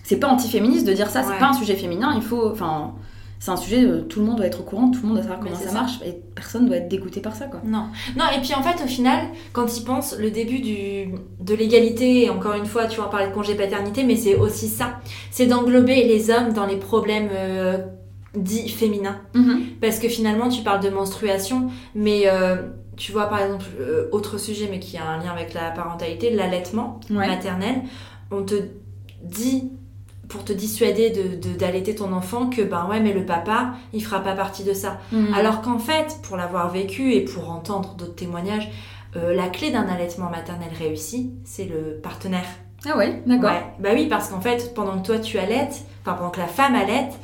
c'est 0.02 0.16
pas 0.16 0.26
anti-féministe 0.26 0.88
de 0.88 0.92
dire 0.92 1.08
ça. 1.08 1.20
Ouais. 1.20 1.26
C'est 1.30 1.38
pas 1.38 1.50
un 1.50 1.52
sujet 1.52 1.76
féminin. 1.76 2.14
Il 2.16 2.22
faut, 2.22 2.50
enfin, 2.50 2.94
c'est 3.44 3.50
un 3.50 3.56
sujet. 3.56 3.84
euh, 3.84 4.00
tout 4.02 4.20
le 4.20 4.26
monde 4.26 4.36
doit 4.36 4.46
être 4.46 4.60
au 4.60 4.62
courant. 4.64 4.90
Tout 4.90 5.00
le 5.02 5.08
monde 5.08 5.16
doit 5.16 5.22
savoir 5.22 5.40
comment 5.40 5.54
ça, 5.54 5.68
ça. 5.68 5.72
marche 5.74 6.00
et 6.06 6.18
personne 6.34 6.66
doit 6.66 6.76
être 6.76 6.88
dégoûté 6.88 7.20
par 7.20 7.34
ça 7.34 7.46
quoi. 7.46 7.60
Non. 7.64 7.86
non, 8.16 8.24
et 8.34 8.40
puis 8.40 8.54
en 8.54 8.62
fait, 8.62 8.82
au 8.82 8.86
final, 8.86 9.26
quand 9.52 9.76
ils 9.76 9.84
pensent, 9.84 10.16
le 10.18 10.30
début 10.30 10.60
du, 10.60 11.10
de 11.40 11.54
l'égalité, 11.54 12.24
et 12.24 12.30
encore 12.30 12.54
une 12.54 12.64
fois, 12.66 12.86
tu 12.86 12.98
vas 12.98 13.06
en 13.06 13.10
parler 13.10 13.26
de 13.28 13.32
congé 13.34 13.54
paternité, 13.54 14.02
mais 14.04 14.16
c'est 14.16 14.36
aussi 14.36 14.68
ça. 14.68 14.98
C'est 15.30 15.46
d'englober 15.46 16.04
les 16.04 16.30
hommes 16.30 16.52
dans 16.54 16.64
les 16.66 16.76
problèmes 16.76 17.28
euh, 17.32 17.78
dits 18.34 18.68
féminins. 18.70 19.20
Parce 19.80 19.98
que 19.98 20.08
finalement, 20.08 20.48
tu 20.48 20.62
parles 20.62 20.82
de 20.82 20.88
menstruation, 20.90 21.70
mais 21.94 22.22
euh, 22.26 22.56
tu 22.96 23.12
vois, 23.12 23.26
par 23.26 23.40
exemple, 23.42 23.66
autre 24.12 24.38
sujet, 24.38 24.68
mais 24.70 24.78
qui 24.80 24.96
a 24.96 25.04
un 25.06 25.18
lien 25.22 25.32
avec 25.32 25.52
la 25.52 25.70
parentalité, 25.70 26.30
l'allaitement 26.30 26.98
Ouais. 27.10 27.26
maternel. 27.26 27.82
On 28.30 28.42
te 28.42 28.54
dit, 29.22 29.70
pour 30.28 30.44
te 30.44 30.52
dissuader 30.52 31.10
de- 31.10 31.36
de- 31.36 31.56
d'allaiter 31.56 31.94
ton 31.94 32.12
enfant, 32.12 32.48
que 32.48 32.62
ben 32.62 32.86
ouais, 32.88 33.00
mais 33.00 33.12
le 33.12 33.24
papa, 33.26 33.74
il 33.92 34.04
fera 34.04 34.20
pas 34.20 34.34
partie 34.34 34.64
de 34.64 34.72
ça. 34.72 34.98
Mhm. 35.12 35.34
Alors 35.34 35.60
qu'en 35.62 35.78
fait, 35.78 36.18
pour 36.22 36.36
l'avoir 36.36 36.70
vécu 36.70 37.12
et 37.12 37.20
pour 37.22 37.50
entendre 37.50 37.94
d'autres 37.94 38.14
témoignages, 38.14 38.70
euh, 39.16 39.34
la 39.34 39.48
clé 39.48 39.70
d'un 39.70 39.86
allaitement 39.88 40.30
maternel 40.30 40.70
réussi, 40.78 41.30
c'est 41.44 41.64
le 41.66 42.00
partenaire. 42.02 42.46
Ah 42.86 42.96
ouais, 42.98 43.22
d'accord. 43.26 43.50
Ouais. 43.50 43.62
Bah 43.78 43.90
oui, 43.94 44.06
parce 44.06 44.28
qu'en 44.28 44.40
fait, 44.40 44.74
pendant 44.74 44.98
que 45.00 45.06
toi 45.06 45.18
tu 45.18 45.38
allaites, 45.38 45.84
enfin 46.02 46.14
pendant 46.16 46.30
que 46.30 46.40
la 46.40 46.46
femme 46.46 46.74
allaite, 46.74 47.14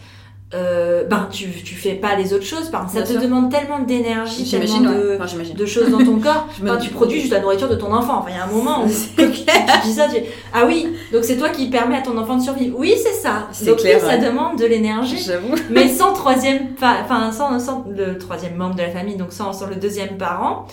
euh, 0.52 1.04
ben 1.04 1.28
tu, 1.30 1.48
tu 1.62 1.76
fais 1.76 1.94
pas 1.94 2.16
les 2.16 2.32
autres 2.34 2.44
choses. 2.44 2.70
Ben, 2.70 2.86
ça 2.88 2.94
Bien 2.94 3.02
te 3.02 3.12
sûr. 3.12 3.20
demande 3.22 3.52
tellement 3.52 3.78
d'énergie, 3.78 4.48
tellement 4.50 4.80
de, 4.80 5.10
ouais. 5.10 5.16
Enfin, 5.16 5.26
j'imagine. 5.26 5.54
de 5.54 5.66
choses 5.66 5.90
dans 5.90 6.04
ton 6.04 6.18
corps. 6.20 6.48
Enfin, 6.62 6.76
tu 6.76 6.90
produis 6.90 7.20
juste 7.20 7.32
la 7.32 7.40
nourriture 7.40 7.68
de 7.68 7.76
ton 7.76 7.92
enfant. 7.94 8.18
Enfin, 8.18 8.30
il 8.30 8.36
y 8.36 8.38
a 8.38 8.44
un 8.44 8.48
moment 8.48 8.84
où 8.84 8.88
tu, 9.16 9.28
tu 9.28 9.42
dis 9.84 9.92
ça, 9.92 10.08
tu 10.08 10.20
ah 10.52 10.64
oui, 10.66 10.88
donc 11.12 11.22
c'est 11.24 11.36
toi 11.36 11.50
qui 11.50 11.68
permets 11.68 11.96
à 11.98 12.02
ton 12.02 12.18
enfant 12.18 12.36
de 12.36 12.42
survivre. 12.42 12.76
Oui, 12.78 12.94
c'est 12.96 13.12
ça. 13.12 13.48
C'est 13.52 13.66
Donc 13.66 13.78
clair, 13.78 14.00
oui, 14.02 14.08
ça 14.10 14.16
demande 14.18 14.58
de 14.58 14.64
l'énergie 14.66 15.24
mais 15.70 15.88
sans 15.88 16.12
troisième 16.12 16.74
enfin 16.74 17.30
sans, 17.30 17.58
sans 17.60 17.84
le 17.88 18.18
troisième 18.18 18.56
membre 18.56 18.74
de 18.74 18.82
la 18.82 18.90
famille 18.90 19.16
donc 19.16 19.32
sans, 19.32 19.52
sans 19.52 19.66
le 19.66 19.76
deuxième 19.76 20.16
parent 20.18 20.66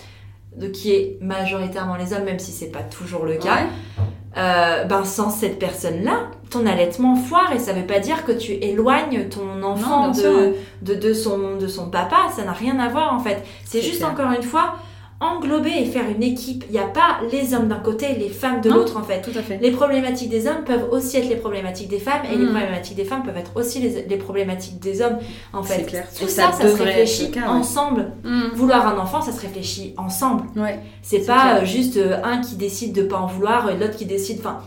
de 0.56 0.68
qui 0.68 0.92
est 0.92 1.18
majoritairement 1.22 1.96
les 1.98 2.14
hommes 2.14 2.24
même 2.24 2.40
si 2.40 2.52
c'est 2.52 2.72
pas 2.72 2.82
toujours 2.82 3.26
le 3.26 3.36
cas 3.36 3.58
Ouais. 3.58 4.04
Euh, 4.36 4.84
ben 4.84 5.04
sans 5.06 5.30
cette 5.30 5.58
personne 5.60 6.04
là 6.04 6.28
ton 6.50 6.66
allaitement 6.66 7.16
foire 7.16 7.52
et 7.54 7.60
ça 7.60 7.74
veut 7.74 7.86
pas 7.86 8.00
dire 8.00 8.24
que 8.26 8.32
tu 8.32 8.52
éloignes 8.54 9.28
ton 9.30 9.62
enfant 9.64 10.08
Non, 10.08 10.12
de, 10.12 10.54
de, 10.82 10.96
de 10.96 11.14
son, 11.14 11.56
de 11.58 11.68
son 11.68 11.90
papa 11.90 12.18
ça 12.36 12.44
n'a 12.44 12.52
rien 12.54 12.78
à 12.80 12.90
voir 12.90 13.14
en 13.14 13.20
fait 13.20 13.44
c'est 13.66 13.80
C'est 13.80 13.88
juste 13.88 13.98
clair. 14.00 14.12
encore 14.12 14.32
une 14.32 14.44
fois 14.44 14.76
englober 15.20 15.72
et 15.76 15.86
faire 15.86 16.04
une 16.16 16.22
équipe 16.22 16.64
il 16.70 16.74
n'y 16.74 16.78
a 16.80 16.86
pas 16.88 17.20
les 17.32 17.56
hommes 17.56 17.68
d'un 17.68 17.80
côté 17.80 18.14
les 18.20 18.30
femmes 18.30 18.62
de 18.62 18.70
l'autre 18.70 18.98
en 18.98 19.04
fait 19.04 19.22
Tout 19.22 19.38
à 19.38 19.42
fait. 19.42 19.58
les 19.60 19.72
problématiques 19.72 20.30
des 20.30 20.46
hommes 20.48 20.64
peuvent 20.64 20.88
aussi 20.92 21.18
être 21.18 21.28
les 21.28 21.38
problématiques 21.38 21.88
des 21.88 21.98
femmes 21.98 22.22
et 22.32 22.36
les 22.36 22.46
Mm. 22.46 22.50
problématiques 22.50 22.96
des 22.96 23.04
femmes 23.04 23.24
peuvent 23.24 23.38
être 23.38 23.52
aussi 23.56 23.80
les, 23.80 24.04
les 24.08 24.18
problématiques 24.18 24.80
des 24.80 25.02
hommes 25.02 25.18
en 25.54 25.64
fait. 25.64 25.76
C'est 25.78 25.84
clair. 25.86 26.08
Tout 26.16 26.26
Et 26.26 26.28
ça, 26.28 26.52
ça 26.52 26.62
ça, 26.64 26.70
se 26.78 26.84
réfléchit 26.84 27.32
cas, 27.32 27.48
ensemble. 27.48 28.12
Mhm. 28.24 28.52
Vouloir 28.54 28.88
un 28.88 29.00
enfant, 29.00 29.22
ça 29.22 29.32
se 29.32 29.42
réfléchit 29.42 29.96
ensemble. 29.98 30.44
Ouais. 30.56 30.80
C'est 31.02 31.26
pas 31.26 31.42
clair. 31.54 31.64
euh, 31.64 31.66
juste 31.66 31.98
euh, 31.98 32.18
un 32.24 32.38
qui 32.42 32.56
décide 32.56 32.94
de 32.94 33.02
pas 33.02 33.18
en 33.18 33.26
vouloir 33.28 33.70
et 33.72 33.76
l'autre 33.78 33.96
qui 33.98 34.06
décide. 34.06 34.38
Enfin, 34.40 34.60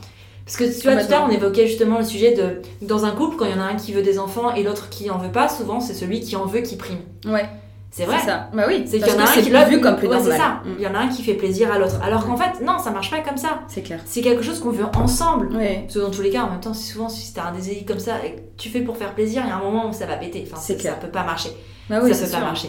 parce 0.45 0.57
que 0.57 0.65
tu 0.65 0.83
vois, 0.89 0.97
tout 0.97 1.07
à 1.07 1.11
l'heure, 1.17 1.27
on 1.29 1.31
évoquait 1.31 1.69
justement 1.69 1.99
le 1.99 2.05
sujet 2.05 2.35
de 2.35 2.61
dans 2.85 3.05
un 3.05 3.13
couple, 3.13 3.37
quand 3.37 3.45
il 3.45 3.53
y 3.53 3.55
en 3.55 3.61
a 3.61 3.67
un 3.67 3.77
qui 3.77 3.93
veut 3.93 4.03
des 4.03 4.19
enfants 4.19 4.53
et 4.53 4.65
l'autre 4.65 4.89
qui 4.89 5.09
en 5.11 5.19
veut 5.19 5.31
pas, 5.31 5.49
souvent 5.49 5.79
c'est 5.79 5.95
celui 5.95 6.19
qui 6.21 6.35
en 6.35 6.45
veut 6.45 6.61
qui 6.63 6.75
prime. 6.75 6.99
Ouais. 7.25 7.49
C'est 7.93 8.05
vrai. 8.05 8.17
C'est 8.21 8.27
ça. 8.27 8.49
Bah 8.55 8.65
oui. 8.69 8.85
C'est 8.87 8.99
qu'il 9.01 9.09
y 9.09 9.13
en 9.13 9.19
a 9.19 9.23
un 9.25 9.27
qui 9.43 9.51
l'a 9.51 9.65
vu 9.65 9.81
comme 9.81 9.97
plus 9.97 10.07
ouais, 10.07 10.15
normal. 10.17 10.33
c'est 10.33 10.39
ça. 10.39 10.61
Mhm. 10.65 10.75
Il 10.79 10.85
y 10.85 10.87
en 10.87 10.95
a 10.95 10.99
un 10.99 11.09
qui 11.09 11.23
fait 11.25 11.35
plaisir 11.35 11.73
à 11.73 11.79
l'autre. 11.79 11.99
Alors 12.05 12.25
qu'en 12.25 12.37
fait, 12.37 12.65
non, 12.65 12.79
ça 12.79 12.91
marche 12.93 13.11
pas 13.11 13.19
comme 13.21 13.37
ça. 13.37 13.61
C'est 13.67 13.83
clair. 13.83 14.01
C'est 14.05 14.21
quelque 14.21 14.43
chose 14.43 14.61
qu'on 14.61 14.71
veut 14.71 14.85
ensemble. 14.97 15.49
Ouais. 15.57 15.81
Parce 15.83 15.95
que 15.95 15.99
dans 16.01 16.11
tous 16.11 16.23
les 16.23 16.31
cas, 16.31 16.43
en 16.45 16.51
même 16.51 16.61
temps, 16.61 16.73
souvent, 16.75 17.09
si 17.09 17.35
t'as 17.35 17.49
un 17.49 17.53
désir 17.53 17.75
comme 17.87 17.99
ça 17.99 18.25
et 18.25 18.37
que 18.37 18.41
tu 18.57 18.69
fais 18.69 18.81
pour 18.81 18.97
faire 18.97 19.13
plaisir, 19.15 19.43
il 19.45 19.49
y 19.49 19.53
a 19.53 19.57
un 19.57 19.61
moment 19.63 19.89
où 19.89 19.93
ça 19.93 20.07
va 20.07 20.17
péter. 20.17 20.45
Enfin, 20.47 20.61
C'est 20.63 20.75
ça- 20.75 20.79
clair. 20.79 20.95
Ça 20.95 21.01
peut 21.01 21.11
pas 21.13 21.25
marcher. 21.25 21.51
Bah 21.89 21.99
oui, 22.03 22.15
ça 22.15 22.27
peut 22.27 22.31
pas 22.33 22.41
marcher. 22.41 22.69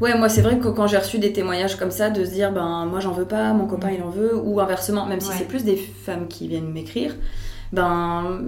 Ouais, 0.00 0.16
moi 0.16 0.28
c'est 0.28 0.40
vrai 0.42 0.58
que 0.58 0.68
quand 0.68 0.86
j'ai 0.86 0.96
reçu 0.96 1.18
des 1.18 1.32
témoignages 1.32 1.76
comme 1.76 1.90
ça, 1.90 2.08
de 2.10 2.24
se 2.24 2.30
dire 2.30 2.50
ben 2.50 2.86
moi 2.86 2.98
j'en 3.00 3.12
veux 3.12 3.26
pas, 3.26 3.52
mon 3.52 3.66
copain 3.66 3.90
il 3.90 4.02
en 4.02 4.08
veut, 4.10 4.34
ou 4.36 4.58
inversement, 4.60 5.06
même 5.06 5.20
si 5.20 5.28
Ouais. 5.28 5.34
c'est 5.38 5.44
plus 5.48 5.64
des 5.64 5.76
femmes 5.76 6.28
qui 6.28 6.48
viennent 6.48 6.70
m'écrire, 6.72 7.14
ben 7.72 8.40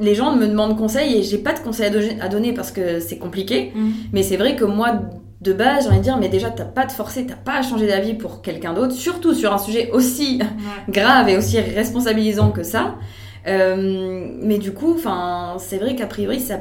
les 0.00 0.14
gens 0.14 0.36
me 0.36 0.46
demandent 0.46 0.76
conseil 0.76 1.16
et 1.16 1.22
j'ai 1.22 1.38
pas 1.38 1.54
de 1.54 1.60
conseil 1.60 1.86
à, 1.86 1.90
do- 1.90 1.98
à 2.20 2.28
donner 2.28 2.52
parce 2.52 2.70
que 2.70 3.00
c'est 3.00 3.18
compliqué. 3.18 3.72
Mais 4.12 4.22
c'est 4.22 4.36
vrai 4.36 4.54
que 4.54 4.64
moi 4.64 5.00
de 5.42 5.52
base 5.52 5.84
j'ai 5.84 5.88
envie 5.90 5.98
de 5.98 6.02
dire 6.04 6.16
mais 6.18 6.28
déjà 6.28 6.50
t'as 6.50 6.64
pas 6.64 6.86
de 6.86 6.92
forcer, 6.92 7.26
t'as 7.26 7.34
pas 7.34 7.58
à 7.58 7.62
changer 7.62 7.86
d'avis 7.86 8.14
pour 8.14 8.42
quelqu'un 8.42 8.72
d'autre, 8.74 8.92
surtout 8.94 9.34
sur 9.34 9.52
un 9.52 9.58
sujet 9.58 9.90
aussi 9.92 10.40
grave 10.88 11.28
et 11.28 11.36
aussi 11.36 11.58
responsabilisant 11.60 12.50
que 12.52 12.62
ça. 12.62 12.94
Euh, 13.48 14.28
mais 14.40 14.58
du 14.58 14.72
coup, 14.72 14.96
c'est 15.58 15.78
vrai 15.78 15.96
qu'a 15.96 16.06
priori, 16.06 16.38
ça, 16.40 16.60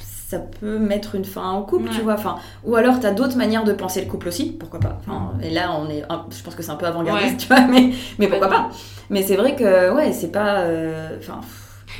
ça 0.00 0.38
peut 0.38 0.78
mettre 0.78 1.14
une 1.16 1.24
fin 1.24 1.52
au 1.54 1.62
couple, 1.64 1.88
Ouais. 1.88 1.94
tu 1.94 2.00
vois. 2.00 2.14
Enfin, 2.14 2.36
ou 2.64 2.76
alors, 2.76 2.98
t'as 3.00 3.12
d'autres 3.12 3.36
manières 3.36 3.64
de 3.64 3.72
penser 3.72 4.00
le 4.00 4.06
couple 4.10 4.28
aussi, 4.28 4.52
pourquoi 4.52 4.80
pas. 4.80 4.98
Enfin, 5.00 5.32
et 5.42 5.50
là, 5.50 5.78
on 5.78 5.88
est, 5.90 6.02
un- 6.08 6.24
je 6.30 6.42
pense 6.42 6.54
que 6.54 6.62
c'est 6.62 6.70
un 6.70 6.76
peu 6.76 6.86
avant-gardiste, 6.86 7.30
Ouais. 7.32 7.36
tu 7.36 7.46
vois, 7.48 7.60
mais, 7.66 7.90
mais 8.18 8.28
pourquoi 8.28 8.48
pas. 8.48 8.70
Mais 9.10 9.22
c'est 9.22 9.36
vrai 9.36 9.54
que, 9.54 9.94
ouais, 9.94 10.12
c'est 10.12 10.32
pas, 10.32 10.60
euh, 10.60 11.18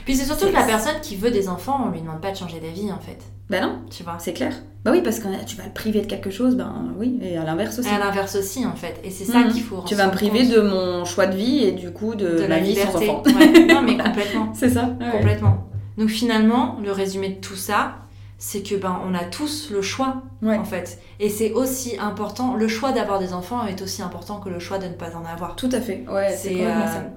Puis 0.07 0.17
c'est 0.17 0.25
surtout 0.25 0.47
que 0.47 0.53
la 0.55 0.63
personne 0.65 1.01
qui 1.03 1.17
veut 1.17 1.31
des 1.31 1.49
enfants, 1.49 1.81
on 1.87 1.91
lui 1.91 2.01
demande 2.01 2.21
pas 2.21 2.31
de 2.31 2.37
changer 2.37 2.61
d'avis 2.61 2.91
en 2.93 2.99
fait. 2.99 3.19
bah 3.51 3.61
non, 3.61 3.77
Tu 3.91 4.03
vois. 4.03 4.17
c'est 4.19 4.33
clair. 4.35 4.53
Bah 4.89 4.95
oui, 4.97 5.03
parce 5.03 5.19
que 5.19 5.29
tu 5.45 5.57
vas 5.57 5.65
le 5.65 5.73
priver 5.73 6.01
de 6.01 6.07
quelque 6.07 6.31
chose, 6.31 6.57
ben 6.57 6.73
oui, 6.99 7.19
et 7.23 7.37
à 7.37 7.45
l'inverse 7.45 7.79
aussi. 7.79 7.89
Et 7.89 7.93
à 7.93 7.99
l'inverse 7.99 8.37
aussi, 8.37 8.65
en 8.65 8.75
fait. 8.75 8.99
Et 9.05 9.11
c'est 9.11 9.25
ça 9.27 9.41
Mhm. 9.41 9.53
qu'il 9.53 9.63
faut. 9.63 9.83
Tu 9.87 9.95
vas 9.95 10.07
me 10.07 10.13
priver 10.13 10.47
de 10.47 10.61
mon 10.61 11.05
choix 11.05 11.27
de 11.27 11.37
vie 11.37 11.65
et 11.65 11.73
du 11.73 11.91
coup 11.93 12.15
de, 12.15 12.27
compte. 12.27 12.37
de 12.37 12.41
ma 12.43 12.49
la 12.49 12.59
vie 12.61 12.75
sans 12.75 12.99
liberté. 12.99 13.11
enfant. 13.11 13.23
Ouais. 13.39 13.67
Non, 13.75 13.83
mais 13.83 13.97
complètement. 13.99 14.51
C'est 14.55 14.71
ça. 14.71 14.97
ouais. 15.01 15.11
Complètement. 15.13 15.69
Donc 15.99 16.09
finalement, 16.09 16.79
le 16.83 16.91
résumé 16.93 17.29
de 17.29 17.41
tout 17.41 17.57
ça, 17.57 17.97
c'est 18.39 18.63
que 18.63 18.77
ben 18.77 19.01
on 19.05 19.15
a 19.15 19.25
tous 19.25 19.71
le 19.73 19.83
choix 19.83 20.23
Ouais. 20.43 20.57
en 20.57 20.65
fait. 20.65 21.01
Et 21.19 21.29
c'est 21.29 21.53
aussi 21.53 21.97
important, 21.99 22.55
le 22.55 22.69
choix 22.69 22.93
d'avoir 22.93 23.19
des 23.19 23.33
enfants 23.35 23.67
est 23.67 23.83
aussi 23.83 24.01
important 24.01 24.37
que 24.39 24.49
le 24.49 24.61
choix 24.61 24.79
de 24.79 24.87
ne 24.87 24.93
pas 24.93 25.17
en 25.17 25.25
avoir. 25.31 25.57
Tout 25.57 25.69
à 25.73 25.81
fait. 25.81 26.05
Ouais, 26.09 26.35
c'est 26.37 26.65
euh, 26.65 26.71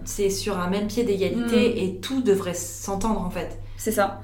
c'est 0.04 0.32
sur 0.32 0.60
un 0.60 0.68
même 0.68 0.88
pied 0.88 1.04
d'égalité 1.04 1.86
et 1.86 1.98
tout 2.00 2.22
devrait 2.24 2.56
s'entendre 2.56 3.22
en 3.22 3.30
fait. 3.30 3.60
C'est 3.78 3.92
ça. 3.92 4.20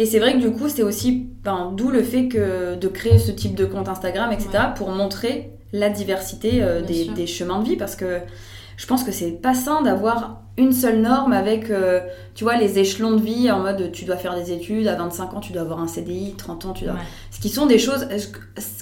Et 0.00 0.06
c'est 0.06 0.20
vrai 0.20 0.32
que 0.34 0.38
du 0.38 0.52
coup, 0.52 0.68
c'est 0.68 0.82
aussi 0.84 1.26
ben, 1.44 1.72
d'où 1.76 1.90
le 1.90 2.02
fait 2.02 2.28
que 2.28 2.76
de 2.76 2.88
créer 2.88 3.18
ce 3.18 3.30
type 3.32 3.54
de 3.54 3.66
compte 3.66 3.88
Instagram, 3.88 4.30
etc., 4.32 4.48
Ouais. 4.54 4.58
pour 4.76 4.90
montrer 4.90 5.50
la 5.72 5.90
diversité 5.90 6.62
euh, 6.62 6.80
des, 6.80 7.26
chemins 7.26 7.58
de 7.60 7.68
vie, 7.68 7.76
parce 7.76 7.96
que 7.96 8.20
je 8.76 8.86
pense 8.86 9.02
que 9.04 9.10
c'est 9.12 9.32
pas 9.42 9.54
sain 9.54 9.82
d'avoir 9.82 10.42
une 10.56 10.72
seule 10.72 11.00
norme 11.00 11.32
avec, 11.32 11.68
euh, 11.70 12.00
tu 12.34 12.44
vois, 12.44 12.56
les 12.56 12.78
échelons 12.78 13.10
de 13.16 13.20
vie 13.20 13.50
en 13.50 13.58
mode 13.60 13.90
tu 13.92 14.04
dois 14.04 14.16
faire 14.16 14.34
des 14.36 14.52
études, 14.52 14.86
à 14.88 14.94
25 14.94 15.34
ans 15.34 15.40
tu 15.40 15.52
dois 15.52 15.62
avoir 15.62 15.80
un 15.80 15.88
CDI, 15.88 16.34
30 16.38 16.64
ans 16.66 16.72
tu 16.72 16.84
dois... 16.84 16.94
Ouais. 16.94 17.00
Ce 17.32 17.40
qui 17.40 17.48
sont 17.48 17.66
des 17.66 17.78
choses... 17.78 18.06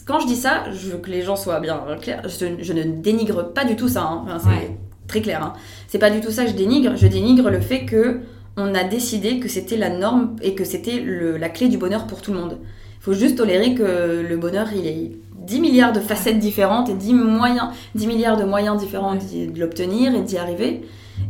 Quand 0.07 0.21
je 0.21 0.27
dis 0.27 0.37
ça, 0.37 0.65
je 0.71 0.91
veux 0.91 0.99
que 0.99 1.11
les 1.11 1.23
gens 1.23 1.37
soient 1.37 1.61
bien 1.61 1.83
clairs, 2.01 2.23
je, 2.29 2.47
je 2.61 2.73
ne 2.75 2.83
dénigre 2.83 3.53
pas 3.55 3.65
du 3.65 3.75
tout 3.75 3.89
ça, 3.89 4.03
hein. 4.03 4.23
Enfin, 4.27 4.39
c'est 4.39 4.49
Ouais. 4.49 4.79
très 5.09 5.23
clair. 5.23 5.43
hein. 5.43 5.53
C'est 5.89 5.99
pas 5.99 6.11
du 6.11 6.21
tout 6.21 6.31
ça 6.31 6.45
que 6.45 6.51
je 6.51 6.57
dénigre, 6.57 6.93
je 6.95 7.07
dénigre 7.07 7.49
le 7.51 7.61
fait 7.61 7.85
que 7.87 8.21
on 8.57 8.75
a 8.75 8.85
décidé 8.85 9.39
que 9.39 9.49
c'était 9.49 9.77
la 9.77 9.91
norme 9.91 10.37
et 10.43 10.55
que 10.55 10.65
c'était 10.65 11.03
la 11.05 11.49
clé 11.49 11.69
du 11.69 11.79
bonheur 11.79 12.07
pour 12.07 12.23
tout 12.23 12.33
le 12.33 12.39
monde. 12.39 12.59
Il 13.01 13.03
faut 13.03 13.13
juste 13.13 13.37
tolérer 13.37 13.75
que 13.75 14.27
le 14.29 14.37
bonheur, 14.37 14.69
il 14.75 14.87
est 14.87 15.13
10 15.47 15.61
milliards 15.61 15.93
de 15.93 16.01
facettes 16.01 16.39
différentes 16.39 16.89
et 16.89 16.95
10, 16.95 17.15
moyens, 17.15 17.69
10 17.95 18.07
milliards 18.07 18.37
de 18.37 18.45
moyens 18.45 18.79
différents 18.79 19.15
de 19.15 19.61
l'obtenir 19.61 20.15
et 20.15 20.23
d'y 20.23 20.39
arriver. 20.39 20.83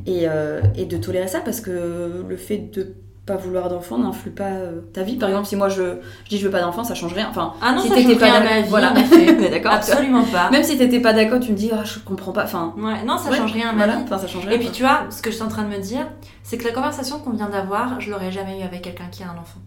Et, 0.04 0.22
euh, 0.24 0.60
et 0.76 0.84
de 0.84 0.96
tolérer 0.96 1.28
ça 1.28 1.38
parce 1.38 1.60
que 1.60 2.24
le 2.28 2.36
fait 2.36 2.58
de 2.58 2.94
pas 3.26 3.36
vouloir 3.36 3.68
d'enfant 3.68 3.98
n'influe 3.98 4.30
pas 4.30 4.44
euh, 4.44 4.80
ta 4.92 5.02
vie. 5.02 5.16
Par 5.16 5.28
exemple, 5.28 5.46
si 5.46 5.56
moi 5.56 5.68
je, 5.68 5.82
je 6.24 6.28
dis 6.30 6.38
je 6.38 6.44
veux 6.44 6.50
pas 6.50 6.60
d'enfant, 6.60 6.84
ça 6.84 6.94
change 6.94 7.12
rien. 7.12 7.26
Enfin, 7.28 7.54
Ah 7.60 7.72
non, 7.72 7.82
si 7.82 7.88
ça 7.88 7.94
t'étais 7.96 8.10
change 8.12 8.20
pas 8.20 8.24
rien 8.26 8.34
à 8.36 8.40
ma 8.44 8.60
vie, 8.60 8.68
voilà. 8.68 8.92
d'accord 9.50 9.72
Absolument 9.72 10.22
pas. 10.24 10.48
Même 10.50 10.62
si 10.62 10.78
t'étais 10.78 11.00
pas 11.00 11.12
d'accord, 11.12 11.40
tu 11.40 11.50
me 11.52 11.56
dis 11.56 11.70
ah 11.74 11.82
je 11.84 11.98
comprends 11.98 12.32
pas. 12.32 12.44
Enfin, 12.44 12.72
Ouais, 12.78 13.02
non, 13.04 13.18
ça 13.18 13.30
ouais, 13.30 13.36
change 13.36 13.52
rien 13.52 13.70
à 13.70 13.72
ma 13.72 13.78
voilà. 13.84 13.96
vie. 13.96 14.02
Enfin, 14.04 14.18
ça 14.18 14.28
change 14.28 14.46
rien. 14.46 14.54
Et 14.56 14.58
puis 14.60 14.70
tu 14.70 14.82
vois, 14.82 15.00
ce 15.10 15.20
que 15.22 15.30
je 15.30 15.34
suis 15.34 15.44
en 15.44 15.48
train 15.48 15.64
de 15.64 15.68
me 15.68 15.78
dire, 15.78 16.06
c'est 16.44 16.56
que 16.56 16.64
la 16.64 16.72
conversation 16.72 17.18
qu'on 17.18 17.30
vient 17.32 17.48
d'avoir, 17.48 18.00
je 18.00 18.10
l'aurais 18.10 18.30
jamais 18.30 18.60
eu 18.60 18.62
avec 18.62 18.82
quelqu'un 18.82 19.08
qui 19.10 19.22
a 19.24 19.26
un 19.26 19.38
enfant. 19.40 19.58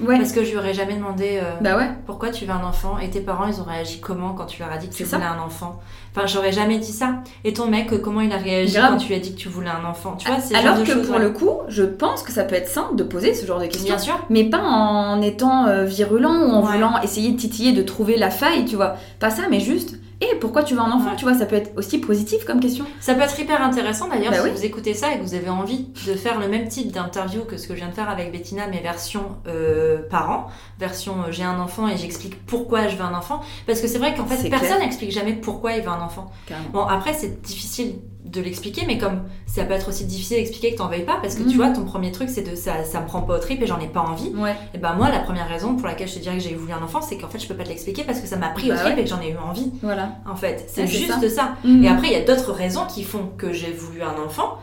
Ouais. 0.00 0.16
Parce 0.18 0.32
que 0.32 0.44
je 0.44 0.50
lui 0.50 0.56
aurais 0.58 0.74
jamais 0.74 0.94
demandé 0.94 1.38
euh, 1.42 1.52
Bah 1.60 1.76
ouais. 1.76 1.90
pourquoi 2.06 2.30
tu 2.30 2.44
veux 2.44 2.52
un 2.52 2.64
enfant 2.64 2.98
et 2.98 3.10
tes 3.10 3.20
parents 3.20 3.46
ils 3.46 3.60
ont 3.60 3.64
réagi 3.64 4.00
comment 4.00 4.32
quand 4.32 4.46
tu 4.46 4.60
leur 4.62 4.70
as 4.72 4.78
dit 4.78 4.88
que 4.88 4.94
tu 4.94 5.04
ça. 5.04 5.16
voulais 5.16 5.28
un 5.28 5.38
enfant? 5.40 5.80
Enfin, 6.14 6.26
j'aurais 6.26 6.52
jamais 6.52 6.78
dit 6.78 6.92
ça. 6.92 7.16
Et 7.44 7.52
ton 7.54 7.66
mec, 7.68 7.90
comment 8.02 8.20
il 8.20 8.30
a 8.32 8.36
réagi 8.36 8.74
Grave. 8.74 8.90
quand 8.92 8.96
tu 8.98 9.08
lui 9.08 9.14
as 9.14 9.18
dit 9.18 9.34
que 9.34 9.38
tu 9.40 9.48
voulais 9.48 9.70
un 9.70 9.88
enfant? 9.88 10.14
Tu 10.18 10.28
vois, 10.28 10.40
c'est 10.40 10.54
Alors 10.54 10.76
genre 10.76 10.84
de 10.86 10.92
que 10.92 10.98
pour 11.06 11.16
ouais. 11.16 11.22
le 11.22 11.30
coup, 11.30 11.58
je 11.68 11.84
pense 11.84 12.22
que 12.22 12.32
ça 12.32 12.44
peut 12.44 12.54
être 12.54 12.68
simple 12.68 12.96
de 12.96 13.02
poser 13.04 13.32
ce 13.34 13.46
genre 13.46 13.58
de 13.60 13.64
questions. 13.66 13.84
Bien 13.94 13.98
sûr. 13.98 14.18
Mais 14.28 14.44
pas 14.44 14.60
en 14.62 15.22
étant 15.22 15.66
euh, 15.66 15.84
virulent 15.84 16.28
ou 16.48 16.50
en 16.52 16.60
voulant 16.60 17.00
essayer 17.02 17.30
de 17.32 17.38
titiller, 17.38 17.72
de 17.72 17.82
trouver 17.82 18.16
la 18.18 18.30
faille, 18.30 18.64
tu 18.66 18.76
vois. 18.76 18.96
Pas 19.20 19.30
ça, 19.30 19.44
mais 19.50 19.60
juste, 19.60 19.96
et 20.22 20.36
pourquoi 20.40 20.62
tu 20.62 20.74
veux 20.74 20.80
un 20.80 20.90
enfant, 20.92 21.10
Ouais. 21.10 21.16
tu 21.16 21.24
vois, 21.24 21.34
ça 21.34 21.46
peut 21.46 21.56
être 21.56 21.72
aussi 21.76 21.98
positif 21.98 22.44
comme 22.44 22.60
question. 22.60 22.84
Ça 23.00 23.14
peut 23.14 23.22
être 23.22 23.38
hyper 23.40 23.62
intéressant 23.62 24.08
d'ailleurs 24.08 24.30
Bah 24.32 24.38
si 24.38 24.44
oui. 24.44 24.50
vous 24.54 24.64
écoutez 24.64 24.94
ça 24.94 25.12
et 25.12 25.18
que 25.18 25.22
vous 25.22 25.34
avez 25.34 25.48
envie 25.48 25.88
de 26.06 26.14
faire 26.14 26.38
le 26.38 26.48
même 26.48 26.68
type 26.68 26.92
d'interview 26.92 27.44
que 27.44 27.56
ce 27.56 27.66
que 27.66 27.74
je 27.74 27.80
viens 27.80 27.88
de 27.88 27.94
faire 27.94 28.08
avec 28.08 28.30
Bettina, 28.32 28.66
mais 28.70 28.80
version 28.80 29.22
euh, 29.48 30.02
parents, 30.08 30.46
version 30.78 31.14
euh, 31.26 31.30
j'ai 31.32 31.44
un 31.44 31.58
enfant 31.60 31.88
et 31.88 31.96
j'explique 31.96 32.44
pourquoi 32.46 32.88
je 32.88 32.96
veux 32.96 33.04
un 33.04 33.14
enfant. 33.14 33.40
Parce 33.66 33.80
que 33.80 33.88
c'est 33.88 33.98
vrai 33.98 34.14
qu'en 34.14 34.26
fait 34.26 34.48
personne 34.48 34.78
n'explique 34.80 35.10
jamais 35.12 35.32
pourquoi 35.34 35.72
il 35.72 35.82
veut 35.82 35.88
un 35.88 36.00
enfant. 36.00 36.30
Carrément. 36.46 36.68
Bon 36.72 36.84
après 36.86 37.14
c'est 37.14 37.40
difficile 37.42 37.94
de 38.24 38.40
l'expliquer, 38.40 38.84
mais 38.86 38.98
comme 38.98 39.22
ça 39.46 39.64
peut 39.64 39.72
être 39.74 39.88
aussi 39.88 40.04
difficile 40.04 40.36
d'expliquer 40.36 40.72
que 40.72 40.78
t'en 40.78 40.88
veuilles 40.88 41.04
pas, 41.04 41.18
parce 41.20 41.34
que 41.34 41.42
tu 41.42 41.50
Mhm. 41.50 41.56
vois 41.56 41.70
ton 41.70 41.84
premier 41.84 42.12
truc 42.12 42.28
c'est 42.30 42.48
de 42.48 42.54
ça, 42.54 42.84
ça 42.84 43.00
me 43.00 43.06
prend 43.06 43.22
pas 43.22 43.34
au 43.36 43.38
trip 43.38 43.60
et 43.60 43.66
j'en 43.66 43.80
ai 43.80 43.88
pas 43.88 44.00
envie. 44.00 44.30
Ouais. 44.36 44.54
Et 44.74 44.78
ben 44.78 44.94
moi 44.94 45.10
la 45.10 45.18
première 45.18 45.48
raison 45.48 45.74
pour 45.76 45.86
laquelle 45.88 46.08
je 46.08 46.14
te 46.14 46.18
dirais 46.20 46.36
que 46.36 46.42
j'ai 46.42 46.54
voulu 46.54 46.72
un 46.72 46.82
enfant, 46.82 47.00
c'est 47.02 47.16
qu'en 47.18 47.28
fait 47.28 47.38
je 47.40 47.48
peux 47.48 47.54
pas 47.54 47.64
te 47.64 47.68
l'expliquer 47.68 48.04
parce 48.04 48.20
que 48.20 48.26
ça 48.28 48.36
m'a 48.36 48.48
pris 48.50 48.70
au 48.70 48.74
Bah 48.74 48.80
trip 48.80 48.94
ouais. 48.94 49.00
et 49.00 49.04
que 49.04 49.10
j'en 49.10 49.20
ai 49.20 49.30
eu 49.30 49.36
envie. 49.36 49.72
Voilà. 49.82 50.10
En 50.30 50.36
fait 50.36 50.64
c'est 50.68 50.86
juste 50.86 51.20
ça. 51.20 51.28
ça. 51.30 51.54
Mhm. 51.64 51.84
Et 51.84 51.88
après, 51.88 52.06
il 52.08 52.12
y 52.12 52.16
a 52.16 52.24
d'autres 52.24 52.52
raisons 52.52 52.86
qui 52.86 53.02
font 53.02 53.30
que 53.36 53.52
j'ai 53.52 53.72
voulu 53.72 54.02
un 54.02 54.14
enfant, 54.24 54.58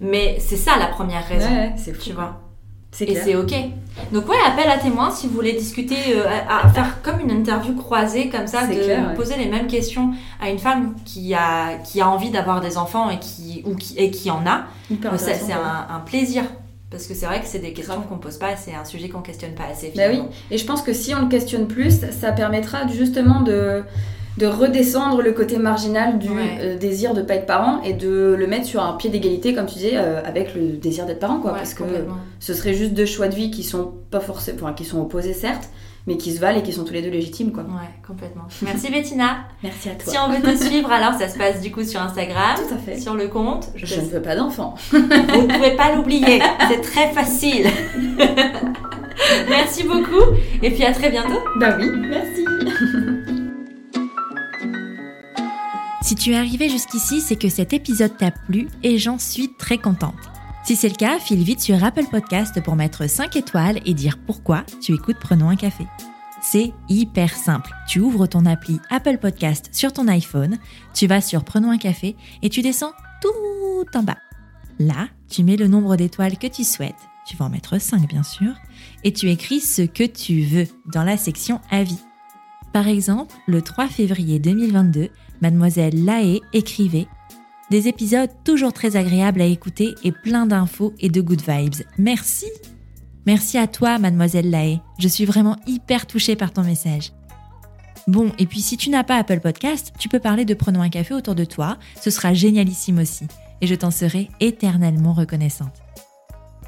mais 0.00 0.36
c'est 0.38 0.56
ça 0.56 0.72
la 0.78 0.86
première 0.86 1.26
raison, 1.26 1.48
Ouais, 1.50 1.72
c'est 1.76 1.98
tu 1.98 2.12
vois. 2.12 2.40
Et 3.00 3.14
c'est 3.14 3.36
ok. 3.36 3.54
Donc 4.12 4.28
ouais, 4.28 4.36
appel 4.46 4.68
à 4.68 4.78
témoins 4.78 5.10
si 5.10 5.26
vous 5.26 5.34
voulez 5.34 5.52
discuter, 5.52 5.96
euh, 6.14 6.24
à, 6.48 6.66
à 6.66 6.68
faire 6.70 7.02
comme 7.02 7.20
une 7.20 7.30
interview 7.30 7.74
croisée 7.74 8.28
comme 8.28 8.46
ça, 8.46 8.66
de 8.66 8.74
clair, 8.74 9.08
ouais. 9.08 9.14
poser 9.14 9.36
les 9.36 9.46
mêmes 9.46 9.66
questions 9.68 10.10
à 10.40 10.50
une 10.50 10.58
femme 10.58 10.94
qui 11.04 11.34
a 11.34 11.78
qui 11.84 12.00
a 12.00 12.08
envie 12.08 12.30
d'avoir 12.30 12.60
des 12.60 12.76
enfants 12.76 13.08
et 13.10 13.18
qui 13.18 13.62
ou 13.64 13.74
qui 13.74 13.96
et 13.96 14.10
qui 14.10 14.30
en 14.30 14.44
a. 14.46 14.64
Euh, 14.90 14.94
c'est 15.16 15.44
ouais. 15.44 15.52
un, 15.52 15.94
un 15.94 16.00
plaisir 16.00 16.44
parce 16.90 17.06
que 17.06 17.14
c'est 17.14 17.26
vrai 17.26 17.40
que 17.40 17.46
c'est 17.46 17.60
des 17.60 17.72
questions 17.72 18.02
qu'on 18.02 18.18
pose 18.18 18.36
pas, 18.36 18.56
c'est 18.56 18.74
un 18.74 18.84
sujet 18.84 19.08
qu'on 19.08 19.22
questionne 19.22 19.54
pas 19.54 19.66
assez. 19.70 19.92
Bah 19.94 20.02
oui, 20.06 20.14
finalement. 20.14 20.30
et 20.50 20.58
je 20.58 20.64
pense 20.66 20.82
que 20.82 20.92
si 20.92 21.14
on 21.14 21.22
le 21.22 21.28
questionne 21.28 21.68
plus, 21.68 22.00
ça 22.10 22.32
permettra 22.32 22.88
justement 22.88 23.42
de, 23.42 23.84
de 24.38 24.46
redescendre 24.46 25.20
le 25.22 25.32
côté 25.32 25.58
marginal 25.58 26.18
du 26.18 26.28
Ouais. 26.30 26.58
euh, 26.60 26.78
désir 26.78 27.14
de 27.14 27.22
pas 27.22 27.34
être 27.34 27.46
parent 27.46 27.80
et 27.82 27.92
de 27.92 28.34
le 28.38 28.46
mettre 28.46 28.64
sur 28.66 28.82
un 28.82 28.92
pied 28.94 29.10
d'égalité, 29.10 29.54
comme 29.54 29.66
tu 29.66 29.74
disais, 29.74 29.92
euh, 29.96 30.22
avec 30.24 30.54
le 30.54 30.76
désir 30.78 31.04
d'être 31.06 31.18
parent, 31.20 31.40
quoi. 31.40 31.52
Ouais, 31.52 31.58
parce 31.58 31.74
que 31.74 31.84
ce 32.38 32.54
serait 32.54 32.74
juste 32.74 32.92
deux 32.94 33.06
choix 33.06 33.28
de 33.28 33.34
vie 33.34 33.50
qui 33.50 33.62
sont 33.64 33.92
pas 34.10 34.20
forcément, 34.20 34.58
enfin, 34.62 34.72
qui 34.72 34.84
sont 34.84 35.00
opposés 35.00 35.34
certes, 35.34 35.68
mais 36.06 36.16
qui 36.16 36.32
se 36.32 36.40
valent 36.40 36.58
et 36.60 36.62
qui 36.62 36.72
sont 36.72 36.84
tous 36.84 36.94
les 36.94 37.02
deux 37.02 37.10
légitimes, 37.10 37.52
quoi. 37.52 37.64
Ouais, 37.64 37.90
complètement. 38.06 38.44
Merci 38.62 38.90
Bettina. 38.90 39.38
Merci 39.62 39.90
à 39.90 39.92
toi. 39.94 40.12
Si 40.12 40.18
on 40.18 40.30
veut 40.32 40.40
te 40.40 40.64
suivre, 40.64 40.90
alors 40.90 41.14
ça 41.14 41.28
se 41.28 41.36
passe 41.36 41.60
du 41.60 41.70
coup 41.70 41.84
sur 41.84 42.00
Instagram, 42.00 42.56
Tout 42.56 42.74
à 42.74 42.78
fait. 42.78 42.98
sur 42.98 43.14
le 43.14 43.28
compte. 43.28 43.68
Je 43.74 43.84
Je 43.84 43.96
te 43.96 44.00
ne 44.00 44.06
veux 44.06 44.22
pas 44.22 44.36
d'enfant. 44.36 44.74
Vous 44.90 44.98
ne 44.98 45.52
pouvez 45.54 45.76
pas 45.76 45.94
l'oublier, 45.94 46.40
c'est 46.70 46.80
très 46.80 47.10
facile. 47.12 47.66
Merci 49.50 49.82
beaucoup 49.84 50.22
et 50.62 50.70
puis 50.70 50.84
à 50.84 50.92
très 50.92 51.10
bientôt. 51.10 51.38
Bah 51.58 51.76
oui, 51.78 51.86
merci. 52.08 52.44
Si 56.10 56.16
tu 56.16 56.32
es 56.32 56.36
arrivé 56.36 56.68
jusqu'ici, 56.68 57.20
c'est 57.20 57.36
que 57.36 57.48
cet 57.48 57.72
épisode 57.72 58.16
t'a 58.16 58.32
plu 58.32 58.66
et 58.82 58.98
j'en 58.98 59.16
suis 59.16 59.54
très 59.56 59.78
contente. 59.78 60.18
Si 60.64 60.74
c'est 60.74 60.88
le 60.88 60.96
cas, 60.96 61.20
file 61.20 61.44
vite 61.44 61.60
sur 61.60 61.84
Apple 61.84 62.06
Podcast 62.10 62.60
pour 62.64 62.74
mettre 62.74 63.08
5 63.08 63.36
étoiles 63.36 63.78
et 63.86 63.94
dire 63.94 64.18
pourquoi 64.26 64.64
tu 64.80 64.92
écoutes 64.92 65.20
Prenons 65.20 65.50
un 65.50 65.54
café. 65.54 65.86
C'est 66.42 66.72
hyper 66.88 67.36
simple. 67.36 67.70
Tu 67.86 68.00
ouvres 68.00 68.26
ton 68.26 68.44
appli 68.44 68.80
Apple 68.90 69.18
Podcast 69.18 69.68
sur 69.70 69.92
ton 69.92 70.08
iPhone, 70.08 70.58
tu 70.94 71.06
vas 71.06 71.20
sur 71.20 71.44
Prenons 71.44 71.70
un 71.70 71.78
café 71.78 72.16
et 72.42 72.48
tu 72.48 72.60
descends 72.60 72.92
tout 73.22 73.96
en 73.96 74.02
bas. 74.02 74.18
Là, 74.80 75.06
tu 75.28 75.44
mets 75.44 75.56
le 75.56 75.68
nombre 75.68 75.94
d'étoiles 75.94 76.38
que 76.38 76.48
tu 76.48 76.64
souhaites, 76.64 77.08
tu 77.24 77.36
vas 77.36 77.44
en 77.44 77.50
mettre 77.50 77.80
5 77.80 78.08
bien 78.08 78.24
sûr, 78.24 78.52
et 79.04 79.12
tu 79.12 79.30
écris 79.30 79.60
ce 79.60 79.82
que 79.82 80.02
tu 80.02 80.40
veux 80.40 80.66
dans 80.92 81.04
la 81.04 81.16
section 81.16 81.60
Avis. 81.70 82.00
Par 82.72 82.88
exemple, 82.88 83.34
le 83.46 83.62
3 83.62 83.86
février 83.86 84.40
2022, 84.40 85.10
Mademoiselle 85.40 86.04
Laé 86.04 86.40
écrivait 86.52 87.06
Des 87.70 87.88
épisodes 87.88 88.30
toujours 88.44 88.72
très 88.72 88.96
agréables 88.96 89.40
à 89.40 89.46
écouter 89.46 89.94
et 90.04 90.12
plein 90.12 90.46
d'infos 90.46 90.92
et 91.00 91.08
de 91.08 91.20
good 91.20 91.42
vibes. 91.46 91.82
Merci 91.98 92.46
Merci 93.26 93.58
à 93.58 93.66
toi, 93.66 93.98
Mademoiselle 93.98 94.50
Laé. 94.50 94.80
Je 94.98 95.08
suis 95.08 95.24
vraiment 95.24 95.56
hyper 95.66 96.06
touchée 96.06 96.36
par 96.36 96.52
ton 96.52 96.62
message. 96.62 97.12
Bon, 98.06 98.32
et 98.38 98.46
puis 98.46 98.60
si 98.60 98.76
tu 98.76 98.90
n'as 98.90 99.04
pas 99.04 99.16
Apple 99.16 99.40
Podcast, 99.40 99.92
tu 99.98 100.08
peux 100.08 100.18
parler 100.18 100.44
de 100.44 100.54
Prenons 100.54 100.80
un 100.80 100.88
café 100.88 101.14
autour 101.14 101.34
de 101.34 101.44
toi. 101.44 101.78
Ce 102.00 102.10
sera 102.10 102.32
génialissime 102.32 102.98
aussi. 102.98 103.26
Et 103.60 103.66
je 103.66 103.74
t'en 103.74 103.90
serai 103.90 104.30
éternellement 104.40 105.12
reconnaissante. 105.12 105.82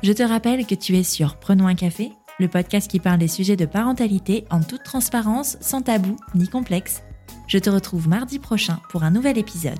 Je 0.02 0.12
te 0.12 0.22
rappelle 0.22 0.66
que 0.66 0.74
tu 0.74 0.96
es 0.96 1.02
sur 1.02 1.36
Prenons 1.36 1.66
un 1.66 1.74
café, 1.74 2.12
le 2.38 2.48
podcast 2.48 2.90
qui 2.90 3.00
parle 3.00 3.18
des 3.18 3.28
sujets 3.28 3.56
de 3.56 3.66
parentalité 3.66 4.44
en 4.50 4.60
toute 4.60 4.82
transparence, 4.82 5.56
sans 5.60 5.80
tabou 5.80 6.16
ni 6.34 6.48
complexe. 6.48 7.02
Je 7.52 7.58
te 7.58 7.68
retrouve 7.68 8.08
mardi 8.08 8.38
prochain 8.38 8.80
pour 8.88 9.02
un 9.02 9.10
nouvel 9.10 9.36
épisode. 9.36 9.78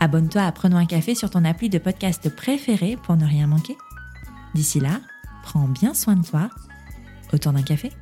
Abonne-toi 0.00 0.42
à 0.42 0.50
Prenons 0.50 0.78
un 0.78 0.84
café 0.84 1.14
sur 1.14 1.30
ton 1.30 1.44
appli 1.44 1.68
de 1.70 1.78
podcast 1.78 2.28
préféré 2.28 2.98
pour 3.00 3.16
ne 3.16 3.24
rien 3.24 3.46
manquer. 3.46 3.76
D'ici 4.56 4.80
là, 4.80 5.00
prends 5.44 5.68
bien 5.68 5.94
soin 5.94 6.16
de 6.16 6.26
toi. 6.26 6.50
Autour 7.32 7.52
d'un 7.52 7.62
café 7.62 7.92